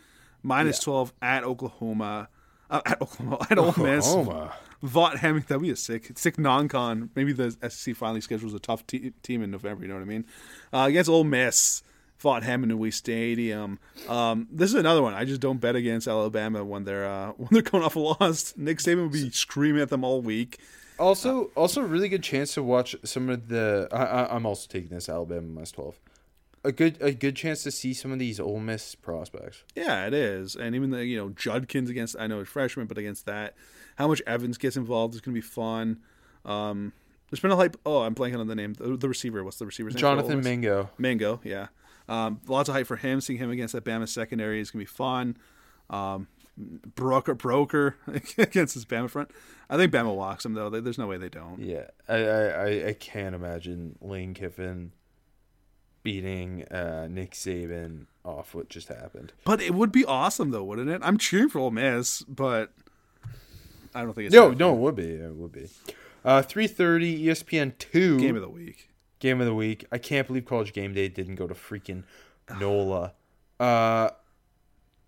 minus 0.43 0.79
12 0.79 1.13
at 1.21 1.43
Oklahoma. 1.43 2.29
Uh, 2.71 2.81
at 2.85 3.01
Oklahoma, 3.01 3.47
at 3.51 3.59
Ole 3.59 3.75
Miss. 3.79 4.09
Oklahoma. 4.09 4.53
Vaught 4.83 5.17
Hemming, 5.17 5.45
that'd 5.49 5.63
be 5.63 5.71
a 5.71 5.77
sick, 5.77 6.13
sick 6.19 6.39
non-con. 6.39 7.11
Maybe 7.15 7.33
the 7.33 7.57
SEC 7.71 7.97
finally 7.97 8.21
schedules 8.21 8.53
a 8.53 8.59
tough 8.59 8.87
te- 8.87 9.13
team 9.23 9.43
in 9.43 9.51
November. 9.51 9.83
You 9.83 9.89
know 9.89 9.95
what 9.95 10.03
I 10.03 10.07
mean? 10.07 10.25
Uh, 10.73 10.87
against 10.89 11.09
Ole 11.09 11.25
Miss, 11.25 11.83
Vaught 12.23 12.43
Hemingway 12.43 12.91
Stadium. 12.91 13.79
Um, 14.09 14.47
this 14.51 14.71
is 14.71 14.75
another 14.77 15.03
one. 15.03 15.15
I 15.15 15.25
just 15.25 15.41
don't 15.41 15.61
bet 15.61 15.77
against 15.77 16.07
Alabama 16.07 16.63
when 16.65 16.85
they're 16.85 17.07
uh, 17.07 17.33
when 17.37 17.49
they're 17.53 17.63
coming 17.63 17.85
off 17.87 17.97
a 17.97 18.01
loss. 18.01 18.55
Nick 18.57 18.79
Saban 18.79 19.03
will 19.03 19.09
be 19.09 19.31
screaming 19.31 19.81
at 19.81 19.89
them 19.89 20.05
all 20.05 20.21
week. 20.21 20.61
Also, 20.99 21.51
also 21.55 21.83
a 21.83 21.87
really 21.87 22.09
good 22.09 22.23
chance 22.23 22.55
to 22.55 22.63
watch 22.63 22.97
some 23.05 23.29
of 23.29 23.49
the. 23.49 23.89
I, 23.93 24.05
I, 24.05 24.35
I'm 24.35 24.47
also 24.47 24.67
taking 24.69 24.91
this 24.91 25.09
Alabama 25.09 25.47
minus 25.47 25.73
12. 25.73 25.99
A 26.67 26.73
good 26.73 26.97
a 27.01 27.13
good 27.13 27.37
chance 27.37 27.63
to 27.63 27.71
see 27.71 27.95
some 27.95 28.11
of 28.13 28.19
these 28.19 28.41
Ole 28.41 28.59
Miss 28.61 28.95
prospects. 28.95 29.63
Yeah, 29.75 30.07
it 30.07 30.13
is. 30.15 30.57
And 30.57 30.75
even 30.75 30.91
the 30.91 31.05
you 31.05 31.17
know 31.17 31.29
Judkins 31.31 31.89
against 31.91 32.17
I 32.19 32.27
know 32.27 32.39
he's 32.41 32.49
freshman, 32.49 32.87
but 32.87 32.99
against 32.99 33.27
that, 33.27 33.55
how 33.97 34.09
much 34.09 34.21
Evans 34.27 34.59
gets 34.59 34.77
involved 34.77 35.15
is 35.15 35.21
going 35.21 35.35
to 35.35 35.41
be 35.41 35.47
fun. 35.47 36.01
Um, 36.45 36.93
there's 37.31 37.41
been 37.41 37.51
a 37.51 37.57
hype. 37.57 37.77
Oh, 37.87 38.03
I'm 38.03 38.15
blanking 38.15 38.39
on 38.41 38.47
the 38.47 38.55
name. 38.55 38.75
The, 38.75 38.97
the 38.97 39.09
receiver. 39.09 39.43
What's 39.45 39.59
the 39.59 39.67
receiver's 39.67 39.95
name? 39.95 40.01
Jonathan? 40.01 40.41
Mingo. 40.43 40.91
Mango, 40.99 41.41
yeah. 41.45 41.69
Um, 42.09 42.41
lots 42.47 42.69
of 42.69 42.75
hype 42.75 42.87
for 42.87 42.97
him. 42.97 43.21
Seeing 43.21 43.39
him 43.39 43.51
against 43.51 43.73
that 43.75 43.85
Bama 43.85 44.09
secondary 44.09 44.61
is 44.61 44.71
gonna 44.71 44.83
be 44.83 44.87
fun. 44.87 45.37
Um, 45.91 46.29
Broker, 46.95 47.35
Broker 47.35 47.97
against 48.39 48.75
his 48.75 48.85
Bama 48.87 49.11
front. 49.11 49.31
I 49.69 49.77
think 49.77 49.93
Bama 49.93 50.15
walks 50.15 50.45
him 50.45 50.55
though. 50.55 50.71
There's 50.71 50.99
no 50.99 51.07
way 51.07 51.17
they 51.19 51.29
don't. 51.29 51.61
Yeah, 51.61 51.89
I, 52.09 52.15
I, 52.17 52.47
I- 52.67 52.87
I 52.89 52.93
can't 52.95 53.35
imagine 53.35 53.97
Lane 54.01 54.33
Kiffin 54.35 54.93
beating 56.07 56.63
uh, 56.69 57.09
Nick 57.11 57.33
Saban 57.33 58.07
off 58.25 58.55
what 58.55 58.69
just 58.69 58.87
happened. 58.87 59.33
But 59.43 59.61
it 59.61 59.75
would 59.75 59.91
be 59.91 60.05
awesome 60.05 60.53
though, 60.53 60.63
wouldn't 60.63 60.89
it? 60.89 61.01
I'm 61.03 61.19
cheering 61.19 61.49
for 61.49 61.59
Ole 61.59 61.73
Miss, 61.73 62.23
but 62.23 62.71
I 63.93 64.03
don't 64.03 64.13
think 64.15 64.27
it's 64.27 64.33
No, 64.35 64.53
no, 64.53 64.73
it 64.73 64.79
would 64.79 64.95
be. 64.95 65.11
It 65.15 65.35
would 65.35 65.51
be. 65.51 65.69
Uh, 66.25 66.43
3.30 66.43 67.25
ESPN 67.25 67.77
2. 67.79 68.21
game 68.21 68.37
of 68.37 68.43
the 68.43 68.49
week. 68.49 68.89
Game 69.19 69.41
of 69.41 69.49
the 69.49 69.55
week. 69.55 69.85
I 69.91 69.99
can't 69.99 70.29
believe 70.29 70.45
College 70.45 70.73
Game 70.73 70.95
Day 70.95 71.09
didn't 71.09 71.35
go 71.35 71.49
to 71.49 71.55
freaking 71.55 72.05
NOLA. 72.61 73.13
Uh, 73.59 74.11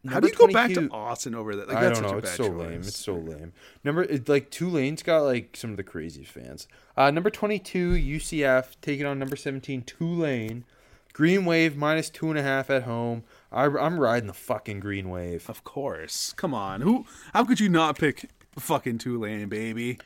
How 0.09 0.19
do 0.19 0.27
you 0.27 0.35
go 0.35 0.49
back 0.49 0.73
to 0.73 0.89
Austin 0.91 1.37
over 1.37 1.55
that? 1.55 1.69
Like, 1.69 1.77
I 1.77 1.91
don't 1.91 2.03
know. 2.03 2.19
It's 2.19 2.33
so 2.35 2.49
choice. 2.49 2.59
lame. 2.59 2.81
It's 2.81 2.97
so 2.99 3.15
lame. 3.15 3.53
Number 3.85 4.03
it, 4.03 4.29
like 4.29 4.51
Tulane's 4.51 5.05
got 5.05 5.21
like 5.21 5.57
some 5.57 5.71
of 5.71 5.77
the 5.77 5.85
craziest 5.85 6.33
fans. 6.33 6.67
Uh, 6.97 7.13
number 7.13 7.31
twenty 7.31 7.59
two 7.61 7.93
UCF 7.93 8.77
taking 8.81 9.07
on 9.07 9.19
number 9.19 9.37
seventeen 9.37 9.83
Tulane. 9.83 10.65
Green 11.19 11.45
Wave 11.45 11.77
minus 11.77 12.11
two 12.11 12.31
and 12.31 12.39
a 12.39 12.45
half 12.45 12.71
at 12.71 12.85
home. 12.85 13.25
I, 13.51 13.65
I'm 13.65 13.99
riding 13.99 14.29
the 14.29 14.33
fucking 14.33 14.79
Green 14.79 15.11
Wave. 15.11 15.51
Of 15.51 15.65
course. 15.65 16.33
Come 16.37 16.55
on. 16.55 16.81
Who? 16.83 17.07
How 17.35 17.43
could 17.43 17.59
you 17.59 17.69
not 17.69 17.99
pick 17.99 18.31
fucking 18.57 18.99
Tulane, 18.99 19.49
baby? 19.49 19.99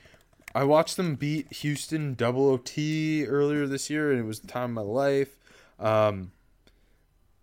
I 0.55 0.65
watched 0.65 0.97
them 0.97 1.17
beat 1.17 1.53
Houston 1.53 2.15
double 2.15 2.49
OT 2.49 3.27
earlier 3.27 3.67
this 3.67 3.91
year, 3.91 4.11
and 4.11 4.21
it 4.21 4.23
was 4.25 4.41
the 4.41 4.47
time 4.47 4.71
of 4.79 4.87
my 4.87 4.91
life. 4.91 5.39
Um, 5.79 6.33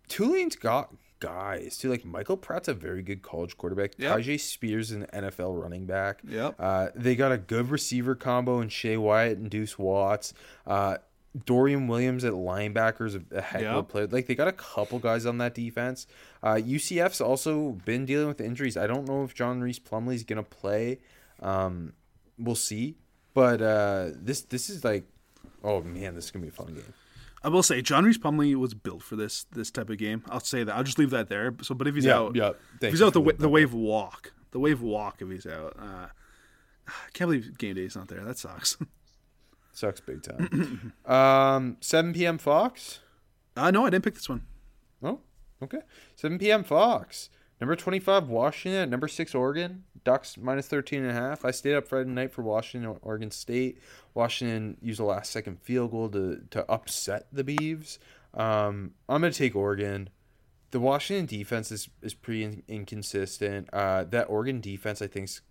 Tulane's 0.08 0.56
got 0.56 0.92
guys 1.20 1.78
too. 1.78 1.90
Like 1.90 2.04
Michael 2.04 2.36
Pratt's 2.36 2.66
a 2.66 2.74
very 2.74 3.02
good 3.02 3.22
college 3.22 3.56
quarterback. 3.56 3.92
Yep. 3.98 4.18
Tyjae 4.18 4.40
Spears 4.40 4.90
an 4.90 5.06
NFL 5.14 5.62
running 5.62 5.86
back. 5.86 6.22
Yep. 6.26 6.56
Uh, 6.58 6.88
they 6.96 7.14
got 7.14 7.30
a 7.30 7.38
good 7.38 7.70
receiver 7.70 8.16
combo 8.16 8.60
in 8.60 8.68
Shae 8.68 8.98
Wyatt 8.98 9.38
and 9.38 9.48
Deuce 9.48 9.78
Watts. 9.78 10.34
Uh, 10.66 10.96
Dorian 11.46 11.86
Williams 11.86 12.24
at 12.24 12.32
linebackers 12.32 13.14
a, 13.30 13.36
a 13.36 13.40
heck 13.40 13.62
of 13.62 13.76
a 13.76 13.82
player. 13.84 14.06
Like 14.08 14.26
they 14.26 14.34
got 14.34 14.48
a 14.48 14.52
couple 14.52 14.98
guys 14.98 15.26
on 15.26 15.38
that 15.38 15.54
defense. 15.54 16.06
Uh, 16.42 16.54
UCF's 16.54 17.20
also 17.20 17.72
been 17.84 18.04
dealing 18.04 18.26
with 18.28 18.40
injuries. 18.40 18.76
I 18.76 18.86
don't 18.86 19.06
know 19.06 19.22
if 19.24 19.34
John 19.34 19.60
Rhys 19.60 19.78
Plumlee's 19.78 20.24
gonna 20.24 20.42
play. 20.42 20.98
Um, 21.40 21.92
we'll 22.38 22.54
see. 22.56 22.96
But 23.32 23.62
uh, 23.62 24.08
this 24.16 24.42
this 24.42 24.68
is 24.68 24.82
like, 24.84 25.04
oh 25.62 25.82
man, 25.82 26.14
this 26.16 26.24
is 26.26 26.30
gonna 26.32 26.42
be 26.44 26.48
a 26.48 26.52
fun 26.52 26.74
game. 26.74 26.92
I 27.42 27.48
will 27.48 27.62
say 27.62 27.80
John 27.80 28.04
Rhys 28.04 28.18
Plumlee 28.18 28.54
was 28.56 28.74
built 28.74 29.02
for 29.02 29.14
this 29.16 29.44
this 29.52 29.70
type 29.70 29.88
of 29.88 29.98
game. 29.98 30.24
I'll 30.28 30.40
say 30.40 30.64
that. 30.64 30.74
I'll 30.74 30.82
just 30.84 30.98
leave 30.98 31.10
that 31.10 31.28
there. 31.28 31.54
So, 31.62 31.74
but 31.76 31.86
if 31.86 31.94
he's 31.94 32.04
Yeah, 32.06 32.16
out, 32.18 32.34
yeah. 32.36 32.50
if 32.82 32.90
he's 32.90 33.00
out 33.02 33.12
the 33.12 33.20
wa- 33.20 33.32
the 33.38 33.48
wave 33.48 33.72
walk, 33.72 34.32
the 34.50 34.58
wave 34.58 34.82
walk. 34.82 35.22
If 35.22 35.28
he's 35.30 35.46
out, 35.46 35.76
uh, 35.78 36.06
I 36.88 36.92
can't 37.14 37.28
believe 37.30 37.56
game 37.56 37.76
day 37.76 37.84
is 37.84 37.94
not 37.94 38.08
there. 38.08 38.24
That 38.24 38.36
sucks. 38.36 38.76
Sucks 39.72 40.00
big 40.00 40.22
time. 40.22 40.92
um, 41.06 41.76
7 41.80 42.12
p.m. 42.12 42.38
Fox. 42.38 43.00
uh, 43.56 43.70
no, 43.70 43.86
I 43.86 43.90
didn't 43.90 44.04
pick 44.04 44.14
this 44.14 44.28
one. 44.28 44.42
Oh, 45.02 45.20
okay. 45.62 45.80
7 46.16 46.38
p.m. 46.38 46.64
Fox. 46.64 47.30
Number 47.60 47.76
25, 47.76 48.28
Washington. 48.28 48.88
Number 48.90 49.06
6, 49.06 49.34
Oregon. 49.34 49.84
Ducks 50.02 50.38
minus 50.38 50.66
13 50.66 51.02
and 51.02 51.10
a 51.10 51.12
half. 51.12 51.44
I 51.44 51.50
stayed 51.50 51.74
up 51.74 51.86
Friday 51.86 52.08
night 52.08 52.32
for 52.32 52.42
Washington, 52.42 52.96
Oregon 53.02 53.30
State. 53.30 53.78
Washington 54.14 54.78
used 54.80 54.98
a 54.98 55.04
last 55.04 55.30
second 55.30 55.60
field 55.60 55.90
goal 55.90 56.08
to, 56.10 56.42
to 56.50 56.70
upset 56.70 57.26
the 57.30 57.44
Beavs. 57.44 57.98
Um, 58.32 58.92
I'm 59.08 59.20
going 59.20 59.32
to 59.32 59.38
take 59.38 59.54
Oregon. 59.54 60.08
The 60.70 60.80
Washington 60.80 61.26
defense 61.26 61.70
is, 61.70 61.90
is 62.00 62.14
pretty 62.14 62.44
in, 62.44 62.62
inconsistent. 62.66 63.68
Uh, 63.72 64.04
that 64.04 64.24
Oregon 64.30 64.60
defense, 64.60 65.02
I 65.02 65.06
think, 65.06 65.24
is 65.24 65.42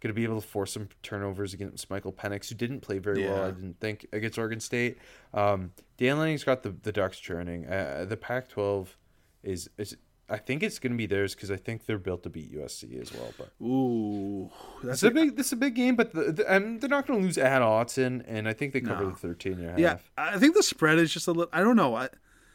going 0.00 0.08
to 0.08 0.14
be 0.14 0.24
able 0.24 0.40
to 0.40 0.46
force 0.46 0.72
some 0.72 0.88
turnovers 1.02 1.52
against 1.54 1.90
Michael 1.90 2.12
Penix, 2.12 2.48
who 2.48 2.54
didn't 2.54 2.80
play 2.80 2.98
very 2.98 3.26
well, 3.28 3.42
I 3.44 3.50
didn't 3.50 3.78
think, 3.80 4.06
against 4.12 4.38
Oregon 4.38 4.60
State. 4.60 4.98
Um, 5.34 5.72
Dan 5.98 6.18
Lanning's 6.18 6.44
got 6.44 6.62
the, 6.62 6.70
the 6.70 6.92
Ducks 6.92 7.18
churning. 7.18 7.66
Uh, 7.66 8.06
the 8.08 8.16
Pac 8.16 8.48
12 8.48 8.96
is, 9.42 9.68
is, 9.78 9.96
I 10.28 10.38
think 10.38 10.62
it's 10.62 10.78
going 10.78 10.92
to 10.92 10.96
be 10.96 11.06
theirs 11.06 11.34
because 11.34 11.50
I 11.50 11.56
think 11.56 11.86
they're 11.86 11.98
built 11.98 12.22
to 12.22 12.30
beat 12.30 12.52
USC 12.54 13.00
as 13.00 13.12
well. 13.12 13.32
But 13.36 13.50
Ooh, 13.64 14.50
that's 14.82 15.02
a 15.02 15.10
big, 15.10 15.36
this 15.36 15.46
is 15.46 15.52
a 15.52 15.56
big 15.56 15.74
game, 15.74 15.96
but 15.96 16.12
the, 16.14 16.32
the, 16.32 16.54
um, 16.56 16.78
they're 16.78 16.88
not 16.88 17.06
going 17.06 17.18
to 17.20 17.24
lose 17.26 17.36
at 17.36 17.60
Autzen, 17.62 18.22
and 18.26 18.48
I 18.48 18.52
think 18.52 18.72
they 18.72 18.80
cover 18.80 19.04
No. 19.04 19.10
the 19.10 19.16
13 19.16 19.52
and 19.54 19.66
a 19.66 19.70
half. 19.70 19.78
yeah. 19.78 19.98
I 20.16 20.38
think 20.38 20.54
the 20.54 20.62
spread 20.62 20.98
is 20.98 21.12
just 21.12 21.26
a 21.28 21.32
little. 21.32 21.50
I 21.52 21.60
don't 21.60 21.76
know. 21.76 21.94
I, 21.96 22.08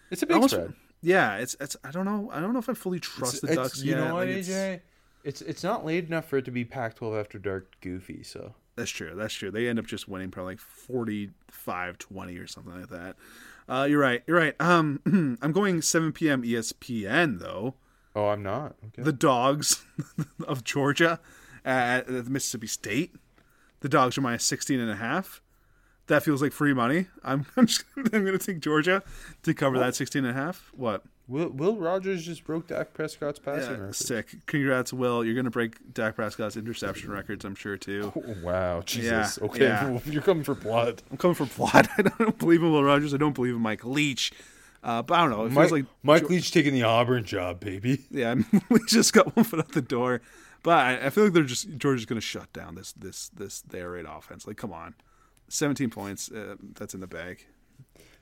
It's 0.10 0.24
a 0.24 0.26
big 0.26 0.36
almost- 0.36 0.54
spread. 0.54 0.74
Yeah, 1.02 1.36
it's 1.38 1.56
it's. 1.60 1.76
I 1.84 1.92
don't 1.92 2.06
know. 2.06 2.32
I 2.34 2.40
don't 2.40 2.52
know 2.54 2.58
if 2.60 2.68
I 2.68 2.74
fully 2.74 3.00
trust 3.00 3.42
the 3.42 3.52
It's- 3.52 3.58
Ducks 3.68 3.84
you 3.84 3.92
yet. 3.92 4.00
know 4.00 4.16
what, 4.16 4.28
Like, 4.28 4.38
AJ? 4.38 4.82
It's 5.26 5.42
it's 5.42 5.64
not 5.64 5.84
late 5.86 6.06
enough 6.06 6.26
for 6.30 6.38
it 6.38 6.46
to 6.46 6.52
be 6.52 6.64
Pac-12 6.64 7.20
after 7.20 7.40
dark 7.40 7.76
goofy. 7.82 8.24
So 8.24 8.54
That's 8.76 8.92
true. 8.92 9.14
That's 9.16 9.34
true. 9.34 9.52
They 9.52 9.68
end 9.68 9.80
up 9.80 9.86
just 9.86 10.08
winning 10.08 10.30
probably 10.32 10.54
like 10.54 10.60
45 10.62 11.98
20 11.98 12.38
or 12.38 12.48
something 12.48 12.80
like 12.80 12.90
that. 12.90 13.16
Uh, 13.68 13.88
you're 13.90 14.00
right. 14.00 14.24
You're 14.28 14.38
right. 14.38 14.56
Um, 14.60 15.00
I'm 15.42 15.52
going 15.52 15.82
7 15.82 16.12
p.m. 16.12 16.44
ESPN 16.44 17.40
though. 17.40 17.74
oh, 18.16 18.28
I'm 18.28 18.44
not. 18.44 18.76
Okay. 18.88 19.02
The 19.02 19.12
Dogs 19.14 19.84
of 20.48 20.64
Georgia 20.64 21.20
at, 21.66 22.08
at 22.08 22.28
Mississippi 22.28 22.68
State. 22.68 23.16
The 23.80 23.90
Dogs 23.90 24.18
are 24.18 24.22
minus 24.22 24.44
16 24.46 24.80
and 24.80 24.92
a 24.92 24.96
half. 24.96 25.42
That 26.08 26.22
feels 26.22 26.42
like 26.42 26.52
free 26.52 26.74
money. 26.74 27.08
I'm 27.24 27.48
I'm, 27.58 27.66
just, 27.66 27.84
I'm 27.98 28.04
going 28.04 28.26
to 28.26 28.38
take 28.38 28.60
Georgia 28.60 29.02
to 29.42 29.54
cover 29.56 29.80
that 29.80 29.96
16 29.96 30.24
and 30.24 30.38
a 30.38 30.40
half. 30.40 30.72
What? 30.76 31.04
Will, 31.28 31.50
Will 31.50 31.76
Rogers 31.78 32.24
just 32.26 32.44
broke 32.44 32.68
Dak 32.68 32.94
Prescott's 32.94 33.40
passing 33.40 33.72
Yeah, 33.72 33.78
record. 33.80 33.96
sick. 33.96 34.46
Congrats, 34.46 34.94
Will. 34.94 35.26
You're 35.26 35.34
gonna 35.36 35.50
break 35.50 35.94
Dak 35.94 36.16
Prescott's 36.16 36.56
interception 36.56 37.12
records, 37.12 37.44
I'm 37.46 37.56
sure 37.56 37.78
too. 37.78 38.14
Oh, 38.28 38.36
wow, 38.44 38.82
Jesus. 38.86 39.40
Yeah, 39.42 39.46
okay, 39.48 39.64
yeah. 39.64 40.00
you're 40.06 40.22
coming 40.22 40.44
for 40.44 40.54
blood. 40.56 41.02
I'm 41.10 41.18
coming 41.18 41.36
for 41.36 41.46
blood. 41.46 41.88
I 41.98 42.04
don't 42.04 42.38
believe 42.38 42.62
in 42.62 42.72
Will 42.72 42.84
Rogers. 42.84 43.14
I 43.14 43.18
don't 43.18 43.34
believe 43.34 43.56
in 43.56 43.62
Mike 43.62 43.84
Leach. 43.86 44.32
Uh, 44.84 45.02
but 45.02 45.16
I 45.16 45.22
don't 45.22 45.32
know. 45.32 45.46
It 45.46 45.50
feels 45.50 45.56
Mike, 45.56 45.72
like 45.72 45.86
Mike 46.04 46.30
Leach 46.30 46.52
taking 46.52 46.74
the 46.76 46.84
Auburn 46.84 47.24
job, 47.24 47.60
baby. 47.60 48.04
yeah, 48.12 48.36
we 48.70 48.80
just 48.88 49.14
got 49.14 49.36
one 49.36 49.44
foot 49.44 49.60
out 49.60 49.72
the 49.72 49.82
door. 49.82 50.22
But 50.62 50.78
I, 50.78 51.08
I 51.08 51.10
feel 51.10 51.24
like 51.24 51.34
they're 51.34 51.42
just 51.44 51.76
Georgia's 51.78 52.06
going 52.06 52.22
to 52.22 52.26
shut 52.26 52.54
down 52.54 52.76
this 52.76 52.92
this 52.94 53.30
this 53.30 53.62
the 53.62 53.80
air 53.80 53.90
raid 53.92 54.06
offense. 54.08 54.46
Like, 54.46 54.58
come 54.58 54.72
on, 54.74 54.94
17 55.48 55.90
points. 55.90 56.30
Uh, 56.32 56.56
that's 56.76 56.94
in 56.94 57.00
the 57.00 57.08
bag. 57.08 57.48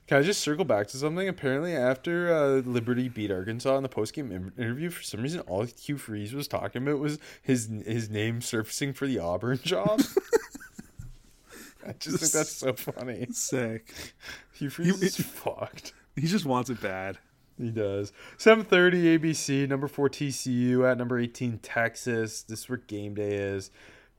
Can 0.06 0.18
I 0.18 0.22
just 0.22 0.42
circle 0.42 0.66
back 0.66 0.86
to 0.88 0.98
something? 0.98 1.28
Apparently, 1.28 1.74
after 1.74 2.32
uh, 2.32 2.48
Liberty 2.68 3.08
beat 3.08 3.30
Arkansas 3.30 3.76
in 3.76 3.82
the 3.82 3.88
postgame 3.88 4.30
in- 4.30 4.52
interview, 4.58 4.90
for 4.90 5.02
some 5.02 5.22
reason, 5.22 5.40
all 5.40 5.64
Hugh 5.64 5.96
Freeze 5.96 6.34
was 6.34 6.46
talking 6.46 6.82
about 6.82 6.98
was 6.98 7.18
his 7.42 7.70
his 7.86 8.10
name 8.10 8.42
surfacing 8.42 8.92
for 8.92 9.06
the 9.06 9.18
Auburn 9.18 9.58
job. 9.62 10.02
I 11.86 11.92
just 11.98 12.18
think 12.18 12.32
that's 12.32 12.52
so 12.52 12.72
funny. 12.74 13.26
Sick. 13.32 13.92
Hugh 14.52 14.70
Freeze 14.70 15.02
is 15.02 15.16
fucked. 15.16 15.92
He 16.16 16.26
just 16.26 16.44
wants 16.44 16.70
it 16.70 16.80
bad. 16.80 17.18
He 17.58 17.70
does. 17.70 18.12
7:30 18.38 19.18
ABC, 19.18 19.68
number 19.68 19.86
4 19.88 20.08
TCU 20.08 20.90
at 20.90 20.98
number 20.98 21.18
18 21.18 21.58
Texas. 21.58 22.42
This 22.42 22.60
is 22.60 22.68
where 22.68 22.78
game 22.78 23.14
day 23.14 23.34
is. 23.36 23.70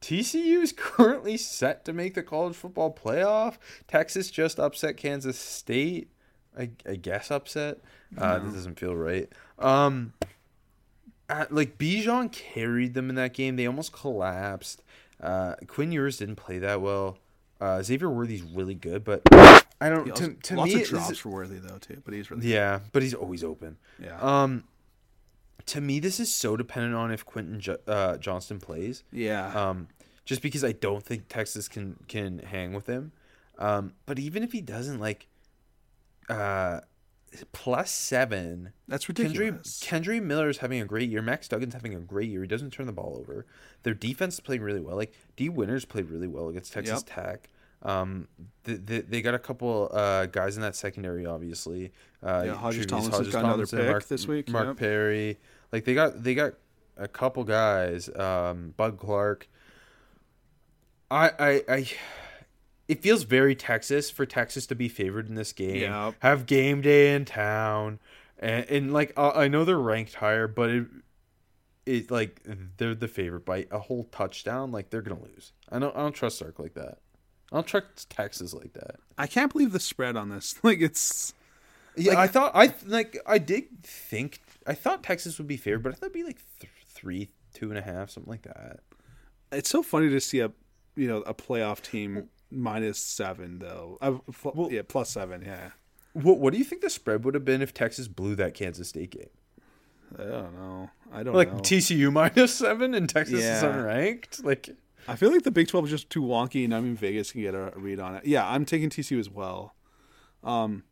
TCU 0.02 0.62
is 0.62 0.72
currently 0.78 1.38
set 1.38 1.86
to 1.86 1.94
make 1.94 2.14
the 2.14 2.24
college 2.24 2.56
football 2.56 2.94
playoff. 2.94 3.58
Texas 3.88 4.30
just 4.32 4.60
upset 4.60 4.98
Kansas 4.98 5.38
State. 5.40 6.10
I, 6.58 6.70
I 6.88 6.96
guess 6.96 7.32
upset. 7.32 7.80
Uh, 8.18 8.40
That 8.40 8.54
doesn't 8.54 8.80
feel 8.80 8.96
right. 8.96 9.28
Um, 9.60 10.14
at, 11.30 11.54
like 11.54 11.78
Bijan 11.78 12.32
carried 12.32 12.94
them 12.94 13.10
in 13.10 13.16
that 13.16 13.34
game. 13.34 13.56
They 13.56 13.66
almost 13.66 13.92
collapsed. 13.92 14.84
Uh, 15.22 15.56
Quinn 15.68 15.92
Ewers 15.92 16.18
didn't 16.18 16.36
play 16.36 16.60
that 16.60 16.82
well. 16.82 17.18
Uh, 17.60 17.82
Xavier 17.82 18.10
Worthy's 18.10 18.44
really 18.44 18.76
good, 18.76 19.04
but 19.04 19.22
I 19.82 19.90
don't. 19.90 20.10
Also- 20.12 20.28
To, 20.28 20.34
to 20.34 20.56
lots 20.56 20.68
me, 20.70 20.74
of 20.76 20.80
this- 20.82 20.90
drops 20.90 21.18
for 21.20 21.30
Worthy 21.30 21.58
though 21.58 21.78
too. 21.78 22.02
But 22.06 22.14
he's 22.14 22.30
really 22.30 22.48
yeah, 22.48 22.80
but 22.92 23.02
he's 23.02 23.14
always 23.14 23.44
open. 23.44 23.78
yeah 24.02 24.20
Um, 24.20 24.64
to 25.68 25.82
me, 25.82 26.00
this 26.00 26.20
is 26.20 26.34
so 26.34 26.56
dependent 26.58 26.96
on 26.96 27.12
if 27.12 27.26
Quentin 27.26 27.60
jo- 27.60 27.78
uh, 27.88 28.18
Johnston 28.18 28.60
plays. 28.60 29.04
yeah. 29.12 29.48
Um, 29.70 29.88
just 30.26 30.42
because 30.42 30.64
I 30.64 30.72
don't 30.72 31.04
think 31.04 31.28
Texas 31.28 31.68
can 31.68 31.98
can 32.08 32.40
hang 32.40 32.74
with 32.74 32.88
him. 32.88 33.12
Um, 33.60 33.94
but 34.08 34.18
even 34.20 34.42
if 34.44 34.52
he 34.54 34.60
doesn't, 34.62 35.00
like, 35.00 35.28
uh, 36.30 36.80
plus 37.52 37.92
seven. 37.92 38.72
That's 38.88 39.06
Kendre 39.06 39.10
ridiculous. 39.28 39.80
Kendre 39.84 40.22
Miller 40.24 40.50
is 40.50 40.58
having 40.60 40.82
a 40.82 40.86
great 40.86 41.10
year. 41.10 41.22
Max 41.22 41.48
Duggan's 41.48 41.74
having 41.74 41.94
a 41.94 42.00
great 42.00 42.30
year. 42.30 42.42
He 42.42 42.48
doesn't 42.48 42.72
turn 42.72 42.86
the 42.88 42.92
ball 42.94 43.18
over. 43.20 43.46
Their 43.84 43.94
defense 43.94 44.36
is 44.36 44.40
playing 44.40 44.62
really 44.62 44.80
well. 44.82 44.96
Like 44.96 45.14
Dee 45.36 45.50
Winters 45.50 45.86
played 45.86 46.10
really 46.10 46.28
well 46.28 46.48
against 46.50 46.74
Texas 46.74 47.04
Yep. 47.08 47.16
Tech. 47.24 47.50
Um, 47.82 48.28
they, 48.64 48.74
they, 48.74 49.02
they 49.02 49.22
got 49.22 49.36
a 49.36 49.40
couple 49.40 49.90
uh, 49.94 50.26
guys 50.26 50.56
in 50.56 50.62
that 50.64 50.76
secondary, 50.76 51.26
obviously. 51.26 51.92
Uh, 52.24 52.44
Yeah, 52.46 52.54
Hodges 52.56 52.86
Thomas 52.88 53.08
Hodges 53.10 53.32
got 53.34 53.46
another 53.46 53.68
pick 53.68 53.88
Mark, 53.88 54.08
this 54.08 54.28
week, 54.28 54.50
Mark 54.50 54.68
yep. 54.68 54.78
Perry, 54.78 55.38
like 55.72 55.86
they 55.86 55.94
got 55.94 56.24
they 56.24 56.34
got 56.34 56.54
a 56.98 57.08
couple 57.08 57.44
guys. 57.44 58.10
Um, 58.16 58.74
Bud 58.76 58.98
Clark. 58.98 59.48
I 61.12 61.30
I 61.40 61.64
I. 61.70 61.92
It 62.88 63.02
feels 63.02 63.24
very 63.24 63.56
Texas 63.56 64.12
for 64.12 64.26
Texas 64.26 64.68
to 64.68 64.76
be 64.76 64.90
favored 64.90 65.28
in 65.28 65.36
this 65.36 65.54
game. 65.54 65.78
Yep. 65.78 66.16
Have 66.20 66.46
game 66.46 66.82
day 66.82 67.16
in 67.16 67.26
town, 67.26 68.00
and, 68.40 68.66
and 68.70 68.94
like 68.94 69.14
uh, 69.18 69.32
I 69.36 69.48
know 69.48 69.66
they're 69.66 69.78
ranked 69.78 70.16
higher, 70.16 70.48
but 70.48 70.70
it 70.70 70.88
it 71.86 72.12
like 72.12 72.42
they're 72.78 72.96
the 72.96 73.08
favorite 73.08 73.46
by 73.46 73.68
a 73.72 73.80
whole 73.80 74.06
touchdown. 74.06 74.72
Like 74.72 74.90
they're 74.90 75.02
gonna 75.02 75.22
lose. 75.22 75.54
I 75.72 75.80
don't 75.80 75.96
I 75.96 76.00
don't 76.00 76.14
trust 76.14 76.40
Sark 76.40 76.60
like 76.60 76.74
that. 76.76 77.00
I 77.52 77.58
don't 77.58 77.68
trust 77.68 78.10
Texas 78.10 78.54
like 78.54 78.74
that. 78.74 78.96
I 79.18 79.28
can't 79.28 79.52
believe 79.52 79.72
the 79.72 79.80
spread 79.80 80.16
on 80.18 80.30
this. 80.30 80.56
Like 80.64 80.82
it's 80.82 81.34
Yeah, 81.96 82.14
Like- 82.14 82.18
I 82.18 82.28
thought 82.28 82.52
I 82.56 82.74
like 82.86 83.18
I 83.26 83.38
did 83.38 83.84
think 83.84 84.42
I 84.68 84.74
thought 84.74 85.04
Texas 85.04 85.38
would 85.38 85.48
be 85.48 85.58
favored, 85.58 85.84
but 85.84 85.90
I 85.92 85.96
thought 85.96 86.06
it'd 86.08 86.14
be 86.14 86.24
like 86.24 86.40
th- 86.60 86.72
three, 86.88 87.30
two 87.54 87.70
and 87.70 87.78
a 87.78 87.82
half, 87.82 88.10
something 88.10 88.32
like 88.32 88.42
that. 88.44 88.80
it's 89.52 89.70
so 89.70 89.84
funny 89.84 90.10
to 90.10 90.20
see 90.20 90.40
a 90.40 90.52
you 90.96 91.08
know 91.08 91.18
a 91.22 91.34
playoff 91.34 91.82
team 91.82 92.30
minus 92.52 92.98
seven 93.00 93.60
though. 93.60 93.98
Uh, 94.02 94.14
fl- 94.32 94.70
yeah, 94.72 94.82
plus 94.88 95.10
seven. 95.12 95.44
Yeah. 95.46 95.70
What 96.14 96.40
What 96.40 96.52
do 96.54 96.58
you 96.60 96.66
think 96.66 96.82
the 96.82 96.90
spread 96.90 97.24
would 97.26 97.34
have 97.36 97.46
been 97.46 97.62
if 97.62 97.74
Texas 97.74 98.08
blew 98.08 98.36
that 98.36 98.54
Kansas 98.54 98.90
State 98.90 99.12
game? 99.12 99.30
I 100.18 100.24
don't 100.24 100.56
know. 100.56 100.90
I 101.12 101.24
don't 101.24 101.36
Like 101.36 101.52
know. 101.54 101.60
TCU 101.60 102.12
minus 102.14 102.54
seven 102.56 102.94
and 102.94 103.10
Texas 103.10 103.40
is 103.44 103.64
unranked. 103.64 104.44
Like 104.44 104.70
I 105.08 105.16
feel 105.16 105.32
like 105.32 105.44
the 105.44 105.52
Big 105.52 105.68
Twelve 105.68 105.86
is 105.86 105.92
just 105.92 106.10
too 106.10 106.22
wonky, 106.22 106.66
and 106.66 106.74
I 106.74 106.80
mean 106.80 106.96
Vegas 106.96 107.32
can 107.32 107.42
get 107.42 107.54
a 107.54 107.72
read 107.76 108.00
on 108.00 108.16
it. 108.16 108.26
Yeah, 108.26 108.48
I'm 108.48 108.66
taking 108.66 108.90
TCU 108.90 109.20
as 109.20 109.30
well. 109.30 109.76
Um, 110.44 110.84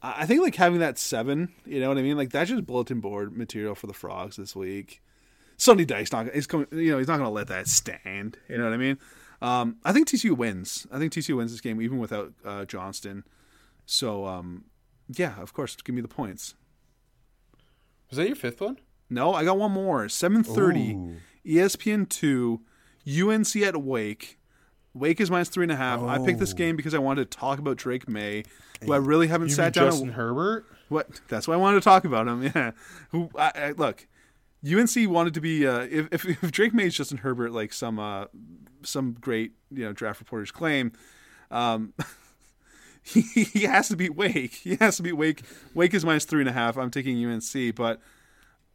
I 0.00 0.26
think 0.26 0.42
like 0.42 0.54
having 0.54 0.78
that 0.78 0.98
seven, 0.98 1.52
you 1.66 1.80
know 1.80 1.88
what 1.88 1.98
I 1.98 2.02
mean? 2.02 2.16
Like 2.16 2.30
that's 2.30 2.50
just 2.50 2.66
bulletin 2.66 3.00
board 3.00 3.36
material 3.36 3.74
for 3.74 3.88
the 3.88 3.92
frogs 3.92 4.36
this 4.36 4.54
week. 4.54 5.02
Sonny 5.56 5.84
Dykes 5.84 6.12
not 6.12 6.32
he's 6.32 6.46
coming, 6.46 6.68
you 6.70 6.92
know, 6.92 6.98
he's 6.98 7.08
not 7.08 7.16
going 7.16 7.28
to 7.28 7.34
let 7.34 7.48
that 7.48 7.66
stand. 7.66 8.38
You 8.48 8.58
know 8.58 8.64
what 8.64 8.72
I 8.72 8.76
mean? 8.76 8.98
Um, 9.42 9.76
I 9.84 9.92
think 9.92 10.08
TCU 10.08 10.36
wins. 10.36 10.86
I 10.92 10.98
think 10.98 11.12
TCU 11.12 11.36
wins 11.36 11.50
this 11.50 11.60
game 11.60 11.82
even 11.82 11.98
without 11.98 12.32
uh, 12.44 12.64
Johnston. 12.64 13.24
So 13.86 14.24
um, 14.26 14.66
yeah, 15.08 15.40
of 15.40 15.52
course, 15.52 15.74
give 15.76 15.94
me 15.94 16.00
the 16.00 16.08
points. 16.08 16.54
was 18.08 18.18
that 18.18 18.26
your 18.26 18.36
fifth 18.36 18.60
one? 18.60 18.78
No, 19.10 19.34
I 19.34 19.44
got 19.44 19.58
one 19.58 19.72
more. 19.72 20.08
Seven 20.08 20.44
thirty. 20.44 20.96
ESPN 21.46 22.08
two, 22.08 22.60
UNC 23.08 23.56
at 23.62 23.76
Wake. 23.82 24.38
Wake 24.94 25.20
is 25.20 25.30
minus 25.30 25.48
three 25.48 25.64
and 25.64 25.72
a 25.72 25.76
half. 25.76 26.02
I 26.02 26.18
picked 26.24 26.40
this 26.40 26.52
Oh. 26.52 26.56
game 26.56 26.76
because 26.76 26.94
I 26.94 26.98
wanted 26.98 27.30
to 27.30 27.38
talk 27.38 27.58
about 27.58 27.76
Drake 27.76 28.08
Maye, 28.08 28.44
who 28.82 28.92
I 28.92 28.96
really 28.96 29.28
haven't 29.28 29.48
You 29.48 29.54
sat 29.54 29.72
down. 29.72 29.86
Justin 29.86 30.08
and, 30.08 30.16
Herbert? 30.16 30.64
what? 30.88 31.20
That's 31.28 31.46
why 31.46 31.54
I 31.54 31.56
wanted 31.58 31.80
to 31.80 31.84
talk 31.84 32.04
about 32.04 32.26
him. 32.26 32.42
Yeah. 32.54 32.70
Who? 33.10 33.30
I, 33.38 33.52
I, 33.54 33.70
look, 33.72 34.06
UNC 34.66 34.90
wanted 35.08 35.34
to 35.34 35.40
be. 35.40 35.66
Uh, 35.66 35.80
if, 35.90 36.08
if 36.12 36.24
if 36.42 36.50
Drake 36.52 36.74
Maye 36.74 36.86
is 36.86 36.96
Justin 36.96 37.18
Herbert, 37.18 37.52
like 37.52 37.72
some 37.72 37.98
uh, 37.98 38.24
some 38.82 39.16
great 39.20 39.52
you 39.70 39.84
know 39.84 39.92
draft 39.92 40.18
reporters 40.20 40.50
claim, 40.50 40.92
um, 41.50 41.92
he, 43.02 43.20
he 43.44 43.60
has 43.64 43.88
to 43.88 43.96
beat 43.96 44.16
Wake. 44.16 44.54
He 44.54 44.76
has 44.76 44.96
to 44.96 45.02
beat 45.02 45.12
Wake. 45.12 45.42
Wake 45.74 45.94
is 45.94 46.04
minus 46.04 46.24
three 46.24 46.40
and 46.40 46.48
a 46.48 46.52
half. 46.52 46.76
I'm 46.76 46.90
taking 46.90 47.24
UNC, 47.24 47.74
but. 47.76 48.00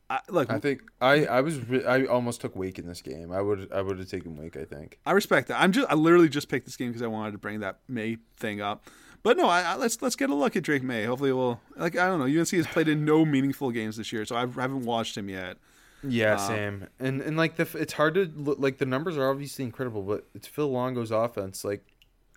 I, 0.09 0.19
look, 0.29 0.51
I 0.51 0.59
think 0.59 0.81
I 1.01 1.25
I 1.25 1.41
was 1.41 1.59
re- 1.67 1.85
I 1.85 2.05
almost 2.05 2.41
took 2.41 2.55
Wake 2.55 2.77
in 2.77 2.87
this 2.87 3.01
game. 3.01 3.31
I 3.31 3.41
would 3.41 3.71
I 3.71 3.81
would 3.81 3.99
have 3.99 4.09
taken 4.09 4.35
Wake. 4.35 4.57
I 4.57 4.65
think. 4.65 4.99
I 5.05 5.11
respect 5.11 5.47
that. 5.47 5.61
I'm 5.61 5.71
just 5.71 5.89
I 5.89 5.95
literally 5.95 6.29
just 6.29 6.49
picked 6.49 6.65
this 6.65 6.77
game 6.77 6.89
because 6.89 7.01
I 7.01 7.07
wanted 7.07 7.31
to 7.31 7.37
bring 7.37 7.61
that 7.61 7.79
Maye 7.87 8.17
thing 8.37 8.61
up. 8.61 8.87
But 9.23 9.37
no, 9.37 9.47
I, 9.47 9.61
I, 9.61 9.75
let's 9.75 10.01
let's 10.01 10.17
get 10.17 10.29
a 10.29 10.35
look 10.35 10.55
at 10.57 10.63
Drake 10.63 10.83
Maye. 10.83 11.05
Hopefully, 11.05 11.31
we'll 11.31 11.61
like 11.77 11.97
I 11.97 12.07
don't 12.07 12.19
know. 12.19 12.25
UNC 12.25 12.49
has 12.49 12.67
played 12.67 12.89
in 12.89 13.05
no 13.05 13.25
meaningful 13.25 13.71
games 13.71 13.95
this 13.95 14.11
year, 14.11 14.25
so 14.25 14.35
I 14.35 14.41
haven't 14.41 14.83
watched 14.83 15.17
him 15.17 15.29
yet. 15.29 15.57
Yeah, 16.03 16.35
uh, 16.35 16.37
same. 16.37 16.87
And 16.99 17.21
and 17.21 17.37
like 17.37 17.55
the 17.55 17.67
it's 17.75 17.93
hard 17.93 18.15
to 18.15 18.29
look, 18.35 18.59
like 18.59 18.77
the 18.77 18.85
numbers 18.85 19.17
are 19.17 19.29
obviously 19.29 19.63
incredible, 19.63 20.01
but 20.01 20.27
it's 20.35 20.47
Phil 20.47 20.69
Longo's 20.69 21.11
offense. 21.11 21.63
Like, 21.63 21.85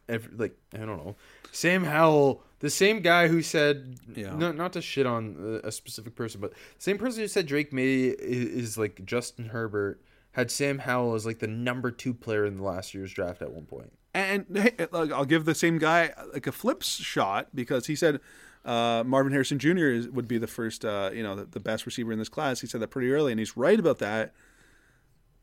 every, 0.08 0.30
like 0.36 0.56
I 0.74 0.78
don't 0.78 1.04
know, 1.04 1.16
Sam 1.50 1.82
Howell, 1.82 2.44
the 2.60 2.70
same 2.70 3.00
guy 3.00 3.28
who 3.28 3.42
said, 3.42 3.96
Yeah. 4.14 4.34
no, 4.34 4.52
not 4.52 4.72
to 4.74 4.82
shit 4.82 5.06
on 5.06 5.60
a, 5.64 5.68
a 5.68 5.72
specific 5.72 6.14
person, 6.14 6.40
but 6.40 6.52
same 6.78 6.98
person 6.98 7.20
who 7.22 7.28
said 7.28 7.46
Drake 7.46 7.72
Maye 7.72 8.08
is, 8.08 8.68
is 8.68 8.78
like 8.78 9.04
Justin 9.04 9.46
Herbert 9.50 10.00
had 10.32 10.50
Sam 10.50 10.78
Howell 10.78 11.14
as 11.14 11.24
like 11.26 11.38
the 11.38 11.46
number 11.46 11.90
two 11.90 12.12
player 12.14 12.44
in 12.44 12.56
the 12.56 12.62
last 12.62 12.94
year's 12.94 13.12
draft 13.12 13.42
at 13.42 13.50
one 13.52 13.64
point. 13.64 13.92
And 14.14 14.46
hey, 14.52 14.86
I'll 14.92 15.24
give 15.24 15.44
the 15.44 15.54
same 15.54 15.78
guy 15.78 16.12
like 16.32 16.46
a 16.46 16.52
flips 16.52 16.96
shot 16.96 17.48
because 17.54 17.86
he 17.86 17.94
said 17.96 18.20
uh, 18.64 19.04
Marvin 19.06 19.32
Harrison 19.32 19.58
Jr. 19.58 19.86
Is, 19.86 20.08
would 20.08 20.26
be 20.26 20.38
the 20.38 20.46
first, 20.46 20.84
uh, 20.84 21.10
you 21.12 21.22
know, 21.22 21.36
the, 21.36 21.44
the 21.44 21.60
best 21.60 21.86
receiver 21.86 22.12
in 22.12 22.18
this 22.18 22.28
class. 22.28 22.60
He 22.60 22.66
said 22.66 22.80
that 22.80 22.88
pretty 22.88 23.12
early, 23.12 23.32
and 23.32 23.38
he's 23.38 23.56
right 23.56 23.78
about 23.78 23.98
that. 23.98 24.32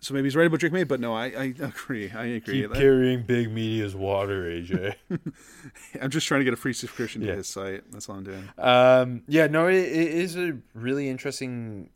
So 0.03 0.13
maybe 0.13 0.25
he's 0.25 0.35
right 0.35 0.47
about 0.47 0.59
Drake 0.59 0.73
Maye, 0.73 0.83
but 0.83 0.99
no, 0.99 1.13
I, 1.15 1.25
I 1.27 1.43
agree. 1.59 2.11
I 2.11 2.25
agree. 2.25 2.61
Keep 2.63 2.73
carrying 2.73 3.23
big 3.23 3.49
media's 3.51 3.95
water, 3.95 4.43
AJ. 4.43 4.95
I'm 6.01 6.09
just 6.09 6.27
trying 6.27 6.41
to 6.41 6.45
get 6.45 6.53
a 6.53 6.57
free 6.57 6.73
subscription 6.73 7.21
Yeah. 7.21 7.31
to 7.31 7.37
his 7.37 7.47
site. 7.47 7.89
That's 7.91 8.09
all 8.09 8.15
I'm 8.17 8.23
doing. 8.23 8.49
Um, 8.57 9.23
yeah, 9.27 9.47
no, 9.47 9.67
it, 9.67 9.75
it 9.75 9.85
is 10.13 10.35
a 10.35 10.57
really 10.73 11.07
interesting, 11.09 11.89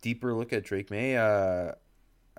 deeper 0.00 0.32
look 0.32 0.52
at 0.52 0.62
Drake 0.64 0.90
Maye. 0.90 1.16
Uh, 1.16 1.72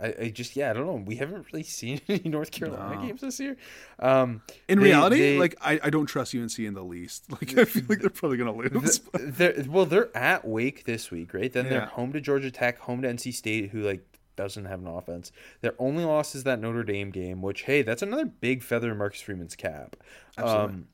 I, 0.02 0.14
I 0.22 0.30
just, 0.30 0.56
yeah, 0.56 0.70
I 0.70 0.74
don't 0.74 0.86
know. 0.86 1.04
We 1.06 1.18
haven't 1.18 1.46
really 1.52 1.64
seen 1.80 2.00
any 2.08 2.30
North 2.30 2.52
Carolina 2.52 2.96
No. 2.96 3.06
games 3.06 3.20
this 3.20 3.38
year. 3.38 3.58
Um, 4.00 4.42
In 4.70 4.80
they- 4.80 4.86
reality, 4.86 5.18
they- 5.20 5.38
like 5.40 5.56
I, 5.62 5.78
I 5.84 5.90
don't 5.90 6.06
trust 6.06 6.34
UNC 6.34 6.58
in 6.58 6.74
the 6.74 6.84
least. 6.86 7.30
Like 7.32 7.58
I 7.58 7.66
feel 7.66 7.84
like 7.90 8.00
they're 8.00 8.10
probably 8.10 8.38
gonna 8.38 8.56
lose. 8.56 9.00
th- 9.00 9.12
they're, 9.36 9.66
well, 9.68 9.86
they're 9.86 10.16
at 10.16 10.48
Wake 10.48 10.86
this 10.86 11.12
week, 11.12 11.34
right? 11.34 11.52
Then 11.52 11.68
they're 11.68 11.86
home 11.86 12.14
to 12.14 12.22
Georgia 12.22 12.50
Tech, 12.50 12.80
home 12.80 13.02
to 13.02 13.10
NC 13.10 13.34
State, 13.34 13.72
who 13.72 13.82
like 13.82 14.06
doesn't 14.44 14.66
have 14.66 14.80
an 14.80 14.88
offense. 14.88 15.32
Their 15.62 15.76
only 15.80 16.06
loss 16.06 16.34
is 16.34 16.44
that 16.46 16.60
Notre 16.60 16.84
Dame 16.84 17.12
game, 17.12 17.42
which 17.42 17.64
hey, 17.64 17.82
that's 17.82 18.02
another 18.02 18.26
big 18.26 18.64
feather 18.64 18.92
in 18.92 18.98
Marcus 18.98 19.22
Freeman's 19.22 19.56
cap. 19.56 19.96
Absolutely. 20.38 20.76
Um, 20.76 20.88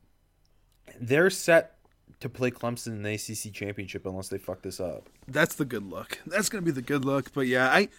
they're 1.00 1.30
set 1.30 1.78
to 2.20 2.30
play 2.30 2.50
Clemson 2.50 2.88
in 2.88 3.04
the 3.04 3.14
ACC 3.14 3.54
championship 3.54 4.06
unless 4.06 4.30
they 4.30 4.38
fuck 4.38 4.62
this 4.62 4.80
up. 4.80 5.10
That's 5.28 5.56
the 5.56 5.66
good 5.66 5.84
look. 5.84 6.20
That's 6.26 6.50
gonna 6.50 6.64
be 6.64 6.72
the 6.72 6.82
good 6.82 7.06
look. 7.06 7.32
But 7.34 7.48
yeah, 7.48 7.70
I. 7.70 7.88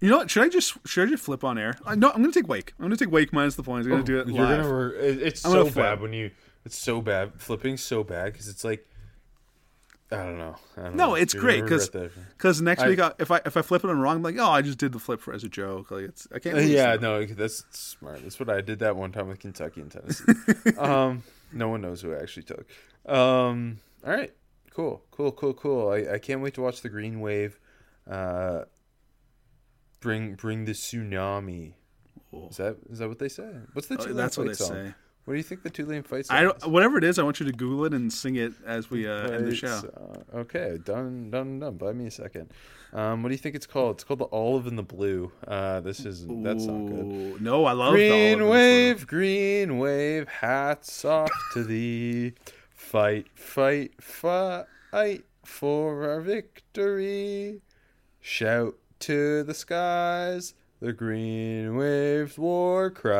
You 0.00 0.08
know 0.08 0.16
what? 0.18 0.30
Should 0.30 0.44
I 0.44 0.48
just 0.48 0.78
should 0.86 1.06
I 1.06 1.10
just 1.10 1.22
flip 1.22 1.44
on 1.44 1.58
air? 1.58 1.76
I, 1.84 1.94
no, 1.94 2.08
I'm 2.08 2.22
gonna 2.22 2.32
take 2.32 2.48
Wake. 2.48 2.72
I'm 2.78 2.86
gonna 2.86 2.96
take 2.96 3.10
Wake 3.10 3.34
minus 3.34 3.54
the 3.54 3.62
points. 3.62 3.86
I'm 3.86 3.92
gonna 3.92 4.02
do 4.02 4.18
it 4.18 4.26
Oh, 4.26 4.30
You're 4.30 4.46
gonna 4.46 4.88
re- 4.88 4.96
it's 4.98 5.44
I'm 5.44 5.52
gonna 5.52 5.70
so 5.70 5.74
bad 5.74 6.00
when 6.00 6.14
you. 6.14 6.30
It's 6.64 6.76
so 6.76 7.02
bad. 7.02 7.34
Flipping's 7.38 7.82
so 7.84 8.02
bad 8.02 8.32
because 8.32 8.48
it's 8.48 8.64
like. 8.64 8.87
I 10.10 10.16
don't 10.16 10.38
know. 10.38 10.56
I 10.76 10.80
don't 10.84 10.96
No, 10.96 11.06
know. 11.08 11.14
it's 11.16 11.34
You're 11.34 11.42
great 11.42 11.62
because 11.64 11.90
because 11.90 12.62
next 12.62 12.82
I- 12.82 12.88
week 12.88 12.98
I, 13.00 13.12
if 13.18 13.30
I 13.30 13.40
if 13.44 13.56
I 13.58 13.62
flip 13.62 13.84
it 13.84 13.90
and 13.90 14.00
wrong, 14.00 14.16
I'm 14.16 14.22
like, 14.22 14.36
oh, 14.38 14.50
I 14.50 14.62
just 14.62 14.78
did 14.78 14.92
the 14.92 14.98
flip 14.98 15.20
for 15.20 15.34
as 15.34 15.44
a 15.44 15.48
joke. 15.48 15.90
Like 15.90 16.04
it's 16.04 16.26
I 16.34 16.38
can't. 16.38 16.56
Yeah, 16.64 16.96
no, 17.00 17.24
that's 17.26 17.64
smart. 17.70 18.22
That's 18.22 18.40
what 18.40 18.48
I 18.48 18.60
did 18.62 18.78
that 18.78 18.96
one 18.96 19.12
time 19.12 19.28
with 19.28 19.38
Kentucky 19.40 19.82
and 19.82 19.90
Tennessee. 19.90 20.24
um, 20.78 21.22
no 21.52 21.68
one 21.68 21.82
knows 21.82 22.00
who 22.00 22.14
I 22.14 22.18
actually 22.20 22.44
took. 22.44 22.66
Um, 23.06 23.80
all 24.06 24.12
right, 24.12 24.32
cool, 24.72 25.02
cool, 25.10 25.32
cool, 25.32 25.52
cool. 25.54 25.90
I, 25.90 26.14
I 26.14 26.18
can't 26.18 26.40
wait 26.40 26.54
to 26.54 26.62
watch 26.62 26.80
the 26.80 26.88
Green 26.88 27.20
Wave. 27.20 27.58
Uh, 28.10 28.64
bring 30.00 30.34
bring 30.36 30.64
the 30.64 30.72
tsunami. 30.72 31.74
Is 32.50 32.56
that 32.58 32.76
is 32.90 32.98
that 33.00 33.08
what 33.08 33.18
they 33.18 33.28
say? 33.28 33.48
What's 33.72 33.88
the 33.88 33.96
Oh, 34.00 34.12
that's 34.12 34.38
what 34.38 34.46
they 34.46 34.54
song? 34.54 34.68
say. 34.68 34.94
What 35.28 35.34
do 35.34 35.36
you 35.36 35.44
think 35.44 35.62
the 35.62 35.68
Tulane 35.68 36.04
fight 36.04 36.24
song 36.24 36.36
I 36.38 36.46
is? 36.46 36.52
don't, 36.54 36.72
whatever 36.72 36.96
it 36.96 37.04
is, 37.04 37.18
I 37.18 37.22
want 37.22 37.38
you 37.38 37.44
to 37.44 37.52
Google 37.52 37.84
it 37.84 37.92
and 37.92 38.10
sing 38.10 38.36
it 38.36 38.54
as 38.64 38.90
we 38.90 39.06
uh, 39.06 39.28
end 39.28 39.46
the 39.46 39.54
show. 39.54 39.82
Uh, 40.32 40.38
okay, 40.38 40.78
done, 40.82 41.28
done, 41.28 41.58
done. 41.58 41.76
Buy 41.76 41.92
me 41.92 42.06
a 42.06 42.10
second. 42.10 42.50
Um, 42.94 43.22
what 43.22 43.28
do 43.28 43.34
you 43.34 43.38
think 43.38 43.54
it's 43.54 43.66
called? 43.66 43.96
It's 43.96 44.04
called 44.04 44.20
the 44.20 44.28
Olive 44.32 44.66
in 44.66 44.76
the 44.76 44.82
Blue. 44.82 45.30
Uh, 45.46 45.80
this 45.80 46.06
is 46.06 46.26
that's 46.26 46.64
not 46.64 46.86
good. 46.86 47.42
No, 47.42 47.66
I 47.66 47.72
love 47.72 47.92
the 47.92 48.08
Green 48.08 48.48
wave, 48.48 49.06
green 49.06 49.76
wave, 49.76 50.28
hats 50.28 51.04
off 51.04 51.30
to 51.52 51.62
thee. 51.62 52.32
Fight, 52.70 53.26
fight, 53.34 54.02
fight 54.02 55.26
for 55.44 56.08
our 56.08 56.22
victory. 56.22 57.60
Shout 58.22 58.76
to 59.00 59.42
the 59.42 59.52
skies, 59.52 60.54
the 60.80 60.94
green 60.94 61.76
wave's 61.76 62.38
war 62.38 62.90
cry. 62.90 63.18